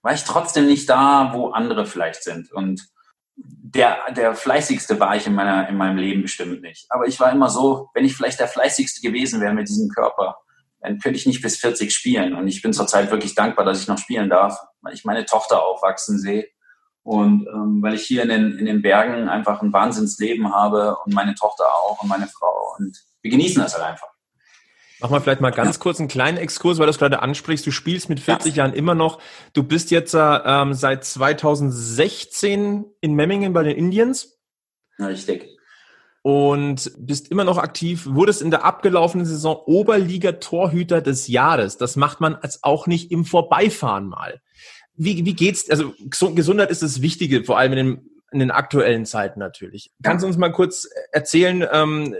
war 0.00 0.14
ich 0.14 0.24
trotzdem 0.24 0.66
nicht 0.66 0.88
da, 0.88 1.30
wo 1.34 1.50
andere 1.50 1.86
vielleicht 1.86 2.22
sind. 2.24 2.50
Und 2.52 2.88
der, 3.74 3.98
der 4.14 4.34
fleißigste 4.34 5.00
war 5.00 5.16
ich 5.16 5.26
in, 5.26 5.34
meiner, 5.34 5.68
in 5.68 5.76
meinem 5.76 5.96
Leben 5.96 6.22
bestimmt 6.22 6.62
nicht. 6.62 6.86
Aber 6.90 7.06
ich 7.06 7.18
war 7.20 7.32
immer 7.32 7.48
so, 7.48 7.88
wenn 7.94 8.04
ich 8.04 8.14
vielleicht 8.14 8.40
der 8.40 8.48
fleißigste 8.48 9.00
gewesen 9.00 9.40
wäre 9.40 9.54
mit 9.54 9.68
diesem 9.68 9.88
Körper, 9.88 10.36
dann 10.80 10.98
könnte 10.98 11.18
ich 11.18 11.26
nicht 11.26 11.42
bis 11.42 11.56
40 11.56 11.92
spielen. 11.92 12.34
Und 12.34 12.48
ich 12.48 12.60
bin 12.60 12.72
zurzeit 12.72 13.10
wirklich 13.10 13.34
dankbar, 13.34 13.64
dass 13.64 13.80
ich 13.80 13.88
noch 13.88 13.98
spielen 13.98 14.28
darf, 14.28 14.58
weil 14.82 14.94
ich 14.94 15.04
meine 15.04 15.24
Tochter 15.24 15.64
aufwachsen 15.64 16.18
sehe. 16.18 16.48
Und 17.04 17.46
ähm, 17.48 17.82
weil 17.82 17.94
ich 17.94 18.02
hier 18.02 18.22
in 18.22 18.28
den, 18.28 18.58
in 18.58 18.66
den 18.66 18.82
Bergen 18.82 19.28
einfach 19.28 19.62
ein 19.62 19.72
Wahnsinnsleben 19.72 20.54
habe 20.54 20.96
und 21.04 21.14
meine 21.14 21.34
Tochter 21.34 21.64
auch 21.64 22.02
und 22.02 22.08
meine 22.08 22.28
Frau. 22.28 22.74
Und 22.78 22.96
wir 23.22 23.30
genießen 23.30 23.62
das 23.62 23.74
halt 23.74 23.84
einfach. 23.84 24.11
Machen 25.02 25.14
wir 25.14 25.20
vielleicht 25.20 25.40
mal 25.40 25.50
ganz 25.50 25.80
kurz 25.80 25.98
einen 25.98 26.08
kleinen 26.08 26.38
Exkurs, 26.38 26.78
weil 26.78 26.86
du 26.86 26.90
es 26.90 26.98
gerade 26.98 27.22
ansprichst. 27.22 27.66
Du 27.66 27.72
spielst 27.72 28.08
mit 28.08 28.20
40 28.20 28.54
ja. 28.54 28.62
Jahren 28.62 28.72
immer 28.72 28.94
noch. 28.94 29.20
Du 29.52 29.64
bist 29.64 29.90
jetzt 29.90 30.14
ähm, 30.16 30.74
seit 30.74 31.04
2016 31.04 32.84
in 33.00 33.14
Memmingen 33.14 33.52
bei 33.52 33.64
den 33.64 33.76
Indians. 33.76 34.38
Richtig. 35.00 35.48
Und 36.22 36.92
bist 36.98 37.32
immer 37.32 37.42
noch 37.42 37.58
aktiv, 37.58 38.06
wurdest 38.08 38.42
in 38.42 38.52
der 38.52 38.64
abgelaufenen 38.64 39.26
Saison 39.26 39.56
Oberliga-Torhüter 39.66 41.00
des 41.00 41.26
Jahres. 41.26 41.78
Das 41.78 41.96
macht 41.96 42.20
man 42.20 42.36
als 42.36 42.62
auch 42.62 42.86
nicht 42.86 43.10
im 43.10 43.24
Vorbeifahren 43.24 44.06
mal. 44.06 44.40
Wie, 44.94 45.24
wie 45.24 45.34
geht's? 45.34 45.68
Also 45.68 45.94
Gesundheit 46.08 46.70
ist 46.70 46.82
das 46.82 47.02
Wichtige, 47.02 47.42
vor 47.42 47.58
allem 47.58 47.72
in 47.72 47.76
den, 47.76 48.10
in 48.30 48.38
den 48.38 48.50
aktuellen 48.52 49.04
Zeiten 49.04 49.40
natürlich. 49.40 49.90
Kannst 50.04 50.22
du 50.22 50.28
uns 50.28 50.36
mal 50.36 50.52
kurz 50.52 50.88
erzählen, 51.10 51.66
ähm, 51.72 52.14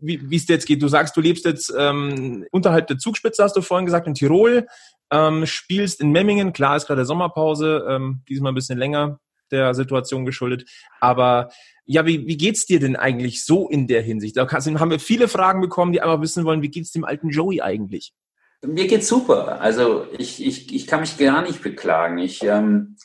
wie 0.00 0.36
es 0.36 0.46
dir 0.46 0.54
jetzt 0.54 0.66
geht. 0.66 0.82
Du 0.82 0.88
sagst, 0.88 1.16
du 1.16 1.20
lebst 1.20 1.44
jetzt 1.44 1.72
ähm, 1.76 2.46
unterhalb 2.50 2.86
der 2.86 2.98
Zugspitze, 2.98 3.42
hast 3.42 3.56
du 3.56 3.62
vorhin 3.62 3.86
gesagt, 3.86 4.06
in 4.06 4.14
Tirol, 4.14 4.66
ähm, 5.10 5.46
spielst 5.46 6.00
in 6.00 6.10
Memmingen. 6.10 6.52
Klar 6.52 6.76
ist 6.76 6.86
gerade 6.86 7.04
Sommerpause, 7.04 7.86
ähm, 7.88 8.22
diesmal 8.28 8.52
ein 8.52 8.56
bisschen 8.56 8.78
länger 8.78 9.20
der 9.50 9.74
Situation 9.74 10.24
geschuldet. 10.24 10.68
Aber 11.00 11.50
ja, 11.84 12.04
wie, 12.04 12.26
wie 12.26 12.36
geht's 12.36 12.66
dir 12.66 12.80
denn 12.80 12.96
eigentlich 12.96 13.44
so 13.44 13.68
in 13.68 13.86
der 13.86 14.02
Hinsicht? 14.02 14.36
Da 14.36 14.48
haben 14.50 14.90
wir 14.90 14.98
viele 14.98 15.28
Fragen 15.28 15.60
bekommen, 15.60 15.92
die 15.92 16.02
einfach 16.02 16.20
wissen 16.20 16.44
wollen, 16.44 16.62
wie 16.62 16.70
geht's 16.70 16.90
dem 16.90 17.04
alten 17.04 17.30
Joey 17.30 17.60
eigentlich? 17.60 18.12
Mir 18.64 18.86
geht's 18.88 19.06
super. 19.06 19.60
Also 19.60 20.06
ich, 20.18 20.44
ich, 20.44 20.74
ich 20.74 20.86
kann 20.86 21.00
mich 21.00 21.16
gar 21.16 21.42
nicht 21.42 21.62
beklagen. 21.62 22.18
Ich, 22.18 22.42
ähm, 22.42 22.96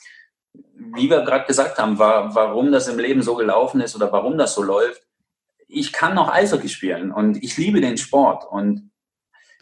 wie 0.95 1.09
wir 1.09 1.21
gerade 1.21 1.45
gesagt 1.45 1.77
haben, 1.77 1.99
war, 1.99 2.33
warum 2.33 2.71
das 2.71 2.87
im 2.87 2.97
Leben 2.97 3.21
so 3.21 3.35
gelaufen 3.35 3.81
ist 3.81 3.95
oder 3.95 4.11
warum 4.11 4.37
das 4.37 4.55
so 4.55 4.63
läuft, 4.63 5.03
ich 5.71 5.93
kann 5.93 6.15
noch 6.15 6.29
Eishockey 6.29 6.69
spielen 6.69 7.11
und 7.11 7.41
ich 7.41 7.57
liebe 7.57 7.81
den 7.81 7.97
Sport. 7.97 8.43
Und 8.49 8.91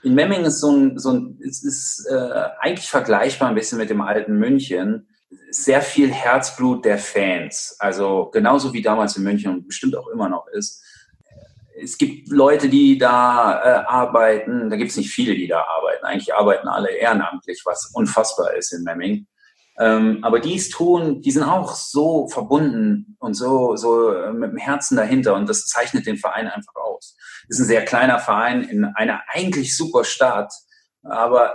in 0.04 0.16
Memmingen 0.16 0.46
ist 0.46 0.60
so 0.60 0.72
ein, 0.72 0.98
so 0.98 1.12
ein 1.12 1.40
es 1.46 1.64
ist 1.64 2.08
äh, 2.10 2.50
eigentlich 2.60 2.90
vergleichbar 2.90 3.50
ein 3.50 3.56
bisschen 3.56 3.78
mit 3.78 3.90
dem 3.90 4.02
alten 4.02 4.38
München. 4.38 5.08
Sehr 5.52 5.82
viel 5.82 6.12
Herzblut 6.12 6.84
der 6.84 6.98
Fans. 6.98 7.76
Also 7.80 8.30
genauso 8.32 8.74
wie 8.74 8.82
damals 8.82 9.16
in 9.18 9.24
München 9.24 9.52
und 9.52 9.68
bestimmt 9.68 9.96
auch 9.96 10.08
immer 10.08 10.30
noch 10.30 10.48
ist. 10.48 10.84
Es 11.82 11.98
gibt 11.98 12.30
Leute, 12.30 12.68
die 12.68 12.98
da 12.98 13.62
äh, 13.64 13.86
arbeiten. 13.86 14.70
Da 14.70 14.76
gibt 14.76 14.92
es 14.92 14.98
nicht 14.98 15.12
viele, 15.12 15.36
die 15.36 15.48
da 15.48 15.62
arbeiten. 15.62 16.06
Eigentlich 16.06 16.34
arbeiten 16.34 16.68
alle 16.68 16.90
ehrenamtlich, 16.90 17.62
was 17.66 17.92
unfassbar 17.94 18.56
ist 18.56 18.74
in 18.74 18.84
Memmingen. 18.84 19.28
Ähm, 19.80 20.20
aber 20.24 20.42
die 20.42 20.56
es 20.56 20.70
tun, 20.70 21.22
die 21.22 21.32
sind 21.32 21.44
auch 21.44 21.74
so 21.74 22.28
verbunden 22.28 23.16
und 23.20 23.34
so, 23.34 23.78
so 23.78 24.14
äh, 24.14 24.34
mit 24.34 24.52
dem 24.52 24.58
Herzen 24.58 24.98
dahinter 24.98 25.36
und 25.36 25.48
das 25.48 25.68
zeichnet 25.68 26.06
den 26.06 26.18
Verein 26.18 26.50
einfach 26.50 26.76
aus. 26.76 27.16
Es 27.48 27.58
ist 27.58 27.66
ein 27.66 27.68
sehr 27.68 27.86
kleiner 27.86 28.20
Verein 28.20 28.64
in 28.64 28.84
einer 28.84 29.22
eigentlich 29.30 29.78
super 29.78 30.04
Stadt, 30.04 30.52
aber 31.04 31.54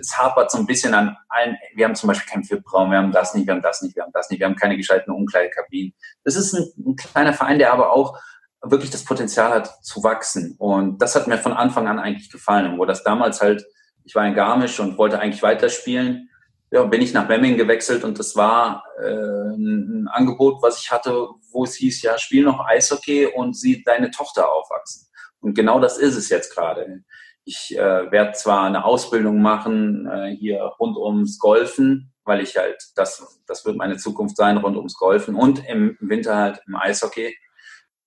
es 0.00 0.16
hapert 0.16 0.50
so 0.50 0.56
ein 0.56 0.64
bisschen 0.64 0.94
an 0.94 1.18
allen. 1.28 1.58
Wir 1.74 1.84
haben 1.84 1.94
zum 1.94 2.08
Beispiel 2.08 2.32
keinen 2.32 2.48
VIP-Raum, 2.48 2.90
wir 2.90 2.96
haben 2.96 3.12
das 3.12 3.34
nicht, 3.34 3.46
wir 3.46 3.52
haben 3.52 3.62
das 3.62 3.82
nicht, 3.82 3.94
wir 3.94 4.04
haben 4.04 4.12
das 4.12 4.30
nicht, 4.30 4.40
wir 4.40 4.46
haben 4.46 4.56
keine 4.56 4.78
gescheiten 4.78 5.12
Umkleidekabinen. 5.12 5.92
Das 6.24 6.34
ist 6.34 6.54
ein, 6.54 6.66
ein 6.78 6.96
kleiner 6.96 7.34
Verein, 7.34 7.58
der 7.58 7.74
aber 7.74 7.92
auch 7.92 8.18
wirklich 8.62 8.90
das 8.90 9.04
Potenzial 9.04 9.52
hat 9.52 9.84
zu 9.84 10.02
wachsen. 10.02 10.56
Und 10.58 11.02
das 11.02 11.14
hat 11.14 11.26
mir 11.26 11.36
von 11.36 11.52
Anfang 11.52 11.86
an 11.88 11.98
eigentlich 11.98 12.30
gefallen. 12.30 12.78
Wo 12.78 12.86
das 12.86 13.04
damals 13.04 13.42
halt, 13.42 13.66
ich 14.04 14.14
war 14.14 14.26
in 14.26 14.34
Garmisch 14.34 14.80
und 14.80 14.96
wollte 14.96 15.20
eigentlich 15.20 15.42
weiterspielen 15.42 16.30
ja, 16.70 16.82
bin 16.84 17.02
ich 17.02 17.12
nach 17.12 17.28
Memmingen 17.28 17.58
gewechselt 17.58 18.04
und 18.04 18.18
das 18.18 18.34
war 18.34 18.84
äh, 18.98 19.54
ein 19.54 20.08
Angebot, 20.08 20.62
was 20.62 20.80
ich 20.80 20.90
hatte, 20.90 21.28
wo 21.52 21.64
es 21.64 21.76
hieß, 21.76 22.02
ja, 22.02 22.18
spiel 22.18 22.44
noch 22.44 22.66
Eishockey 22.66 23.26
und 23.26 23.56
sieh 23.56 23.82
deine 23.84 24.10
Tochter 24.10 24.50
aufwachsen. 24.52 25.06
Und 25.40 25.54
genau 25.54 25.78
das 25.80 25.98
ist 25.98 26.16
es 26.16 26.28
jetzt 26.28 26.54
gerade. 26.54 27.04
Ich 27.44 27.76
äh, 27.76 28.10
werde 28.10 28.32
zwar 28.32 28.64
eine 28.64 28.84
Ausbildung 28.84 29.40
machen 29.40 30.08
äh, 30.10 30.34
hier 30.36 30.60
rund 30.80 30.96
ums 30.96 31.38
Golfen, 31.38 32.12
weil 32.24 32.40
ich 32.40 32.56
halt, 32.56 32.82
das, 32.96 33.40
das 33.46 33.64
wird 33.64 33.76
meine 33.76 33.96
Zukunft 33.96 34.36
sein, 34.36 34.56
rund 34.56 34.76
ums 34.76 34.96
Golfen 34.96 35.36
und 35.36 35.64
im 35.68 35.96
Winter 36.00 36.36
halt 36.36 36.60
im 36.66 36.74
Eishockey. 36.74 37.36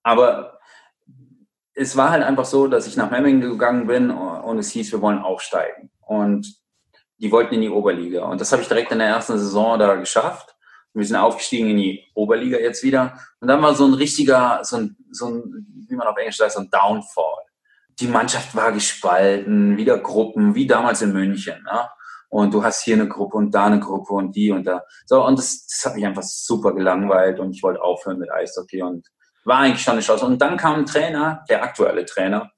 Aber 0.03 0.59
es 1.73 1.95
war 1.95 2.11
halt 2.11 2.23
einfach 2.23 2.43
so, 2.43 2.67
dass 2.67 2.87
ich 2.87 2.97
nach 2.97 3.11
Memmingen 3.11 3.39
gegangen 3.39 3.87
bin 3.87 4.11
und 4.11 4.59
es 4.59 4.71
hieß, 4.71 4.91
wir 4.91 5.01
wollen 5.01 5.19
aufsteigen. 5.19 5.91
Und 6.01 6.58
die 7.19 7.31
wollten 7.31 7.55
in 7.55 7.61
die 7.61 7.69
Oberliga. 7.69 8.25
Und 8.25 8.39
das 8.41 8.51
habe 8.51 8.61
ich 8.61 8.67
direkt 8.67 8.91
in 8.91 8.99
der 8.99 9.09
ersten 9.09 9.37
Saison 9.37 9.77
da 9.77 9.95
geschafft. 9.95 10.55
Wir 10.93 11.05
sind 11.05 11.17
aufgestiegen 11.17 11.69
in 11.69 11.77
die 11.77 12.07
Oberliga 12.15 12.57
jetzt 12.57 12.83
wieder. 12.83 13.19
Und 13.39 13.47
dann 13.47 13.61
war 13.61 13.75
so 13.75 13.85
ein 13.85 13.93
richtiger, 13.93 14.61
so 14.63 14.77
ein, 14.77 14.97
so 15.11 15.27
ein 15.27 15.85
wie 15.87 15.95
man 15.95 16.07
auf 16.07 16.17
Englisch 16.17 16.37
sagt, 16.37 16.53
so 16.53 16.59
ein 16.59 16.69
Downfall. 16.69 17.45
Die 17.99 18.07
Mannschaft 18.07 18.55
war 18.55 18.71
gespalten, 18.71 19.77
wieder 19.77 19.97
Gruppen, 19.97 20.55
wie 20.55 20.65
damals 20.65 21.01
in 21.01 21.13
München. 21.13 21.61
Ne? 21.63 21.89
Und 22.29 22.53
du 22.53 22.63
hast 22.63 22.83
hier 22.83 22.95
eine 22.95 23.07
Gruppe 23.07 23.37
und 23.37 23.53
da 23.53 23.65
eine 23.65 23.79
Gruppe 23.79 24.13
und 24.13 24.35
die 24.35 24.51
und 24.51 24.63
da. 24.65 24.83
So, 25.05 25.25
und 25.25 25.37
das, 25.37 25.65
das 25.67 25.85
hat 25.85 25.95
mich 25.95 26.05
einfach 26.05 26.23
super 26.23 26.73
gelangweilt 26.73 27.39
und 27.39 27.51
ich 27.51 27.61
wollte 27.61 27.81
aufhören 27.81 28.19
mit 28.19 28.31
Eishockey 28.31 28.81
und 28.81 29.07
war 29.43 29.59
eigentlich 29.59 29.83
schon 29.83 29.93
eine 29.93 30.01
Chance. 30.01 30.25
Und 30.25 30.41
dann 30.41 30.57
kam 30.57 30.75
ein 30.75 30.85
Trainer, 30.85 31.43
der 31.49 31.63
aktuelle 31.63 32.05
Trainer, 32.05 32.51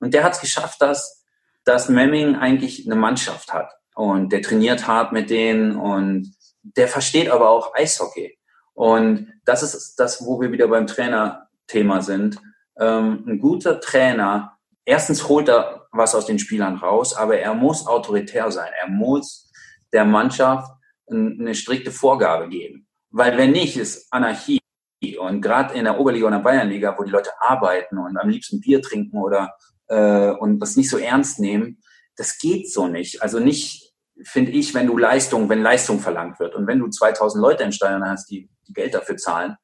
und 0.00 0.12
der 0.12 0.24
hat 0.24 0.32
es 0.32 0.40
geschafft, 0.40 0.82
dass, 0.82 1.24
dass 1.64 1.88
Memming 1.88 2.34
eigentlich 2.34 2.84
eine 2.84 2.96
Mannschaft 2.96 3.52
hat 3.52 3.72
und 3.94 4.32
der 4.32 4.42
trainiert 4.42 4.86
hart 4.86 5.12
mit 5.12 5.30
denen 5.30 5.76
und 5.76 6.34
der 6.62 6.88
versteht 6.88 7.30
aber 7.30 7.50
auch 7.50 7.74
Eishockey. 7.74 8.38
Und 8.74 9.32
das 9.44 9.62
ist 9.62 9.96
das, 9.96 10.24
wo 10.24 10.40
wir 10.40 10.52
wieder 10.52 10.68
beim 10.68 10.86
Trainerthema 10.86 12.00
sind. 12.00 12.40
Ähm, 12.78 13.24
ein 13.26 13.38
guter 13.38 13.80
Trainer, 13.80 14.56
erstens 14.84 15.28
holt 15.28 15.48
er 15.48 15.86
was 15.92 16.14
aus 16.14 16.26
den 16.26 16.38
Spielern 16.38 16.76
raus, 16.76 17.14
aber 17.14 17.38
er 17.38 17.54
muss 17.54 17.86
autoritär 17.86 18.50
sein. 18.50 18.70
Er 18.80 18.88
muss 18.88 19.50
der 19.92 20.04
Mannschaft 20.04 20.70
eine 21.10 21.54
strikte 21.54 21.90
Vorgabe 21.90 22.48
geben. 22.48 22.86
Weil 23.10 23.36
wenn 23.36 23.52
nicht, 23.52 23.76
ist 23.76 24.06
Anarchie. 24.10 24.58
Und 25.18 25.42
gerade 25.42 25.74
in 25.74 25.84
der 25.84 25.98
Oberliga 25.98 26.28
oder 26.28 26.38
Bayernliga, 26.38 26.96
wo 26.96 27.02
die 27.02 27.10
Leute 27.10 27.30
arbeiten 27.40 27.98
und 27.98 28.16
am 28.16 28.28
liebsten 28.28 28.60
Bier 28.60 28.80
trinken 28.80 29.18
oder 29.18 29.52
äh, 29.88 30.30
und 30.30 30.60
das 30.60 30.76
nicht 30.76 30.88
so 30.88 30.96
ernst 30.96 31.40
nehmen, 31.40 31.82
das 32.16 32.38
geht 32.38 32.72
so 32.72 32.86
nicht. 32.86 33.20
Also 33.20 33.38
nicht, 33.38 33.81
finde 34.22 34.52
ich, 34.52 34.74
wenn 34.74 34.86
du 34.86 34.96
Leistung, 34.98 35.48
wenn 35.48 35.62
Leistung 35.62 36.00
verlangt 36.00 36.38
wird 36.40 36.54
und 36.54 36.66
wenn 36.66 36.78
du 36.78 36.88
2000 36.88 37.42
Leute 37.42 37.64
im 37.64 37.72
Stadion 37.72 38.04
hast, 38.04 38.30
die, 38.30 38.48
die 38.68 38.72
Geld 38.72 38.94
dafür 38.94 39.16
zahlen, 39.16 39.56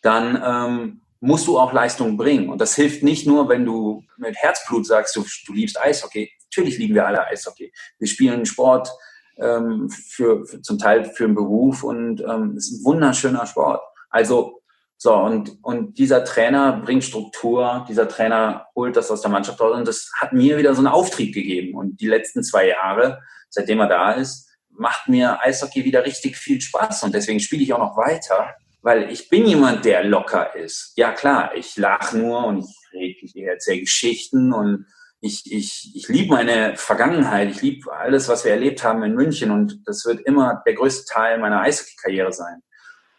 dann 0.00 0.42
ähm, 0.44 1.02
musst 1.20 1.46
du 1.46 1.58
auch 1.58 1.72
Leistung 1.72 2.16
bringen. 2.16 2.48
Und 2.48 2.60
das 2.60 2.74
hilft 2.74 3.02
nicht 3.02 3.26
nur, 3.26 3.48
wenn 3.48 3.64
du 3.64 4.02
mit 4.16 4.36
Herzblut 4.36 4.86
sagst, 4.86 5.14
du, 5.14 5.24
du 5.46 5.52
liebst 5.52 5.80
Eishockey. 5.80 6.30
Natürlich 6.46 6.78
lieben 6.78 6.94
wir 6.94 7.06
alle 7.06 7.24
Eishockey. 7.26 7.72
Wir 7.98 8.08
spielen 8.08 8.44
Sport 8.44 8.90
ähm, 9.38 9.88
für, 9.88 10.44
für 10.44 10.60
zum 10.62 10.78
Teil 10.78 11.04
für 11.04 11.24
einen 11.24 11.34
Beruf 11.34 11.84
und 11.84 12.20
ähm, 12.20 12.56
es 12.56 12.70
ist 12.70 12.80
ein 12.80 12.84
wunderschöner 12.84 13.46
Sport. 13.46 13.80
Also 14.10 14.62
so, 14.96 15.14
und, 15.14 15.58
und 15.62 15.98
dieser 15.98 16.24
Trainer 16.24 16.80
bringt 16.84 17.02
Struktur, 17.02 17.84
dieser 17.88 18.08
Trainer 18.08 18.66
holt 18.76 18.96
das 18.96 19.10
aus 19.10 19.20
der 19.20 19.30
Mannschaft 19.30 19.60
raus 19.60 19.76
und 19.76 19.88
das 19.88 20.10
hat 20.16 20.32
mir 20.32 20.58
wieder 20.58 20.74
so 20.74 20.80
einen 20.80 20.86
Auftrieb 20.86 21.34
gegeben. 21.34 21.76
Und 21.76 22.00
die 22.00 22.06
letzten 22.06 22.44
zwei 22.44 22.68
Jahre, 22.68 23.20
seitdem 23.52 23.80
er 23.80 23.88
da 23.88 24.12
ist, 24.12 24.48
macht 24.70 25.08
mir 25.08 25.40
Eishockey 25.40 25.84
wieder 25.84 26.04
richtig 26.04 26.36
viel 26.36 26.60
Spaß 26.60 27.04
und 27.04 27.14
deswegen 27.14 27.40
spiele 27.40 27.62
ich 27.62 27.72
auch 27.72 27.78
noch 27.78 27.96
weiter, 27.96 28.54
weil 28.80 29.10
ich 29.12 29.28
bin 29.28 29.46
jemand, 29.46 29.84
der 29.84 30.02
locker 30.04 30.56
ist. 30.56 30.92
Ja 30.96 31.12
klar, 31.12 31.54
ich 31.54 31.76
lache 31.76 32.18
nur 32.18 32.44
und 32.46 32.58
ich 32.58 32.76
rede, 32.92 33.18
ich 33.22 33.36
erzähle 33.36 33.80
Geschichten 33.80 34.52
und 34.52 34.86
ich, 35.20 35.52
ich, 35.52 35.92
ich 35.94 36.08
liebe 36.08 36.34
meine 36.34 36.76
Vergangenheit, 36.76 37.50
ich 37.50 37.62
liebe 37.62 37.92
alles, 37.92 38.28
was 38.28 38.44
wir 38.44 38.52
erlebt 38.52 38.82
haben 38.82 39.04
in 39.04 39.14
München 39.14 39.52
und 39.52 39.86
das 39.86 40.04
wird 40.04 40.20
immer 40.22 40.62
der 40.66 40.74
größte 40.74 41.12
Teil 41.12 41.38
meiner 41.38 41.60
Eishockey-Karriere 41.60 42.32
sein. 42.32 42.60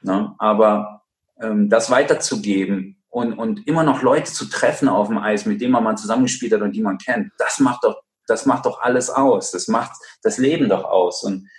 Ne? 0.02 0.36
Aber 0.38 1.04
ähm, 1.40 1.70
das 1.70 1.90
weiterzugeben 1.90 3.02
und, 3.10 3.34
und 3.34 3.68
immer 3.68 3.84
noch 3.84 4.02
Leute 4.02 4.32
zu 4.32 4.50
treffen 4.50 4.90
auf 4.90 5.08
dem 5.08 5.18
Eis, 5.18 5.46
mit 5.46 5.62
denen 5.62 5.72
man 5.72 5.84
mal 5.84 5.96
zusammengespielt 5.96 6.52
hat 6.52 6.62
und 6.62 6.74
die 6.74 6.82
man 6.82 6.98
kennt, 6.98 7.32
das 7.38 7.60
macht 7.60 7.84
doch, 7.84 8.02
das 8.34 8.46
macht 8.46 8.66
doch 8.66 8.82
alles 8.82 9.10
aus. 9.10 9.52
Das 9.52 9.68
macht 9.68 9.92
das 10.24 10.38
Leben 10.38 10.70
doch 10.70 10.84
aus. 10.84 11.24
Und 11.24 11.50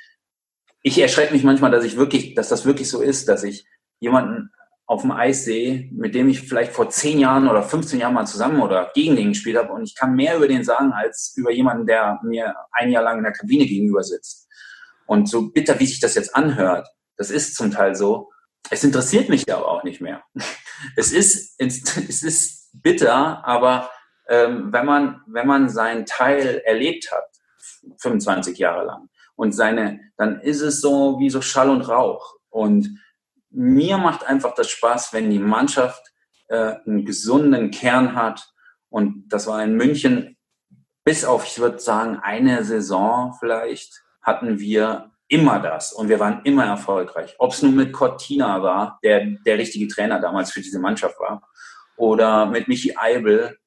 ich 0.83 0.99
erschrecke 0.99 1.33
mich 1.33 1.45
manchmal, 1.45 1.71
dass 1.71 1.85
ich 1.85 1.97
wirklich, 1.97 2.35
dass 2.35 2.49
das 2.49 2.67
wirklich 2.67 2.89
so 2.91 3.01
ist, 3.01 3.29
dass 3.29 3.43
ich 3.45 3.67
jemanden 4.01 4.51
auf 4.87 5.01
dem 5.01 5.13
Eis 5.13 5.45
sehe, 5.45 5.89
mit 5.93 6.15
dem 6.15 6.29
ich 6.29 6.41
vielleicht 6.41 6.73
vor 6.73 6.91
zehn 6.91 7.19
Jahren 7.19 7.49
oder 7.49 7.63
15 7.63 8.01
Jahren 8.01 8.13
mal 8.13 8.27
zusammen 8.27 8.61
oder 8.61 8.91
gegen 8.95 9.17
den 9.17 9.29
gespielt 9.29 9.57
habe 9.57 9.73
und 9.73 9.85
ich 9.85 9.95
kann 9.95 10.15
mehr 10.15 10.37
über 10.37 10.47
den 10.47 10.63
sagen 10.63 10.93
als 10.93 11.33
über 11.37 11.51
jemanden, 11.51 11.87
der 11.87 12.21
mir 12.23 12.55
ein 12.73 12.91
Jahr 12.91 13.03
lang 13.03 13.19
in 13.19 13.25
der 13.25 13.33
Kabine 13.33 13.65
gegenüber 13.65 14.03
sitzt. 14.03 14.47
Und 15.07 15.29
so 15.29 15.51
bitter, 15.51 15.81
wie 15.81 15.87
sich 15.87 16.01
das 16.01 16.15
jetzt 16.17 16.35
anhört, 16.35 16.87
das 17.17 17.31
ist 17.31 17.55
zum 17.55 17.71
Teil 17.71 17.95
so, 17.95 18.31
es 18.69 18.85
interessiert 18.85 19.29
mich 19.29 19.51
aber 19.51 19.69
auch 19.69 19.85
nicht 19.85 20.01
mehr. 20.01 20.23
Es 20.97 21.13
ist, 21.13 21.55
es 21.59 22.23
ist 22.23 22.71
bitter, 22.75 23.43
aber 23.47 23.89
ähm, 24.29 24.73
wenn, 24.73 24.87
man, 24.87 25.23
wenn 25.27 25.47
man 25.47 25.69
seinen 25.69 26.07
Teil 26.07 26.63
erlebt 26.65 27.11
hat, 27.13 27.29
25 27.99 28.59
Jahre 28.59 28.85
lang, 28.87 29.09
und 29.37 29.53
seine, 29.53 30.01
dann 30.17 30.41
ist 30.41 30.61
es 30.61 30.81
so 30.81 31.19
wie 31.19 31.31
so 31.31 31.41
Schall 31.41 31.71
und 31.71 31.83
Rauch. 31.83 32.37
Und 32.51 33.01
mir 33.51 33.99
macht 33.99 34.25
einfach 34.25 34.55
das 34.55 34.71
Spaß, 34.71 35.13
wenn 35.13 35.31
die 35.31 35.39
Mannschaft 35.39 36.13
äh, 36.49 36.77
einen 36.87 37.05
gesunden 37.05 37.71
Kern 37.71 38.15
hat. 38.15 38.49
Und 38.91 39.29
das 39.29 39.47
war 39.47 39.63
in 39.63 39.77
München 39.77 40.37
bis 41.05 41.25
auf, 41.25 41.45
ich 41.45 41.59
würde 41.59 41.79
sagen, 41.79 42.19
eine 42.23 42.65
Saison 42.65 43.35
vielleicht, 43.39 44.03
hatten 44.23 44.59
wir 44.59 45.11
immer 45.29 45.59
das 45.59 45.93
und 45.93 46.09
wir 46.09 46.21
waren 46.21 46.43
immer 46.45 46.65
erfolgreich. 46.65 47.35
Ob 47.39 47.53
es 47.53 47.63
nun 47.63 47.75
mit 47.75 47.93
Cortina 47.93 48.63
war, 48.63 48.99
der 49.03 49.27
der 49.45 49.59
richtige 49.59 49.89
Trainer 49.89 50.21
damals 50.21 50.51
für 50.53 50.61
diese 50.61 50.79
Mannschaft 50.79 51.19
war, 51.21 51.43
oder 51.97 52.47
mit 52.47 52.69
Michi 52.69 52.95
Eibel 52.97 53.59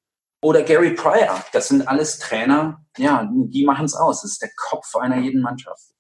oder 0.42 0.64
Gary 0.64 0.92
Pryor. 0.92 1.44
Das 1.54 1.68
sind 1.68 1.88
alles 1.88 2.20
Trainer, 2.20 2.82
ja, 2.98 3.30
die 3.32 3.66
machen 3.66 3.86
es 3.86 3.96
aus. 3.96 4.22
Das 4.22 4.32
ist 4.32 4.42
der 4.42 4.50
Kopf 4.56 4.96
einer 4.96 5.18
jeden 5.18 5.42
Mannschaft. 5.42 5.94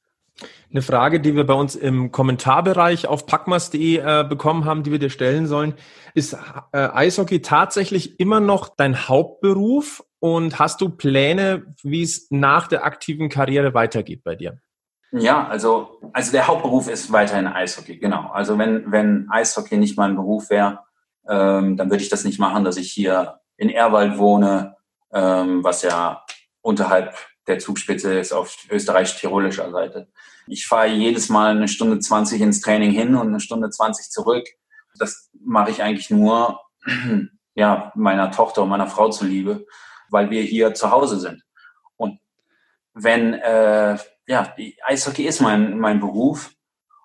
Eine 0.69 0.81
Frage, 0.81 1.19
die 1.19 1.35
wir 1.35 1.45
bei 1.45 1.53
uns 1.53 1.75
im 1.75 2.11
Kommentarbereich 2.11 3.07
auf 3.07 3.25
packmas.de 3.25 3.97
äh, 3.97 4.23
bekommen 4.27 4.65
haben, 4.65 4.83
die 4.83 4.91
wir 4.91 4.99
dir 4.99 5.09
stellen 5.09 5.47
sollen, 5.47 5.73
ist 6.13 6.33
äh, 6.73 6.77
Eishockey 6.77 7.41
tatsächlich 7.41 8.19
immer 8.19 8.39
noch 8.39 8.69
dein 8.75 9.07
Hauptberuf 9.07 10.03
und 10.19 10.59
hast 10.59 10.81
du 10.81 10.89
Pläne, 10.89 11.73
wie 11.83 12.03
es 12.03 12.27
nach 12.29 12.67
der 12.67 12.83
aktiven 12.85 13.29
Karriere 13.29 13.73
weitergeht 13.73 14.23
bei 14.23 14.35
dir? 14.35 14.59
Ja, 15.11 15.47
also, 15.47 16.01
also 16.11 16.31
der 16.31 16.47
Hauptberuf 16.47 16.89
ist 16.89 17.11
weiterhin 17.11 17.47
Eishockey, 17.47 17.97
genau. 17.97 18.29
Also 18.31 18.57
wenn, 18.57 18.91
wenn 18.91 19.27
Eishockey 19.29 19.77
nicht 19.77 19.97
mein 19.97 20.15
Beruf 20.15 20.49
wäre, 20.49 20.79
ähm, 21.29 21.77
dann 21.77 21.89
würde 21.89 22.03
ich 22.03 22.09
das 22.09 22.25
nicht 22.25 22.39
machen, 22.39 22.65
dass 22.65 22.77
ich 22.77 22.91
hier 22.91 23.39
in 23.57 23.69
Erwald 23.69 24.17
wohne, 24.17 24.75
ähm, 25.11 25.63
was 25.63 25.81
ja 25.81 26.23
unterhalb 26.61 27.15
der 27.47 27.59
Zugspitze 27.59 28.19
ist 28.19 28.33
auf 28.33 28.55
österreichisch-tirolischer 28.69 29.71
Seite. 29.71 30.07
Ich 30.47 30.67
fahre 30.67 30.87
jedes 30.87 31.29
Mal 31.29 31.51
eine 31.51 31.67
Stunde 31.67 31.99
20 31.99 32.41
ins 32.41 32.61
Training 32.61 32.91
hin 32.91 33.15
und 33.15 33.27
eine 33.27 33.39
Stunde 33.39 33.69
20 33.69 34.09
zurück. 34.09 34.47
Das 34.97 35.29
mache 35.43 35.71
ich 35.71 35.81
eigentlich 35.81 36.09
nur 36.09 36.59
ja, 37.55 37.91
meiner 37.95 38.31
Tochter 38.31 38.63
und 38.63 38.69
meiner 38.69 38.87
Frau 38.87 39.09
zuliebe, 39.09 39.65
weil 40.09 40.29
wir 40.29 40.41
hier 40.41 40.73
zu 40.73 40.91
Hause 40.91 41.19
sind. 41.19 41.43
Und 41.95 42.19
wenn, 42.93 43.33
äh, 43.33 43.97
ja, 44.27 44.55
Eishockey 44.85 45.23
ist 45.23 45.41
mein, 45.41 45.77
mein 45.79 45.99
Beruf 45.99 46.51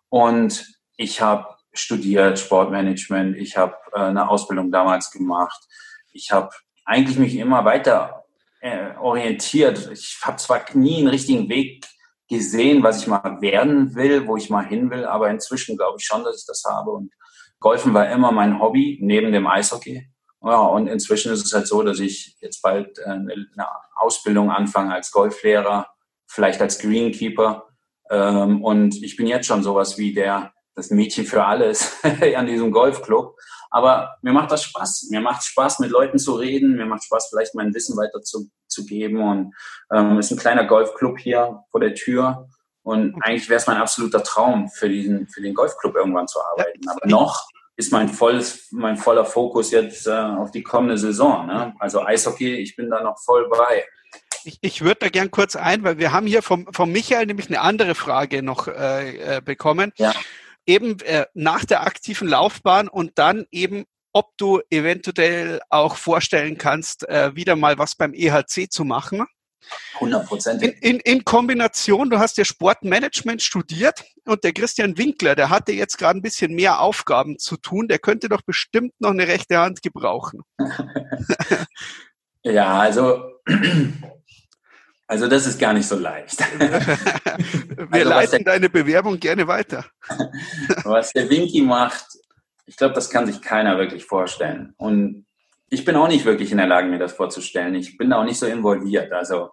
und 0.09 0.67
ich 0.97 1.21
habe 1.21 1.57
studiert 1.73 2.39
Sportmanagement, 2.39 3.37
ich 3.37 3.57
habe 3.57 3.77
äh, 3.93 4.01
eine 4.01 4.29
Ausbildung 4.29 4.71
damals 4.71 5.11
gemacht, 5.11 5.67
ich 6.13 6.31
habe 6.31 6.51
eigentlich 6.85 7.19
mich 7.19 7.37
immer 7.37 7.65
weiter 7.65 8.25
äh, 8.61 8.97
orientiert. 8.99 9.91
Ich 9.93 10.19
habe 10.23 10.37
zwar 10.37 10.65
nie 10.75 10.99
einen 10.99 11.09
richtigen 11.09 11.49
Weg 11.49 11.87
gesehen, 12.29 12.83
was 12.83 13.03
ich 13.03 13.07
mal 13.07 13.41
werden 13.41 13.95
will, 13.95 14.27
wo 14.27 14.37
ich 14.37 14.51
mal 14.51 14.65
hin 14.65 14.91
will, 14.91 15.05
aber 15.05 15.31
inzwischen 15.31 15.77
glaube 15.77 15.99
ich 15.99 16.07
schon, 16.07 16.25
dass 16.25 16.41
ich 16.41 16.47
das 16.47 16.65
habe. 16.65 16.91
Und 16.91 17.13
Golfen 17.61 17.95
war 17.95 18.11
immer 18.11 18.33
mein 18.33 18.61
Hobby 18.61 18.99
neben 19.01 19.33
dem 19.33 19.47
Eishockey. 19.47 20.09
Ja, 20.43 20.59
und 20.61 20.89
inzwischen 20.89 21.33
ist 21.33 21.45
es 21.45 21.53
halt 21.53 21.69
so, 21.69 21.83
dass 21.83 22.01
ich 22.01 22.37
jetzt 22.41 22.63
bald 22.63 22.99
äh, 22.99 23.11
eine 23.11 23.47
Ausbildung 23.95 24.51
anfange 24.51 24.93
als 24.93 25.13
Golflehrer, 25.13 25.89
vielleicht 26.27 26.61
als 26.61 26.79
Greenkeeper. 26.79 27.69
Ähm, 28.11 28.65
und 28.65 29.01
ich 29.03 29.17
bin 29.17 29.27
jetzt 29.27 29.47
schon 29.47 29.63
sowas 29.63 29.99
wie 29.99 30.13
der 30.13 30.53
das 30.75 30.91
Mädchen 30.91 31.27
für 31.27 31.45
alles 31.45 31.97
an 32.37 32.47
diesem 32.47 32.73
Golfclub. 32.73 33.37
Aber 33.73 34.17
mir 34.21 34.33
macht 34.33 34.53
das 34.53 34.65
Spaß. 34.65 35.09
Mir 35.11 35.23
macht 35.23 35.43
Spaß, 35.45 35.79
mit 35.79 35.91
Leuten 35.91 36.19
zu 36.19 36.35
reden. 36.35 36.77
Mir 36.77 36.85
macht 36.85 37.05
Spaß, 37.05 37.29
vielleicht 37.31 37.55
mein 37.55 37.75
Wissen 37.75 37.97
weiterzugeben. 37.97 39.23
Und 39.23 39.55
ähm, 39.91 40.19
ist 40.19 40.31
ein 40.31 40.39
kleiner 40.39 40.65
Golfclub 40.65 41.19
hier 41.19 41.65
vor 41.71 41.81
der 41.81 41.95
Tür. 41.95 42.49
Und 42.83 43.15
eigentlich 43.23 43.49
wäre 43.49 43.59
es 43.59 43.67
mein 43.67 43.79
absoluter 43.79 44.23
Traum, 44.23 44.69
für, 44.69 44.91
diesen, 44.91 45.27
für 45.29 45.41
den 45.41 45.55
Golfclub 45.55 45.97
irgendwann 45.97 46.29
zu 46.29 46.39
arbeiten. 46.43 46.87
Aber 46.87 47.09
noch 47.09 47.49
ist 47.77 47.93
mein 47.93 48.11
volles, 48.11 48.69
mein 48.73 48.99
voller 48.99 49.25
Fokus 49.25 49.71
jetzt 49.71 50.07
äh, 50.07 50.11
auf 50.11 50.51
die 50.51 50.63
kommende 50.63 50.99
Saison. 50.99 51.47
Ne? 51.47 51.75
Also 51.79 52.03
Eishockey, 52.05 52.57
ich 52.57 52.77
bin 52.77 52.91
da 52.91 53.03
noch 53.03 53.19
voll 53.25 53.49
bei. 53.49 53.87
Ich, 54.45 54.59
ich 54.61 54.83
würde 54.83 55.01
da 55.01 55.09
gern 55.09 55.31
kurz 55.31 55.57
ein, 55.57 55.83
weil 55.83 55.97
wir 55.97 56.13
haben 56.13 56.27
hier 56.27 56.43
vom, 56.43 56.69
vom 56.73 56.93
Michael 56.93 57.25
nämlich 57.25 57.49
eine 57.49 57.61
andere 57.61 57.95
Frage 57.95 58.43
noch 58.43 58.69
äh, 58.69 59.37
äh 59.37 59.41
bekommen. 59.41 59.93
Ja 59.97 60.13
eben 60.67 61.01
äh, 61.01 61.27
nach 61.35 61.65
der 61.65 61.83
aktiven 61.83 62.29
Laufbahn 62.29 62.89
und 62.89 63.13
dann 63.19 63.47
eben, 63.51 63.85
ob 64.13 64.37
du 64.37 64.61
eventuell 64.71 65.61
auch 65.71 65.97
vorstellen 65.97 66.59
kannst, 66.59 67.09
äh, 67.09 67.35
wieder 67.35 67.57
mal 67.57 67.79
was 67.79 67.95
beim 67.95 68.15
EHC 68.15 68.71
zu 68.71 68.85
machen. 68.85 69.27
100 69.95 70.27
Prozent. 70.27 70.63
In, 70.63 70.73
in, 70.73 71.01
in, 71.01 71.25
Kombination, 71.25 72.11
du 72.11 72.19
hast 72.19 72.37
ja 72.37 72.45
Sportmanagement 72.45 73.43
studiert 73.43 74.05
und 74.25 74.43
der 74.45 74.53
Christian 74.53 74.99
Winkler, 74.99 75.35
der 75.35 75.51
hatte 75.51 75.73
jetzt 75.73 75.99
gerade 75.99 76.19
ein 76.19 76.23
bisschen 76.23 76.55
mehr 76.55 76.81
Aufgaben 76.81 77.39
zu 77.39 77.57
tun, 77.57 77.89
der 77.89 77.99
könnte 77.99 78.29
doch 78.29 78.43
bestimmt 78.43 78.93
noch 78.99 79.11
eine 79.11 79.29
rechte 79.29 79.59
Hand 79.59 79.83
gebrauchen. 79.83 80.43
ja, 82.43 82.79
also 82.79 83.23
also 85.13 85.29
das 85.29 85.47
ist 85.47 85.61
gar 85.61 85.75
nicht 85.75 85.87
so 85.87 85.99
leicht. 85.99 86.39
Wir 86.59 87.87
also 87.93 88.09
leiten 88.09 88.45
der, 88.45 88.55
deine 88.55 88.71
Bewerbung 88.71 89.21
gerne 89.21 89.47
weiter. 89.47 89.85
was 90.85 91.13
der 91.13 91.29
Winky 91.29 91.61
macht, 91.61 92.07
ich 92.65 92.79
glaube, 92.79 92.95
das 92.95 93.11
kann 93.11 93.27
sich 93.27 93.43
keiner 93.43 93.77
wirklich 93.77 94.07
vorstellen. 94.07 94.73
Und 94.79 95.27
ich 95.69 95.85
bin 95.85 95.97
auch 95.97 96.09
nicht 96.09 96.25
wirklich 96.25 96.51
in 96.51 96.57
der 96.57 96.67
Lage, 96.67 96.89
mir 96.89 96.99
das 96.99 97.13
vorzustellen. 97.13 97.75
Ich 97.75 97.99
bin 97.99 98.09
da 98.09 98.23
auch 98.23 98.25
nicht 98.25 98.39
so 98.39 98.47
involviert. 98.47 99.13
Also 99.13 99.51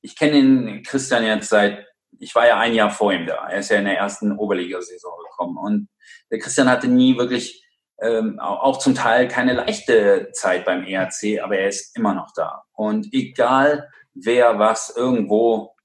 ich 0.00 0.16
kenne 0.16 0.32
den 0.32 0.82
Christian 0.82 1.24
jetzt 1.24 1.50
seit, 1.50 1.84
ich 2.18 2.34
war 2.34 2.46
ja 2.46 2.58
ein 2.58 2.72
Jahr 2.72 2.90
vor 2.90 3.12
ihm 3.12 3.26
da. 3.26 3.48
Er 3.50 3.58
ist 3.58 3.68
ja 3.68 3.76
in 3.76 3.84
der 3.84 3.98
ersten 3.98 4.32
Oberligasaison 4.32 5.12
gekommen. 5.28 5.58
Und 5.58 5.88
der 6.30 6.38
Christian 6.38 6.70
hatte 6.70 6.88
nie 6.88 7.18
wirklich, 7.18 7.65
ähm, 8.00 8.38
auch 8.38 8.78
zum 8.78 8.94
Teil 8.94 9.28
keine 9.28 9.54
leichte 9.54 10.30
Zeit 10.32 10.64
beim 10.64 10.84
ERC, 10.84 11.42
aber 11.42 11.58
er 11.58 11.68
ist 11.68 11.96
immer 11.96 12.14
noch 12.14 12.32
da. 12.34 12.64
Und 12.72 13.12
egal, 13.12 13.88
wer 14.14 14.58
was 14.58 14.94
irgendwo 14.94 15.76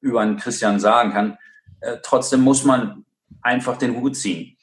über 0.00 0.20
einen 0.20 0.36
Christian 0.36 0.80
sagen 0.80 1.12
kann. 1.12 1.38
Äh, 1.80 1.98
trotzdem 2.02 2.40
muss 2.40 2.64
man 2.64 3.04
einfach 3.42 3.76
den 3.76 4.00
Hut 4.00 4.16
ziehen. 4.16 4.56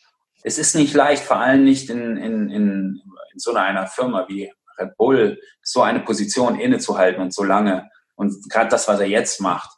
Es 0.44 0.58
ist 0.58 0.76
nicht 0.76 0.94
leicht, 0.94 1.24
vor 1.24 1.38
allem 1.38 1.64
nicht 1.64 1.90
in, 1.90 2.18
in, 2.18 2.50
in, 2.50 3.02
in 3.34 3.40
so 3.40 3.54
einer 3.54 3.88
Firma 3.88 4.28
wie 4.28 4.52
Red 4.78 4.96
Bull, 4.98 5.40
so 5.62 5.82
eine 5.82 6.00
Position 6.02 6.60
innezuhalten 6.60 7.22
und 7.22 7.34
so 7.34 7.44
lange. 7.44 7.90
Und 8.16 8.50
gerade 8.50 8.70
das, 8.70 8.88
was 8.88 9.00
er 9.00 9.08
jetzt 9.08 9.42
macht. 9.42 9.72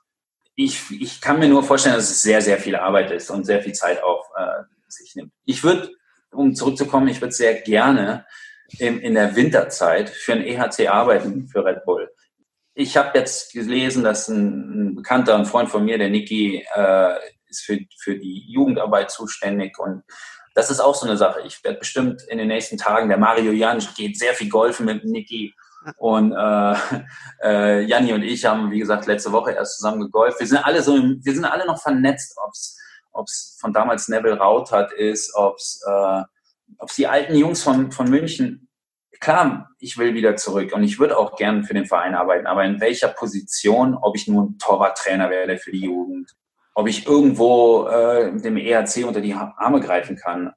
Ich, 0.56 0.92
ich 0.92 1.22
kann 1.22 1.40
mir 1.40 1.48
nur 1.48 1.64
vorstellen, 1.64 1.96
dass 1.96 2.10
es 2.10 2.22
sehr, 2.22 2.42
sehr 2.42 2.58
viel 2.58 2.76
Arbeit 2.76 3.12
ist 3.12 3.30
und 3.30 3.46
sehr 3.46 3.62
viel 3.62 3.74
Zeit 3.74 4.04
auf 4.04 4.26
äh, 4.38 4.64
sich 4.88 5.16
nimmt. 5.16 5.32
Ich 5.46 5.64
würde, 5.64 5.90
um 6.32 6.56
zurückzukommen, 6.56 7.08
ich 7.08 7.22
würde 7.22 7.34
sehr 7.34 7.62
gerne 7.62 8.26
in, 8.78 9.00
in 9.00 9.16
der 9.16 9.36
Winterzeit 9.36 10.10
für 10.10 10.34
ein 10.34 10.44
EHC 10.44 10.88
arbeiten, 10.88 11.48
für 11.48 11.66
Red 11.66 11.84
Bull 11.86 12.10
ich 12.80 12.96
habe 12.96 13.18
jetzt 13.18 13.52
gelesen, 13.52 14.06
dass 14.06 14.30
ein, 14.30 14.90
ein, 14.90 14.96
Bekannter, 14.96 15.36
ein 15.36 15.46
Freund 15.46 15.70
von 15.70 15.84
mir, 15.84 15.98
der 15.98 16.10
Niki, 16.10 16.66
äh, 16.74 17.16
ist 17.50 17.66
für, 17.66 17.78
für 17.98 18.18
die 18.18 18.46
Jugendarbeit 18.50 19.12
zuständig 19.12 19.78
und 19.80 20.04
das 20.56 20.72
ist 20.72 20.80
auch 20.80 20.96
so 20.96 21.06
eine 21.06 21.18
Sache. 21.18 21.42
Ich 21.46 21.64
werde 21.64 21.80
bestimmt 21.80 22.22
in 22.24 22.38
den 22.38 22.48
nächsten 22.48 22.78
Tagen, 22.78 23.10
der 23.10 23.18
Mario 23.18 23.52
Jan 23.52 23.86
geht 23.98 24.18
sehr 24.18 24.34
viel 24.34 24.50
golfen 24.50 24.86
mit 24.86 25.04
Niki 25.04 25.54
und 25.98 26.32
äh, 26.32 26.76
äh, 27.44 27.82
Janni 27.82 28.14
und 28.14 28.24
ich 28.24 28.46
haben, 28.46 28.72
wie 28.72 28.80
gesagt, 28.80 29.08
letzte 29.08 29.32
Woche 29.34 29.52
erst 29.52 29.78
zusammen 29.78 30.02
gegolft. 30.02 30.40
Wir 30.40 30.48
sind 30.48 30.58
alle 30.58 30.82
so, 30.82 30.94
wir 30.94 31.34
sind 31.34 31.46
alle 31.46 31.66
noch 31.66 31.82
vernetzt, 31.82 32.38
ob's 32.46 32.79
ob's 33.20 33.58
von 33.60 33.74
damals 33.74 34.08
Neville 34.08 34.38
Rauthat 34.38 34.92
ist, 34.94 35.36
ob's 35.36 35.82
äh, 35.86 36.24
ob's 36.78 36.96
die 36.96 37.08
alten 37.08 37.36
Jungs 37.36 37.64
von, 37.64 37.92
von 37.92 38.10
München 38.10 38.70
klar, 39.20 39.70
ich 39.80 39.98
will 39.98 40.14
wieder 40.14 40.36
zurück 40.36 40.74
und 40.74 40.84
ich 40.84 41.00
würde 41.00 41.18
auch 41.18 41.36
gern 41.36 41.64
für 41.64 41.74
den 41.74 41.86
Verein 41.86 42.16
arbeiten, 42.16 42.48
aber 42.48 42.64
in 42.64 42.80
welcher 42.80 43.10
Position, 43.10 43.96
ob 43.96 44.16
ich 44.16 44.28
nun 44.28 44.58
Torwarttrainer 44.58 45.30
werde 45.30 45.58
für 45.58 45.72
die 45.72 45.82
Jugend, 45.82 46.32
ob 46.74 46.88
ich 46.88 47.06
irgendwo 47.06 47.88
äh, 47.88 48.32
dem 48.40 48.58
ERC 48.58 49.06
unter 49.06 49.22
die 49.22 49.34
Arme 49.34 49.80
greifen 49.82 50.16
kann, 50.16 50.54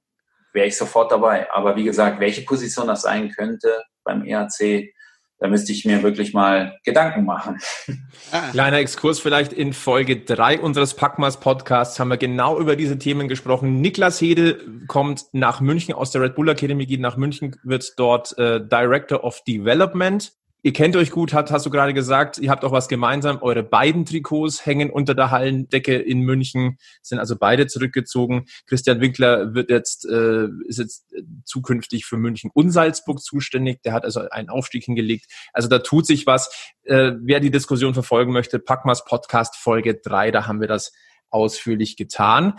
wäre 0.53 0.69
ich 0.69 0.77
sofort 0.77 1.11
dabei. 1.11 1.51
Aber 1.51 1.77
wie 1.77 1.85
gesagt, 1.85 2.21
welche 2.21 2.43
Position 2.43 2.87
das 2.87 3.03
sein 3.03 3.31
könnte 3.31 3.83
beim 4.05 4.25
ERC, 4.25 4.93
da 5.43 5.48
müsste 5.48 5.73
ich 5.73 5.85
mir 5.85 6.05
wirklich 6.05 6.32
mal 6.32 6.78
Gedanken 6.85 7.24
machen. 7.24 7.59
Ah. 8.31 8.51
Kleiner 8.52 8.78
Exkurs 8.78 9.19
vielleicht 9.19 9.52
in 9.52 9.73
Folge 9.73 10.16
drei 10.20 10.60
unseres 10.60 10.94
Packmas 10.94 11.40
Podcasts 11.40 11.98
haben 11.98 12.09
wir 12.09 12.16
genau 12.16 12.60
über 12.60 12.77
diese 12.77 12.97
Themen 12.97 13.27
gesprochen. 13.27 13.81
Niklas 13.81 14.20
Hede 14.20 14.60
kommt 14.86 15.27
nach 15.32 15.60
München 15.60 15.94
aus 15.94 16.12
der 16.12 16.23
Red 16.23 16.36
Bull 16.36 16.48
Academy, 16.48 16.86
geht 16.86 17.01
nach 17.01 17.16
München, 17.16 17.56
wird 17.64 17.93
dort 17.97 18.39
äh, 18.39 18.60
Director 18.64 19.24
of 19.24 19.43
Development 19.43 20.32
Ihr 20.65 20.73
kennt 20.73 20.95
euch 20.95 21.11
gut, 21.11 21.33
hat, 21.33 21.51
hast 21.51 21.67
du 21.67 21.71
gerade 21.71 21.93
gesagt, 21.93 22.39
ihr 22.39 22.49
habt 22.49 22.65
auch 22.65 22.71
was 22.71 22.87
gemeinsam. 22.87 23.39
Eure 23.43 23.65
beiden 23.65 24.05
Trikots 24.05 24.65
hängen 24.65 24.91
unter 24.91 25.13
der 25.13 25.33
Hallendecke 25.33 25.97
in 25.97 26.21
München, 26.21 26.79
sind 27.03 27.19
also 27.19 27.37
beide 27.37 27.67
zurückgezogen. 27.67 28.47
Christian 28.67 29.01
Winkler 29.01 29.55
wird 29.55 29.71
jetzt, 29.71 30.09
äh, 30.09 30.47
ist 30.69 30.79
jetzt 30.79 31.13
zukünftig 31.45 32.07
für 32.07 32.17
München 32.17 32.51
und 32.55 32.71
Salzburg 32.71 33.21
zuständig. 33.21 33.83
Der 33.83 33.93
hat 33.93 34.05
also 34.05 34.21
einen 34.31 34.51
Aufstieg 34.51 34.85
hingelegt. 34.85 35.27
Also 35.53 35.69
da 35.69 35.81
tut 35.81 36.07
sich 36.07 36.29
was. 36.29 36.73
Äh, 36.85 37.13
wer 37.21 37.41
die 37.41 37.51
Diskussion 37.51 37.93
verfolgen 37.93 38.33
möchte, 38.33 38.61
Packmas 38.61 39.05
Podcast 39.05 39.57
Folge 39.57 39.97
3, 39.97 40.31
da 40.31 40.47
haben 40.47 40.61
wir 40.61 40.69
das 40.69 40.93
ausführlich 41.29 41.97
getan. 41.97 42.55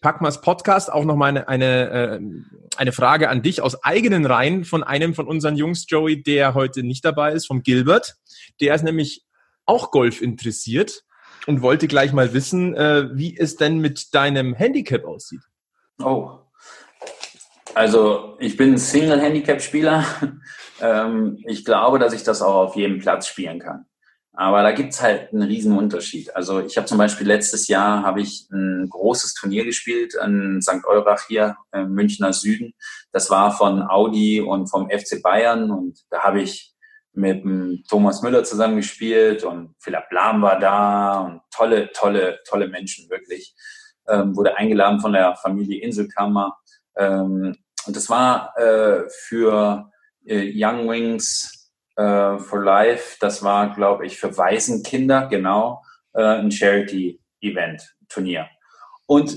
Packmas 0.00 0.40
Podcast 0.40 0.92
auch 0.92 1.04
noch 1.04 1.16
mal 1.16 1.28
eine, 1.28 1.48
eine, 1.48 1.90
äh, 1.90 2.20
eine 2.76 2.92
Frage 2.92 3.28
an 3.28 3.42
dich 3.42 3.62
aus 3.62 3.82
eigenen 3.82 4.26
Reihen 4.26 4.64
von 4.64 4.82
einem 4.84 5.14
von 5.14 5.26
unseren 5.26 5.56
Jungs, 5.56 5.86
Joey, 5.88 6.22
der 6.22 6.54
heute 6.54 6.82
nicht 6.82 7.04
dabei 7.04 7.32
ist, 7.32 7.46
vom 7.46 7.62
Gilbert. 7.62 8.16
Der 8.60 8.74
ist 8.74 8.84
nämlich 8.84 9.24
auch 9.64 9.90
Golf 9.90 10.20
interessiert 10.20 11.04
und 11.46 11.62
wollte 11.62 11.88
gleich 11.88 12.12
mal 12.12 12.34
wissen, 12.34 12.74
äh, 12.74 13.08
wie 13.14 13.36
es 13.36 13.56
denn 13.56 13.78
mit 13.78 14.14
deinem 14.14 14.54
Handicap 14.54 15.04
aussieht. 15.04 15.42
Oh. 16.02 16.38
Also 17.74 18.36
ich 18.38 18.56
bin 18.56 18.78
Single-Handicap-Spieler. 18.78 20.04
ähm, 20.80 21.42
ich 21.46 21.64
glaube, 21.64 21.98
dass 21.98 22.12
ich 22.12 22.22
das 22.22 22.42
auch 22.42 22.54
auf 22.54 22.76
jedem 22.76 23.00
Platz 23.00 23.26
spielen 23.26 23.58
kann. 23.58 23.86
Aber 24.38 24.62
da 24.62 24.72
gibt's 24.72 25.00
halt 25.00 25.32
einen 25.32 25.42
riesen 25.42 25.76
Unterschied. 25.76 26.36
Also 26.36 26.60
ich 26.60 26.76
habe 26.76 26.86
zum 26.86 26.98
Beispiel 26.98 27.26
letztes 27.26 27.68
Jahr 27.68 28.02
habe 28.02 28.20
ich 28.20 28.46
ein 28.52 28.86
großes 28.88 29.32
Turnier 29.32 29.64
gespielt 29.64 30.14
in 30.22 30.60
St. 30.60 30.84
Eurach 30.84 31.22
hier 31.26 31.56
im 31.72 31.92
Münchner 31.92 32.34
Süden. 32.34 32.74
Das 33.12 33.30
war 33.30 33.56
von 33.56 33.82
Audi 33.82 34.42
und 34.42 34.68
vom 34.68 34.90
FC 34.90 35.22
Bayern 35.22 35.70
und 35.70 35.98
da 36.10 36.22
habe 36.22 36.42
ich 36.42 36.74
mit 37.14 37.42
Thomas 37.88 38.20
Müller 38.20 38.44
zusammen 38.44 38.76
gespielt 38.76 39.42
und 39.42 39.74
Philipp 39.78 40.04
Lahm 40.10 40.42
war 40.42 40.58
da 40.58 41.20
und 41.20 41.40
tolle, 41.50 41.90
tolle, 41.92 42.38
tolle 42.46 42.68
Menschen 42.68 43.08
wirklich. 43.08 43.54
Ähm, 44.06 44.36
wurde 44.36 44.56
eingeladen 44.58 45.00
von 45.00 45.14
der 45.14 45.34
Familie 45.36 45.82
Inselkammer. 45.82 46.58
Ähm, 46.94 47.56
und 47.86 47.96
das 47.96 48.10
war 48.10 48.52
äh, 48.58 49.08
für 49.08 49.90
äh, 50.26 50.52
Young 50.54 50.88
Wings 50.88 51.55
äh, 51.96 52.38
for 52.38 52.62
Life. 52.62 53.16
Das 53.20 53.42
war, 53.42 53.74
glaube 53.74 54.06
ich, 54.06 54.18
für 54.18 54.36
Waisenkinder, 54.36 55.26
genau, 55.28 55.82
äh, 56.14 56.22
ein 56.22 56.50
Charity-Event, 56.50 57.96
Turnier. 58.08 58.46
Und 59.06 59.36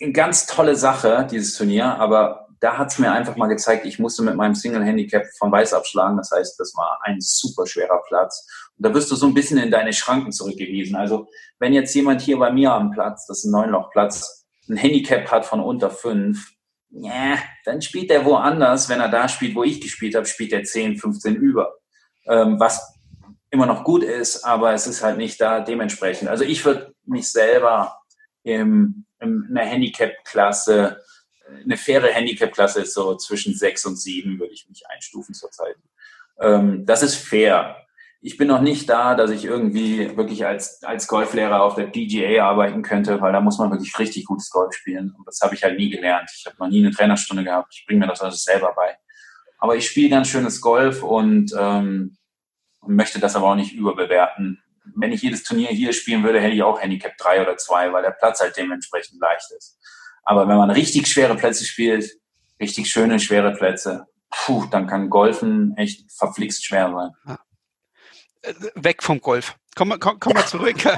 eine 0.00 0.12
ganz 0.12 0.46
tolle 0.46 0.76
Sache, 0.76 1.26
dieses 1.30 1.56
Turnier, 1.56 1.86
aber 1.98 2.44
da 2.60 2.78
hat 2.78 2.92
es 2.92 2.98
mir 2.98 3.12
einfach 3.12 3.36
mal 3.36 3.48
gezeigt, 3.48 3.84
ich 3.84 3.98
musste 3.98 4.22
mit 4.22 4.36
meinem 4.36 4.54
Single-Handicap 4.54 5.26
von 5.38 5.52
Weiß 5.52 5.74
abschlagen. 5.74 6.16
Das 6.16 6.30
heißt, 6.30 6.58
das 6.58 6.74
war 6.74 6.98
ein 7.02 7.20
super 7.20 7.66
schwerer 7.66 8.00
Platz. 8.08 8.48
Und 8.78 8.86
da 8.86 8.94
wirst 8.94 9.10
du 9.10 9.16
so 9.16 9.26
ein 9.26 9.34
bisschen 9.34 9.58
in 9.58 9.70
deine 9.70 9.92
Schranken 9.92 10.32
zurückgewiesen. 10.32 10.96
Also, 10.96 11.26
wenn 11.58 11.74
jetzt 11.74 11.94
jemand 11.94 12.22
hier 12.22 12.38
bei 12.38 12.50
mir 12.50 12.72
am 12.72 12.90
Platz, 12.90 13.26
das 13.26 13.38
ist 13.38 13.44
ein 13.44 13.50
Neunlochplatz, 13.50 14.46
ein 14.70 14.78
Handicap 14.78 15.30
hat 15.30 15.44
von 15.44 15.60
unter 15.60 15.90
fünf, 15.90 16.53
ja, 16.96 17.38
dann 17.64 17.82
spielt 17.82 18.10
er 18.10 18.24
woanders. 18.24 18.88
Wenn 18.88 19.00
er 19.00 19.08
da 19.08 19.28
spielt, 19.28 19.54
wo 19.54 19.64
ich 19.64 19.80
gespielt 19.80 20.14
habe, 20.14 20.26
spielt 20.26 20.52
er 20.52 20.64
10, 20.64 20.96
15 20.98 21.34
über. 21.36 21.74
Ähm, 22.26 22.58
was 22.60 22.94
immer 23.50 23.66
noch 23.66 23.84
gut 23.84 24.02
ist, 24.02 24.44
aber 24.44 24.72
es 24.72 24.86
ist 24.86 25.02
halt 25.02 25.18
nicht 25.18 25.40
da 25.40 25.60
dementsprechend. 25.60 26.28
Also 26.28 26.44
ich 26.44 26.64
würde 26.64 26.94
mich 27.04 27.28
selber 27.28 27.98
im, 28.42 29.06
in 29.20 29.46
einer 29.50 29.64
Handicap-Klasse, 29.64 31.00
eine 31.62 31.76
faire 31.76 32.08
Handicap-Klasse 32.08 32.82
ist 32.82 32.94
so 32.94 33.16
zwischen 33.16 33.54
6 33.54 33.86
und 33.86 33.96
7, 33.96 34.40
würde 34.40 34.52
ich 34.52 34.68
mich 34.68 34.82
einstufen 34.88 35.34
zurzeit. 35.34 35.76
Ähm, 36.40 36.84
das 36.86 37.02
ist 37.02 37.16
fair 37.16 37.83
ich 38.26 38.38
bin 38.38 38.48
noch 38.48 38.62
nicht 38.62 38.88
da, 38.88 39.14
dass 39.14 39.30
ich 39.30 39.44
irgendwie 39.44 40.16
wirklich 40.16 40.46
als, 40.46 40.82
als 40.82 41.08
Golflehrer 41.08 41.62
auf 41.62 41.74
der 41.74 41.88
PGA 41.88 42.42
arbeiten 42.42 42.80
könnte, 42.80 43.20
weil 43.20 43.34
da 43.34 43.42
muss 43.42 43.58
man 43.58 43.70
wirklich 43.70 43.98
richtig 43.98 44.24
gutes 44.24 44.48
Golf 44.48 44.74
spielen. 44.74 45.14
Und 45.14 45.28
das 45.28 45.42
habe 45.42 45.54
ich 45.54 45.62
halt 45.62 45.76
nie 45.76 45.90
gelernt. 45.90 46.30
Ich 46.34 46.46
habe 46.46 46.56
noch 46.58 46.68
nie 46.68 46.82
eine 46.82 46.90
Trainerstunde 46.90 47.44
gehabt. 47.44 47.74
Ich 47.76 47.84
bringe 47.86 48.00
mir 48.00 48.06
das 48.06 48.22
alles 48.22 48.42
selber 48.42 48.72
bei. 48.74 48.96
Aber 49.58 49.76
ich 49.76 49.86
spiele 49.86 50.08
ganz 50.08 50.28
schönes 50.28 50.62
Golf 50.62 51.02
und 51.02 51.54
ähm, 51.58 52.16
möchte 52.86 53.20
das 53.20 53.36
aber 53.36 53.48
auch 53.50 53.56
nicht 53.56 53.74
überbewerten. 53.74 54.58
Wenn 54.96 55.12
ich 55.12 55.20
jedes 55.20 55.42
Turnier 55.42 55.68
hier 55.68 55.92
spielen 55.92 56.24
würde, 56.24 56.40
hätte 56.40 56.54
ich 56.54 56.62
auch 56.62 56.80
Handicap 56.80 57.18
3 57.18 57.42
oder 57.42 57.58
2, 57.58 57.92
weil 57.92 58.02
der 58.04 58.12
Platz 58.12 58.40
halt 58.40 58.56
dementsprechend 58.56 59.20
leicht 59.20 59.52
ist. 59.54 59.78
Aber 60.22 60.48
wenn 60.48 60.56
man 60.56 60.70
richtig 60.70 61.08
schwere 61.08 61.36
Plätze 61.36 61.66
spielt, 61.66 62.10
richtig 62.58 62.88
schöne, 62.88 63.20
schwere 63.20 63.52
Plätze, 63.52 64.06
puh, 64.30 64.64
dann 64.70 64.86
kann 64.86 65.10
Golfen 65.10 65.76
echt 65.76 66.10
verflixt 66.10 66.64
schwer 66.64 66.90
sein 66.90 67.36
weg 68.74 69.02
vom 69.02 69.20
Golf. 69.20 69.56
Komm, 69.76 69.98
komm, 69.98 70.20
komm 70.20 70.32
mal 70.34 70.46
zurück. 70.46 70.76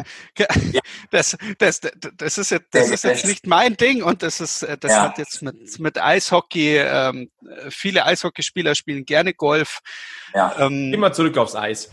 Das, 1.11 1.37
das, 1.59 1.81
das 1.81 2.39
ist 2.39 2.51
jetzt, 2.51 2.67
das 2.73 2.91
ist 2.91 3.05
jetzt 3.05 3.25
nicht 3.25 3.47
mein 3.47 3.77
Ding 3.77 4.03
und 4.03 4.23
das 4.23 4.41
ist, 4.41 4.67
das 4.81 4.91
ja. 4.91 5.03
hat 5.03 5.19
jetzt 5.19 5.41
mit, 5.41 5.79
mit 5.79 6.03
Eishockey, 6.03 6.79
ähm, 6.79 7.31
viele 7.71 8.05
Eishockeyspieler 8.05 8.75
spielen 8.75 9.05
gerne 9.05 9.33
Golf. 9.33 9.79
Ja. 10.35 10.55
Ähm, 10.59 10.91
Geh 10.91 10.97
mal 10.97 11.13
zurück 11.15 11.39
aufs 11.39 11.55
Eis. 11.55 11.91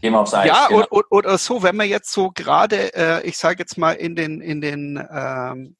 Gehen 0.00 0.12
wir 0.12 0.20
aufs 0.20 0.34
Eis. 0.34 0.48
Ja, 0.48 0.66
genau. 0.68 0.86
oder, 0.90 1.06
oder 1.10 1.38
so, 1.38 1.62
wenn 1.62 1.76
man 1.76 1.88
jetzt 1.88 2.12
so 2.12 2.30
gerade, 2.30 2.94
äh, 2.94 3.26
ich 3.26 3.38
sage 3.38 3.60
jetzt 3.60 3.78
mal 3.78 3.92
in 3.92 4.14
den, 4.14 4.40
in 4.40 4.60
den 4.60 4.96
ähm, 5.10 5.76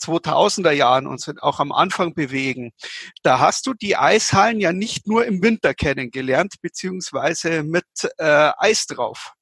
2000er 0.00 0.70
Jahren 0.72 1.06
uns 1.06 1.30
auch 1.40 1.60
am 1.60 1.72
Anfang 1.72 2.14
bewegen, 2.14 2.72
da 3.22 3.38
hast 3.38 3.66
du 3.66 3.74
die 3.74 3.96
Eishallen 3.96 4.60
ja 4.60 4.72
nicht 4.72 5.06
nur 5.06 5.24
im 5.24 5.42
Winter 5.42 5.74
kennengelernt, 5.74 6.54
beziehungsweise 6.62 7.62
mit 7.62 7.84
äh, 8.18 8.50
Eis 8.56 8.86
drauf. 8.86 9.34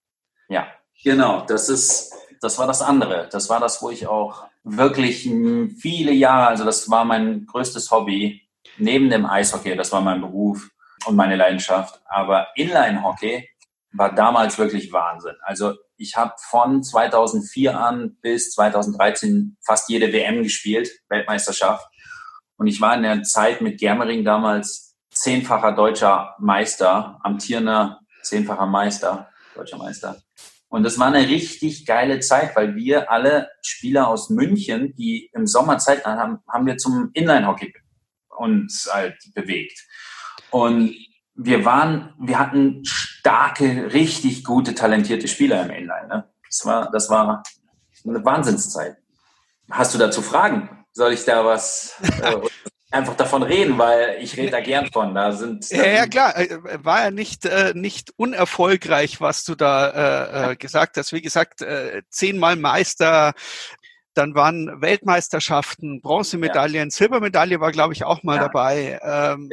Ja, 0.49 0.67
genau. 1.03 1.43
Das 1.47 1.69
ist, 1.69 2.13
das 2.41 2.59
war 2.59 2.67
das 2.67 2.83
andere. 2.83 3.29
Das 3.31 3.49
war 3.49 3.61
das, 3.61 3.83
wo 3.83 3.91
ich 3.91 4.07
auch 4.07 4.47
wirklich 4.65 5.23
viele 5.79 6.13
Jahre, 6.13 6.49
also 6.49 6.65
das 6.65 6.91
war 6.91 7.05
mein 7.05 7.47
größtes 7.47 7.91
Hobby, 7.91 8.49
neben 8.77 9.11
dem 9.11 9.27
Eishockey, 9.27 9.77
das 9.77 9.93
war 9.93 10.01
mein 10.01 10.21
Beruf 10.21 10.71
und 11.07 11.17
meine 11.17 11.37
Leidenschaft. 11.37 12.01
Aber 12.07 12.49
Inline-Hockey 12.57 13.49
war 13.93 14.15
damals 14.15 14.59
wirklich 14.59 14.93
Wahnsinn. 14.93 15.37
Also 15.43 15.75
ich 15.99 16.16
habe 16.16 16.33
von 16.49 16.83
2004 16.83 17.79
an 17.79 18.16
bis 18.23 18.53
2013 18.53 19.57
fast 19.61 19.89
jede 19.91 20.12
WM 20.12 20.43
gespielt, 20.43 20.89
Weltmeisterschaft. 21.09 21.87
Und 22.57 22.69
ich 22.69 22.81
war 22.81 22.95
in 22.97 23.03
der 23.03 23.23
Zeit 23.25 23.61
mit 23.61 23.79
Germering 23.79 24.25
damals 24.25 24.97
zehnfacher 25.12 25.73
deutscher 25.73 26.37
Meister, 26.39 27.19
amtierender 27.23 28.01
zehnfacher 28.23 28.66
Meister, 28.66 29.29
deutscher 29.55 29.79
Meister. 29.79 30.23
Und 30.69 30.83
das 30.83 30.99
war 30.99 31.07
eine 31.07 31.27
richtig 31.29 31.87
geile 31.87 32.20
Zeit, 32.20 32.55
weil 32.55 32.77
wir 32.77 33.11
alle 33.11 33.49
Spieler 33.62 34.09
aus 34.09 34.31
München, 34.31 34.95
die 34.97 35.31
im 35.33 35.47
Sommer 35.47 35.79
Zeit 35.79 36.05
haben, 36.05 36.41
haben 36.47 36.66
wir 36.66 36.77
zum 36.77 37.11
Inline-Hockey 37.15 37.73
uns 38.37 38.89
halt 38.93 39.16
bewegt. 39.35 39.87
Und 40.51 40.95
wir 41.39 41.65
waren, 41.65 42.12
wir 42.19 42.39
hatten 42.39 42.85
starke, 42.85 43.93
richtig 43.93 44.44
gute, 44.44 44.74
talentierte 44.74 45.28
Spieler 45.28 45.62
im 45.62 45.70
Inline. 45.70 46.09
Ne? 46.09 46.28
Das 46.48 46.66
war, 46.66 46.90
das 46.90 47.09
war 47.09 47.44
eine 48.06 48.24
Wahnsinnszeit. 48.24 48.97
Hast 49.70 49.94
du 49.94 49.98
dazu 49.98 50.20
Fragen? 50.20 50.85
Soll 50.93 51.12
ich 51.12 51.24
da 51.24 51.44
was 51.44 51.94
äh, 52.23 52.35
einfach 52.90 53.15
davon 53.15 53.44
reden, 53.44 53.78
weil 53.78 54.16
ich 54.20 54.36
rede 54.36 54.51
da 54.51 54.60
gern 54.60 54.90
von. 54.90 55.15
Da 55.15 55.31
sind 55.31 55.70
ja, 55.70 55.86
ja 55.86 56.06
klar, 56.06 56.36
äh, 56.36 56.59
war 56.82 57.05
ja 57.05 57.10
nicht 57.12 57.44
äh, 57.44 57.73
nicht 57.74 58.12
unerfolgreich, 58.16 59.20
was 59.20 59.44
du 59.44 59.55
da 59.55 60.48
äh, 60.48 60.52
äh, 60.52 60.56
gesagt 60.56 60.97
hast. 60.97 61.12
Wie 61.12 61.23
gesagt, 61.23 61.62
äh, 61.62 62.02
zehnmal 62.10 62.56
Meister, 62.56 63.35
dann 64.15 64.35
waren 64.35 64.81
Weltmeisterschaften, 64.81 66.01
Bronzemedaillen, 66.01 66.89
ja. 66.89 66.90
Silbermedaille 66.90 67.60
war 67.60 67.70
glaube 67.70 67.93
ich 67.93 68.05
auch 68.05 68.24
mal 68.24 68.36
ja. 68.36 68.43
dabei. 68.43 68.98
Ähm, 69.02 69.51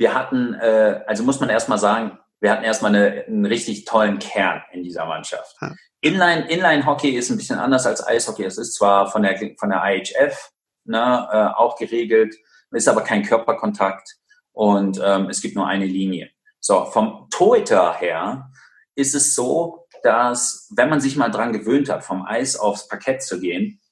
wir 0.00 0.14
hatten, 0.14 0.54
äh, 0.54 1.02
also 1.06 1.22
muss 1.24 1.40
man 1.40 1.50
erstmal 1.50 1.76
sagen, 1.76 2.18
wir 2.40 2.50
hatten 2.50 2.64
erstmal 2.64 2.94
eine, 2.94 3.24
einen 3.26 3.44
richtig 3.44 3.84
tollen 3.84 4.18
Kern 4.18 4.62
in 4.72 4.82
dieser 4.82 5.04
Mannschaft. 5.04 5.54
Ja. 5.60 5.74
Inline, 6.00 6.48
Inline 6.48 6.86
Hockey 6.86 7.10
ist 7.10 7.28
ein 7.28 7.36
bisschen 7.36 7.58
anders 7.58 7.86
als 7.86 8.04
Eishockey. 8.04 8.44
Es 8.44 8.56
ist 8.56 8.74
zwar 8.74 9.10
von 9.10 9.22
der, 9.22 9.38
von 9.58 9.68
der 9.68 9.82
IHF 9.84 10.52
ne, 10.84 11.28
äh, 11.30 11.54
auch 11.54 11.76
geregelt, 11.76 12.34
ist 12.70 12.88
aber 12.88 13.02
kein 13.02 13.24
Körperkontakt 13.24 14.16
und 14.52 14.98
ähm, 15.04 15.28
es 15.28 15.42
gibt 15.42 15.54
nur 15.54 15.66
eine 15.66 15.84
Linie. 15.84 16.30
So, 16.60 16.86
vom 16.86 17.28
Torhüter 17.30 17.94
her 17.98 18.50
ist 18.94 19.14
es 19.14 19.34
so, 19.34 19.86
dass 20.02 20.72
wenn 20.74 20.88
man 20.88 21.02
sich 21.02 21.16
mal 21.16 21.28
dran 21.28 21.52
gewöhnt 21.52 21.90
hat, 21.90 22.04
vom 22.04 22.24
Eis 22.24 22.56
aufs 22.56 22.88
Parkett 22.88 23.22
zu 23.22 23.38
gehen, 23.38 23.82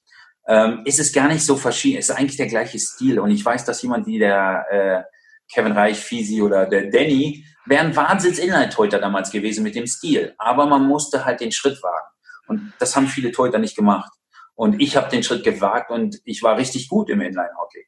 ähm, 0.47 0.81
ist 0.85 0.99
es 0.99 1.13
gar 1.13 1.27
nicht 1.27 1.45
so 1.45 1.55
verschieden. 1.55 1.99
Es 1.99 2.09
ist 2.09 2.15
eigentlich 2.15 2.37
der 2.37 2.47
gleiche 2.47 2.79
Stil. 2.79 3.19
Und 3.19 3.29
ich 3.29 3.45
weiß, 3.45 3.63
dass 3.65 3.83
jemand 3.83 4.07
wie 4.07 4.17
der 4.17 4.65
äh, 4.71 5.18
Kevin 5.51 5.73
Reich, 5.73 5.99
Fisi 5.99 6.41
oder 6.41 6.65
der 6.65 6.89
Danny, 6.89 7.45
wären 7.65 7.95
wahnsinns 7.95 8.39
Inline-Torhüter 8.39 8.99
damals 8.99 9.31
gewesen 9.31 9.63
mit 9.63 9.75
dem 9.75 9.87
Stil. 9.87 10.33
Aber 10.37 10.65
man 10.65 10.87
musste 10.87 11.25
halt 11.25 11.39
den 11.39 11.51
Schritt 11.51 11.81
wagen. 11.83 12.07
Und 12.47 12.73
das 12.79 12.95
haben 12.95 13.07
viele 13.07 13.31
Torhüter 13.31 13.59
nicht 13.59 13.75
gemacht. 13.75 14.11
Und 14.55 14.81
ich 14.81 14.97
habe 14.97 15.09
den 15.09 15.23
Schritt 15.23 15.43
gewagt 15.43 15.89
und 15.89 16.17
ich 16.25 16.43
war 16.43 16.57
richtig 16.57 16.89
gut 16.89 17.09
im 17.09 17.21
Inline-Hockey. 17.21 17.85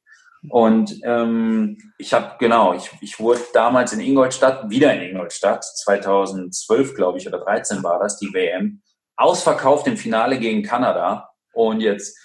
Und 0.50 1.00
ähm, 1.04 1.78
ich 1.98 2.14
habe, 2.14 2.36
genau, 2.40 2.74
ich, 2.74 2.90
ich 3.02 3.20
wurde 3.20 3.42
damals 3.54 3.94
in 3.94 4.00
Ingolstadt, 4.00 4.70
wieder 4.70 4.94
in 4.94 5.02
Ingolstadt, 5.02 5.64
2012, 5.64 6.96
glaube 6.96 7.20
ich, 7.20 7.28
oder 7.28 7.40
13 7.40 7.84
war 7.84 8.00
das, 8.00 8.18
die 8.18 8.34
WM, 8.34 8.82
ausverkauft 9.18 9.86
im 9.88 9.98
Finale 9.98 10.40
gegen 10.40 10.64
Kanada. 10.64 11.30
Und 11.54 11.82
jetzt 11.82 12.18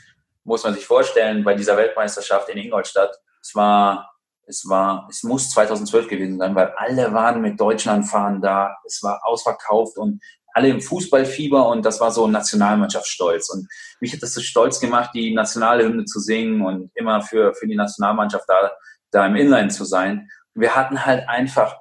muss 0.44 0.64
man 0.64 0.74
sich 0.74 0.86
vorstellen, 0.86 1.44
bei 1.44 1.54
dieser 1.54 1.76
Weltmeisterschaft 1.76 2.48
in 2.48 2.58
Ingolstadt, 2.58 3.14
es 3.42 3.54
war 3.54 4.15
es 4.46 4.68
war, 4.68 5.06
es 5.10 5.22
muss 5.24 5.50
2012 5.50 6.08
gewesen 6.08 6.38
sein, 6.38 6.54
weil 6.54 6.72
alle 6.76 7.12
waren 7.12 7.42
mit 7.42 7.60
Deutschland 7.60 8.06
fahren 8.08 8.40
da. 8.40 8.76
Es 8.86 9.02
war 9.02 9.20
ausverkauft 9.24 9.98
und 9.98 10.20
alle 10.54 10.68
im 10.68 10.80
Fußballfieber 10.80 11.68
und 11.68 11.84
das 11.84 12.00
war 12.00 12.10
so 12.12 12.26
Nationalmannschaftsstolz. 12.26 13.50
Und 13.50 13.68
mich 14.00 14.12
hat 14.12 14.22
das 14.22 14.32
so 14.32 14.40
stolz 14.40 14.80
gemacht, 14.80 15.10
die 15.12 15.34
Nationalhymne 15.34 16.04
zu 16.04 16.20
singen 16.20 16.62
und 16.62 16.90
immer 16.94 17.20
für, 17.20 17.52
für 17.54 17.66
die 17.66 17.76
Nationalmannschaft 17.76 18.44
da, 18.48 18.72
da 19.10 19.26
im 19.26 19.36
Inline 19.36 19.68
zu 19.68 19.84
sein. 19.84 20.30
Wir 20.54 20.74
hatten 20.74 21.04
halt 21.04 21.28
einfach 21.28 21.76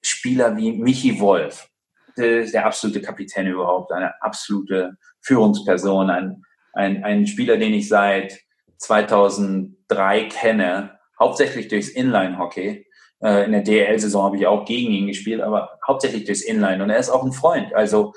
Spieler 0.00 0.56
wie 0.56 0.72
Michi 0.72 1.18
Wolf, 1.18 1.68
der, 2.16 2.44
der 2.44 2.66
absolute 2.66 3.00
Kapitän 3.00 3.48
überhaupt, 3.48 3.90
eine 3.92 4.12
absolute 4.22 4.92
Führungsperson, 5.22 6.10
ein, 6.10 6.42
ein, 6.74 7.02
ein 7.02 7.26
Spieler, 7.26 7.56
den 7.56 7.74
ich 7.74 7.88
seit 7.88 8.38
2003 8.76 10.28
kenne, 10.28 10.99
hauptsächlich 11.20 11.68
durchs 11.68 11.90
Inline-Hockey. 11.90 12.86
Äh, 13.22 13.44
in 13.44 13.52
der 13.52 13.62
DL-Saison 13.62 14.24
habe 14.24 14.36
ich 14.36 14.46
auch 14.46 14.64
gegen 14.64 14.92
ihn 14.92 15.06
gespielt, 15.06 15.42
aber 15.42 15.78
hauptsächlich 15.86 16.24
durchs 16.24 16.42
Inline. 16.42 16.82
Und 16.82 16.90
er 16.90 16.98
ist 16.98 17.10
auch 17.10 17.24
ein 17.24 17.32
Freund. 17.32 17.74
Also 17.74 18.14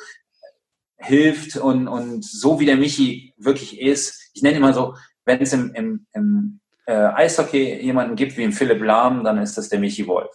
hilft 0.97 1.57
und, 1.57 1.87
und 1.87 2.23
so 2.23 2.59
wie 2.59 2.65
der 2.65 2.77
Michi 2.77 3.33
wirklich 3.37 3.79
ist, 3.79 4.31
ich 4.33 4.41
nenne 4.41 4.57
immer 4.57 4.73
so, 4.73 4.95
wenn 5.25 5.41
es 5.41 5.53
im, 5.53 5.73
im, 5.75 6.05
im 6.13 6.59
äh, 6.85 6.93
Eishockey 6.93 7.81
jemanden 7.81 8.15
gibt 8.15 8.37
wie 8.37 8.43
ein 8.43 8.53
Philipp 8.53 8.81
Lahm, 8.81 9.23
dann 9.23 9.37
ist 9.37 9.57
das 9.57 9.69
der 9.69 9.79
Michi 9.79 10.07
Wolf. 10.07 10.31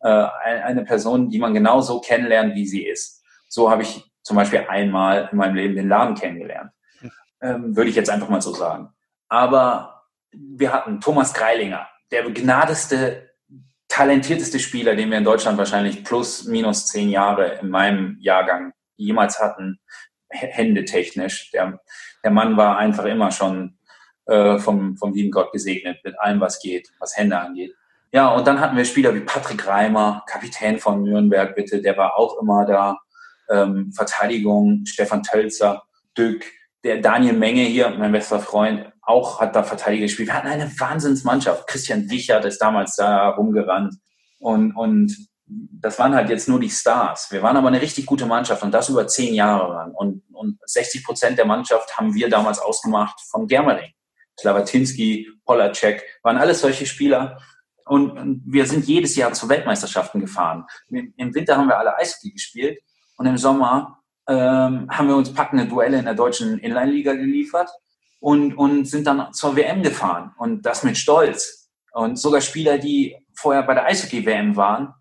Äh, 0.00 0.08
eine 0.08 0.84
Person, 0.84 1.30
die 1.30 1.38
man 1.38 1.54
genauso 1.54 2.00
kennenlernt, 2.00 2.54
wie 2.54 2.66
sie 2.66 2.86
ist. 2.86 3.22
So 3.48 3.70
habe 3.70 3.82
ich 3.82 4.04
zum 4.22 4.36
Beispiel 4.36 4.66
einmal 4.68 5.28
in 5.30 5.38
meinem 5.38 5.54
Leben 5.54 5.76
den 5.76 5.88
Lahm 5.88 6.14
kennengelernt. 6.14 6.72
Ähm, 7.40 7.76
würde 7.76 7.90
ich 7.90 7.96
jetzt 7.96 8.10
einfach 8.10 8.28
mal 8.28 8.40
so 8.40 8.52
sagen. 8.52 8.90
Aber 9.28 10.04
wir 10.32 10.72
hatten 10.72 11.00
Thomas 11.00 11.34
Greilinger, 11.34 11.86
der 12.10 12.22
begnadeste, 12.22 13.30
talentierteste 13.88 14.58
Spieler, 14.58 14.94
den 14.94 15.10
wir 15.10 15.18
in 15.18 15.24
Deutschland 15.24 15.58
wahrscheinlich 15.58 16.04
plus 16.04 16.44
minus 16.44 16.86
zehn 16.86 17.08
Jahre 17.08 17.58
in 17.60 17.68
meinem 17.68 18.18
Jahrgang 18.20 18.72
jemals 18.96 19.40
hatten, 19.40 19.78
händetechnisch. 20.28 21.50
Der, 21.52 21.80
der 22.24 22.30
Mann 22.30 22.56
war 22.56 22.78
einfach 22.78 23.04
immer 23.04 23.30
schon 23.30 23.78
äh, 24.26 24.58
vom, 24.58 24.96
vom 24.96 25.14
lieben 25.14 25.30
Gott 25.30 25.52
gesegnet 25.52 25.98
mit 26.04 26.18
allem, 26.18 26.40
was 26.40 26.60
geht, 26.60 26.90
was 26.98 27.16
Hände 27.16 27.38
angeht. 27.38 27.74
Ja, 28.12 28.28
und 28.28 28.46
dann 28.46 28.60
hatten 28.60 28.76
wir 28.76 28.84
Spieler 28.84 29.14
wie 29.14 29.20
Patrick 29.20 29.66
Reimer, 29.66 30.24
Kapitän 30.26 30.78
von 30.78 31.02
Nürnberg, 31.02 31.54
bitte, 31.54 31.82
der 31.82 31.96
war 31.96 32.16
auch 32.16 32.40
immer 32.40 32.64
da. 32.64 32.98
Ähm, 33.48 33.92
Verteidigung, 33.92 34.84
Stefan 34.86 35.22
Tölzer, 35.22 35.84
Dück, 36.16 36.44
der 36.82 36.98
Daniel 37.00 37.34
Menge 37.34 37.62
hier, 37.62 37.90
mein 37.90 38.12
bester 38.12 38.40
Freund, 38.40 38.92
auch 39.06 39.40
hat 39.40 39.54
da 39.54 39.62
Verteidiger 39.62 40.02
gespielt. 40.02 40.28
Wir 40.28 40.34
hatten 40.34 40.48
eine 40.48 40.70
Wahnsinnsmannschaft. 40.78 41.66
Christian 41.68 42.10
Wichert 42.10 42.44
ist 42.44 42.58
damals 42.58 42.96
da 42.96 43.28
rumgerannt. 43.30 43.94
Und, 44.38 44.72
und 44.76 45.16
das 45.46 45.98
waren 45.98 46.14
halt 46.14 46.28
jetzt 46.28 46.48
nur 46.48 46.58
die 46.58 46.68
Stars. 46.68 47.30
Wir 47.30 47.42
waren 47.42 47.56
aber 47.56 47.68
eine 47.68 47.80
richtig 47.80 48.04
gute 48.04 48.26
Mannschaft 48.26 48.64
und 48.64 48.72
das 48.72 48.88
über 48.88 49.06
zehn 49.06 49.32
Jahre 49.32 49.72
lang. 49.72 49.92
Und, 49.92 50.24
und 50.32 50.58
60 50.64 51.04
Prozent 51.04 51.38
der 51.38 51.46
Mannschaft 51.46 51.96
haben 51.96 52.14
wir 52.14 52.28
damals 52.28 52.58
ausgemacht 52.58 53.20
von 53.30 53.46
Germering. 53.46 53.92
Slavatinski, 54.38 55.28
Polacek, 55.44 56.02
waren 56.22 56.36
alles 56.36 56.60
solche 56.60 56.84
Spieler. 56.84 57.40
Und, 57.84 58.18
und 58.18 58.42
wir 58.44 58.66
sind 58.66 58.86
jedes 58.86 59.14
Jahr 59.14 59.32
zu 59.32 59.48
Weltmeisterschaften 59.48 60.20
gefahren. 60.20 60.66
Im 60.90 61.34
Winter 61.34 61.56
haben 61.56 61.68
wir 61.68 61.78
alle 61.78 61.96
Eishockey 61.96 62.32
gespielt 62.32 62.80
und 63.16 63.26
im 63.26 63.38
Sommer 63.38 64.00
ähm, 64.28 64.88
haben 64.90 65.06
wir 65.06 65.14
uns 65.14 65.32
packende 65.32 65.66
Duelle 65.66 65.98
in 65.98 66.04
der 66.04 66.14
deutschen 66.14 66.58
Inline-Liga 66.58 67.12
geliefert 67.14 67.70
und, 68.20 68.54
und 68.54 68.86
sind 68.86 69.06
dann 69.06 69.32
zur 69.32 69.56
WM 69.56 69.82
gefahren 69.82 70.32
und 70.38 70.64
das 70.64 70.82
mit 70.82 70.96
Stolz. 70.96 71.70
Und 71.92 72.18
sogar 72.18 72.40
Spieler, 72.40 72.78
die 72.78 73.16
vorher 73.34 73.62
bei 73.62 73.74
der 73.74 73.86
Eishockey-WM 73.86 74.56
waren, 74.56 74.94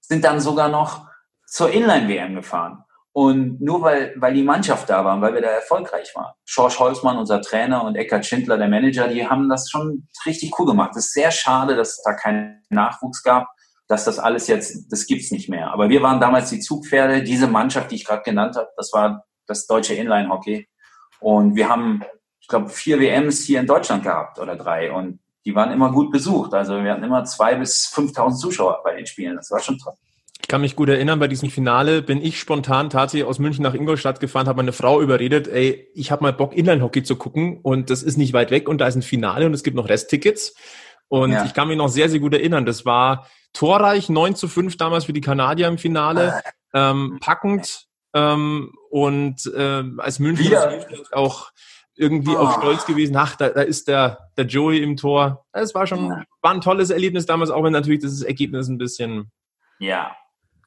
sind 0.00 0.24
dann 0.24 0.40
sogar 0.40 0.68
noch 0.68 1.06
zur 1.46 1.70
Inline-WM 1.70 2.34
gefahren. 2.34 2.84
Und 3.12 3.62
nur 3.62 3.80
weil, 3.80 4.12
weil 4.16 4.34
die 4.34 4.42
Mannschaft 4.42 4.90
da 4.90 5.02
war, 5.02 5.18
weil 5.22 5.32
wir 5.32 5.40
da 5.40 5.48
erfolgreich 5.48 6.14
waren. 6.14 6.34
Schorsch 6.44 6.78
Holzmann, 6.78 7.16
unser 7.16 7.40
Trainer, 7.40 7.82
und 7.82 7.96
Eckhard 7.96 8.26
Schindler, 8.26 8.58
der 8.58 8.68
Manager, 8.68 9.08
die 9.08 9.26
haben 9.26 9.48
das 9.48 9.70
schon 9.70 10.06
richtig 10.26 10.58
cool 10.58 10.66
gemacht. 10.66 10.90
Es 10.94 11.06
ist 11.06 11.14
sehr 11.14 11.30
schade, 11.30 11.76
dass 11.76 11.92
es 11.92 12.02
da 12.02 12.12
keinen 12.12 12.62
Nachwuchs 12.68 13.22
gab, 13.22 13.48
dass 13.88 14.04
das 14.04 14.18
alles 14.18 14.48
jetzt, 14.48 14.92
das 14.92 15.06
gibt's 15.06 15.30
nicht 15.30 15.48
mehr. 15.48 15.72
Aber 15.72 15.88
wir 15.88 16.02
waren 16.02 16.20
damals 16.20 16.50
die 16.50 16.60
Zugpferde. 16.60 17.22
Diese 17.22 17.46
Mannschaft, 17.46 17.90
die 17.90 17.94
ich 17.94 18.04
gerade 18.04 18.22
genannt 18.22 18.56
habe, 18.56 18.68
das 18.76 18.92
war 18.92 19.24
das 19.46 19.66
deutsche 19.66 19.94
Inline-Hockey. 19.94 20.68
Und 21.20 21.56
wir 21.56 21.70
haben, 21.70 22.04
ich 22.46 22.48
glaube, 22.48 22.68
vier 22.68 23.00
WMs 23.00 23.40
hier 23.40 23.58
in 23.58 23.66
Deutschland 23.66 24.04
gehabt 24.04 24.38
oder 24.38 24.54
drei. 24.54 24.92
Und 24.92 25.18
die 25.44 25.56
waren 25.56 25.72
immer 25.72 25.90
gut 25.90 26.12
besucht. 26.12 26.54
Also 26.54 26.80
wir 26.80 26.92
hatten 26.92 27.02
immer 27.02 27.24
zwei 27.24 27.56
bis 27.56 27.92
5.000 27.92 28.36
Zuschauer 28.36 28.82
bei 28.84 28.94
den 28.94 29.04
Spielen. 29.04 29.34
Das 29.34 29.50
war 29.50 29.58
schon 29.58 29.78
toll. 29.78 29.94
Ich 30.40 30.46
kann 30.46 30.60
mich 30.60 30.76
gut 30.76 30.88
erinnern, 30.88 31.18
bei 31.18 31.26
diesem 31.26 31.50
Finale 31.50 32.02
bin 32.02 32.22
ich 32.22 32.38
spontan 32.38 32.88
tatsächlich 32.88 33.26
aus 33.26 33.40
München 33.40 33.64
nach 33.64 33.74
Ingolstadt 33.74 34.20
gefahren, 34.20 34.46
habe 34.46 34.58
meine 34.58 34.72
Frau 34.72 35.02
überredet, 35.02 35.48
ey, 35.48 35.88
ich 35.92 36.12
habe 36.12 36.22
mal 36.22 36.32
Bock, 36.32 36.56
Inline-Hockey 36.56 37.02
zu 37.02 37.16
gucken 37.16 37.58
und 37.62 37.90
das 37.90 38.04
ist 38.04 38.16
nicht 38.16 38.32
weit 38.32 38.52
weg 38.52 38.68
und 38.68 38.80
da 38.80 38.86
ist 38.86 38.94
ein 38.94 39.02
Finale 39.02 39.46
und 39.46 39.54
es 39.54 39.64
gibt 39.64 39.76
noch 39.76 39.88
Resttickets. 39.88 40.54
Und 41.08 41.32
ja. 41.32 41.44
ich 41.46 41.52
kann 41.52 41.66
mich 41.66 41.76
noch 41.76 41.88
sehr, 41.88 42.08
sehr 42.08 42.20
gut 42.20 42.32
erinnern. 42.32 42.64
Das 42.64 42.86
war 42.86 43.26
torreich, 43.54 44.08
9 44.08 44.36
zu 44.36 44.46
5 44.46 44.76
damals 44.76 45.06
für 45.06 45.12
die 45.12 45.20
Kanadier 45.20 45.66
im 45.66 45.78
Finale, 45.78 46.42
ähm, 46.72 47.18
packend 47.20 47.86
ähm, 48.14 48.72
und 48.90 49.52
äh, 49.52 49.82
als 49.98 50.20
München 50.20 50.56
auch 51.10 51.50
irgendwie 51.96 52.36
oh. 52.36 52.40
auch 52.40 52.58
stolz 52.58 52.86
gewesen, 52.86 53.16
ach, 53.16 53.36
da, 53.36 53.48
da 53.48 53.62
ist 53.62 53.88
der, 53.88 54.30
der 54.36 54.44
Joey 54.46 54.82
im 54.82 54.96
Tor. 54.96 55.46
Es 55.52 55.74
war 55.74 55.86
schon, 55.86 56.24
war 56.42 56.52
ein 56.52 56.60
tolles 56.60 56.90
Erlebnis 56.90 57.26
damals, 57.26 57.50
auch 57.50 57.64
wenn 57.64 57.72
natürlich 57.72 58.02
das 58.02 58.22
Ergebnis 58.22 58.68
ein 58.68 58.78
bisschen 58.78 59.30
ja, 59.78 60.14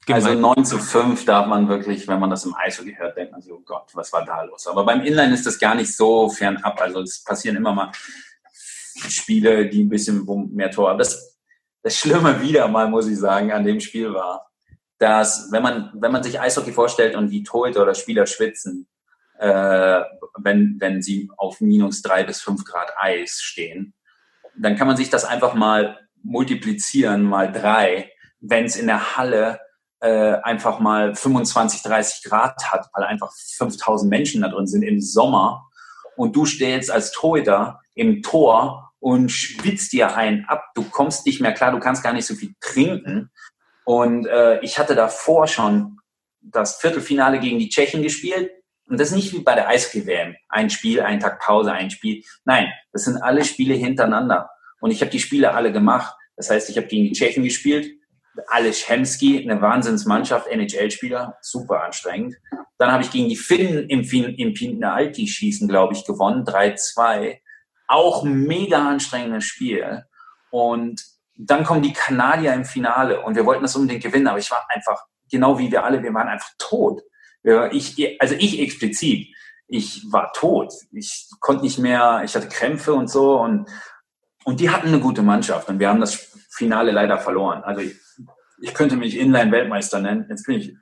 Gemein. 0.06 0.26
Also 0.26 0.40
9 0.40 0.66
zu 0.66 0.80
5 0.80 1.26
darf 1.26 1.46
man 1.46 1.68
wirklich, 1.68 2.08
wenn 2.08 2.20
man 2.20 2.30
das 2.30 2.46
im 2.46 2.56
Eishockey 2.56 2.96
hört, 2.96 3.16
denkt 3.16 3.32
man 3.32 3.42
sich, 3.42 3.52
oh 3.52 3.62
Gott, 3.64 3.90
was 3.94 4.12
war 4.12 4.26
da 4.26 4.44
los? 4.44 4.66
Aber 4.68 4.84
beim 4.84 5.02
Inline 5.02 5.34
ist 5.34 5.46
das 5.46 5.60
gar 5.60 5.76
nicht 5.76 5.96
so 5.96 6.30
fernab. 6.30 6.82
Also 6.82 7.02
es 7.02 7.24
passieren 7.24 7.58
immer 7.58 7.74
mal 7.74 7.92
Spiele, 9.08 9.70
die 9.70 9.84
ein 9.84 9.90
bisschen 9.90 10.26
mehr 10.52 10.72
Tor 10.72 10.90
haben. 10.90 10.98
Das, 10.98 11.38
das 11.84 11.98
Schlimme 11.98 12.42
wieder 12.42 12.68
mal, 12.68 12.90
muss 12.90 13.08
ich 13.08 13.20
sagen, 13.20 13.52
an 13.52 13.64
dem 13.64 13.80
Spiel 13.80 14.14
war, 14.14 14.50
dass 14.98 15.52
wenn 15.52 15.64
man, 15.64 15.92
wenn 15.94 16.12
man 16.12 16.24
sich 16.24 16.40
Eishockey 16.40 16.72
vorstellt 16.72 17.16
und 17.16 17.30
die 17.30 17.44
Torhüter 17.44 17.84
oder 17.84 17.94
Spieler 17.94 18.26
schwitzen, 18.26 18.88
äh, 19.40 20.02
wenn, 20.38 20.78
wenn 20.80 21.02
sie 21.02 21.30
auf 21.38 21.62
minus 21.62 22.02
drei 22.02 22.24
bis 22.24 22.42
fünf 22.42 22.66
Grad 22.66 22.92
Eis 22.98 23.42
stehen, 23.42 23.94
dann 24.58 24.76
kann 24.76 24.88
man 24.88 24.98
sich 24.98 25.10
das 25.10 25.26
einfach 25.26 25.54
mal 25.54 25.98
multiplizieren 26.22 27.24
mal 27.24 27.52
drei, 27.52 28.12
wenn 28.42 28.66
es 28.66 28.76
in 28.76 28.88
der 28.88 29.18
Halle 29.18 29.60
äh, 30.02 30.36
einfach 30.44 30.80
mal 30.80 31.16
25, 31.16 31.84
30 31.84 32.24
Grad 32.24 32.72
hat, 32.72 32.88
weil 32.94 33.06
einfach 33.06 33.32
5000 33.58 34.10
Menschen 34.10 34.42
da 34.42 34.50
drin 34.50 34.68
sind 34.68 34.84
im 34.84 35.02
Sommer 35.02 35.70
und 36.16 36.36
du 36.36 36.46
stehst 36.46 36.92
als 36.92 37.12
Torhüter 37.12 37.80
im 37.96 38.22
Tor 38.22 38.92
und 39.00 39.30
schwitzt 39.30 39.94
dir 39.94 40.16
einen 40.16 40.46
ab, 40.46 40.66
du 40.76 40.84
kommst 40.84 41.26
nicht 41.26 41.40
mehr 41.40 41.54
klar, 41.54 41.72
du 41.72 41.80
kannst 41.80 42.04
gar 42.04 42.14
nicht 42.14 42.26
so 42.26 42.36
viel 42.36 42.54
trinken. 42.60 43.32
Und 43.86 44.28
äh, 44.28 44.60
ich 44.60 44.78
hatte 44.78 44.96
davor 44.96 45.48
schon 45.48 45.98
das 46.42 46.78
Viertelfinale 46.78 47.40
gegen 47.40 47.60
die 47.60 47.70
Tschechen 47.70 48.04
gespielt. 48.04 48.52
Und 48.90 49.00
das 49.00 49.10
ist 49.10 49.16
nicht 49.16 49.34
wie 49.34 49.40
bei 49.40 49.56
der 49.56 49.68
Eishockey-WM. 49.70 50.36
Ein 50.50 50.70
Spiel, 50.70 51.02
ein 51.02 51.20
Tag 51.20 51.40
Pause, 51.40 51.72
ein 51.72 51.92
Spiel. 51.92 52.24
Nein, 52.44 52.72
das 52.92 53.06
sind 53.06 53.18
alle 53.18 53.46
Spiele 53.46 53.76
hintereinander. 53.76 54.50
Und 54.82 54.92
ich 54.92 55.02
habe 55.02 55.12
die 55.12 55.20
Spiele 55.20 55.54
alle 55.54 55.72
gemacht. 55.72 56.16
Das 56.36 56.50
heißt, 56.50 56.70
ich 56.70 56.78
habe 56.78 56.88
gegen 56.88 57.04
die 57.04 57.12
Tschechen 57.12 57.44
gespielt, 57.44 57.92
Alice 58.48 58.88
Hemsky, 58.88 59.42
eine 59.42 59.62
Wahnsinnsmannschaft, 59.62 60.48
NHL-Spieler, 60.48 61.38
super 61.42 61.84
anstrengend. 61.84 62.36
Dann 62.78 62.92
habe 62.92 63.04
ich 63.04 63.12
gegen 63.12 63.30
die 63.30 63.36
Finnen 63.36 63.90
im, 63.90 64.02
im 64.02 64.54
Penalty-Schießen, 64.54 65.68
glaube 65.68 65.94
ich, 65.94 66.06
gewonnen, 66.06 66.46
3-2. 66.46 67.38
Auch 67.88 68.24
mega 68.24 68.88
anstrengendes 68.90 69.46
Spiel. 69.46 70.06
Und 70.50 71.04
dann 71.36 71.64
kommen 71.64 71.82
die 71.82 71.94
Kanadier 71.94 72.54
im 72.54 72.66
Finale 72.66 73.22
und 73.22 73.36
wir 73.36 73.46
wollten 73.46 73.64
das 73.64 73.76
unbedingt 73.76 74.04
gewinnen, 74.04 74.28
aber 74.28 74.40
ich 74.40 74.52
war 74.52 74.66
einfach, 74.70 75.06
genau 75.32 75.58
wie 75.60 75.72
wir 75.72 75.84
alle, 75.84 76.02
wir 76.02 76.14
waren 76.14 76.28
einfach 76.28 76.50
tot. 76.58 77.02
Ich, 77.44 78.18
also 78.20 78.36
ich 78.38 78.60
explizit, 78.60 79.28
ich 79.68 80.06
war 80.12 80.34
tot. 80.34 80.74
Ich 80.92 81.30
konnte 81.40 81.64
nicht 81.64 81.80
mehr, 81.80 82.22
ich 82.26 82.36
hatte 82.36 82.50
Krämpfe 82.50 82.94
und 82.94 83.10
so 83.10 83.40
und, 83.40 83.70
und 84.44 84.60
die 84.60 84.70
hatten 84.70 84.88
eine 84.88 85.00
gute 85.00 85.22
Mannschaft 85.22 85.70
und 85.70 85.80
wir 85.80 85.90
haben 85.90 86.02
das 86.02 86.16
Finale 86.50 86.92
leider 86.92 87.20
verloren. 87.20 87.64
Also 87.64 87.82
ich, 87.82 87.96
ich 88.62 88.74
könnte 88.74 88.98
mich 88.98 89.18
Inline-Weltmeister 89.18 90.00
nennen. 90.00 90.26
Jetzt 90.30 90.46
bin 90.46 90.60
ich 90.60 90.74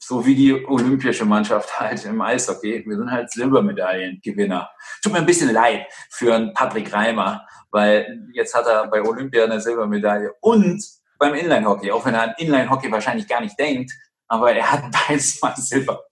so 0.00 0.24
wie 0.24 0.34
die 0.34 0.66
olympische 0.66 1.24
Mannschaft 1.24 1.78
halt 1.78 2.04
im 2.04 2.20
Eishockey. 2.20 2.84
Wir 2.86 2.96
sind 2.96 3.10
halt 3.10 3.30
Silbermedaillengewinner. 3.30 4.70
Tut 5.02 5.12
mir 5.12 5.18
ein 5.18 5.26
bisschen 5.26 5.52
leid 5.52 5.86
für 6.10 6.34
einen 6.34 6.52
Patrick 6.52 6.92
Reimer, 6.92 7.46
weil 7.70 8.28
jetzt 8.32 8.54
hat 8.54 8.66
er 8.66 8.86
bei 8.88 9.02
Olympia 9.02 9.44
eine 9.44 9.60
Silbermedaille 9.60 10.32
und 10.40 10.82
beim 11.18 11.34
Inline-Hockey, 11.34 11.90
auch 11.90 12.04
wenn 12.06 12.14
er 12.14 12.22
an 12.22 12.34
Inline-Hockey 12.38 12.92
wahrscheinlich 12.92 13.26
gar 13.26 13.40
nicht 13.40 13.58
denkt, 13.58 13.92
aber 14.28 14.52
er 14.52 14.70
hat 14.70 14.84
beides 15.08 15.40
mal 15.42 15.56
Silber. 15.56 16.04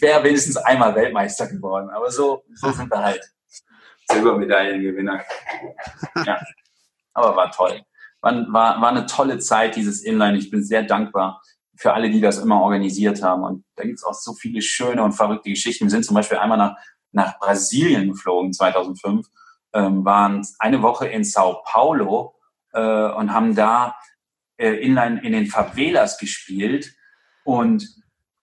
Wäre 0.00 0.22
wenigstens 0.24 0.56
einmal 0.58 0.94
Weltmeister 0.94 1.48
geworden. 1.48 1.90
Aber 1.90 2.10
so, 2.10 2.44
so 2.54 2.70
sind 2.70 2.90
wir 2.90 3.02
halt. 3.02 3.22
Silbermedaillengewinner. 4.10 5.22
Ja. 6.26 6.40
Aber 7.14 7.36
war 7.36 7.50
toll 7.50 7.82
war, 8.22 8.52
war, 8.52 8.80
war 8.80 8.90
eine 8.90 9.06
tolle 9.06 9.38
Zeit, 9.38 9.76
dieses 9.76 10.02
Inline. 10.02 10.38
Ich 10.38 10.50
bin 10.50 10.64
sehr 10.64 10.84
dankbar 10.84 11.42
für 11.76 11.92
alle, 11.92 12.10
die 12.10 12.20
das 12.20 12.38
immer 12.38 12.62
organisiert 12.62 13.22
haben. 13.22 13.42
Und 13.42 13.64
da 13.76 13.82
gibt 13.82 13.98
es 13.98 14.04
auch 14.04 14.14
so 14.14 14.32
viele 14.32 14.62
schöne 14.62 15.02
und 15.02 15.12
verrückte 15.12 15.50
Geschichten. 15.50 15.84
Wir 15.84 15.90
sind 15.90 16.04
zum 16.04 16.14
Beispiel 16.14 16.38
einmal 16.38 16.58
nach, 16.58 16.76
nach 17.10 17.38
Brasilien 17.38 18.08
geflogen, 18.08 18.52
2005, 18.52 19.26
ähm, 19.74 20.04
waren 20.04 20.46
eine 20.60 20.82
Woche 20.82 21.08
in 21.08 21.24
Sao 21.24 21.62
Paulo 21.64 22.36
äh, 22.72 22.80
und 22.80 23.32
haben 23.32 23.54
da 23.54 23.96
äh, 24.56 24.74
Inline 24.74 25.20
in 25.22 25.32
den 25.32 25.46
Favelas 25.46 26.18
gespielt. 26.18 26.94
Und 27.44 27.86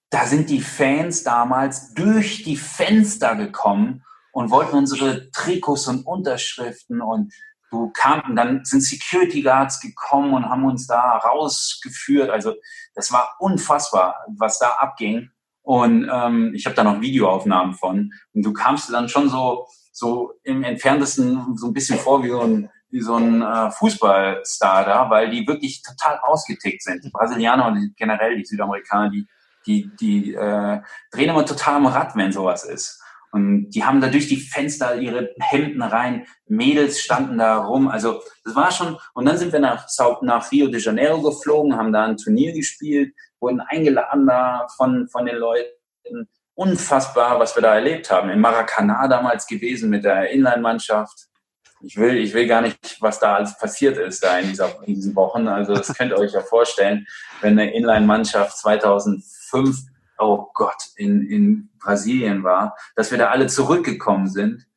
da 0.09 0.25
sind 0.25 0.49
die 0.49 0.61
Fans 0.61 1.23
damals 1.23 1.93
durch 1.93 2.43
die 2.43 2.57
Fenster 2.57 3.35
gekommen 3.35 4.03
und 4.31 4.49
wollten 4.49 4.77
unsere 4.77 5.29
Trikots 5.31 5.87
und 5.87 6.05
Unterschriften 6.05 7.01
und 7.01 7.33
du 7.71 7.91
kam, 7.91 8.35
dann 8.35 8.65
sind 8.65 8.81
Security 8.81 9.41
Guards 9.41 9.79
gekommen 9.79 10.33
und 10.33 10.49
haben 10.49 10.65
uns 10.65 10.87
da 10.87 11.17
rausgeführt. 11.17 12.29
Also 12.29 12.55
das 12.95 13.11
war 13.11 13.35
unfassbar, 13.39 14.25
was 14.37 14.59
da 14.59 14.71
abging. 14.79 15.29
Und 15.61 16.09
ähm, 16.11 16.53
ich 16.55 16.65
habe 16.65 16.75
da 16.75 16.83
noch 16.83 17.01
Videoaufnahmen 17.01 17.75
von. 17.75 18.11
Und 18.33 18.43
du 18.43 18.53
kamst 18.53 18.91
dann 18.91 19.07
schon 19.07 19.29
so, 19.29 19.67
so 19.91 20.33
im 20.43 20.63
entferntesten 20.63 21.55
so 21.57 21.67
ein 21.67 21.73
bisschen 21.73 21.99
vor 21.99 22.23
wie 22.23 22.29
so 22.29 22.41
ein, 22.41 22.69
wie 22.91 23.01
so 23.01 23.15
ein 23.15 23.41
äh, 23.41 23.71
Fußballstar 23.71 24.85
da, 24.85 25.09
weil 25.09 25.29
die 25.29 25.47
wirklich 25.47 25.81
total 25.83 26.19
ausgetickt 26.19 26.81
sind. 26.81 27.03
Die 27.03 27.09
Brasilianer 27.09 27.67
und 27.67 27.95
generell 27.95 28.35
die 28.35 28.45
Südamerikaner, 28.45 29.09
die, 29.09 29.27
die, 29.65 29.91
die 29.99 30.33
äh, 30.33 30.81
drehen 31.11 31.29
immer 31.29 31.45
total 31.45 31.75
am 31.75 31.85
Rad, 31.85 32.15
wenn 32.15 32.31
sowas 32.31 32.63
ist. 32.63 33.01
Und 33.31 33.69
die 33.69 33.83
haben 33.83 34.01
da 34.01 34.07
durch 34.07 34.27
die 34.27 34.37
Fenster 34.37 34.95
ihre 34.95 35.29
Hemden 35.39 35.81
rein, 35.81 36.25
Mädels 36.47 36.99
standen 36.99 37.37
da 37.37 37.57
rum. 37.57 37.87
Also 37.87 38.21
das 38.43 38.55
war 38.55 38.71
schon. 38.71 38.97
Und 39.13 39.25
dann 39.25 39.37
sind 39.37 39.53
wir 39.53 39.59
nach, 39.59 39.87
nach 40.21 40.51
Rio 40.51 40.67
de 40.67 40.81
Janeiro 40.81 41.21
geflogen, 41.21 41.77
haben 41.77 41.93
da 41.93 42.05
ein 42.05 42.17
Turnier 42.17 42.53
gespielt, 42.53 43.13
wurden 43.39 43.61
eingeladen 43.61 44.25
da 44.25 44.67
von, 44.75 45.07
von 45.09 45.25
den 45.25 45.35
Leuten. 45.35 46.27
Unfassbar, 46.55 47.39
was 47.39 47.55
wir 47.55 47.61
da 47.61 47.75
erlebt 47.75 48.09
haben. 48.09 48.29
In 48.29 48.41
Maracanã 48.41 49.07
damals 49.07 49.45
gewesen 49.45 49.89
mit 49.89 50.03
der 50.03 50.31
Inline-Mannschaft. 50.31 51.28
Ich 51.81 51.97
will, 51.97 52.17
ich 52.17 52.33
will 52.33 52.47
gar 52.47 52.61
nicht, 52.61 52.97
was 53.01 53.19
da 53.19 53.35
alles 53.35 53.57
passiert 53.57 53.97
ist 53.97 54.23
da 54.23 54.37
in, 54.37 54.49
dieser, 54.49 54.83
in 54.85 54.95
diesen 54.95 55.15
Wochen. 55.15 55.47
Also 55.47 55.73
das 55.73 55.93
könnt 55.93 56.11
ihr 56.11 56.17
euch 56.17 56.33
ja 56.33 56.41
vorstellen, 56.41 57.07
wenn 57.41 57.57
eine 57.57 57.73
Inline-Mannschaft 57.73 58.57
2005 58.57 59.77
oh 60.19 60.47
Gott, 60.53 60.75
in, 60.95 61.25
in 61.25 61.69
Brasilien 61.79 62.43
war, 62.43 62.75
dass 62.95 63.11
wir 63.11 63.17
da 63.17 63.29
alle 63.29 63.47
zurückgekommen 63.47 64.27
sind. 64.27 64.67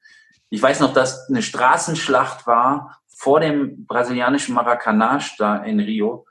Ich 0.49 0.63
weiß 0.63 0.81
noch, 0.81 0.93
dass 0.93 1.29
eine 1.29 1.43
Straßenschlacht 1.43 2.47
war 2.47 3.01
vor 3.09 3.41
dem 3.41 3.87
brasilianischen 3.87 4.55
Maracanã 4.55 5.19
da 5.39 5.57
in 5.57 5.81
Rio. 5.81 6.27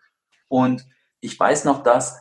Und 0.48 0.86
ich 1.20 1.40
weiß 1.40 1.66
noch, 1.66 1.84
dass 1.84 2.21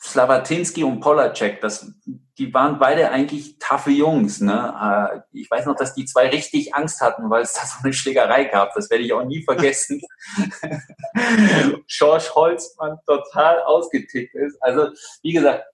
Slavatinski 0.00 0.84
und 0.84 1.00
Polacek, 1.00 1.60
das, 1.60 1.92
die 2.38 2.54
waren 2.54 2.78
beide 2.78 3.10
eigentlich 3.10 3.58
taffe 3.58 3.90
Jungs. 3.90 4.40
Ne? 4.40 4.74
Äh, 4.80 5.20
ich 5.32 5.50
weiß 5.50 5.66
noch, 5.66 5.74
dass 5.74 5.94
die 5.94 6.04
zwei 6.04 6.28
richtig 6.28 6.74
Angst 6.74 7.00
hatten, 7.00 7.30
weil 7.30 7.42
es 7.42 7.52
da 7.52 7.62
so 7.66 7.78
eine 7.82 7.92
Schlägerei 7.92 8.44
gab. 8.44 8.74
Das 8.74 8.90
werde 8.90 9.04
ich 9.04 9.12
auch 9.12 9.24
nie 9.24 9.42
vergessen. 9.42 10.00
George 11.88 12.30
Holzmann 12.34 12.98
total 13.06 13.60
ausgetickt 13.62 14.34
ist. 14.34 14.56
Also, 14.62 14.90
wie 15.22 15.32
gesagt, 15.32 15.64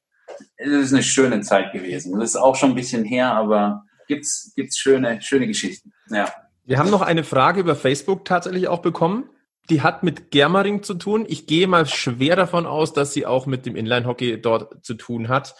es 0.56 0.68
ist 0.68 0.92
eine 0.94 1.02
schöne 1.02 1.42
Zeit 1.42 1.72
gewesen. 1.72 2.18
Das 2.18 2.30
ist 2.30 2.36
auch 2.36 2.56
schon 2.56 2.70
ein 2.70 2.76
bisschen 2.76 3.04
her, 3.04 3.32
aber 3.32 3.84
gibt's 4.08 4.52
gibt's 4.56 4.78
schöne 4.78 5.20
schöne 5.20 5.46
Geschichten. 5.46 5.92
Ja. 6.08 6.32
Wir 6.64 6.78
haben 6.78 6.90
noch 6.90 7.02
eine 7.02 7.24
Frage 7.24 7.60
über 7.60 7.76
Facebook 7.76 8.24
tatsächlich 8.24 8.68
auch 8.68 8.80
bekommen. 8.80 9.28
Die 9.70 9.82
hat 9.82 10.02
mit 10.02 10.30
Germering 10.30 10.82
zu 10.82 10.94
tun. 10.94 11.24
Ich 11.26 11.46
gehe 11.46 11.66
mal 11.66 11.86
schwer 11.86 12.36
davon 12.36 12.66
aus, 12.66 12.92
dass 12.92 13.12
sie 13.12 13.24
auch 13.24 13.46
mit 13.46 13.64
dem 13.64 13.76
Inline-Hockey 13.76 14.40
dort 14.40 14.84
zu 14.84 14.94
tun 14.94 15.28
hat. 15.28 15.54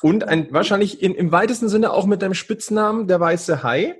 Und 0.00 0.24
ein, 0.24 0.52
wahrscheinlich 0.52 1.02
in, 1.02 1.14
im 1.14 1.32
weitesten 1.32 1.68
Sinne 1.68 1.92
auch 1.92 2.06
mit 2.06 2.22
deinem 2.22 2.34
Spitznamen, 2.34 3.08
der 3.08 3.18
weiße 3.18 3.62
Hai. 3.62 3.96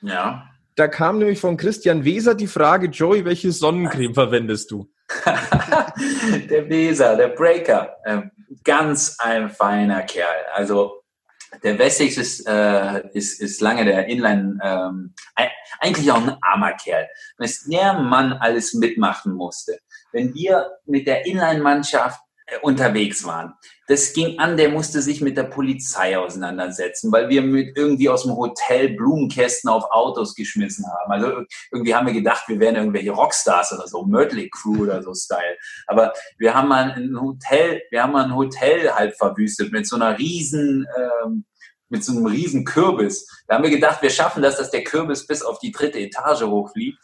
Ja. 0.00 0.48
Da 0.76 0.88
kam 0.88 1.18
nämlich 1.18 1.40
von 1.40 1.56
Christian 1.56 2.04
Weser 2.04 2.34
die 2.34 2.46
Frage, 2.46 2.88
Joey, 2.88 3.24
welche 3.24 3.52
Sonnencreme 3.52 4.14
verwendest 4.14 4.70
du? 4.70 4.90
der 6.50 6.68
Weser, 6.68 7.16
der 7.16 7.28
Breaker, 7.28 7.96
äh, 8.04 8.22
ganz 8.64 9.18
ein 9.20 9.50
feiner 9.50 10.02
Kerl. 10.02 10.46
Also 10.52 11.03
der 11.62 11.78
Wessex 11.78 12.16
ist, 12.16 12.46
äh, 12.46 13.08
ist, 13.12 13.40
ist 13.40 13.60
lange 13.60 13.84
der 13.84 14.06
Inline, 14.06 14.58
ähm, 14.62 15.14
eigentlich 15.80 16.10
auch 16.10 16.22
ein 16.22 16.36
armer 16.40 16.72
Kerl. 16.72 17.08
Wenn 17.38 17.50
der 17.66 17.94
Mann 17.94 18.32
alles 18.32 18.74
mitmachen 18.74 19.34
musste, 19.34 19.78
wenn 20.12 20.34
wir 20.34 20.70
mit 20.86 21.06
der 21.06 21.26
Inline-Mannschaft 21.26 22.20
unterwegs 22.62 23.24
waren. 23.24 23.54
Das 23.86 24.12
ging 24.12 24.38
an, 24.38 24.56
der 24.56 24.70
musste 24.70 25.02
sich 25.02 25.20
mit 25.20 25.36
der 25.36 25.44
Polizei 25.44 26.18
auseinandersetzen, 26.18 27.12
weil 27.12 27.28
wir 27.28 27.42
mit 27.42 27.76
irgendwie 27.76 28.08
aus 28.08 28.22
dem 28.22 28.36
Hotel 28.36 28.90
Blumenkästen 28.90 29.70
auf 29.70 29.84
Autos 29.90 30.34
geschmissen 30.34 30.86
haben. 30.86 31.12
Also 31.12 31.44
irgendwie 31.70 31.94
haben 31.94 32.06
wir 32.06 32.14
gedacht, 32.14 32.44
wir 32.48 32.60
wären 32.60 32.76
irgendwelche 32.76 33.12
Rockstars 33.12 33.72
oder 33.72 33.86
so, 33.86 34.04
Mötley 34.04 34.50
Crew 34.50 34.82
oder 34.82 35.02
so 35.02 35.14
Style. 35.14 35.56
Aber 35.86 36.12
wir 36.38 36.54
haben 36.54 36.68
mal 36.68 36.92
ein 36.92 37.20
Hotel, 37.20 37.82
wir 37.90 38.02
haben 38.02 38.12
mal 38.12 38.24
ein 38.24 38.34
Hotel 38.34 38.90
halb 38.90 39.16
verwüstet 39.16 39.72
mit 39.72 39.86
so 39.86 39.96
einer 39.96 40.18
riesen, 40.18 40.86
ähm, 40.96 41.44
mit 41.94 42.04
so 42.04 42.10
einem 42.10 42.26
riesen 42.26 42.64
Kürbis. 42.64 43.28
Da 43.46 43.54
haben 43.54 43.62
wir 43.62 43.70
gedacht, 43.70 44.02
wir 44.02 44.10
schaffen 44.10 44.42
das, 44.42 44.56
dass 44.56 44.72
der 44.72 44.82
Kürbis 44.82 45.28
bis 45.28 45.42
auf 45.42 45.60
die 45.60 45.70
dritte 45.70 46.00
Etage 46.00 46.42
hochfliegt. 46.42 46.98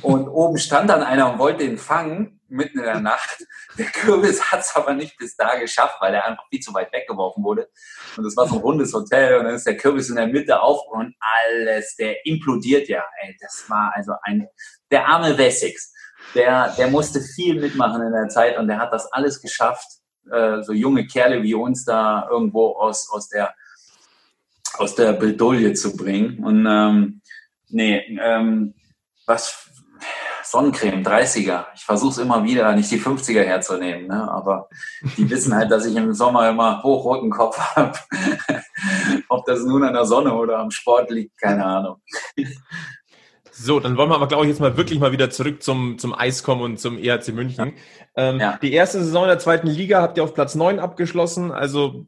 Und 0.00 0.26
oben 0.26 0.56
stand 0.56 0.88
dann 0.88 1.02
einer 1.02 1.30
und 1.30 1.38
wollte 1.38 1.64
ihn 1.64 1.76
fangen, 1.76 2.40
mitten 2.48 2.78
in 2.78 2.84
der 2.84 3.00
Nacht. 3.00 3.44
Der 3.76 3.86
Kürbis 3.86 4.50
hat 4.50 4.60
es 4.60 4.74
aber 4.74 4.94
nicht 4.94 5.18
bis 5.18 5.36
da 5.36 5.56
geschafft, 5.56 5.96
weil 6.00 6.14
er 6.14 6.24
einfach 6.24 6.48
viel 6.48 6.60
zu 6.60 6.72
weit 6.72 6.90
weggeworfen 6.94 7.44
wurde. 7.44 7.68
Und 8.16 8.24
das 8.24 8.34
war 8.36 8.48
so 8.48 8.54
ein 8.54 8.62
rundes 8.62 8.94
Hotel 8.94 9.38
und 9.38 9.44
dann 9.44 9.54
ist 9.54 9.66
der 9.66 9.76
Kürbis 9.76 10.08
in 10.08 10.16
der 10.16 10.28
Mitte 10.28 10.60
auf 10.62 10.80
und 10.90 11.14
alles, 11.20 11.94
der 11.96 12.24
implodiert 12.24 12.88
ja. 12.88 13.04
Ey, 13.20 13.36
das 13.38 13.64
war 13.68 13.92
also 13.94 14.12
ein, 14.22 14.48
der 14.90 15.06
arme 15.06 15.36
Wessex. 15.36 15.92
Der, 16.34 16.74
der 16.78 16.88
musste 16.88 17.20
viel 17.20 17.60
mitmachen 17.60 18.00
in 18.00 18.12
der 18.12 18.28
Zeit 18.28 18.56
und 18.56 18.68
der 18.68 18.78
hat 18.78 18.92
das 18.92 19.12
alles 19.12 19.42
geschafft, 19.42 19.88
äh, 20.30 20.62
so 20.62 20.72
junge 20.72 21.06
Kerle 21.06 21.42
wie 21.42 21.54
uns 21.54 21.84
da 21.84 22.28
irgendwo 22.30 22.76
aus, 22.76 23.10
aus 23.10 23.28
der, 23.28 23.54
aus 24.78 24.94
der 24.94 25.12
Bredouille 25.12 25.74
zu 25.74 25.96
bringen. 25.96 26.42
Und 26.42 26.66
ähm, 26.66 27.20
nee, 27.68 28.18
ähm, 28.20 28.74
was 29.26 29.70
Sonnencreme, 30.52 31.02
30er. 31.02 31.66
Ich 31.74 31.84
versuche 31.84 32.10
es 32.10 32.18
immer 32.18 32.44
wieder, 32.44 32.74
nicht 32.74 32.90
die 32.90 33.00
50er 33.00 33.42
herzunehmen, 33.42 34.06
ne? 34.06 34.30
aber 34.30 34.68
die 35.16 35.28
wissen 35.30 35.54
halt, 35.54 35.70
dass 35.70 35.86
ich 35.86 35.96
im 35.96 36.12
Sommer 36.12 36.50
immer 36.50 36.82
hochroten 36.82 37.30
Kopf 37.30 37.58
habe. 37.58 37.98
Ob 39.28 39.46
das 39.46 39.64
nun 39.64 39.82
an 39.82 39.94
der 39.94 40.04
Sonne 40.04 40.34
oder 40.34 40.58
am 40.58 40.70
Sport 40.70 41.10
liegt, 41.10 41.38
keine 41.40 41.64
Ahnung. 41.64 42.02
So, 43.50 43.80
dann 43.80 43.96
wollen 43.96 44.10
wir 44.10 44.16
aber, 44.16 44.28
glaube 44.28 44.44
ich, 44.44 44.50
jetzt 44.50 44.60
mal 44.60 44.76
wirklich 44.76 44.98
mal 44.98 45.12
wieder 45.12 45.30
zurück 45.30 45.62
zum, 45.62 45.98
zum 45.98 46.14
Eis 46.14 46.42
kommen 46.42 46.62
und 46.62 46.80
zum 46.80 46.98
ERC 46.98 47.28
München. 47.28 47.74
Ja. 48.16 48.30
Ähm, 48.30 48.40
ja. 48.40 48.58
Die 48.60 48.72
erste 48.72 49.02
Saison 49.02 49.26
der 49.26 49.38
zweiten 49.38 49.68
Liga 49.68 50.02
habt 50.02 50.16
ihr 50.16 50.24
auf 50.24 50.34
Platz 50.34 50.54
9 50.54 50.78
abgeschlossen, 50.78 51.50
also 51.50 52.06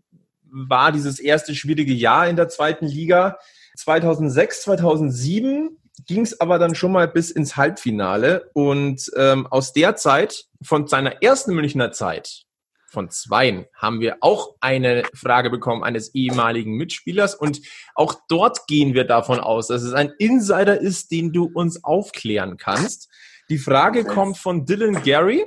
war 0.55 0.93
dieses 0.93 1.19
erste 1.19 1.55
schwierige 1.55 1.93
Jahr 1.93 2.29
in 2.29 2.37
der 2.37 2.49
zweiten 2.49 2.87
Liga. 2.87 3.39
2006, 3.77 4.63
2007 4.63 5.77
ging 6.07 6.23
es 6.23 6.41
aber 6.41 6.59
dann 6.59 6.75
schon 6.75 6.93
mal 6.93 7.09
bis 7.09 7.31
ins 7.31 7.57
Halbfinale. 7.57 8.51
Und 8.55 9.11
ähm, 9.17 9.47
aus 9.49 9.73
der 9.73 9.97
Zeit, 9.97 10.45
von 10.63 10.87
seiner 10.87 11.23
ersten 11.23 11.55
Münchner 11.55 11.93
Zeit, 11.93 12.45
von 12.87 13.11
zweien, 13.11 13.67
haben 13.75 13.99
wir 14.01 14.19
auch 14.21 14.55
eine 14.61 15.03
Frage 15.15 15.51
bekommen 15.51 15.83
eines 15.83 16.15
ehemaligen 16.15 16.77
Mitspielers. 16.77 17.35
Und 17.35 17.61
auch 17.97 18.15
dort 18.29 18.69
gehen 18.69 18.95
wir 18.95 19.05
davon 19.05 19.41
aus, 19.41 19.67
dass 19.67 19.83
es 19.83 19.93
ein 19.93 20.13
Insider 20.19 20.81
ist, 20.81 21.11
den 21.11 21.33
du 21.33 21.51
uns 21.53 21.83
aufklären 21.83 22.57
kannst. 22.57 23.11
Die 23.51 23.59
Frage 23.59 24.05
kommt 24.05 24.39
von 24.39 24.65
Dylan 24.65 25.03
Gary. 25.03 25.45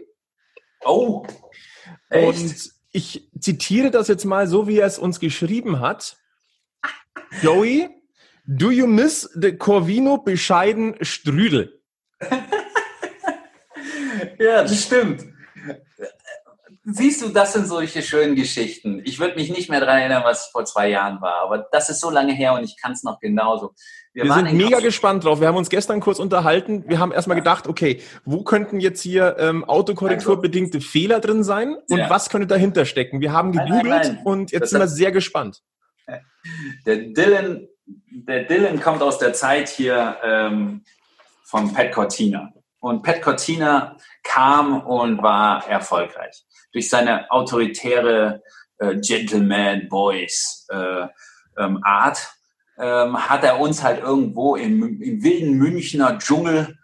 Oh. 0.84 1.26
Echt? 2.10 2.28
Und 2.28 2.77
ich 2.98 3.30
zitiere 3.40 3.92
das 3.92 4.08
jetzt 4.08 4.26
mal 4.26 4.48
so, 4.48 4.68
wie 4.68 4.80
er 4.80 4.88
es 4.88 4.98
uns 4.98 5.20
geschrieben 5.20 5.80
hat. 5.80 6.18
Joey, 7.44 7.90
Do 8.50 8.72
you 8.72 8.88
miss 8.88 9.30
the 9.36 9.58
Corvino 9.58 10.18
bescheiden 10.20 10.96
Strüdel? 11.02 11.82
ja, 14.40 14.64
das 14.64 14.84
stimmt. 14.84 15.26
Siehst 16.86 17.22
du, 17.22 17.28
das 17.28 17.52
sind 17.52 17.68
solche 17.68 18.02
schönen 18.02 18.36
Geschichten. 18.36 19.02
Ich 19.04 19.20
würde 19.20 19.36
mich 19.36 19.50
nicht 19.50 19.70
mehr 19.70 19.82
daran 19.82 20.00
erinnern, 20.00 20.24
was 20.24 20.48
vor 20.48 20.64
zwei 20.64 20.90
Jahren 20.90 21.20
war, 21.20 21.42
aber 21.42 21.68
das 21.74 21.90
ist 21.90 22.00
so 22.00 22.10
lange 22.10 22.34
her 22.34 22.54
und 22.54 22.64
ich 22.64 22.78
kann 22.82 22.94
es 22.94 23.04
noch 23.04 23.20
genauso. 23.20 23.76
Wir, 24.18 24.24
wir 24.26 24.34
sind 24.34 24.54
mega 24.54 24.80
gespannt 24.80 25.24
drauf. 25.24 25.42
Wir 25.42 25.48
haben 25.48 25.58
uns 25.58 25.70
gestern 25.70 26.00
kurz 26.00 26.18
unterhalten. 26.18 26.86
Wir 26.88 26.98
haben 26.98 27.12
erstmal 27.12 27.38
gedacht, 27.38 27.68
okay, 27.68 28.02
wo 28.26 28.42
könnten 28.42 28.80
jetzt 28.80 29.02
hier 29.02 29.36
ähm, 29.38 29.64
autokorrekturbedingte 29.64 30.80
also, 30.80 30.90
Fehler 30.90 31.20
drin 31.20 31.44
sein 31.44 31.76
und 31.88 32.00
ja. 32.00 32.10
was 32.10 32.30
könnte 32.30 32.48
dahinter 32.48 32.86
stecken? 32.86 33.22
Wir 33.22 33.32
haben 33.32 33.52
gegoogelt 33.52 34.18
und 34.24 34.52
jetzt 34.52 34.62
das 34.64 34.70
sind 34.72 34.80
wir 34.80 34.88
sehr 34.88 35.12
gespannt. 35.12 35.62
Der 36.88 36.96
Dylan 36.96 37.68
der 38.10 38.46
Dylan 38.46 38.80
kommt 38.80 39.04
aus 39.04 39.20
der 39.20 39.34
Zeit 39.34 39.70
hier 39.70 40.18
ähm, 40.24 40.84
von 41.44 41.72
Pat 41.72 41.92
Cortina. 41.92 42.52
Und 42.80 43.04
Pat 43.04 43.22
Cortina 43.22 43.98
kam 44.24 44.82
und 44.82 45.22
war 45.22 45.68
erfolgreich. 45.68 46.44
Durch 46.72 46.90
seine 46.90 47.30
autoritäre 47.30 48.42
äh, 48.80 48.96
Gentleman 48.96 49.88
Boys 49.90 50.66
äh, 50.70 51.08
ähm, 51.58 51.80
Art 51.84 52.37
ähm, 52.78 53.18
hat 53.30 53.44
er 53.44 53.60
uns 53.60 53.84
halt 53.84 54.02
irgendwo 54.02 54.56
im, 54.56 55.02
im 55.02 55.24
wilden 55.24 55.54
Münchner 55.54 56.18
Dschungel 56.18 56.78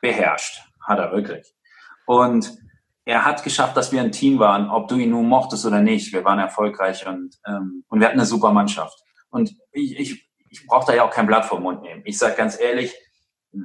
beherrscht. 0.00 0.62
Hat 0.80 0.98
er 0.98 1.12
wirklich. 1.12 1.52
Und 2.06 2.56
er 3.04 3.24
hat 3.24 3.44
geschafft, 3.44 3.76
dass 3.76 3.92
wir 3.92 4.00
ein 4.00 4.12
Team 4.12 4.38
waren, 4.38 4.70
ob 4.70 4.88
du 4.88 4.96
ihn 4.96 5.10
nun 5.10 5.28
mochtest 5.28 5.64
oder 5.66 5.80
nicht. 5.80 6.12
Wir 6.12 6.24
waren 6.24 6.38
erfolgreich 6.38 7.06
und, 7.06 7.36
ähm, 7.46 7.84
und 7.88 8.00
wir 8.00 8.08
hatten 8.08 8.18
eine 8.18 8.26
super 8.26 8.52
Mannschaft. 8.52 8.98
Und 9.30 9.54
ich, 9.72 9.98
ich, 9.98 10.28
ich 10.50 10.66
brauche 10.66 10.86
da 10.86 10.94
ja 10.94 11.04
auch 11.04 11.10
kein 11.10 11.26
Blatt 11.26 11.44
vom 11.44 11.62
Mund 11.62 11.82
nehmen. 11.82 12.02
Ich 12.04 12.18
sage 12.18 12.34
ganz 12.34 12.58
ehrlich, 12.58 12.94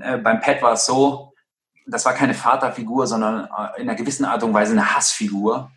äh, 0.02 0.18
beim 0.18 0.42
Pet 0.42 0.62
war 0.62 0.74
es 0.74 0.86
so, 0.86 1.34
das 1.88 2.06
war 2.06 2.14
keine 2.14 2.34
Vaterfigur, 2.34 3.08
sondern 3.08 3.46
äh, 3.46 3.82
in 3.82 3.90
einer 3.90 3.96
gewissen 3.96 4.26
Art 4.26 4.44
und 4.44 4.54
Weise 4.54 4.74
eine 4.74 4.96
Hassfigur. 4.96 5.72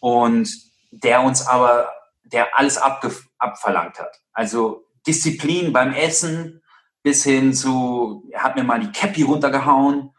Und 0.00 0.48
der 0.90 1.22
uns 1.22 1.46
aber, 1.46 1.88
der 2.24 2.56
alles 2.56 2.78
abverlangt 2.78 3.98
hat. 3.98 4.20
Also 4.32 4.84
Disziplin 5.06 5.72
beim 5.72 5.92
Essen 5.92 6.62
bis 7.02 7.22
hin 7.24 7.52
zu, 7.52 8.28
er 8.32 8.42
hat 8.42 8.56
mir 8.56 8.64
mal 8.64 8.80
die 8.80 8.90
Cappy 8.90 9.22
runtergehauen, 9.22 10.10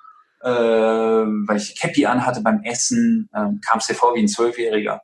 äh, 0.42 0.50
weil 0.50 1.58
ich 1.58 1.74
die 1.74 1.80
Cappy 1.80 2.06
anhatte 2.06 2.42
beim 2.42 2.62
Essen, 2.64 3.28
äh, 3.34 3.50
kam 3.66 3.80
es 3.80 3.88
dir 3.88 3.96
vor 3.96 4.14
wie 4.16 4.20
ein 4.20 4.28
Zwölfjähriger. 4.28 5.02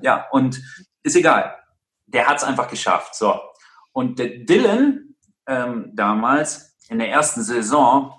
Ja, 0.00 0.26
und 0.32 0.60
ist 1.02 1.16
egal. 1.16 1.56
Der 2.06 2.26
hat 2.26 2.38
es 2.38 2.44
einfach 2.44 2.68
geschafft. 2.68 3.14
So. 3.14 3.40
Und 3.92 4.18
der 4.18 4.40
Dylan 4.40 5.14
ähm, 5.46 5.92
damals 5.94 6.76
in 6.88 6.98
der 6.98 7.10
ersten 7.10 7.42
Saison, 7.42 8.12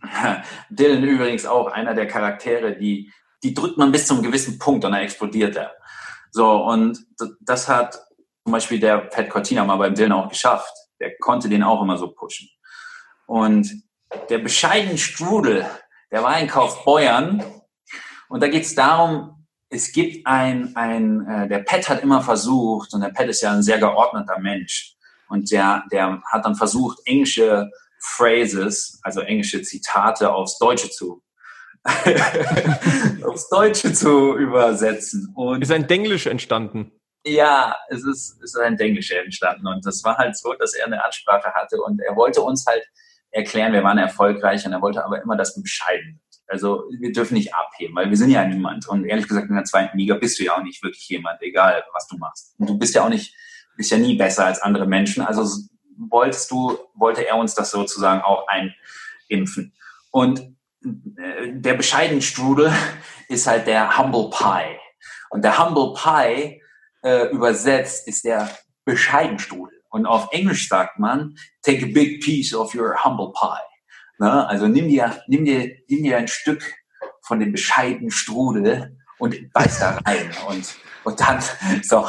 Dylan 0.70 1.02
übrigens 1.02 1.46
auch 1.46 1.66
einer 1.66 1.94
der 1.94 2.06
Charaktere, 2.06 2.76
die, 2.76 3.12
die 3.42 3.54
drückt 3.54 3.76
man 3.76 3.90
bis 3.90 4.06
zu 4.06 4.14
einem 4.14 4.22
gewissen 4.22 4.58
Punkt 4.58 4.84
und 4.84 4.92
dann 4.92 5.00
explodiert 5.00 5.56
er. 5.56 5.72
So, 6.30 6.64
und 6.64 7.04
das 7.40 7.68
hat 7.68 7.98
zum 8.44 8.52
Beispiel 8.52 8.80
der 8.80 8.98
Pat 8.98 9.28
Cortina 9.28 9.64
mal 9.64 9.76
beim 9.76 9.94
Dylan 9.94 10.12
auch 10.12 10.28
geschafft. 10.28 10.72
Der 10.98 11.16
konnte 11.18 11.48
den 11.48 11.62
auch 11.62 11.82
immer 11.82 11.96
so 11.96 12.08
pushen. 12.08 12.48
Und 13.26 13.70
der 14.28 14.38
bescheidene 14.38 14.98
Strudel, 14.98 15.66
der 16.10 16.22
war 16.22 16.38
in 16.38 16.48
Kaufbeuern. 16.48 17.44
Und 18.28 18.42
da 18.42 18.48
geht 18.48 18.64
es 18.64 18.74
darum, 18.74 19.46
es 19.68 19.92
gibt 19.92 20.26
ein, 20.26 20.74
ein 20.74 21.26
äh, 21.28 21.48
der 21.48 21.60
Pat 21.60 21.88
hat 21.88 22.02
immer 22.02 22.22
versucht, 22.22 22.92
und 22.92 23.02
der 23.02 23.10
Pat 23.10 23.28
ist 23.28 23.40
ja 23.40 23.52
ein 23.52 23.62
sehr 23.62 23.78
geordneter 23.78 24.38
Mensch, 24.40 24.96
und 25.28 25.50
der, 25.52 25.84
der 25.92 26.20
hat 26.26 26.44
dann 26.44 26.56
versucht, 26.56 26.98
englische 27.04 27.70
Phrases, 28.00 28.98
also 29.02 29.20
englische 29.20 29.62
Zitate 29.62 30.32
aufs 30.32 30.58
Deutsche 30.58 30.90
zu 30.90 31.22
aufs 33.24 33.48
Deutsche 33.48 33.92
zu 33.92 34.36
übersetzen. 34.36 35.32
Und 35.34 35.62
ist 35.62 35.72
ein 35.72 35.86
Denglisch 35.86 36.26
entstanden? 36.26 36.92
Ja, 37.24 37.76
es 37.88 38.04
ist, 38.04 38.42
ist 38.42 38.56
ein 38.58 38.76
Denglisch 38.76 39.10
entstanden. 39.10 39.66
Und 39.66 39.84
das 39.84 40.02
war 40.04 40.16
halt 40.16 40.36
so, 40.36 40.54
dass 40.54 40.74
er 40.74 40.86
eine 40.86 41.04
Ansprache 41.04 41.52
hatte 41.52 41.80
und 41.82 42.00
er 42.00 42.16
wollte 42.16 42.40
uns 42.40 42.64
halt 42.66 42.84
erklären, 43.30 43.72
wir 43.72 43.84
waren 43.84 43.98
erfolgreich 43.98 44.64
und 44.66 44.72
er 44.72 44.80
wollte 44.80 45.04
aber 45.04 45.22
immer, 45.22 45.36
dass 45.36 45.56
wir 45.56 45.62
bescheiden 45.62 46.20
sind. 46.28 46.44
Also 46.50 46.84
wir 46.98 47.12
dürfen 47.12 47.34
nicht 47.34 47.54
abheben, 47.54 47.94
weil 47.94 48.10
wir 48.10 48.16
sind 48.16 48.30
ja 48.30 48.44
niemand. 48.44 48.88
Und 48.88 49.04
ehrlich 49.04 49.28
gesagt, 49.28 49.48
in 49.48 49.54
der 49.54 49.64
zweiten 49.64 49.96
Liga 49.96 50.16
bist 50.16 50.38
du 50.38 50.44
ja 50.44 50.56
auch 50.56 50.62
nicht 50.62 50.82
wirklich 50.82 51.08
jemand, 51.08 51.40
egal 51.42 51.84
was 51.92 52.08
du 52.08 52.16
machst. 52.16 52.54
Und 52.58 52.68
du 52.68 52.76
bist 52.76 52.94
ja 52.94 53.04
auch 53.04 53.08
nicht, 53.08 53.34
bist 53.76 53.90
ja 53.92 53.98
nie 53.98 54.16
besser 54.16 54.46
als 54.46 54.60
andere 54.60 54.86
Menschen. 54.86 55.22
Also 55.22 55.46
wolltest 55.96 56.50
du, 56.50 56.76
wollte 56.94 57.26
er 57.26 57.36
uns 57.36 57.54
das 57.54 57.70
sozusagen 57.70 58.22
auch 58.22 58.46
einimpfen. 58.48 59.72
Und 60.10 60.56
der 60.82 61.74
bescheidene 61.74 62.22
Strudel 62.22 62.72
ist 63.28 63.46
halt 63.46 63.66
der 63.66 63.96
Humble 63.96 64.30
Pie. 64.30 64.76
Und 65.30 65.44
der 65.44 65.56
Humble 65.58 65.94
Pie 65.94 66.60
äh, 67.02 67.28
übersetzt 67.30 68.06
ist 68.08 68.24
der 68.24 68.50
bescheiden 68.84 69.38
Strudel. 69.38 69.80
Und 69.88 70.06
auf 70.06 70.28
Englisch 70.32 70.68
sagt 70.68 70.98
man, 70.98 71.36
take 71.62 71.84
a 71.84 71.88
big 71.92 72.22
piece 72.22 72.54
of 72.54 72.74
your 72.74 73.04
humble 73.04 73.32
pie. 73.32 73.60
Ne? 74.18 74.46
Also 74.46 74.66
nimm 74.66 74.88
dir, 74.88 75.22
nimm, 75.26 75.44
dir, 75.44 75.76
nimm 75.88 76.02
dir 76.02 76.18
ein 76.18 76.28
Stück 76.28 76.62
von 77.22 77.40
dem 77.40 77.52
bescheidenen 77.52 78.10
Strudel 78.10 78.96
und 79.18 79.52
beiß 79.52 79.80
da 79.80 79.98
rein. 80.06 80.30
Und, 80.48 80.74
und 81.04 81.20
dann, 81.20 81.42
so. 81.82 82.06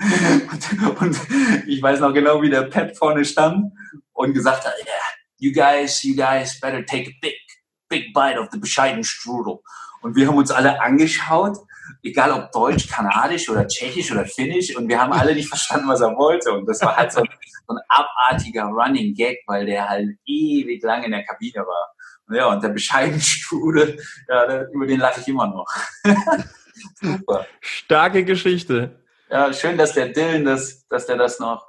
Und, 0.00 1.00
und 1.00 1.20
ich 1.68 1.80
weiß 1.80 2.00
noch 2.00 2.12
genau, 2.12 2.42
wie 2.42 2.50
der 2.50 2.62
Pet 2.62 2.96
vorne 2.96 3.24
stand 3.24 3.72
und 4.12 4.32
gesagt 4.32 4.64
hat, 4.64 4.74
yeah, 4.84 4.92
you 5.38 5.52
guys, 5.52 6.02
you 6.02 6.16
guys 6.16 6.58
better 6.58 6.84
take 6.84 7.08
a 7.08 7.14
big 7.20 7.34
big 7.92 8.14
bite 8.14 8.38
of 8.38 8.48
the 8.50 8.58
bescheiden 8.58 9.04
Strudel. 9.04 9.58
Und 10.00 10.16
wir 10.16 10.26
haben 10.26 10.38
uns 10.38 10.50
alle 10.50 10.80
angeschaut, 10.80 11.58
egal 12.02 12.32
ob 12.32 12.52
Deutsch, 12.52 12.88
Kanadisch 12.88 13.48
oder 13.48 13.66
Tschechisch 13.66 14.10
oder 14.12 14.24
Finnisch, 14.24 14.76
und 14.76 14.88
wir 14.88 15.00
haben 15.00 15.12
alle 15.12 15.34
nicht 15.34 15.48
verstanden, 15.48 15.88
was 15.88 16.00
er 16.00 16.16
wollte. 16.16 16.52
Und 16.52 16.66
das 16.66 16.82
war 16.82 16.96
halt 16.96 17.12
so 17.12 17.20
ein, 17.20 17.28
so 17.66 17.74
ein 17.74 17.80
abartiger 17.88 18.64
Running 18.64 19.14
Gag, 19.14 19.38
weil 19.46 19.66
der 19.66 19.88
halt 19.88 20.10
ewig 20.26 20.82
lang 20.82 21.04
in 21.04 21.12
der 21.12 21.24
Kabine 21.24 21.60
war. 21.66 21.94
Und 22.26 22.36
ja, 22.36 22.46
und 22.46 22.62
der 22.62 22.70
bescheiden 22.70 23.20
Strudel, 23.20 24.00
ja, 24.28 24.62
über 24.72 24.86
den 24.86 25.00
lache 25.00 25.20
ich 25.20 25.28
immer 25.28 25.46
noch. 25.46 25.66
Super. 27.00 27.46
Starke 27.60 28.24
Geschichte. 28.24 28.98
Ja, 29.30 29.52
schön, 29.52 29.78
dass 29.78 29.94
der 29.94 30.08
Dylan 30.08 30.44
das, 30.44 30.86
dass 30.88 31.06
der 31.06 31.16
das 31.16 31.38
noch. 31.38 31.66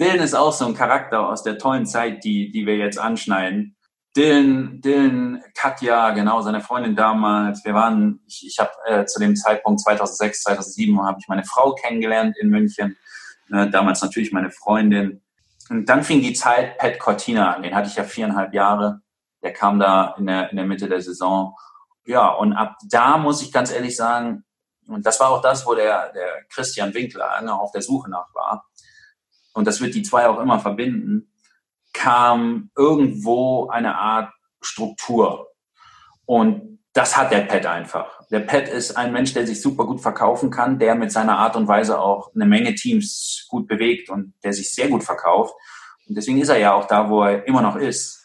Dylan 0.00 0.18
ist 0.18 0.34
auch 0.34 0.52
so 0.52 0.66
ein 0.66 0.74
Charakter 0.74 1.28
aus 1.28 1.42
der 1.42 1.58
tollen 1.58 1.86
Zeit, 1.86 2.24
die, 2.24 2.50
die 2.50 2.66
wir 2.66 2.76
jetzt 2.76 2.98
anschneiden. 2.98 3.76
Dylan, 4.16 4.80
Dylan, 4.80 5.42
Katja, 5.54 6.10
genau, 6.10 6.40
seine 6.40 6.60
Freundin 6.60 6.94
damals. 6.94 7.64
Wir 7.64 7.74
waren, 7.74 8.20
ich, 8.26 8.46
ich 8.46 8.58
habe 8.60 8.70
äh, 8.86 9.04
zu 9.06 9.18
dem 9.18 9.34
Zeitpunkt 9.34 9.80
2006, 9.80 10.42
2007 10.42 11.02
habe 11.04 11.18
ich 11.20 11.26
meine 11.26 11.44
Frau 11.44 11.74
kennengelernt 11.74 12.36
in 12.38 12.48
München. 12.48 12.96
Äh, 13.50 13.70
damals 13.70 14.02
natürlich 14.02 14.30
meine 14.30 14.50
Freundin. 14.50 15.20
Und 15.68 15.88
dann 15.88 16.04
fing 16.04 16.20
die 16.20 16.32
Zeit 16.32 16.78
Pat 16.78 17.00
Cortina 17.00 17.54
an. 17.54 17.62
Den 17.62 17.74
hatte 17.74 17.88
ich 17.88 17.96
ja 17.96 18.04
viereinhalb 18.04 18.54
Jahre. 18.54 19.00
Der 19.42 19.52
kam 19.52 19.80
da 19.80 20.14
in 20.16 20.26
der, 20.26 20.50
in 20.50 20.56
der 20.56 20.66
Mitte 20.66 20.88
der 20.88 21.00
Saison. 21.00 21.56
Ja, 22.06 22.28
und 22.28 22.52
ab 22.52 22.76
da 22.88 23.18
muss 23.18 23.42
ich 23.42 23.50
ganz 23.50 23.72
ehrlich 23.72 23.96
sagen, 23.96 24.44
und 24.86 25.04
das 25.04 25.18
war 25.18 25.30
auch 25.30 25.40
das, 25.40 25.66
wo 25.66 25.74
der, 25.74 26.12
der 26.12 26.44
Christian 26.50 26.94
Winkler 26.94 27.26
lange 27.26 27.52
auf 27.52 27.72
der 27.72 27.82
Suche 27.82 28.10
nach 28.10 28.32
war. 28.34 28.66
Und 29.54 29.66
das 29.66 29.80
wird 29.80 29.94
die 29.94 30.02
zwei 30.02 30.28
auch 30.28 30.38
immer 30.38 30.60
verbinden 30.60 31.33
kam 31.94 32.70
irgendwo 32.76 33.68
eine 33.68 33.96
Art 33.96 34.30
Struktur. 34.60 35.48
Und 36.26 36.78
das 36.92 37.16
hat 37.16 37.32
der 37.32 37.40
Pet 37.40 37.66
einfach. 37.66 38.20
Der 38.30 38.40
Pet 38.40 38.68
ist 38.68 38.96
ein 38.96 39.12
Mensch, 39.12 39.32
der 39.32 39.46
sich 39.46 39.60
super 39.60 39.84
gut 39.86 40.00
verkaufen 40.00 40.50
kann, 40.50 40.78
der 40.78 40.94
mit 40.94 41.10
seiner 41.10 41.38
Art 41.38 41.56
und 41.56 41.66
Weise 41.66 41.98
auch 41.98 42.34
eine 42.34 42.46
Menge 42.46 42.74
Teams 42.74 43.46
gut 43.48 43.66
bewegt 43.66 44.10
und 44.10 44.34
der 44.44 44.52
sich 44.52 44.72
sehr 44.72 44.88
gut 44.88 45.02
verkauft. 45.02 45.54
Und 46.06 46.16
deswegen 46.16 46.40
ist 46.40 46.50
er 46.50 46.58
ja 46.58 46.74
auch 46.74 46.86
da, 46.86 47.08
wo 47.08 47.22
er 47.22 47.46
immer 47.46 47.62
noch 47.62 47.76
ist. 47.76 48.24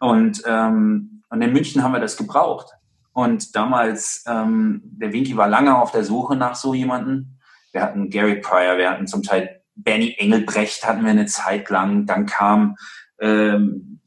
Und, 0.00 0.42
ähm, 0.46 1.22
und 1.28 1.42
in 1.42 1.52
München 1.52 1.82
haben 1.82 1.92
wir 1.92 2.00
das 2.00 2.16
gebraucht. 2.16 2.72
Und 3.12 3.54
damals, 3.54 4.24
ähm, 4.26 4.80
der 4.84 5.12
Winky 5.12 5.36
war 5.36 5.48
lange 5.48 5.76
auf 5.76 5.90
der 5.90 6.04
Suche 6.04 6.36
nach 6.36 6.54
so 6.54 6.74
jemanden. 6.74 7.38
Wir 7.72 7.82
hatten 7.82 8.10
Gary 8.10 8.40
Pryor, 8.40 8.78
wir 8.78 8.90
hatten 8.90 9.06
zum 9.06 9.22
Teil 9.22 9.60
Benny 9.74 10.16
Engelbrecht 10.18 10.84
hatten 10.84 11.04
wir 11.04 11.10
eine 11.10 11.26
Zeit 11.26 11.70
lang. 11.70 12.06
Dann 12.06 12.26
kam 12.26 12.76
ähm, 13.20 14.00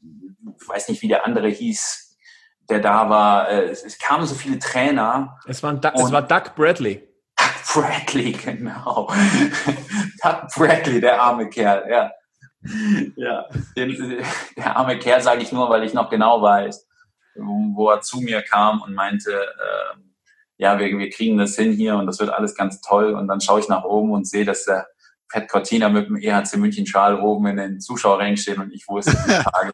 weiß 0.66 0.88
nicht, 0.88 1.02
wie 1.02 1.08
der 1.08 1.26
andere 1.26 1.48
hieß, 1.48 2.18
der 2.68 2.80
da 2.80 3.08
war. 3.08 3.48
Äh, 3.48 3.70
es, 3.70 3.84
es, 3.84 3.98
kamen 3.98 4.26
so 4.26 4.34
viele 4.34 4.58
Trainer. 4.58 5.38
Es 5.46 5.62
war, 5.62 5.74
Doug, 5.74 5.92
es 5.94 6.12
war 6.12 6.22
Doug 6.22 6.54
Bradley. 6.56 7.08
Doug 7.36 7.82
Bradley, 7.82 8.32
genau. 8.44 9.12
Doug 10.22 10.48
Bradley, 10.56 11.00
der 11.00 11.20
arme 11.20 11.48
Kerl, 11.48 11.88
ja. 11.90 12.10
Ja, 13.16 13.48
den, 13.76 14.22
der 14.56 14.76
arme 14.76 14.98
Kerl 14.98 15.20
sage 15.20 15.42
ich 15.42 15.50
nur, 15.50 15.68
weil 15.68 15.82
ich 15.82 15.94
noch 15.94 16.08
genau 16.08 16.40
weiß, 16.42 16.86
wo 17.34 17.90
er 17.90 18.02
zu 18.02 18.20
mir 18.20 18.42
kam 18.42 18.82
und 18.82 18.94
meinte, 18.94 19.32
äh, 19.32 19.98
ja, 20.58 20.78
wir, 20.78 20.96
wir 20.96 21.10
kriegen 21.10 21.38
das 21.38 21.56
hin 21.56 21.72
hier 21.72 21.96
und 21.96 22.06
das 22.06 22.20
wird 22.20 22.30
alles 22.30 22.54
ganz 22.54 22.80
toll. 22.80 23.14
Und 23.14 23.26
dann 23.26 23.40
schaue 23.40 23.58
ich 23.58 23.68
nach 23.68 23.82
oben 23.82 24.12
und 24.12 24.28
sehe, 24.28 24.44
dass 24.44 24.64
der 24.64 24.86
Pat 25.32 25.48
Cortina 25.48 25.88
mit 25.88 26.08
dem 26.08 26.16
EHC 26.16 26.58
München 26.58 26.86
Schal 26.86 27.18
oben 27.20 27.46
in 27.46 27.56
den 27.56 27.80
Zuschauerrängen 27.80 28.36
stehen 28.36 28.60
und 28.60 28.72
ich 28.72 28.86
wusste, 28.86 29.12
die 29.12 29.32
Tage, 29.42 29.72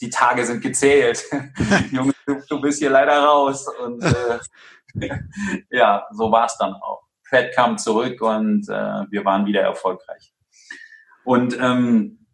die 0.00 0.10
Tage 0.10 0.46
sind 0.46 0.62
gezählt. 0.62 1.24
Junge, 1.90 2.12
du, 2.26 2.40
du, 2.48 2.60
bist 2.60 2.78
hier 2.78 2.90
leider 2.90 3.18
raus. 3.18 3.66
Und 3.82 4.02
äh, 4.02 4.38
ja, 5.70 6.06
so 6.12 6.30
war 6.30 6.46
es 6.46 6.56
dann 6.58 6.74
auch. 6.74 7.02
Pat 7.28 7.52
kam 7.52 7.76
zurück 7.78 8.20
und 8.22 8.68
äh, 8.68 9.04
wir 9.10 9.24
waren 9.24 9.46
wieder 9.46 9.62
erfolgreich. 9.62 10.32
Und 11.24 11.58
ähm, 11.60 12.26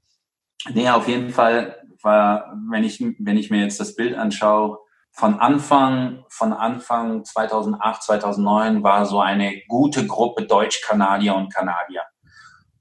nee, 0.73 0.89
auf 0.89 1.09
jeden 1.09 1.31
Fall 1.31 1.83
war, 2.03 2.55
wenn 2.71 2.85
ich, 2.85 3.01
wenn 3.19 3.37
ich 3.37 3.51
mir 3.51 3.63
jetzt 3.63 3.81
das 3.81 3.97
Bild 3.97 4.15
anschaue, 4.15 4.79
von 5.13 5.41
Anfang, 5.41 6.25
von 6.29 6.53
Anfang 6.53 7.25
2008, 7.25 8.03
2009 8.03 8.83
war 8.83 9.07
so 9.07 9.19
eine 9.19 9.63
gute 9.67 10.07
Gruppe 10.07 10.45
Deutsch-Kanadier 10.45 11.35
und 11.35 11.53
Kanadier. 11.53 12.03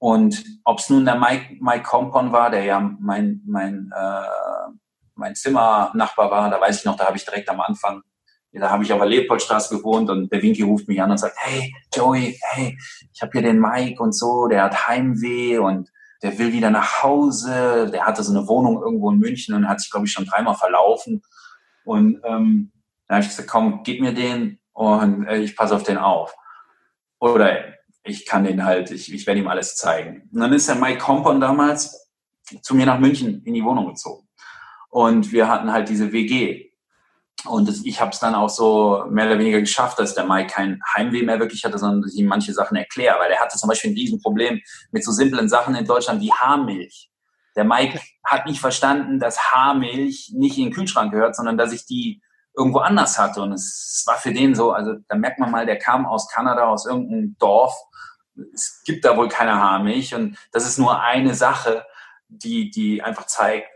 Und 0.05 0.43
ob 0.65 0.77
es 0.77 0.91
nun 0.91 1.03
der 1.03 1.15
Mike, 1.15 1.57
Mike 1.61 1.81
Compon 1.81 2.31
war, 2.31 2.51
der 2.51 2.63
ja 2.63 2.79
mein, 2.99 3.41
mein, 3.47 3.91
äh, 3.91 4.69
mein 5.15 5.33
Zimmernachbar 5.33 6.29
war, 6.29 6.47
da 6.51 6.61
weiß 6.61 6.77
ich 6.77 6.85
noch, 6.85 6.95
da 6.95 7.07
habe 7.07 7.17
ich 7.17 7.25
direkt 7.25 7.49
am 7.49 7.59
Anfang, 7.59 8.03
da 8.51 8.69
habe 8.69 8.83
ich 8.83 8.93
auf 8.93 8.99
der 8.99 9.07
Leopoldstraße 9.07 9.75
gewohnt 9.75 10.11
und 10.11 10.31
der 10.31 10.43
Winky 10.43 10.61
ruft 10.61 10.87
mich 10.87 11.01
an 11.01 11.09
und 11.09 11.17
sagt, 11.17 11.35
hey 11.39 11.73
Joey, 11.91 12.37
hey, 12.51 12.77
ich 13.11 13.19
habe 13.23 13.31
hier 13.31 13.41
den 13.41 13.59
Mike 13.59 13.99
und 13.99 14.15
so, 14.15 14.45
der 14.47 14.65
hat 14.65 14.87
Heimweh 14.87 15.57
und 15.57 15.89
der 16.21 16.37
will 16.37 16.53
wieder 16.53 16.69
nach 16.69 17.01
Hause, 17.01 17.89
der 17.91 18.05
hatte 18.05 18.21
so 18.21 18.31
eine 18.31 18.47
Wohnung 18.47 18.83
irgendwo 18.83 19.09
in 19.09 19.17
München 19.17 19.55
und 19.55 19.67
hat 19.67 19.81
sich, 19.81 19.89
glaube 19.89 20.05
ich, 20.05 20.11
schon 20.11 20.25
dreimal 20.27 20.53
verlaufen. 20.53 21.23
Und 21.83 22.21
ähm, 22.25 22.71
dann 23.07 23.15
habe 23.15 23.23
ich 23.23 23.29
gesagt, 23.29 23.49
komm, 23.49 23.81
gib 23.81 24.01
mir 24.01 24.13
den 24.13 24.59
und 24.73 25.25
äh, 25.25 25.37
ich 25.37 25.55
passe 25.55 25.75
auf 25.75 25.81
den 25.81 25.97
auf. 25.97 26.35
Oder 27.17 27.73
ich 28.05 28.25
kann 28.25 28.43
den 28.43 28.63
halt, 28.63 28.91
ich, 28.91 29.11
ich 29.11 29.25
werde 29.27 29.41
ihm 29.41 29.47
alles 29.47 29.75
zeigen. 29.75 30.29
Und 30.31 30.39
dann 30.39 30.53
ist 30.53 30.69
der 30.69 30.75
Mike 30.75 30.99
Kompon 30.99 31.41
damals 31.41 32.11
zu 32.61 32.75
mir 32.75 32.85
nach 32.85 32.99
München 32.99 33.43
in 33.43 33.53
die 33.53 33.63
Wohnung 33.63 33.87
gezogen. 33.87 34.27
Und 34.89 35.31
wir 35.31 35.49
hatten 35.49 35.71
halt 35.71 35.89
diese 35.89 36.13
WG. 36.13 36.69
Und 37.45 37.67
das, 37.67 37.83
ich 37.83 37.99
habe 37.99 38.11
es 38.11 38.19
dann 38.19 38.35
auch 38.35 38.49
so 38.49 39.05
mehr 39.09 39.25
oder 39.25 39.39
weniger 39.39 39.59
geschafft, 39.59 39.99
dass 39.99 40.15
der 40.15 40.25
Mike 40.25 40.53
kein 40.53 40.79
Heimweh 40.95 41.23
mehr 41.23 41.39
wirklich 41.39 41.63
hatte, 41.65 41.77
sondern 41.77 42.01
dass 42.01 42.13
ich 42.13 42.19
ihm 42.19 42.27
manche 42.27 42.53
Sachen 42.53 42.77
erkläre. 42.77 43.17
Weil 43.19 43.31
er 43.31 43.41
hatte 43.41 43.57
zum 43.57 43.67
Beispiel 43.67 43.91
ein 43.91 43.95
Riesenproblem 43.95 44.61
mit 44.91 45.03
so 45.03 45.11
simplen 45.11 45.49
Sachen 45.49 45.75
in 45.75 45.85
Deutschland 45.85 46.21
wie 46.21 46.31
Haarmilch. 46.31 47.11
Der 47.55 47.63
Mike 47.63 47.99
hat 48.23 48.45
nicht 48.45 48.59
verstanden, 48.59 49.19
dass 49.19 49.53
Haarmilch 49.53 50.31
nicht 50.33 50.57
in 50.57 50.65
den 50.65 50.73
Kühlschrank 50.73 51.11
gehört, 51.11 51.35
sondern 51.35 51.57
dass 51.57 51.73
ich 51.73 51.85
die 51.85 52.21
irgendwo 52.55 52.79
anders 52.79 53.17
hatte. 53.17 53.41
Und 53.41 53.53
es, 53.53 54.03
war 54.05 54.17
für 54.17 54.33
den 54.33 54.55
so, 54.55 54.71
also 54.71 54.95
da 55.07 55.15
merkt 55.15 55.39
man 55.39 55.51
mal, 55.51 55.65
der 55.65 55.77
kam 55.77 56.05
aus 56.05 56.29
Kanada, 56.29 56.67
aus 56.67 56.85
irgendeinem 56.85 57.35
Dorf. 57.39 57.73
Es 58.53 58.81
gibt 58.85 59.05
da 59.05 59.17
wohl 59.17 59.29
keine 59.29 59.55
Haarmilch. 59.55 60.13
Und 60.15 60.37
das 60.51 60.65
ist 60.65 60.77
nur 60.77 61.01
eine 61.01 61.33
Sache, 61.33 61.85
die, 62.27 62.69
die 62.69 63.01
einfach 63.01 63.25
zeigt, 63.25 63.67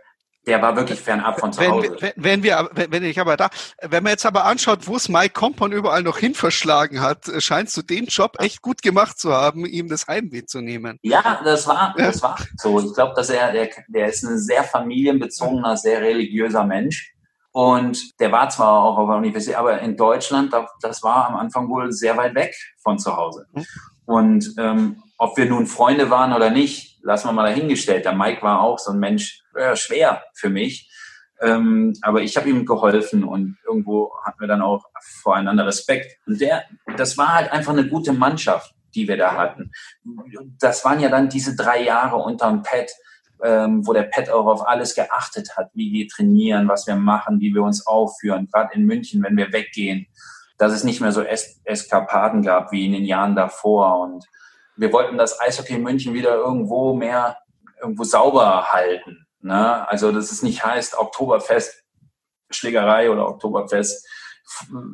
der 0.48 0.62
war 0.62 0.76
wirklich 0.76 1.00
fernab 1.00 1.40
von 1.40 1.54
zu 1.54 1.62
Hause. 1.68 1.96
Wenn, 2.00 2.14
wenn, 2.16 2.44
wir, 2.44 2.70
wenn 2.74 3.04
ich 3.04 3.20
aber 3.20 3.38
da, 3.38 3.50
wenn 3.82 4.04
man 4.04 4.12
jetzt 4.12 4.26
aber 4.26 4.46
anschaut, 4.46 4.88
wo 4.88 4.96
es 4.96 5.10
Mike 5.10 5.34
Kompon 5.34 5.72
überall 5.72 6.02
noch 6.02 6.18
hin 6.18 6.34
verschlagen 6.34 7.02
hat, 7.02 7.30
scheinst 7.38 7.78
du 7.78 7.82
den 7.82 8.06
Job 8.06 8.36
echt 8.40 8.62
gut 8.62 8.82
gemacht 8.82 9.20
zu 9.20 9.32
haben, 9.32 9.66
ihm 9.66 9.90
das 9.90 10.08
Heimweh 10.08 10.46
zu 10.46 10.62
nehmen. 10.62 10.98
Ja, 11.04 11.42
das 11.44 11.68
war, 11.68 11.94
das 11.98 12.24
war 12.24 12.38
so. 12.58 12.80
Ich 12.80 12.94
glaube, 12.96 13.14
dass 13.16 13.30
er, 13.30 13.52
der, 13.52 13.70
der 13.90 14.08
ist 14.08 14.24
ein 14.24 14.40
sehr 14.40 14.64
familienbezogener, 14.64 15.78
sehr 15.78 16.02
religiöser 16.02 16.64
Mensch. 16.64 17.14
Und 17.52 18.20
der 18.20 18.32
war 18.32 18.50
zwar 18.50 18.84
auch 18.84 18.98
auf 18.98 19.10
der 19.10 19.18
Universität, 19.18 19.56
aber 19.58 19.80
in 19.80 19.98
Deutschland, 19.98 20.54
das 20.82 21.02
war 21.04 21.28
am 21.28 21.36
Anfang 21.36 21.68
wohl 21.70 21.92
sehr 21.92 22.16
weit 22.16 22.36
weg 22.36 22.56
von 22.78 23.00
zu 23.00 23.16
Hause. 23.16 23.48
Mhm. 23.54 23.66
Und 24.06 24.54
ähm, 24.58 25.04
ob 25.18 25.38
wir 25.38 25.48
nun 25.48 25.68
Freunde 25.68 26.10
waren 26.10 26.34
oder 26.34 26.50
nicht, 26.50 27.00
lassen 27.04 27.28
wir 27.28 27.34
mal 27.34 27.48
dahingestellt. 27.48 28.06
Der 28.06 28.14
Mike 28.14 28.42
war 28.42 28.62
auch 28.62 28.80
so 28.80 28.92
ein 28.92 29.00
Mensch, 29.00 29.44
äh, 29.56 29.76
schwer 29.76 30.24
für 30.34 30.50
mich. 30.50 30.90
Ähm, 31.42 31.94
aber 32.02 32.22
ich 32.22 32.36
habe 32.36 32.50
ihm 32.50 32.66
geholfen 32.66 33.24
und 33.24 33.58
irgendwo 33.66 34.12
hatten 34.24 34.42
wir 34.42 34.48
dann 34.48 34.62
auch 34.62 34.86
voreinander 35.22 35.66
Respekt. 35.66 36.18
Und 36.28 36.42
der, 36.42 36.64
das 36.98 37.18
war 37.18 37.34
halt 37.34 37.52
einfach 37.52 37.72
eine 37.72 37.88
gute 37.88 38.14
Mannschaft, 38.14 38.74
die 38.94 39.08
wir 39.08 39.18
da 39.18 39.36
hatten. 39.36 39.72
Das 40.60 40.84
waren 40.84 41.00
ja 41.00 41.10
dann 41.10 41.30
diese 41.30 41.56
drei 41.56 41.84
Jahre 41.84 42.18
unterm 42.18 42.64
Pet, 42.64 42.92
ähm, 43.44 43.86
wo 43.88 43.94
der 43.94 44.04
Pet 44.04 44.30
auch 44.30 44.46
auf 44.46 44.68
alles 44.68 44.96
geachtet 44.96 45.56
hat, 45.58 45.70
wie 45.74 45.92
wir 45.92 46.08
trainieren, 46.08 46.68
was 46.68 46.88
wir 46.88 46.96
machen, 46.96 47.40
wie 47.40 47.54
wir 47.54 47.64
uns 47.64 47.86
aufführen. 47.88 48.48
Gerade 48.52 48.74
in 48.74 48.86
München, 48.86 49.24
wenn 49.24 49.38
wir 49.38 49.54
weggehen, 49.54 50.08
dass 50.58 50.74
es 50.74 50.84
nicht 50.84 51.02
mehr 51.02 51.12
so 51.12 51.22
es 51.22 51.62
Eskapaden 51.64 52.42
gab 52.42 52.72
wie 52.72 52.86
in 52.86 52.92
den 52.92 53.06
Jahren 53.06 53.36
davor. 53.36 54.02
Und 54.02 54.26
wir 54.76 54.92
wollten 54.92 55.18
das 55.18 55.40
Eishockey 55.40 55.78
München 55.78 56.14
wieder 56.14 56.36
irgendwo 56.36 56.94
mehr 56.94 57.38
irgendwo 57.82 58.04
sauber 58.04 58.72
halten. 58.72 59.26
Ne? 59.42 59.88
Also, 59.88 60.12
dass 60.12 60.32
es 60.32 60.44
nicht 60.44 60.64
heißt 60.66 60.98
Oktoberfest 60.98 61.84
Schlägerei 62.52 63.10
oder 63.10 63.28
Oktoberfest 63.28 64.06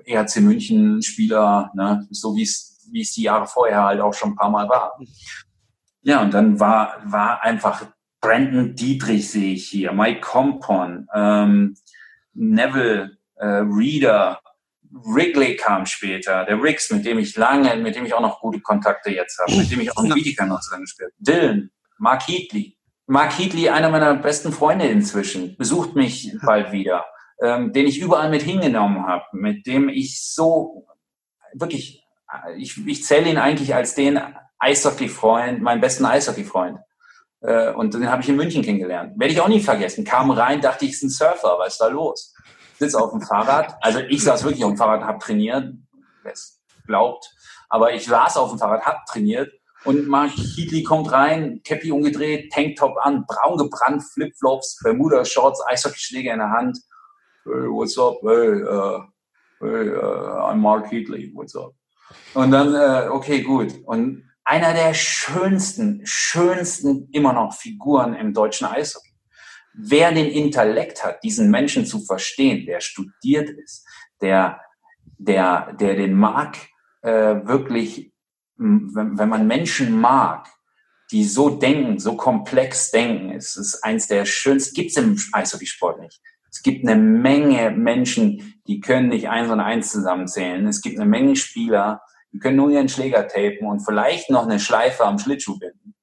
ERC 0.05 0.37
München 0.37 1.01
Spieler, 1.01 1.71
ne? 1.73 2.05
so 2.11 2.35
wie 2.35 2.43
es 2.43 2.87
wie 2.91 3.01
es 3.01 3.13
die 3.13 3.23
Jahre 3.23 3.47
vorher 3.47 3.83
halt 3.83 4.01
auch 4.01 4.13
schon 4.13 4.31
ein 4.31 4.35
paar 4.35 4.51
Mal 4.51 4.69
war. 4.69 4.99
Ja, 6.03 6.21
und 6.21 6.33
dann 6.33 6.59
war 6.59 6.97
war 7.05 7.41
einfach 7.41 7.87
Brandon 8.21 8.75
Dietrich 8.75 9.29
sehe 9.29 9.53
ich 9.53 9.67
hier, 9.67 9.91
Mike 9.91 10.21
Compon, 10.21 11.07
ähm, 11.13 11.77
Neville 12.33 13.17
äh, 13.35 13.45
Reader, 13.45 14.39
Wrigley 14.91 15.55
kam 15.57 15.85
später, 15.85 16.45
der 16.45 16.61
Riggs, 16.61 16.89
mit 16.89 17.05
dem 17.05 17.19
ich 17.19 17.35
lange, 17.35 17.75
mit 17.77 17.95
dem 17.95 18.05
ich 18.05 18.13
auch 18.13 18.21
noch 18.21 18.39
gute 18.39 18.61
Kontakte 18.61 19.11
jetzt 19.11 19.37
habe, 19.39 19.57
mit 19.57 19.69
dem 19.69 19.81
ich 19.81 19.95
auch 19.95 20.03
in 20.03 20.13
Bietigheim 20.13 20.49
noch 20.49 20.61
zusammen 20.61 20.83
gespielt 20.83 21.11
Dylan, 21.17 21.71
Mark 21.97 22.27
Heatley. 22.27 22.77
Mark 23.07 23.37
Heatley, 23.37 23.69
einer 23.69 23.89
meiner 23.89 24.15
besten 24.15 24.51
Freunde 24.51 24.87
inzwischen, 24.87 25.55
besucht 25.57 25.95
mich 25.95 26.35
bald 26.43 26.71
wieder, 26.71 27.05
ähm, 27.41 27.73
den 27.73 27.87
ich 27.87 27.99
überall 27.99 28.29
mit 28.29 28.41
hingenommen 28.41 29.05
habe, 29.05 29.25
mit 29.33 29.67
dem 29.67 29.89
ich 29.89 30.21
so 30.23 30.87
wirklich, 31.53 32.03
ich, 32.57 32.85
ich 32.87 33.03
zähle 33.03 33.29
ihn 33.29 33.37
eigentlich 33.37 33.75
als 33.75 33.95
den 33.95 34.19
Eishockey-Freund, 34.59 35.61
meinen 35.61 35.81
besten 35.81 36.05
Eishockey-Freund. 36.05 36.79
Äh, 37.45 37.71
und 37.73 37.93
den 37.93 38.09
habe 38.09 38.21
ich 38.21 38.29
in 38.29 38.35
München 38.35 38.63
kennengelernt. 38.63 39.19
Werde 39.19 39.33
ich 39.33 39.41
auch 39.41 39.47
nie 39.47 39.59
vergessen. 39.59 40.03
Kam 40.03 40.31
rein, 40.31 40.61
dachte 40.61 40.85
ich, 40.85 40.91
ist 40.91 41.03
ein 41.03 41.09
Surfer, 41.09 41.57
was 41.59 41.73
ist 41.73 41.81
da 41.81 41.87
los? 41.87 42.33
Sitz 42.79 42.95
auf 42.95 43.11
dem 43.11 43.21
Fahrrad. 43.21 43.75
Also 43.81 43.99
ich 43.99 44.23
saß 44.23 44.43
wirklich 44.43 44.63
auf 44.63 44.71
dem 44.71 44.77
Fahrrad, 44.77 45.03
habe 45.03 45.19
trainiert, 45.19 45.73
wer 46.23 46.33
es 46.33 46.59
glaubt. 46.87 47.31
Aber 47.69 47.93
ich 47.93 48.05
saß 48.05 48.37
auf 48.37 48.49
dem 48.49 48.59
Fahrrad, 48.59 48.85
habe 48.85 48.99
trainiert 49.07 49.51
und 49.85 50.07
Mark 50.07 50.31
Heatley 50.31 50.83
kommt 50.83 51.11
rein, 51.11 51.61
Cappy 51.63 51.91
umgedreht, 51.91 52.51
Tanktop 52.51 52.97
an, 53.01 53.25
braun 53.27 53.57
gebrannt, 53.57 54.03
Flipflops, 54.03 54.79
Bermuda-Shorts, 54.83 55.61
Eishockeyschläger 55.67 56.33
in 56.33 56.39
der 56.39 56.49
Hand. 56.49 56.79
Hey, 57.43 57.69
what's 57.69 57.97
up? 57.97 58.17
Hey, 58.23 58.63
uh, 58.63 59.03
hey 59.59 59.89
uh, 59.89 60.49
I'm 60.49 60.57
Mark 60.57 60.91
Heatley, 60.91 61.31
what's 61.35 61.55
up? 61.55 61.73
Und 62.33 62.51
dann, 62.51 62.73
uh, 62.73 63.13
okay, 63.13 63.41
gut. 63.41 63.73
Und 63.85 64.23
einer 64.45 64.73
der 64.73 64.93
schönsten, 64.93 66.01
schönsten 66.05 67.09
immer 67.11 67.33
noch 67.33 67.53
Figuren 67.53 68.13
im 68.13 68.33
deutschen 68.33 68.67
Eishockey. 68.67 69.11
Wer 69.73 70.11
den 70.11 70.27
Intellekt 70.27 71.03
hat, 71.03 71.23
diesen 71.23 71.51
Menschen 71.51 71.85
zu 71.85 71.99
verstehen, 72.05 72.65
der 72.65 72.79
studiert 72.79 73.49
ist, 73.49 73.85
der, 74.21 74.61
der, 75.17 75.73
der 75.73 75.95
den 75.95 76.13
mag, 76.13 76.57
äh, 77.01 77.11
wirklich 77.45 78.13
wenn, 78.57 79.17
wenn 79.17 79.29
man 79.29 79.47
Menschen 79.47 79.99
mag, 79.99 80.47
die 81.11 81.23
so 81.23 81.49
denken, 81.49 81.99
so 81.99 82.15
komplex 82.15 82.91
denken, 82.91 83.31
es 83.31 83.57
ist 83.57 83.83
eins 83.83 84.07
der 84.07 84.25
schönsten, 84.25 84.75
gibt 84.75 84.91
es 84.91 84.97
im 84.97 85.19
Eishockeysport 85.33 85.99
nicht. 85.99 86.21
Es 86.49 86.63
gibt 86.63 86.87
eine 86.87 86.99
Menge 86.99 87.71
Menschen, 87.71 88.61
die 88.67 88.79
können 88.79 89.09
nicht 89.09 89.29
eins 89.29 89.51
und 89.51 89.59
eins 89.59 89.91
zusammenzählen. 89.91 90.65
Es 90.67 90.81
gibt 90.81 90.97
eine 90.97 91.09
Menge 91.09 91.35
Spieler, 91.35 92.01
die 92.35 92.39
können 92.39 92.57
nur 92.57 92.69
ihren 92.69 92.89
Schläger 92.89 93.29
tapen 93.29 93.65
und 93.65 93.79
vielleicht 93.79 94.29
noch 94.29 94.43
eine 94.43 94.59
Schleife 94.59 95.05
am 95.05 95.17
Schlittschuh 95.17 95.57
binden. 95.57 95.95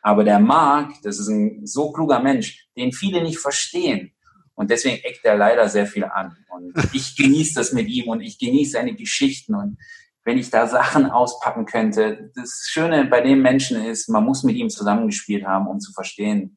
Aber 0.00 0.24
der 0.24 0.40
Marc, 0.40 0.94
das 1.02 1.18
ist 1.18 1.28
ein 1.28 1.66
so 1.66 1.92
kluger 1.92 2.20
Mensch, 2.20 2.68
den 2.74 2.90
viele 2.90 3.22
nicht 3.22 3.38
verstehen. 3.38 4.14
Und 4.54 4.70
deswegen 4.70 4.96
eckt 5.04 5.26
er 5.26 5.36
leider 5.36 5.68
sehr 5.68 5.86
viel 5.86 6.04
an. 6.04 6.38
Und 6.48 6.72
ich 6.94 7.16
genieße 7.16 7.52
das 7.54 7.72
mit 7.72 7.88
ihm 7.88 8.08
und 8.08 8.22
ich 8.22 8.38
genieße 8.38 8.72
seine 8.72 8.94
Geschichten 8.94 9.54
und 9.54 9.76
wenn 10.24 10.38
ich 10.38 10.48
da 10.48 10.66
Sachen 10.66 11.04
auspacken 11.04 11.66
könnte. 11.66 12.30
Das 12.34 12.66
Schöne 12.70 13.04
bei 13.04 13.20
dem 13.20 13.42
Menschen 13.42 13.84
ist, 13.84 14.08
man 14.08 14.24
muss 14.24 14.42
mit 14.42 14.56
ihm 14.56 14.70
zusammengespielt 14.70 15.44
haben, 15.44 15.66
um 15.66 15.80
zu 15.80 15.92
verstehen. 15.92 16.56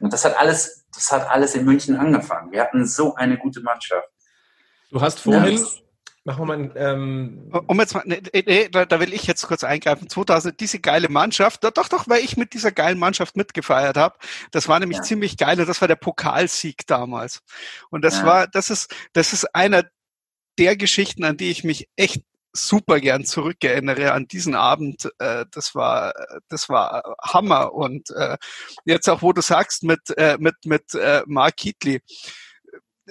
Und 0.00 0.14
das 0.14 0.24
hat 0.24 0.38
alles, 0.38 0.86
das 0.94 1.12
hat 1.12 1.28
alles 1.28 1.54
in 1.54 1.66
München 1.66 1.96
angefangen. 1.96 2.52
Wir 2.52 2.62
hatten 2.62 2.86
so 2.86 3.14
eine 3.16 3.36
gute 3.36 3.60
Mannschaft. 3.60 4.08
Du 4.90 4.98
hast 4.98 5.20
vorhin, 5.20 5.58
ja. 5.58 5.60
Machen 6.24 6.46
wir 6.46 6.56
mal, 6.56 6.72
ähm 6.76 7.50
um 7.66 7.80
jetzt 7.80 7.94
mal, 7.94 8.04
nee, 8.06 8.22
nee, 8.32 8.68
da, 8.68 8.84
da, 8.84 9.00
will 9.00 9.12
ich 9.12 9.26
jetzt 9.26 9.46
kurz 9.46 9.64
eingreifen. 9.64 10.08
2000, 10.08 10.60
diese 10.60 10.78
geile 10.78 11.08
Mannschaft, 11.08 11.64
doch, 11.64 11.72
doch, 11.72 12.08
weil 12.08 12.22
ich 12.22 12.36
mit 12.36 12.52
dieser 12.52 12.70
geilen 12.70 12.98
Mannschaft 12.98 13.36
mitgefeiert 13.36 13.96
habe. 13.96 14.16
Das 14.52 14.68
war 14.68 14.78
nämlich 14.78 14.98
ja. 14.98 15.02
ziemlich 15.02 15.36
geil 15.36 15.58
und 15.58 15.68
das 15.68 15.80
war 15.80 15.88
der 15.88 15.96
Pokalsieg 15.96 16.86
damals. 16.86 17.42
Und 17.90 18.04
das 18.04 18.18
ja. 18.18 18.26
war, 18.26 18.46
das 18.46 18.70
ist, 18.70 18.94
das 19.14 19.32
ist 19.32 19.52
einer 19.52 19.82
der 20.58 20.76
Geschichten, 20.76 21.24
an 21.24 21.36
die 21.36 21.50
ich 21.50 21.64
mich 21.64 21.88
echt 21.96 22.22
super 22.52 23.00
gern 23.00 23.24
zurückerinnere 23.24 24.12
an 24.12 24.28
diesen 24.28 24.54
Abend. 24.54 25.10
Äh, 25.18 25.46
das 25.50 25.74
war, 25.74 26.12
das 26.48 26.68
war 26.68 27.16
Hammer. 27.20 27.74
Und 27.74 28.10
äh, 28.10 28.36
jetzt 28.84 29.08
auch, 29.08 29.22
wo 29.22 29.32
du 29.32 29.42
sagst 29.42 29.82
mit 29.82 30.00
äh, 30.16 30.36
mit 30.38 30.54
mit 30.66 30.94
äh, 30.94 31.22
Mark 31.26 31.56
Keatley, 31.56 32.00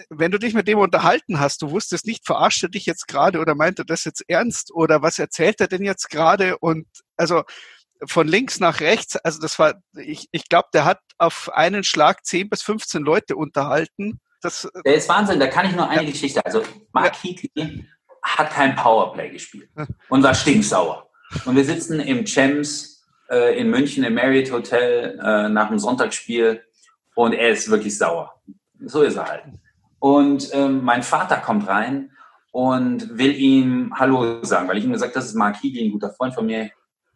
wenn 0.10 0.32
du 0.32 0.40
dich 0.40 0.54
mit 0.54 0.68
dem 0.68 0.80
unterhalten 0.80 1.40
hast, 1.40 1.62
du 1.62 1.72
wusstest 1.72 2.06
nicht, 2.06 2.26
verarscht 2.26 2.64
er 2.64 2.70
dich 2.70 2.86
jetzt 2.86 3.08
gerade 3.08 3.40
oder 3.40 3.56
meint 3.56 3.80
er 3.80 3.86
das 3.86 4.04
jetzt 4.06 4.24
ernst 4.28 4.72
oder 4.74 5.02
was 5.02 5.20
erzählt 5.20 5.60
er 5.60 5.68
denn 5.68 5.84
jetzt 5.84 6.10
gerade? 6.10 6.58
Und 6.60 6.88
also 7.18 7.44
von 8.08 8.28
links 8.28 8.60
nach 8.60 8.80
rechts, 8.80 9.18
also 9.18 9.40
das 9.40 9.60
war, 9.60 9.76
ich, 9.96 10.28
ich 10.32 10.50
glaube, 10.50 10.70
der 10.74 10.86
hat 10.86 11.00
auf 11.18 11.52
einen 11.54 11.84
Schlag 11.84 12.26
10 12.26 12.50
bis 12.50 12.62
15 12.62 13.04
Leute 13.04 13.36
unterhalten. 13.36 14.20
Das, 14.42 14.68
der 14.86 14.96
ist 14.96 15.08
Wahnsinn, 15.10 15.40
da 15.40 15.48
kann 15.48 15.68
ich 15.68 15.76
nur 15.76 15.88
eine 15.88 16.04
ja. 16.04 16.10
Geschichte. 16.10 16.44
Also 16.46 16.64
Mark 16.94 17.16
ja. 17.24 17.32
Heatley 17.32 17.86
hat 18.24 18.52
kein 18.52 18.76
Powerplay 18.76 19.30
gespielt 19.30 19.70
und 20.10 20.24
war 20.24 20.34
stinksauer. 20.34 21.10
Und 21.46 21.56
wir 21.56 21.66
sitzen 21.66 22.00
im 22.00 22.26
Champs 22.26 23.04
äh, 23.30 23.60
in 23.60 23.70
München 23.70 24.04
im 24.04 24.16
Marriott 24.16 24.52
Hotel 24.52 25.20
äh, 25.24 25.50
nach 25.50 25.70
dem 25.70 25.80
Sonntagsspiel 25.80 26.64
und 27.16 27.34
er 27.34 27.50
ist 27.50 27.70
wirklich 27.70 27.98
sauer. 27.98 28.42
so 28.80 29.02
ist 29.04 29.16
er 29.16 29.28
halt. 29.28 29.44
Und 30.02 30.50
ähm, 30.54 30.84
mein 30.84 31.04
Vater 31.04 31.38
kommt 31.38 31.68
rein 31.68 32.10
und 32.52 33.20
will 33.20 33.36
ihm 33.36 33.94
Hallo 33.96 34.44
sagen, 34.44 34.68
weil 34.68 34.80
ich 34.80 34.84
ihm 34.84 34.94
gesagt 34.94 35.12
habe, 35.12 35.20
das 35.20 35.28
ist 35.28 35.36
Mark 35.36 35.58
Heatley, 35.62 35.86
ein 35.86 35.92
guter 35.92 36.10
Freund 36.10 36.34
von 36.34 36.48
mir. 36.48 36.72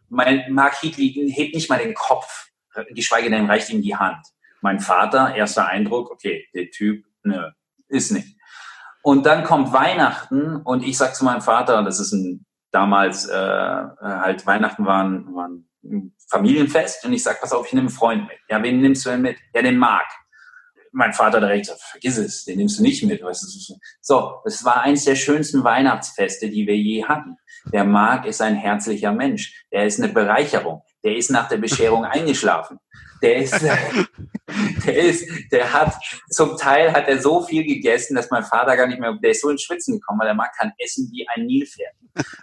Mein 0.08 0.44
Mark 0.52 0.80
Heatley 0.80 1.08
hebt 1.34 1.56
nicht 1.56 1.68
mal 1.68 1.80
den 1.80 1.94
Kopf, 1.94 2.46
geschweige 2.90 3.28
denn 3.28 3.46
reicht 3.46 3.70
ihm 3.70 3.82
die 3.82 3.96
Hand. 3.96 4.24
Mein 4.60 4.78
Vater, 4.78 5.34
erster 5.34 5.66
Eindruck, 5.66 6.12
okay, 6.12 6.46
der 6.54 6.70
Typ, 6.70 7.04
nö, 7.24 7.50
ist 7.88 8.12
nicht. 8.12 8.38
Und 9.02 9.26
dann 9.26 9.42
kommt 9.42 9.72
Weihnachten 9.72 10.54
und 10.54 10.84
ich 10.84 10.96
sag 10.96 11.16
zu 11.16 11.24
meinem 11.24 11.42
Vater, 11.42 11.82
das 11.82 11.98
ist 11.98 12.12
ein 12.12 12.46
damals 12.70 13.26
äh, 13.26 13.36
äh 13.36 13.88
halt 14.00 14.46
Weihnachten 14.46 14.86
waren, 14.86 15.34
waren 15.34 15.68
ein 15.82 16.14
Familienfest 16.30 17.04
und 17.04 17.12
ich 17.12 17.24
sag, 17.24 17.40
pass 17.40 17.52
auf, 17.52 17.66
ich 17.66 17.72
nehme 17.72 17.88
einen 17.88 17.96
Freund 17.96 18.28
mit. 18.28 18.38
Ja, 18.48 18.62
wen 18.62 18.80
nimmst 18.80 19.04
du 19.04 19.10
denn 19.10 19.22
mit? 19.22 19.38
Ja, 19.52 19.62
den 19.62 19.76
Mark 19.76 20.06
mein 20.96 21.12
Vater 21.12 21.40
direkt 21.40 21.66
sagt, 21.66 21.82
vergiss 21.82 22.16
es, 22.16 22.44
den 22.46 22.56
nimmst 22.56 22.78
du 22.78 22.82
nicht 22.82 23.02
mit. 23.04 23.22
So, 24.00 24.40
es 24.46 24.64
war 24.64 24.80
eins 24.80 25.04
der 25.04 25.14
schönsten 25.14 25.62
Weihnachtsfeste, 25.62 26.48
die 26.48 26.66
wir 26.66 26.76
je 26.76 27.04
hatten. 27.04 27.36
Der 27.70 27.84
Marc 27.84 28.24
ist 28.24 28.40
ein 28.40 28.54
herzlicher 28.54 29.12
Mensch. 29.12 29.66
Der 29.70 29.84
ist 29.84 30.00
eine 30.00 30.10
Bereicherung. 30.10 30.82
Der 31.04 31.16
ist 31.16 31.30
nach 31.30 31.48
der 31.48 31.58
Bescherung 31.58 32.04
eingeschlafen. 32.06 32.78
Der 33.20 33.36
ist, 33.36 33.60
der 34.86 34.96
ist, 34.96 35.28
der 35.52 35.70
hat, 35.70 35.94
zum 36.30 36.56
Teil 36.56 36.92
hat 36.92 37.08
er 37.08 37.20
so 37.20 37.42
viel 37.42 37.64
gegessen, 37.64 38.14
dass 38.14 38.30
mein 38.30 38.44
Vater 38.44 38.74
gar 38.74 38.86
nicht 38.86 38.98
mehr, 38.98 39.12
der 39.22 39.32
ist 39.32 39.42
so 39.42 39.50
ins 39.50 39.62
Schwitzen 39.62 40.00
gekommen, 40.00 40.20
weil 40.20 40.28
der 40.28 40.34
Marc 40.34 40.56
kann 40.56 40.72
essen 40.78 41.10
wie 41.12 41.26
ein 41.28 41.44
Nilpferd. 41.44 41.94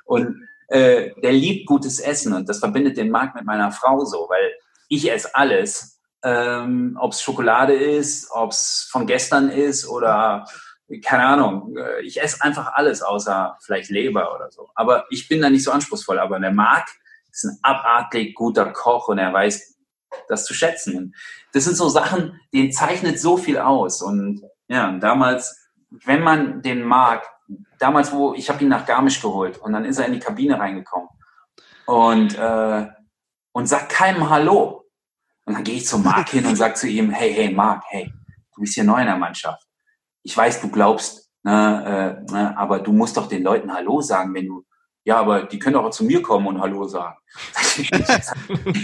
Und 0.05 0.47
äh, 0.67 1.09
der 1.23 1.33
liebt 1.33 1.65
gutes 1.65 1.99
Essen 1.99 2.33
und 2.33 2.47
das 2.47 2.59
verbindet 2.59 2.97
den 2.97 3.09
Marc 3.09 3.33
mit 3.33 3.45
meiner 3.45 3.71
Frau 3.71 4.05
so, 4.05 4.27
weil 4.29 4.53
ich 4.89 5.11
esse 5.11 5.33
alles 5.33 5.92
ähm, 6.23 6.97
ob 6.99 7.11
es 7.11 7.21
Schokolade 7.21 7.73
ist, 7.73 8.31
ob 8.31 8.51
es 8.51 8.87
von 8.89 9.05
gestern 9.05 9.49
ist 9.49 9.87
oder 9.87 10.45
keine 11.03 11.25
Ahnung. 11.25 11.75
Äh, 11.77 12.01
ich 12.01 12.21
esse 12.21 12.41
einfach 12.41 12.73
alles 12.73 13.01
außer 13.01 13.57
vielleicht 13.61 13.89
Leber 13.89 14.35
oder 14.35 14.51
so. 14.51 14.69
Aber 14.75 15.05
ich 15.09 15.27
bin 15.27 15.41
da 15.41 15.49
nicht 15.49 15.63
so 15.63 15.71
anspruchsvoll. 15.71 16.19
Aber 16.19 16.39
der 16.39 16.51
Marc 16.51 16.87
ist 17.31 17.45
ein 17.45 17.59
abartig 17.61 18.35
guter 18.35 18.71
Koch 18.71 19.07
und 19.07 19.17
er 19.17 19.33
weiß 19.33 19.77
das 20.27 20.45
zu 20.45 20.53
schätzen. 20.53 21.15
Das 21.53 21.63
sind 21.65 21.75
so 21.75 21.89
Sachen, 21.89 22.39
den 22.53 22.71
zeichnet 22.71 23.19
so 23.19 23.37
viel 23.37 23.57
aus. 23.57 24.01
Und 24.01 24.43
ja, 24.67 24.91
damals, 24.99 25.69
wenn 25.89 26.21
man 26.21 26.61
den 26.61 26.83
mag, 26.83 27.27
damals, 27.79 28.11
wo 28.11 28.33
ich 28.33 28.49
habe 28.49 28.63
ihn 28.63 28.69
nach 28.69 28.85
Garmisch 28.85 29.21
geholt 29.21 29.57
und 29.57 29.73
dann 29.73 29.85
ist 29.85 29.99
er 29.99 30.05
in 30.05 30.13
die 30.13 30.19
Kabine 30.19 30.59
reingekommen 30.59 31.09
und 31.85 32.37
äh, 32.37 32.87
und 33.51 33.67
sagt 33.67 33.89
keinem 33.89 34.29
Hallo. 34.29 34.82
Und 35.45 35.55
dann 35.55 35.63
gehe 35.63 35.75
ich 35.75 35.85
zum 35.85 36.03
Marc 36.03 36.29
hin 36.29 36.45
und 36.45 36.55
sage 36.55 36.75
zu 36.75 36.87
ihm, 36.87 37.09
hey, 37.11 37.33
hey, 37.33 37.51
Marc, 37.51 37.83
hey, 37.89 38.13
du 38.55 38.61
bist 38.61 38.73
hier 38.73 38.83
neu 38.83 38.99
in 38.99 39.07
der 39.07 39.17
Mannschaft. 39.17 39.67
Ich 40.23 40.35
weiß, 40.35 40.61
du 40.61 40.69
glaubst, 40.69 41.29
ne, 41.43 42.21
äh, 42.27 42.31
ne, 42.31 42.57
aber 42.57 42.79
du 42.79 42.93
musst 42.93 43.17
doch 43.17 43.27
den 43.27 43.43
Leuten 43.43 43.73
Hallo 43.73 44.01
sagen, 44.01 44.33
wenn 44.33 44.47
du, 44.47 44.65
ja, 45.03 45.17
aber 45.17 45.43
die 45.43 45.59
können 45.59 45.75
auch 45.75 45.89
zu 45.89 46.05
mir 46.05 46.21
kommen 46.21 46.47
und 46.47 46.61
Hallo 46.61 46.87
sagen. 46.87 47.17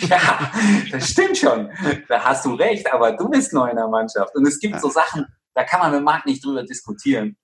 ja, 0.09 0.51
das 0.91 1.09
stimmt 1.09 1.37
schon. 1.37 1.71
Da 2.09 2.21
hast 2.21 2.43
du 2.43 2.55
recht, 2.55 2.91
aber 2.91 3.13
du 3.13 3.29
bist 3.29 3.53
neu 3.53 3.69
in 3.69 3.77
der 3.77 3.87
Mannschaft. 3.87 4.35
Und 4.35 4.45
es 4.45 4.59
gibt 4.59 4.81
so 4.81 4.89
Sachen, 4.89 5.25
da 5.53 5.63
kann 5.63 5.79
man 5.79 5.91
mit 5.93 6.03
Marc 6.03 6.25
nicht 6.25 6.43
drüber 6.43 6.63
diskutieren. 6.63 7.37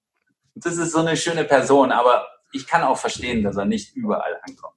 Das 0.56 0.76
ist 0.78 0.92
so 0.92 1.00
eine 1.00 1.16
schöne 1.16 1.46
Person, 1.46 1.92
aber 1.92 2.28
ich 2.52 2.68
kann 2.68 2.84
auch 2.84 2.98
verstehen, 2.98 3.44
dass 3.44 3.56
er 3.56 3.66
nicht 3.66 3.96
überall 3.96 4.40
ankommt. 4.48 4.75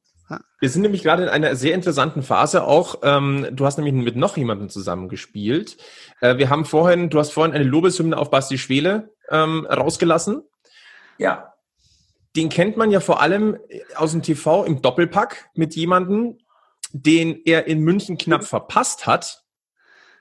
Wir 0.60 0.68
sind 0.68 0.82
nämlich 0.82 1.02
gerade 1.02 1.22
in 1.22 1.28
einer 1.28 1.56
sehr 1.56 1.74
interessanten 1.74 2.22
Phase 2.22 2.64
auch. 2.64 2.96
Ähm, 3.02 3.46
du 3.52 3.64
hast 3.64 3.78
nämlich 3.78 3.94
mit 3.94 4.16
noch 4.16 4.36
jemandem 4.36 4.68
zusammengespielt. 4.68 5.76
Äh, 6.20 6.36
wir 6.36 6.50
haben 6.50 6.64
vorhin, 6.64 7.10
du 7.10 7.18
hast 7.18 7.32
vorhin 7.32 7.54
eine 7.54 7.64
Lobeshymne 7.64 8.16
auf 8.16 8.30
Basti 8.30 8.58
Schwele 8.58 9.14
ähm, 9.30 9.66
rausgelassen. 9.66 10.42
Ja. 11.16 11.54
Den 12.36 12.50
kennt 12.50 12.76
man 12.76 12.90
ja 12.90 13.00
vor 13.00 13.22
allem 13.22 13.58
aus 13.96 14.12
dem 14.12 14.22
TV 14.22 14.64
im 14.64 14.82
Doppelpack 14.82 15.50
mit 15.54 15.74
jemandem, 15.74 16.38
den 16.92 17.40
er 17.44 17.66
in 17.66 17.80
München 17.80 18.18
knapp 18.18 18.44
verpasst 18.44 19.06
hat, 19.06 19.44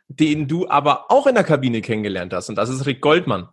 den 0.07 0.47
du 0.47 0.69
aber 0.69 1.11
auch 1.11 1.27
in 1.27 1.35
der 1.35 1.43
Kabine 1.43 1.81
kennengelernt 1.81 2.33
hast. 2.33 2.49
Und 2.49 2.55
das 2.55 2.69
ist 2.69 2.85
Rick 2.85 3.01
Goldmann. 3.01 3.49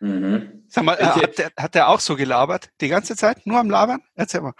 Mhm. 0.00 0.64
Sag 0.68 0.84
mal, 0.84 0.94
äh, 0.94 1.04
hat, 1.04 1.38
der, 1.38 1.50
hat 1.56 1.74
der 1.74 1.88
auch 1.88 2.00
so 2.00 2.16
gelabert? 2.16 2.70
Die 2.80 2.88
ganze 2.88 3.16
Zeit? 3.16 3.46
Nur 3.46 3.58
am 3.58 3.70
Labern? 3.70 4.02
Erzähl 4.14 4.40
mal. 4.40 4.54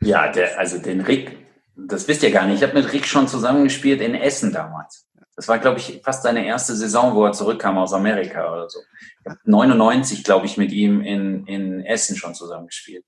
Ja, 0.00 0.30
der, 0.30 0.58
also 0.58 0.78
den 0.78 1.00
Rick, 1.00 1.36
das 1.76 2.08
wisst 2.08 2.22
ihr 2.22 2.30
gar 2.30 2.46
nicht. 2.46 2.56
Ich 2.56 2.62
habe 2.62 2.80
mit 2.80 2.92
Rick 2.92 3.06
schon 3.06 3.28
zusammengespielt 3.28 4.00
in 4.00 4.14
Essen 4.14 4.52
damals. 4.52 5.06
Das 5.36 5.48
war, 5.48 5.58
glaube 5.58 5.78
ich, 5.78 6.02
fast 6.04 6.22
seine 6.22 6.44
erste 6.44 6.74
Saison, 6.74 7.14
wo 7.14 7.24
er 7.24 7.32
zurückkam 7.32 7.78
aus 7.78 7.94
Amerika 7.94 8.52
oder 8.52 8.68
so. 8.68 8.80
Ich 9.20 9.30
habe 9.30 9.38
99, 9.44 10.24
glaube 10.24 10.46
ich, 10.46 10.56
mit 10.56 10.72
ihm 10.72 11.00
in, 11.00 11.46
in 11.46 11.84
Essen 11.84 12.16
schon 12.16 12.34
zusammengespielt. 12.34 13.04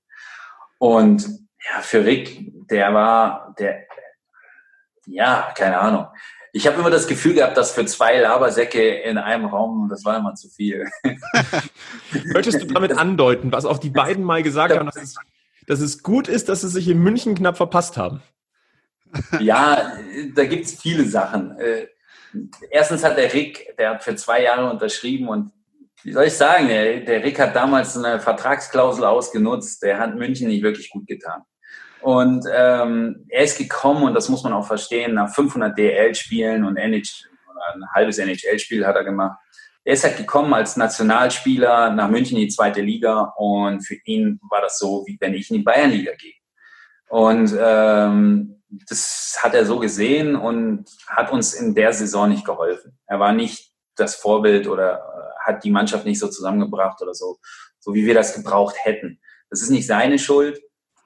Und 0.79 1.25
ja, 1.25 1.81
für 1.81 2.05
Rick, 2.05 2.51
der 2.69 2.93
war, 2.93 3.53
der, 3.59 3.85
ja, 5.05 5.53
keine 5.55 5.77
Ahnung. 5.79 6.07
Ich 6.53 6.67
habe 6.67 6.79
immer 6.79 6.91
das 6.91 7.07
Gefühl 7.07 7.33
gehabt, 7.33 7.57
dass 7.57 7.71
für 7.71 7.85
zwei 7.85 8.19
Labersäcke 8.19 9.01
in 9.01 9.17
einem 9.17 9.45
Raum, 9.45 9.87
das 9.89 10.05
war 10.05 10.17
immer 10.17 10.35
zu 10.35 10.49
viel. 10.49 10.87
Möchtest 12.25 12.61
du 12.61 12.67
damit 12.67 12.97
andeuten, 12.97 13.51
was 13.51 13.65
auch 13.65 13.79
die 13.79 13.89
beiden 13.89 14.23
mal 14.23 14.43
gesagt 14.43 14.77
haben, 14.77 14.85
dass 14.85 14.97
es 14.97 15.15
dass 15.67 15.79
es 15.79 16.03
gut 16.03 16.27
ist, 16.27 16.49
dass 16.49 16.61
sie 16.61 16.69
sich 16.69 16.87
in 16.87 16.99
München 16.99 17.35
knapp 17.35 17.57
verpasst 17.57 17.97
haben? 17.97 18.21
Ja, 19.39 19.93
da 20.33 20.45
gibt 20.45 20.65
es 20.65 20.81
viele 20.81 21.05
Sachen. 21.05 21.55
Äh, 21.59 21.87
erstens 22.71 23.03
hat 23.03 23.15
der 23.15 23.31
Rick, 23.31 23.75
der 23.77 23.91
hat 23.91 24.03
für 24.03 24.15
zwei 24.15 24.41
Jahre 24.41 24.71
unterschrieben 24.71 25.27
und 25.27 25.51
wie 26.03 26.11
soll 26.11 26.25
ich 26.25 26.33
sagen, 26.33 26.67
der, 26.67 27.23
Rick 27.23 27.39
hat 27.39 27.55
damals 27.55 27.95
eine 27.95 28.19
Vertragsklausel 28.19 29.05
ausgenutzt, 29.05 29.83
der 29.83 29.99
hat 29.99 30.15
München 30.15 30.49
nicht 30.49 30.63
wirklich 30.63 30.89
gut 30.89 31.07
getan. 31.07 31.43
Und 32.01 32.45
ähm, 32.53 33.25
er 33.29 33.43
ist 33.43 33.57
gekommen, 33.57 34.03
und 34.03 34.13
das 34.13 34.27
muss 34.27 34.43
man 34.43 34.51
auch 34.51 34.67
verstehen, 34.67 35.13
nach 35.13 35.33
500 35.33 35.77
DL-Spielen 35.77 36.65
und 36.65 36.75
NHL, 36.75 37.01
ein 37.73 37.89
halbes 37.93 38.17
NHL-Spiel 38.17 38.85
hat 38.85 38.97
er 38.97 39.05
gemacht. 39.05 39.37
Er 39.85 39.93
ist 39.93 40.03
halt 40.03 40.17
gekommen 40.17 40.53
als 40.53 40.77
Nationalspieler 40.77 41.91
nach 41.91 42.09
München 42.09 42.37
in 42.37 42.43
die 42.43 42.53
zweite 42.53 42.81
Liga 42.81 43.33
und 43.37 43.81
für 43.81 43.95
ihn 44.05 44.39
war 44.49 44.61
das 44.61 44.79
so, 44.79 45.03
wie 45.05 45.17
wenn 45.19 45.33
ich 45.33 45.49
in 45.49 45.57
die 45.57 45.63
Bayernliga 45.63 46.13
gehe. 46.13 46.35
Und 47.09 47.53
ähm, 47.59 48.63
das 48.87 49.37
hat 49.41 49.53
er 49.53 49.65
so 49.65 49.79
gesehen 49.79 50.35
und 50.35 50.89
hat 51.07 51.31
uns 51.31 51.53
in 51.53 51.75
der 51.75 51.93
Saison 51.93 52.29
nicht 52.29 52.45
geholfen. 52.45 52.97
Er 53.05 53.19
war 53.19 53.33
nicht 53.33 53.71
das 53.95 54.15
Vorbild 54.15 54.67
oder 54.67 54.95
äh, 54.95 55.51
hat 55.51 55.63
die 55.63 55.71
Mannschaft 55.71 56.05
nicht 56.05 56.19
so 56.19 56.27
zusammengebracht 56.27 57.01
oder 57.01 57.13
so, 57.13 57.37
so 57.79 57.93
wie 57.93 58.05
wir 58.05 58.13
das 58.13 58.33
gebraucht 58.33 58.75
hätten. 58.81 59.19
Das 59.49 59.61
ist 59.61 59.69
nicht 59.69 59.85
seine 59.85 60.17
Schuld. 60.17 60.59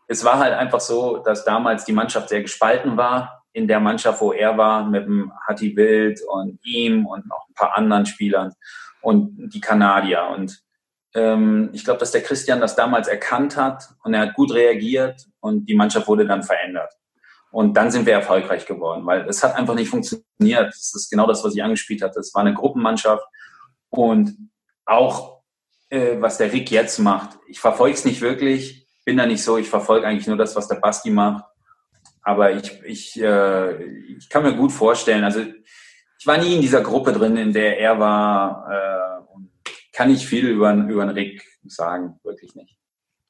Es 0.08 0.24
war 0.24 0.40
halt 0.40 0.54
einfach 0.54 0.80
so, 0.80 1.18
dass 1.18 1.44
damals 1.44 1.84
die 1.84 1.92
Mannschaft 1.92 2.30
sehr 2.30 2.42
gespalten 2.42 2.96
war 2.96 3.37
in 3.58 3.68
der 3.68 3.80
Mannschaft, 3.80 4.22
wo 4.22 4.34
er 4.34 4.56
war, 4.56 4.88
mit 4.88 5.06
dem 5.06 5.32
Hatti 5.48 5.76
Wild 5.76 6.22
und 6.30 6.60
ihm 6.64 7.08
und 7.08 7.26
noch 7.26 7.48
ein 7.50 7.56
paar 7.56 7.76
anderen 7.76 8.06
Spielern 8.06 8.54
und 9.02 9.52
die 9.52 9.60
Kanadier. 9.60 10.28
Und 10.36 10.62
ähm, 11.16 11.72
ich 11.74 11.84
glaube, 11.84 12.00
dass 12.00 12.12
der 12.12 12.22
Christian 12.22 12.62
das 12.62 12.76
damals 12.76 13.08
erkannt 13.08 13.58
hat 13.58 13.90
und 14.04 14.14
er 14.14 14.22
hat 14.22 14.36
gut 14.36 14.54
reagiert 14.54 15.26
und 15.40 15.66
die 15.66 15.74
Mannschaft 15.74 16.08
wurde 16.08 16.28
dann 16.28 16.44
verändert. 16.44 16.94
Und 17.50 17.76
dann 17.76 17.90
sind 17.90 18.06
wir 18.06 18.14
erfolgreich 18.14 18.68
geworden, 18.68 19.04
weil 19.08 19.28
es 19.28 19.44
hat 19.44 19.56
einfach 19.56 19.74
nicht 19.74 19.90
funktioniert. 19.90 20.68
Das 20.68 20.94
ist 20.94 21.10
genau 21.10 21.26
das, 21.26 21.44
was 21.44 21.56
ich 21.56 21.64
angespielt 21.64 22.04
hatte. 22.04 22.20
Es 22.20 22.36
war 22.36 22.42
eine 22.42 22.54
Gruppenmannschaft 22.54 23.26
und 23.90 24.38
auch 24.86 25.42
äh, 25.90 26.18
was 26.20 26.38
der 26.38 26.54
Rick 26.54 26.70
jetzt 26.70 27.00
macht. 27.00 27.40
Ich 27.48 27.60
verfolge 27.60 27.96
es 27.96 28.06
nicht 28.06 28.22
wirklich, 28.22 28.88
bin 29.04 29.18
da 29.18 29.26
nicht 29.26 29.42
so. 29.42 29.58
Ich 29.58 29.68
verfolge 29.68 30.06
eigentlich 30.06 30.28
nur 30.28 30.38
das, 30.38 30.56
was 30.56 30.68
der 30.68 30.76
Basti 30.76 31.10
macht. 31.10 31.44
Aber 32.28 32.52
ich, 32.52 32.84
ich, 32.84 33.22
äh, 33.22 33.82
ich 34.18 34.28
kann 34.28 34.44
mir 34.44 34.54
gut 34.54 34.74
vorstellen, 34.74 35.24
also 35.24 35.40
ich 36.20 36.28
war 36.28 36.38
nie 36.38 36.56
in 36.56 36.62
dieser 36.62 36.82
Gruppe 36.82 37.14
drin, 37.14 37.38
in 37.38 37.54
der 37.54 37.80
er 37.80 38.02
war. 38.02 38.68
Äh, 38.70 39.34
und 39.34 39.50
kann 39.94 40.12
nicht 40.12 40.26
viel 40.26 40.46
über, 40.46 40.74
über 40.74 41.06
den 41.06 41.16
Rick 41.16 41.42
sagen, 41.66 42.20
wirklich 42.26 42.54
nicht. 42.54 42.76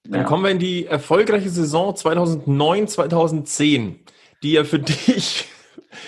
Dann 0.03 0.26
kommen 0.26 0.44
wir 0.44 0.49
in 0.49 0.57
die 0.57 0.88
erfolgreiche 0.88 1.49
Saison 1.49 1.95
2009, 1.95 2.88
2010, 2.88 4.03
die 4.41 4.53
ja 4.53 4.64
für 4.64 4.80
dich, 4.80 5.48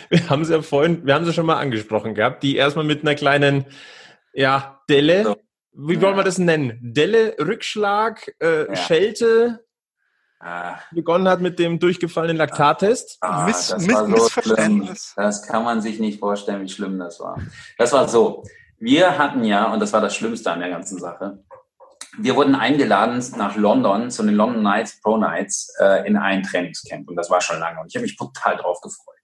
wir 0.09 0.27
haben 0.27 0.43
sie 0.43 0.53
ja 0.53 0.63
vorhin, 0.63 1.05
wir 1.05 1.13
haben 1.13 1.25
sie 1.25 1.33
schon 1.33 1.45
mal 1.45 1.59
angesprochen 1.59 2.15
gehabt, 2.15 2.41
die 2.41 2.55
erstmal 2.55 2.85
mit 2.85 3.01
einer 3.01 3.13
kleinen, 3.13 3.65
ja, 4.33 4.81
Delle, 4.89 5.37
wie 5.73 6.01
wollen 6.01 6.17
wir 6.17 6.23
das 6.23 6.39
nennen? 6.39 6.79
Delle, 6.81 7.35
Rückschlag, 7.37 8.33
äh, 8.41 8.67
ja. 8.67 8.75
Schelte, 8.75 9.63
Ah. 10.41 10.79
begonnen 10.91 11.27
hat 11.27 11.41
mit 11.41 11.59
dem 11.59 11.79
durchgefallenen 11.79 12.37
Laktattest. 12.37 13.17
Ah, 13.19 13.45
Miss, 13.45 13.67
das 13.67 13.87
war 13.89 14.07
so 14.07 14.29
schlimm. 14.29 14.89
Das 15.15 15.45
kann 15.45 15.65
man 15.65 15.81
sich 15.81 15.99
nicht 15.99 16.19
vorstellen, 16.19 16.61
wie 16.61 16.69
schlimm 16.69 16.97
das 16.97 17.19
war. 17.19 17.41
Das 17.77 17.91
war 17.91 18.07
so. 18.07 18.43
Wir 18.77 19.17
hatten 19.17 19.43
ja, 19.43 19.71
und 19.73 19.81
das 19.81 19.91
war 19.91 19.99
das 19.99 20.15
Schlimmste 20.15 20.49
an 20.51 20.61
der 20.61 20.69
ganzen 20.69 20.97
Sache, 20.97 21.39
wir 22.17 22.35
wurden 22.35 22.55
eingeladen 22.55 23.23
nach 23.37 23.55
London 23.55 24.11
zu 24.11 24.23
den 24.23 24.35
London 24.35 24.63
Nights, 24.63 24.99
Pro 25.01 25.17
Nights, 25.17 25.73
äh, 25.79 26.07
in 26.07 26.17
ein 26.17 26.43
Trainingscamp. 26.43 27.07
Und 27.07 27.15
das 27.15 27.29
war 27.29 27.41
schon 27.41 27.59
lange. 27.59 27.79
Und 27.79 27.87
ich 27.87 27.95
habe 27.95 28.03
mich 28.03 28.17
total 28.17 28.57
drauf 28.57 28.81
gefreut. 28.81 29.15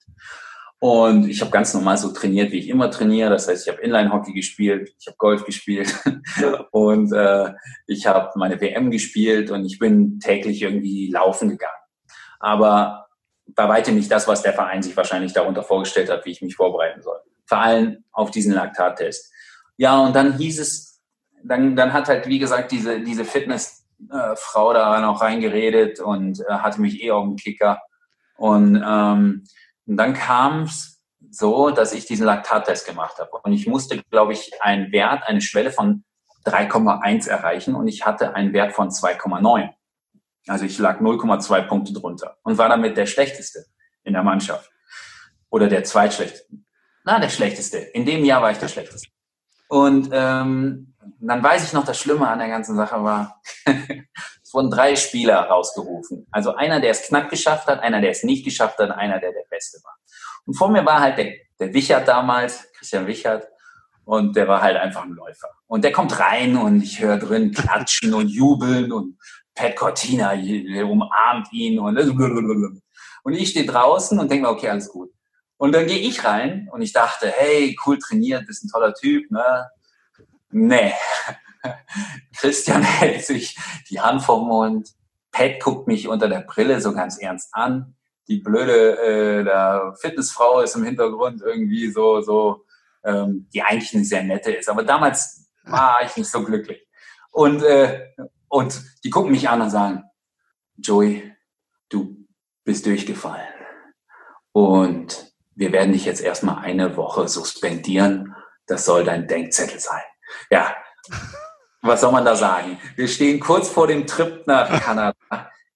Und 0.80 1.30
ich 1.30 1.42
habe 1.42 1.52
ganz 1.52 1.74
normal 1.74 1.98
so 1.98 2.12
trainiert, 2.12 2.52
wie 2.52 2.60
ich 2.60 2.70
immer 2.70 2.92
trainiere. 2.92 3.30
Das 3.30 3.48
heißt, 3.48 3.66
ich 3.66 3.74
habe 3.74 3.82
Inline-Hockey 3.82 4.34
gespielt, 4.34 4.94
ich 5.00 5.08
habe 5.08 5.18
Golf 5.18 5.46
gespielt 5.46 5.94
und 6.72 7.14
äh, 7.14 7.54
ich 7.88 8.06
habe 8.06 8.38
meine 8.38 8.60
WM 8.60 8.92
gespielt 8.92 9.52
und 9.52 9.66
ich 9.66 9.80
bin 9.80 10.20
täglich 10.20 10.62
irgendwie 10.62 11.10
laufen 11.10 11.50
gegangen. 11.50 11.74
Aber 12.40 13.08
bei 13.48 13.70
weitem 13.70 13.96
nicht 13.96 14.12
das, 14.12 14.28
was 14.28 14.42
der 14.42 14.54
Verein 14.54 14.84
sich 14.84 14.96
wahrscheinlich 14.98 15.34
darunter 15.34 15.64
vorgestellt 15.64 16.10
hat, 16.10 16.26
wie 16.26 16.32
ich 16.32 16.42
mich 16.42 16.56
vorbereiten 16.56 17.02
soll. 17.02 17.20
Vor 17.46 17.60
allem 17.60 18.04
auf 18.12 18.32
diesen 18.32 18.54
Laktattest. 18.54 19.32
Ja, 19.78 20.00
und 20.00 20.16
dann 20.16 20.38
hieß 20.38 20.60
es, 20.60 21.02
dann, 21.44 21.76
dann 21.76 21.94
hat 21.94 22.08
halt, 22.08 22.28
wie 22.28 22.40
gesagt, 22.40 22.72
diese, 22.72 23.02
diese 23.02 23.24
Fitnessfrau 23.24 24.72
äh, 24.72 24.74
da 24.74 25.00
noch 25.00 25.22
reingeredet 25.22 26.00
und 26.00 26.42
äh, 26.42 26.54
hatte 26.54 26.82
mich 26.82 27.02
eh 27.02 27.12
auf 27.12 27.24
dem 27.26 27.38
Kicker. 27.38 27.82
Und, 28.38 28.84
ähm, 28.86 29.44
und 29.86 29.98
dann 29.98 30.14
kam 30.14 30.64
es 30.64 31.02
so, 31.30 31.70
dass 31.70 31.94
ich 31.94 32.06
diesen 32.06 32.26
Laktattest 32.26 32.88
gemacht 32.88 33.18
habe. 33.20 33.32
Und 33.44 33.53
ich 33.53 33.68
musste, 33.68 34.02
glaube 34.10 34.34
ich, 34.34 34.62
einen 34.62 34.91
Wert, 34.91 35.24
eine 35.28 35.41
Schwelle 35.41 35.72
von 35.72 36.03
3,1 36.45 37.28
erreichen 37.28 37.76
und 37.76 37.88
ich 37.88 38.06
hatte 38.06 38.36
einen 38.36 38.53
Wert 38.53 38.74
von 38.74 38.90
2,9. 38.90 39.70
Also 40.48 40.66
ich 40.66 40.78
lag 40.78 40.99
0,2 40.99 41.62
Punkte 41.64 41.94
drunter 41.94 42.38
und 42.44 42.57
war 42.57 42.70
damit 42.70 42.98
der 42.98 43.07
Schlechteste 43.07 43.66
in 44.03 44.14
der 44.14 44.24
Mannschaft. 44.24 44.70
Oder 45.49 45.68
der 45.68 45.84
Zweitschlechteste. 45.84 46.48
Na, 47.03 47.20
der 47.20 47.30
Schlechteste. 47.30 47.78
In 47.78 48.06
dem 48.06 48.24
Jahr 48.24 48.41
war 48.41 48.52
ich 48.52 48.57
der 48.57 48.68
Schlechteste. 48.68 49.10
Und 49.68 50.10
ähm, 50.12 50.94
dann 51.20 51.44
weiß 51.44 51.66
ich 51.66 51.74
noch, 51.74 51.86
das 51.86 51.99
Schlimme 51.99 52.28
an 52.28 52.40
der 52.40 52.48
ganzen 52.48 52.76
Sache 52.76 53.03
war, 53.03 53.41
wurden 54.56 54.72
drei 54.72 54.95
Spieler 54.95 55.41
rausgerufen. 55.41 56.26
Also 56.32 56.56
einer, 56.56 56.80
der 56.80 56.91
es 56.91 57.03
knapp 57.03 57.30
geschafft 57.30 57.68
hat, 57.68 57.82
einer, 57.82 58.02
der 58.02 58.11
es 58.11 58.23
nicht 58.23 58.44
geschafft 58.44 58.80
hat, 58.80 58.91
einer, 58.91 59.19
der 59.19 59.34
der 59.34 59.45
Beste 59.49 59.77
war. 59.84 59.95
Und 60.45 60.56
vor 60.56 60.69
mir 60.69 60.86
war 60.86 61.02
halt 61.02 61.18
der, 61.18 61.34
der 61.60 61.73
Wichert 61.73 62.07
damals, 62.07 62.72
Christian 62.73 63.06
Wichert, 63.06 63.48
und 64.06 64.36
der 64.36 64.48
war 64.48 64.61
halt 64.61 64.77
einfach 64.77 65.03
ein 65.03 65.11
Läufer. 65.11 65.49
Und 65.68 65.84
der 65.84 65.91
kommt 65.91 66.19
rein 66.19 66.56
und 66.57 66.82
ich 66.82 66.99
höre 66.99 67.18
drin 67.18 67.52
klatschen 67.52 68.14
und 68.14 68.30
jubeln 68.30 68.91
und 68.91 69.18
Pat 69.56 69.76
Cortina 69.76 70.34
umarmt 70.34 71.52
ihn 71.52 71.80
und, 71.80 71.98
und 73.23 73.34
ich 73.34 73.49
stehe 73.49 73.65
draußen 73.65 74.19
und 74.19 74.30
denke 74.30 74.44
mir, 74.45 74.52
okay, 74.52 74.69
alles 74.69 74.90
gut. 74.90 75.11
Und 75.57 75.73
dann 75.73 75.88
gehe 75.88 75.99
ich 75.99 76.23
rein 76.23 76.69
und 76.72 76.82
ich 76.82 76.94
dachte, 76.94 77.34
hey, 77.36 77.76
cool 77.86 77.98
trainiert, 77.98 78.45
bist 78.45 78.64
ein 78.64 78.69
toller 78.69 78.94
Typ, 78.94 79.32
ne? 79.32 79.69
Nee. 80.52 80.94
Christian 82.38 82.84
hält 82.84 83.26
sich 83.26 83.58
die 83.90 84.00
Hand 84.00 84.22
vom 84.22 84.48
Mund. 84.48 84.90
Pat 85.32 85.60
guckt 85.60 85.88
mich 85.88 86.08
unter 86.08 86.30
der 86.30 86.42
Brille 86.42 86.80
so 86.82 86.94
ganz 86.94 87.18
ernst 87.18 87.50
an. 87.54 87.96
Die 88.28 88.38
blöde 88.38 88.98
äh, 89.00 89.44
der 89.44 89.94
Fitnessfrau 90.00 90.62
ist 90.62 90.76
im 90.76 90.84
Hintergrund 90.84 91.42
irgendwie 91.42 91.92
so, 91.92 92.22
so, 92.22 92.66
ähm, 93.04 93.48
die 93.54 93.62
eigentlich 93.62 93.94
eine 93.94 94.06
sehr 94.06 94.24
nette 94.24 94.52
ist. 94.52 94.70
Aber 94.70 94.84
damals 94.84 95.48
war 95.64 96.00
ich 96.04 96.16
nicht 96.18 96.30
so 96.30 96.44
glücklich. 96.44 96.88
Und, 97.32 97.64
äh, 97.64 98.08
und 98.48 98.82
die 99.04 99.10
gucken 99.10 99.32
mich 99.32 99.50
an 99.50 99.62
und 99.62 99.70
sagen, 99.70 100.04
Joey, 100.78 101.34
du 101.90 102.26
bist 102.64 102.86
durchgefallen. 102.86 103.46
Und 104.52 105.34
wir 105.56 105.72
werden 105.72 105.94
dich 105.94 106.06
jetzt 106.06 106.22
erstmal 106.22 106.64
eine 106.64 106.98
Woche 106.98 107.28
suspendieren. 107.28 108.36
Das 108.68 108.86
soll 108.86 109.04
dein 109.04 109.28
Denkzettel 109.28 109.80
sein. 109.80 110.02
Ja, 110.50 110.76
was 111.86 112.02
soll 112.02 112.12
man 112.12 112.26
da 112.26 112.36
sagen? 112.36 112.78
Wir 112.95 113.07
stehen 113.07 113.40
kurz 113.40 113.70
vor 113.70 113.88
dem 113.88 114.07
Trip 114.07 114.45
nach 114.48 114.82
Kanada. 114.82 115.16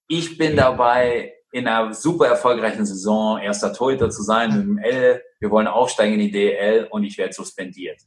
Ich 0.08 0.36
bin 0.38 0.56
dabei, 0.56 1.34
in 1.52 1.66
einer 1.66 1.92
super 1.94 2.26
erfolgreichen 2.26 2.86
Saison 2.86 3.38
erster 3.38 3.72
Torhüter 3.72 4.10
zu 4.10 4.22
sein 4.22 4.56
mit 4.56 4.62
dem 4.66 4.78
L. 4.78 5.22
Wir 5.40 5.50
wollen 5.50 5.66
aufsteigen 5.66 6.14
in 6.14 6.20
die 6.20 6.30
DL 6.30 6.86
und 6.90 7.04
ich 7.04 7.18
werde 7.18 7.32
suspendiert. 7.32 8.00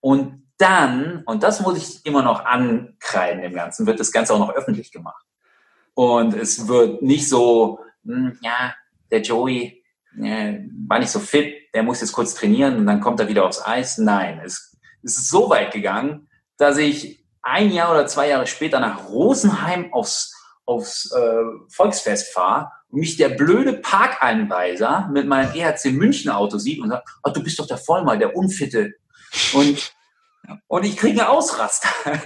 Und 0.00 0.46
dann, 0.58 1.22
und 1.24 1.42
das 1.42 1.60
muss 1.60 1.78
ich 1.78 2.04
immer 2.04 2.22
noch 2.22 2.44
ankreiden 2.44 3.42
im 3.42 3.54
Ganzen, 3.54 3.86
wird 3.86 4.00
das 4.00 4.12
Ganze 4.12 4.34
auch 4.34 4.38
noch 4.38 4.54
öffentlich 4.54 4.92
gemacht. 4.92 5.24
Und 5.94 6.34
es 6.34 6.68
wird 6.68 7.02
nicht 7.02 7.28
so, 7.28 7.80
hm, 8.04 8.38
ja, 8.42 8.74
der 9.10 9.22
Joey, 9.22 9.82
äh, 10.22 10.58
war 10.86 10.98
nicht 10.98 11.10
so 11.10 11.20
fit, 11.20 11.54
der 11.74 11.82
muss 11.82 12.00
jetzt 12.00 12.12
kurz 12.12 12.34
trainieren 12.34 12.76
und 12.76 12.86
dann 12.86 13.00
kommt 13.00 13.20
er 13.20 13.28
wieder 13.28 13.46
aufs 13.46 13.64
Eis. 13.64 13.96
Nein, 13.96 14.40
es, 14.44 14.76
es 15.02 15.16
ist 15.16 15.30
so 15.30 15.48
weit 15.48 15.72
gegangen, 15.72 16.28
dass 16.58 16.76
ich 16.76 17.19
ein 17.42 17.70
Jahr 17.70 17.90
oder 17.90 18.06
zwei 18.06 18.28
Jahre 18.28 18.46
später 18.46 18.80
nach 18.80 19.08
Rosenheim 19.08 19.92
aufs, 19.92 20.34
aufs 20.64 21.10
äh, 21.12 21.42
Volksfest 21.68 22.32
fahre 22.32 22.70
und 22.90 23.00
mich 23.00 23.16
der 23.16 23.30
blöde 23.30 23.74
Parkeinweiser 23.74 25.08
mit 25.12 25.26
meinem 25.26 25.54
EHC 25.54 25.92
München 25.92 26.30
Auto 26.30 26.58
sieht 26.58 26.80
und 26.80 26.90
sagt, 26.90 27.08
oh, 27.22 27.30
du 27.30 27.42
bist 27.42 27.58
doch 27.58 27.66
der 27.66 27.78
Vollmal, 27.78 28.18
der 28.18 28.36
Unfitte. 28.36 28.94
Und, 29.54 29.92
und 30.66 30.84
ich 30.84 30.96
kriege 30.96 31.28
Ausraster. 31.28 31.88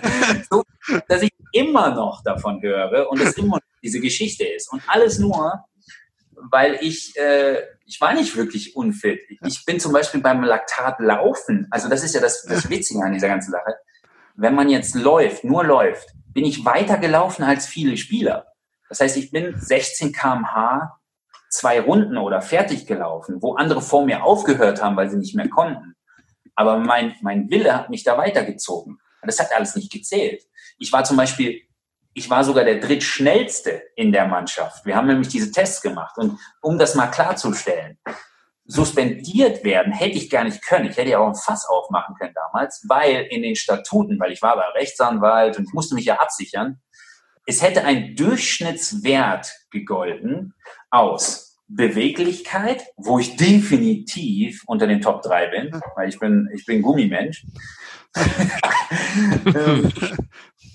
so, 0.51 0.63
dass 1.09 1.23
ich 1.23 1.31
immer 1.53 1.95
noch 1.95 2.23
davon 2.23 2.61
höre 2.63 3.09
und 3.11 3.21
es 3.21 3.37
immer 3.37 3.61
diese 3.83 4.01
Geschichte 4.01 4.45
ist. 4.45 4.73
Und 4.73 4.83
alles 4.87 5.19
nur, 5.19 5.65
weil 6.51 6.79
ich, 6.81 7.17
äh, 7.17 7.63
ich 7.87 8.01
war 8.01 8.15
nicht 8.15 8.37
wirklich 8.37 8.75
unfit. 8.75 9.21
Ich 9.47 9.65
bin 9.65 9.79
zum 9.79 9.93
Beispiel 9.93 10.21
beim 10.21 10.43
Laktat 10.43 10.99
laufen. 10.99 11.69
Also 11.71 11.89
das 11.89 12.03
ist 12.03 12.15
ja 12.15 12.21
das, 12.21 12.43
das 12.45 12.69
Witzige 12.71 13.05
an 13.05 13.13
dieser 13.13 13.29
ganzen 13.29 13.53
Sache. 13.53 13.77
Wenn 14.35 14.55
man 14.55 14.69
jetzt 14.69 14.95
läuft, 14.95 15.45
nur 15.45 15.65
läuft, 15.65 16.09
bin 16.33 16.45
ich 16.45 16.65
weiter 16.65 16.99
gelaufen 16.99 17.45
als 17.45 17.67
viele 17.67 17.97
Spieler. 17.97 18.47
Das 18.89 19.01
heißt, 19.01 19.17
ich 19.17 19.31
bin 19.31 19.55
16 19.59 20.13
kmh 20.13 20.99
zwei 21.51 21.81
Runden 21.81 22.19
oder 22.19 22.43
fertig 22.43 22.87
gelaufen, 22.87 23.41
wo 23.41 23.55
andere 23.55 23.81
vor 23.81 24.05
mir 24.05 24.25
aufgehört 24.25 24.83
haben, 24.83 24.97
weil 24.97 25.09
sie 25.09 25.17
nicht 25.17 25.37
mehr 25.37 25.49
konnten. 25.49 25.95
Aber 26.57 26.79
mein, 26.79 27.15
mein 27.23 27.49
Wille 27.51 27.75
hat 27.75 27.91
mich 27.91 28.03
da 28.03 28.19
weitergezogen. 28.19 28.99
Das 29.23 29.39
hat 29.39 29.55
alles 29.55 29.75
nicht 29.77 29.93
gezählt. 29.93 30.43
Ich 30.79 30.93
war 30.93 31.05
zum 31.05 31.17
Beispiel 31.17 31.63
ich 32.15 32.31
war 32.31 32.45
sogar 32.45 32.65
der 32.65 32.79
drittschnellste 32.79 33.83
in 33.97 34.13
der 34.13 34.27
Mannschaft. 34.27 34.87
Wir 34.87 34.95
haben 34.95 35.09
nämlich 35.09 35.29
diese 35.29 35.51
Tests 35.51 35.83
gemacht. 35.83 36.17
Und 36.17 36.39
um 36.63 36.79
das 36.79 36.95
mal 36.95 37.09
klarzustellen, 37.09 37.99
suspendiert 38.67 39.65
werden 39.65 39.93
hätte 39.93 40.17
ich 40.17 40.31
gar 40.31 40.45
nicht 40.45 40.63
können. 40.63 40.91
Ich 40.91 40.97
hätte 40.97 41.11
ja 41.11 41.19
auch 41.19 41.29
ein 41.29 41.35
Fass 41.35 41.67
aufmachen 41.69 42.15
können 42.19 42.35
damals, 42.35 42.85
weil 42.89 43.27
in 43.31 43.43
den 43.43 43.57
Statuten, 43.57 44.19
weil 44.19 44.33
ich 44.33 44.43
war 44.43 44.53
aber 44.53 44.75
Rechtsanwalt 44.75 45.59
und 45.59 45.69
ich 45.69 45.75
musste 45.75 45.95
mich 45.95 46.07
ja 46.07 46.19
absichern, 46.19 46.81
es 47.47 47.63
hätte 47.63 47.85
ein 47.85 48.17
Durchschnittswert 48.17 49.53
gegolten 49.71 50.55
aus 50.91 51.61
Beweglichkeit, 51.69 52.85
wo 52.97 53.19
ich 53.19 53.37
definitiv 53.37 54.63
unter 54.67 54.87
den 54.87 55.01
Top 55.01 55.23
3 55.23 55.47
bin, 55.49 55.81
weil 55.97 56.09
ich 56.09 56.19
bin, 56.19 56.49
ich 56.55 56.65
bin 56.65 56.83
Gummimensch. 56.83 57.47
Ähm, 59.47 59.93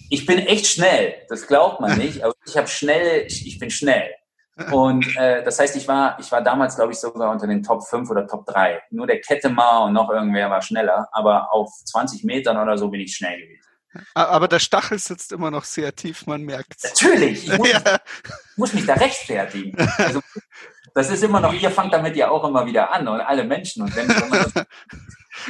ich 0.10 0.26
bin 0.26 0.40
echt 0.40 0.68
schnell. 0.68 1.16
Das 1.30 1.48
glaubt 1.48 1.80
man 1.82 1.98
nicht, 1.98 2.24
aber 2.24 2.34
ich 2.46 2.58
habe 2.58 2.68
schnell, 2.68 3.26
ich, 3.28 3.60
bin 3.60 3.70
schnell. 3.70 4.10
Und 4.72 5.16
äh, 5.16 5.44
das 5.44 5.60
heißt, 5.60 5.76
ich 5.76 5.88
war, 5.88 6.18
ich 6.20 6.32
war 6.32 6.42
damals, 6.42 6.76
glaube 6.76 6.92
ich, 6.92 7.00
sogar 7.00 7.32
unter 7.32 7.48
den 7.48 7.64
Top 7.64 7.84
5 7.86 8.10
oder 8.10 8.28
Top 8.28 8.46
3. 8.46 8.82
Nur 8.92 9.08
der 9.08 9.22
Kettemar 9.22 9.86
und 9.86 9.94
noch 9.94 10.10
irgendwer 10.10 10.50
war 10.50 10.62
schneller, 10.62 11.08
aber 11.12 11.54
auf 11.54 11.70
20 11.86 12.24
Metern 12.24 12.58
oder 12.58 12.78
so 12.78 12.90
bin 12.90 13.02
ich 13.02 13.16
schnell 13.16 13.40
gewesen. 13.40 13.66
Aber 14.14 14.48
der 14.48 14.60
Stachel 14.60 15.00
sitzt 15.00 15.32
immer 15.32 15.50
noch 15.50 15.64
sehr 15.64 15.96
tief, 15.96 16.28
man 16.28 16.44
merkt 16.44 16.76
es. 16.78 16.84
Natürlich, 16.84 17.48
ich 17.48 17.58
muss, 17.58 17.72
ja. 17.72 17.82
muss, 18.56 18.74
mich 18.74 18.86
da 18.86 18.94
rechtfertigen. 18.94 19.76
Also, 19.98 20.22
das 20.94 21.10
ist 21.10 21.24
immer 21.24 21.40
noch, 21.40 21.54
ihr 21.54 21.72
fangt 21.72 21.94
damit 21.94 22.16
ja 22.16 22.30
auch 22.30 22.44
immer 22.48 22.66
wieder 22.66 22.92
an 22.94 23.08
und 23.08 23.22
alle 23.22 23.44
Menschen. 23.44 23.84
Und 23.84 23.96
wenn, 23.96 24.08
wenn 24.08 24.30
das, 24.30 24.66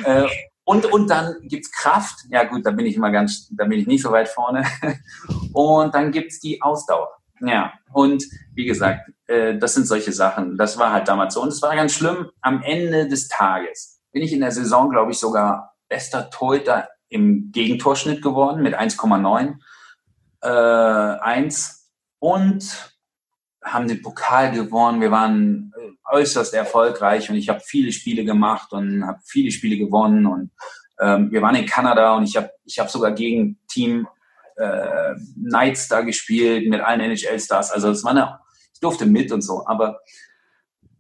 äh, 0.06 0.30
und, 0.64 0.86
und 0.86 1.10
dann 1.10 1.36
gibt's 1.44 1.72
Kraft. 1.72 2.26
Ja 2.30 2.44
gut, 2.44 2.66
da 2.66 2.72
bin 2.72 2.86
ich 2.86 2.96
immer 2.96 3.10
ganz, 3.10 3.50
da 3.52 3.66
bin 3.66 3.80
ich 3.80 3.88
nicht 3.88 4.04
so 4.04 4.12
weit 4.12 4.30
vorne. 4.30 4.64
Und 5.54 5.96
dann 5.96 6.12
gibt's 6.12 6.40
die 6.40 6.62
Ausdauer. 6.62 7.10
Ja, 7.42 7.74
und 7.94 8.24
wie 8.54 8.66
gesagt, 8.66 9.10
äh, 9.28 9.58
das 9.58 9.74
sind 9.74 9.88
solche 9.88 10.12
Sachen. 10.12 10.58
Das 10.58 10.78
war 10.78 10.92
halt 10.92 11.08
damals 11.08 11.34
so. 11.34 11.42
Und 11.42 11.50
es 11.50 11.62
war 11.62 11.76
ganz 11.76 11.94
schlimm. 11.94 12.30
Am 12.42 12.62
Ende 12.62 13.08
des 13.08 13.28
Tages 13.28 14.02
bin 14.12 14.22
ich 14.22 14.34
in 14.34 14.42
der 14.42 14.52
Saison, 14.52 14.90
glaube 14.90 15.12
ich, 15.12 15.20
sogar 15.20 15.76
bester 15.88 16.30
Torhüter 16.30 16.90
im 17.10 17.52
Gegentorschnitt 17.52 18.22
geworden 18.22 18.62
mit 18.62 18.76
1,9. 18.76 19.56
Äh, 20.42 20.48
1. 20.48 21.92
Und 22.20 22.96
haben 23.64 23.88
den 23.88 24.02
Pokal 24.02 24.52
gewonnen. 24.52 25.02
Wir 25.02 25.12
waren 25.12 25.74
äh, 25.78 26.16
äußerst 26.16 26.54
erfolgreich 26.54 27.30
und 27.30 27.36
ich 27.36 27.50
habe 27.50 27.60
viele 27.60 27.92
Spiele 27.92 28.24
gemacht 28.24 28.72
und 28.72 29.06
habe 29.06 29.20
viele 29.26 29.52
Spiele 29.52 29.78
gewonnen 29.78 30.26
und 30.26 30.52
ähm, 31.00 31.32
wir 31.32 31.42
waren 31.42 31.56
in 31.56 31.66
Kanada 31.66 32.16
und 32.16 32.24
ich 32.24 32.36
habe 32.36 32.52
ich 32.66 32.80
hab 32.80 32.90
sogar 32.90 33.12
gegen 33.12 33.60
Team 33.68 34.08
äh, 34.60 35.16
Knights 35.36 35.88
da 35.88 36.02
gespielt 36.02 36.70
mit 36.70 36.82
allen 36.82 37.00
NHL-Stars. 37.00 37.72
Also 37.72 37.90
es 37.90 38.04
war 38.04 38.12
eine, 38.12 38.40
ich 38.74 38.80
durfte 38.80 39.06
mit 39.06 39.32
und 39.32 39.42
so, 39.42 39.66
aber 39.66 40.00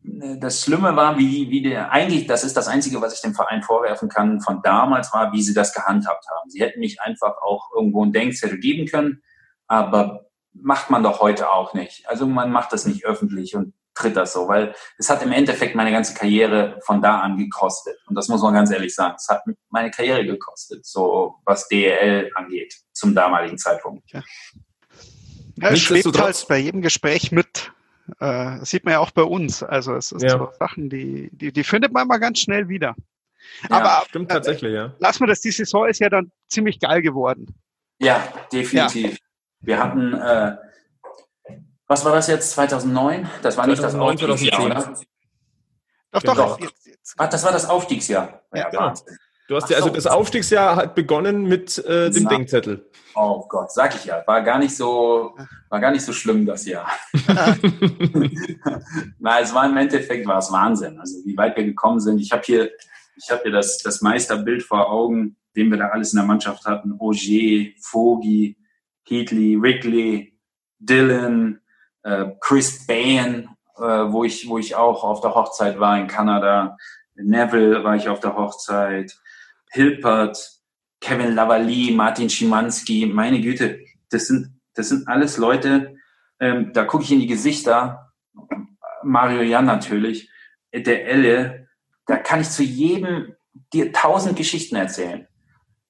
äh, 0.03 0.38
das 0.40 0.64
Schlimme 0.64 0.95
war, 0.95 1.18
wie, 1.18 1.49
wie 1.49 1.61
der, 1.61 1.91
eigentlich, 1.91 2.27
das 2.27 2.44
ist 2.44 2.56
das 2.56 2.68
Einzige, 2.68 3.02
was 3.02 3.14
ich 3.14 3.22
dem 3.22 3.36
Verein 3.36 3.64
vorwerfen 3.64 4.10
kann, 4.10 4.41
von 4.41 4.61
damals 4.61 5.14
war, 5.14 5.34
wie 5.34 5.41
sie 5.41 5.53
das 5.53 5.73
gehandhabt 5.73 6.26
haben. 6.30 6.49
Sie 6.49 6.61
hätten 6.61 6.80
mich 6.80 7.02
einfach 7.02 7.36
auch 7.41 7.69
irgendwo 7.76 8.03
einen 8.03 8.14
Denkzettel 8.14 8.60
geben 8.60 8.88
können, 8.88 9.22
aber 9.68 10.26
macht 10.53 10.90
man 10.90 11.03
doch 11.03 11.19
heute 11.19 11.52
auch 11.52 11.73
nicht. 11.73 12.07
Also 12.07 12.26
man 12.27 12.52
macht 12.52 12.73
das 12.73 12.86
nicht 12.86 13.06
öffentlich 13.06 13.56
und 13.56 13.73
tritt 14.00 14.16
das 14.16 14.34
so, 14.34 14.48
weil 14.48 14.74
es 14.98 15.10
hat 15.10 15.22
im 15.22 15.32
Endeffekt 15.32 15.76
meine 15.76 15.92
ganze 15.92 16.14
Karriere 16.14 16.80
von 16.86 17.02
da 17.02 17.20
an 17.20 17.38
gekostet. 17.38 17.98
Und 18.08 18.16
das 18.16 18.28
muss 18.28 18.42
man 18.42 18.54
ganz 18.54 18.72
ehrlich 18.72 18.96
sagen. 18.96 19.16
Es 19.18 19.28
hat 19.28 19.44
meine 19.70 19.92
Karriere 19.92 20.26
gekostet, 20.26 20.86
so 20.86 21.36
was 21.46 21.68
DEL 21.68 22.32
angeht, 22.36 22.74
zum 22.94 23.14
damaligen 23.14 23.58
Zeitpunkt. 23.58 24.12
Ja. 24.12 24.22
Ja, 25.62 25.70
es 25.72 25.82
schwebt 25.82 26.18
halt 26.18 26.46
bei 26.48 26.58
jedem 26.58 26.82
Gespräch 26.82 27.32
mit. 27.32 27.74
Äh, 28.20 28.64
sieht 28.64 28.86
man 28.86 28.94
ja 28.94 29.00
auch 29.00 29.12
bei 29.12 29.24
uns. 29.24 29.62
Also 29.62 29.94
es 29.96 30.12
ist 30.12 30.24
ja. 30.24 30.38
so 30.38 30.50
Sachen, 30.58 30.90
die, 30.90 31.30
die, 31.34 31.52
die 31.52 31.64
findet 31.64 31.92
man 31.92 32.08
mal 32.08 32.18
ganz 32.18 32.40
schnell 32.40 32.70
wieder. 32.70 32.96
Ja, 33.70 33.78
Aber 33.78 34.06
stimmt 34.08 34.32
äh, 34.32 34.34
tatsächlich, 34.34 34.74
ja. 34.74 34.94
Lass 35.00 35.20
mal 35.20 35.28
das, 35.28 35.42
die 35.42 35.52
Saison 35.52 35.88
ist 35.88 36.00
ja 36.00 36.10
dann 36.10 36.32
ziemlich 36.48 36.80
geil 36.80 37.02
geworden. 37.02 37.56
Ja, 38.00 38.26
definitiv. 38.52 39.12
Ja. 39.12 39.18
Wir 39.62 39.84
hatten, 39.84 40.14
äh, 40.14 40.56
was 41.90 42.06
war 42.06 42.14
das 42.14 42.28
jetzt, 42.28 42.52
2009? 42.52 43.28
Das 43.41 43.57
war 43.57 43.66
2009, 43.66 44.11
nicht 44.11 44.24
das 44.24 44.32
Aufstiegsjahr, 44.32 44.66
oder? 44.66 44.94
Doch, 46.11 46.24
doch. 46.24 46.36
doch. 46.36 46.60
Jetzt, 46.60 46.86
jetzt. 46.86 47.16
Ach, 47.18 47.30
das 47.30 47.44
war 47.44 47.52
das 47.52 47.68
Aufstiegsjahr. 47.68 48.41
Ja, 48.53 48.72
ja. 48.72 48.94
Du 49.48 49.56
hast 49.56 49.68
ja, 49.72 49.78
also 49.78 49.90
das 49.90 50.06
Aufstiegsjahr 50.06 50.76
hat 50.76 50.94
begonnen 50.94 51.45
mit 51.45 51.80
äh, 51.80 52.11
dem 52.11 52.28
Denkzettel. 52.28 52.88
Oh 53.16 53.48
Gott, 53.49 53.72
sag 53.72 53.95
ich 53.95 54.06
ja. 54.06 54.22
War 54.28 54.44
gar 54.44 54.60
nicht 54.60 54.78
so, 54.78 55.36
war 55.70 55.80
gar 55.80 55.90
nicht 55.90 56.06
so 56.06 56.14
schlimm 56.14 56.45
das 56.45 56.68
Jahr. 56.68 56.88
Na, 59.20 59.40
es 59.40 59.52
war 59.52 59.66
im 59.68 59.76
Endeffekt 59.76 60.28
war 60.28 60.38
es 60.38 60.52
Wahnsinn. 60.52 60.99
Also 60.99 61.18
wie 61.26 61.36
weit 61.36 61.57
wir 61.57 61.64
gekommen 61.64 61.99
sind. 61.99 62.20
Ich 62.20 62.32
habe 62.32 62.44
hier, 62.45 62.70
ich 63.18 63.32
habe 63.32 63.41
hier 63.41 63.52
das, 63.52 63.80
das 63.80 64.02
Meisterbild 64.02 64.61
vor 64.61 64.91
Augen, 64.91 65.36
den 65.56 65.72
wir 65.72 65.80
da 65.80 65.88
alles 65.88 66.14
in 66.14 66.18
der 66.18 66.28
Mannschaft 66.28 66.66
hatten. 66.66 66.94
Ogier, 66.99 67.74
Vogi, 67.82 68.56
Heatley, 69.07 69.60
Wrigley, 69.60 70.38
Dylan, 70.78 71.60
Chris 72.40 72.86
Bain, 72.86 73.50
äh, 73.78 73.82
wo 73.82 74.24
ich, 74.24 74.48
wo 74.48 74.58
ich 74.58 74.76
auch 74.76 75.04
auf 75.04 75.22
der 75.22 75.36
Hochzeit 75.36 75.80
war 75.80 75.98
in 76.00 76.08
Kanada. 76.08 76.78
Neville 77.16 77.84
war 77.84 77.96
ich 77.96 78.10
auf 78.10 78.20
der 78.20 78.36
Hochzeit. 78.36 79.18
Hilpert, 79.72 80.60
Kevin 81.02 81.36
Lavalley, 81.36 81.94
Martin 81.96 82.30
Schimanski, 82.30 83.06
meine 83.06 83.40
Güte, 83.42 83.80
das 84.10 84.28
sind, 84.28 84.60
das 84.74 84.90
sind 84.90 85.08
alles 85.08 85.38
Leute, 85.38 85.96
ähm, 86.40 86.72
da 86.74 86.86
gucke 86.86 87.04
ich 87.04 87.12
in 87.12 87.20
die 87.20 87.28
Gesichter, 87.28 88.12
Mario 89.04 89.42
Jan 89.42 89.66
natürlich, 89.66 90.30
der 90.74 91.06
Elle, 91.08 91.68
da 92.06 92.18
kann 92.18 92.42
ich 92.42 92.50
zu 92.50 92.64
jedem 92.64 93.36
dir 93.74 93.92
tausend 93.94 94.36
Geschichten 94.36 94.76
erzählen. 94.76 95.28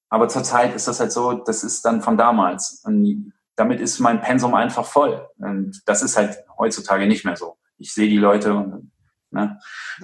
Aber 0.09 0.27
zurzeit 0.27 0.75
ist 0.75 0.87
das 0.87 0.99
halt 0.99 1.11
so, 1.11 1.33
das 1.33 1.63
ist 1.63 1.83
dann 1.85 2.01
von 2.01 2.17
damals. 2.17 2.81
Und 2.83 3.33
damit 3.59 3.81
ist 3.81 3.99
mein 3.99 4.21
Pensum 4.21 4.55
einfach 4.55 4.85
voll. 4.85 5.27
Und 5.37 5.81
das 5.85 6.01
ist 6.01 6.15
halt 6.15 6.37
heutzutage 6.57 7.07
nicht 7.07 7.25
mehr 7.25 7.35
so. 7.35 7.57
Ich 7.77 7.93
sehe 7.93 8.07
die 8.07 8.17
Leute 8.17 8.53
und, 8.53 8.91
ne? 9.31 9.59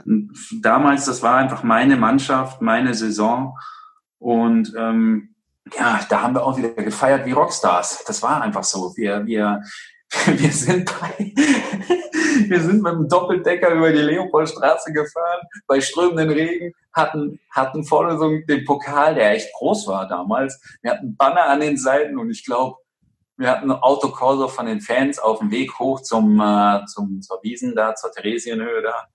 und 0.05 0.37
damals, 0.61 1.05
das 1.05 1.23
war 1.23 1.37
einfach 1.37 1.63
meine 1.63 1.95
Mannschaft, 1.95 2.61
meine 2.61 2.93
Saison. 2.93 3.57
Und 4.19 4.73
ähm, 4.77 5.35
ja, 5.73 6.01
da 6.09 6.21
haben 6.21 6.35
wir 6.35 6.43
auch 6.43 6.57
wieder 6.57 6.69
gefeiert 6.69 7.25
wie 7.25 7.31
Rockstars. 7.31 8.03
Das 8.05 8.21
war 8.21 8.41
einfach 8.41 8.65
so. 8.65 8.93
Wir, 8.97 9.25
wir, 9.25 9.61
wir 10.25 10.51
sind 10.51 10.91
bei, 10.99 11.33
wir 12.47 12.61
sind 12.61 12.83
mit 12.83 12.93
dem 12.93 13.07
Doppeldecker 13.07 13.71
über 13.71 13.93
die 13.93 13.99
Leopoldstraße 13.99 14.91
gefahren, 14.91 15.47
bei 15.65 15.79
strömenden 15.79 16.29
Regen, 16.29 16.73
hatten, 16.91 17.39
hatten 17.51 17.85
vorne 17.85 18.17
so 18.17 18.37
den 18.37 18.65
Pokal, 18.65 19.15
der 19.15 19.31
echt 19.31 19.53
groß 19.53 19.87
war 19.87 20.09
damals. 20.09 20.61
Wir 20.81 20.91
hatten 20.91 21.15
Banner 21.15 21.45
an 21.45 21.61
den 21.61 21.77
Seiten 21.77 22.17
und 22.17 22.29
ich 22.29 22.43
glaube, 22.43 22.77
wir 23.37 23.49
hatten 23.49 23.71
Autokorso 23.71 24.47
von 24.47 24.65
den 24.65 24.81
Fans 24.81 25.19
auf 25.19 25.39
dem 25.39 25.51
Weg 25.51 25.77
hoch 25.79 26.01
zum, 26.01 26.39
äh, 26.39 26.85
zum, 26.85 27.21
zur 27.21 27.39
Wiesen 27.43 27.75
da, 27.75 27.95
zur 27.95 28.11
Theresienhöhe 28.11 28.81
da. 28.81 29.07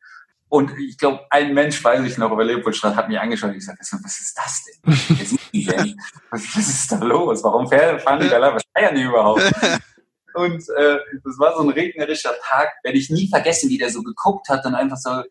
Und 0.48 0.72
ich 0.78 0.98
glaube, 0.98 1.20
ein 1.30 1.54
Mensch, 1.54 1.82
weiß 1.82 2.04
ich 2.04 2.18
noch, 2.18 2.32
über 2.32 2.44
Leopoldstadt, 2.44 2.96
hat 2.96 3.08
mich 3.08 3.20
angeschaut 3.20 3.50
und 3.50 3.54
gesagt, 3.54 3.78
was 3.80 4.20
ist 4.20 4.36
das 4.36 4.64
denn? 4.64 4.94
Sind 5.24 5.40
die 5.52 5.64
denn? 5.64 6.00
Was, 6.30 6.42
was 6.56 6.68
ist 6.68 6.90
da 6.90 6.98
los? 6.98 7.44
Warum 7.44 7.68
fahren 7.68 8.20
die 8.20 8.28
da 8.28 8.38
lang? 8.38 8.56
Was 8.56 8.62
feiern 8.74 8.96
die 8.96 9.02
überhaupt? 9.02 9.42
Und 10.34 10.62
äh, 10.76 10.98
das 11.24 11.38
war 11.38 11.56
so 11.56 11.62
ein 11.62 11.70
regnerischer 11.70 12.34
Tag, 12.42 12.68
werde 12.82 12.98
ich 12.98 13.10
nie 13.10 13.28
vergessen, 13.28 13.68
wie 13.68 13.78
der 13.78 13.90
so 13.90 14.02
geguckt 14.02 14.48
hat 14.48 14.64
und 14.64 14.74
einfach 14.74 14.96
so, 14.96 15.22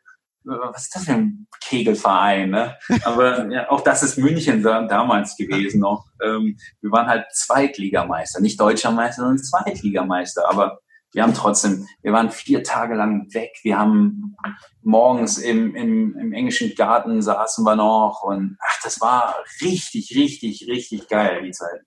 was 0.50 0.84
ist 0.84 0.96
das 0.96 1.06
für 1.06 1.14
ein 1.14 1.48
Kegelverein? 1.62 2.50
Ne? 2.50 2.78
Aber 3.04 3.48
ja, 3.52 3.70
auch 3.70 3.82
das 3.82 4.04
ist 4.04 4.18
München 4.18 4.64
damals 4.64 5.36
gewesen 5.38 5.82
noch. 5.82 6.06
Ähm, 6.24 6.58
wir 6.82 6.92
waren 6.92 7.08
halt 7.08 7.26
Zweitligameister, 7.34 8.42
nicht 8.42 8.60
Deutscher 8.60 8.92
Meister, 8.92 9.22
sondern 9.22 9.44
Zweitligameister. 9.44 10.50
Aber 10.50 10.80
wir 11.12 11.24
haben 11.24 11.34
trotzdem, 11.34 11.88
wir 12.02 12.14
waren 12.14 12.30
vier 12.30 12.64
Tage 12.64 12.96
lang 12.96 13.34
weg. 13.34 13.52
Wir 13.64 13.78
haben 13.78 14.36
morgens 14.82 15.38
im, 15.38 15.76
im, 15.76 16.16
im 16.18 16.34
englischen 16.34 16.76
Garten 16.76 17.22
saßen 17.22 17.64
wir 17.64 17.76
noch 17.76 18.24
und 18.24 18.58
ach, 18.62 18.80
das 18.84 19.02
war 19.02 19.36
richtig, 19.62 20.16
richtig, 20.16 20.68
richtig 20.68 21.08
geil, 21.08 21.42
die 21.44 21.52
Zeit. 21.52 21.82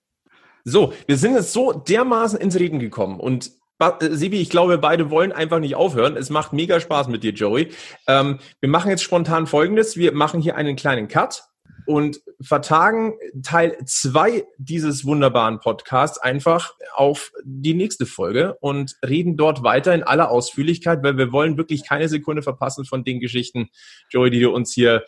So, 0.65 0.93
wir 1.07 1.17
sind 1.17 1.35
jetzt 1.35 1.53
so 1.53 1.73
dermaßen 1.73 2.39
ins 2.39 2.55
Reden 2.55 2.79
gekommen 2.79 3.19
und 3.19 3.51
Sibi, 3.99 4.39
ich 4.39 4.49
glaube, 4.49 4.77
beide 4.77 5.09
wollen 5.09 5.31
einfach 5.31 5.59
nicht 5.59 5.75
aufhören. 5.75 6.15
Es 6.15 6.29
macht 6.29 6.53
mega 6.53 6.79
Spaß 6.79 7.07
mit 7.07 7.23
dir, 7.23 7.33
Joey. 7.33 7.71
Ähm, 8.07 8.39
wir 8.59 8.69
machen 8.69 8.89
jetzt 8.89 9.03
spontan 9.03 9.47
Folgendes. 9.47 9.97
Wir 9.97 10.13
machen 10.13 10.41
hier 10.41 10.55
einen 10.55 10.75
kleinen 10.75 11.07
Cut 11.07 11.43
und 11.85 12.21
vertagen 12.41 13.13
Teil 13.43 13.77
zwei 13.85 14.45
dieses 14.57 15.05
wunderbaren 15.05 15.59
Podcasts 15.59 16.17
einfach 16.17 16.73
auf 16.93 17.31
die 17.43 17.73
nächste 17.73 18.05
Folge 18.05 18.55
und 18.61 18.95
reden 19.05 19.37
dort 19.37 19.63
weiter 19.63 19.93
in 19.93 20.03
aller 20.03 20.29
Ausführlichkeit, 20.29 21.03
weil 21.03 21.17
wir 21.17 21.31
wollen 21.31 21.57
wirklich 21.57 21.87
keine 21.87 22.09
Sekunde 22.09 22.41
verpassen 22.41 22.85
von 22.85 23.03
den 23.03 23.19
Geschichten, 23.19 23.69
Joey, 24.09 24.29
die 24.29 24.39
du 24.39 24.51
uns 24.51 24.73
hier 24.73 25.03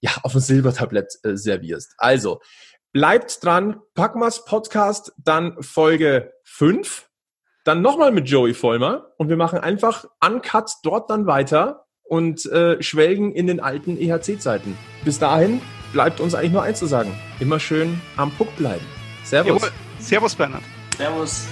ja 0.00 0.10
auf 0.22 0.32
dem 0.32 0.40
Silbertablett 0.40 1.18
äh, 1.22 1.36
servierst. 1.36 1.94
Also, 1.98 2.40
bleibt 2.92 3.44
dran, 3.44 3.80
Packmas 3.94 4.44
Podcast, 4.44 5.12
dann 5.18 5.62
Folge 5.62 6.32
fünf, 6.44 7.09
dann 7.64 7.82
nochmal 7.82 8.12
mit 8.12 8.28
Joey 8.28 8.54
Vollmer 8.54 9.06
und 9.16 9.28
wir 9.28 9.36
machen 9.36 9.58
einfach 9.58 10.06
uncut 10.24 10.70
dort 10.82 11.10
dann 11.10 11.26
weiter 11.26 11.84
und 12.02 12.46
äh, 12.46 12.82
schwelgen 12.82 13.32
in 13.32 13.46
den 13.46 13.60
alten 13.60 13.96
EHC-Zeiten. 13.96 14.76
Bis 15.04 15.18
dahin 15.18 15.60
bleibt 15.92 16.20
uns 16.20 16.34
eigentlich 16.34 16.52
nur 16.52 16.62
eins 16.62 16.78
zu 16.78 16.86
sagen. 16.86 17.12
Immer 17.38 17.60
schön 17.60 18.00
am 18.16 18.30
Puck 18.32 18.54
bleiben. 18.56 18.84
Servus. 19.24 19.62
Jawohl. 19.62 19.72
Servus, 19.98 20.34
Bernhard. 20.34 20.62
Servus. 20.96 21.46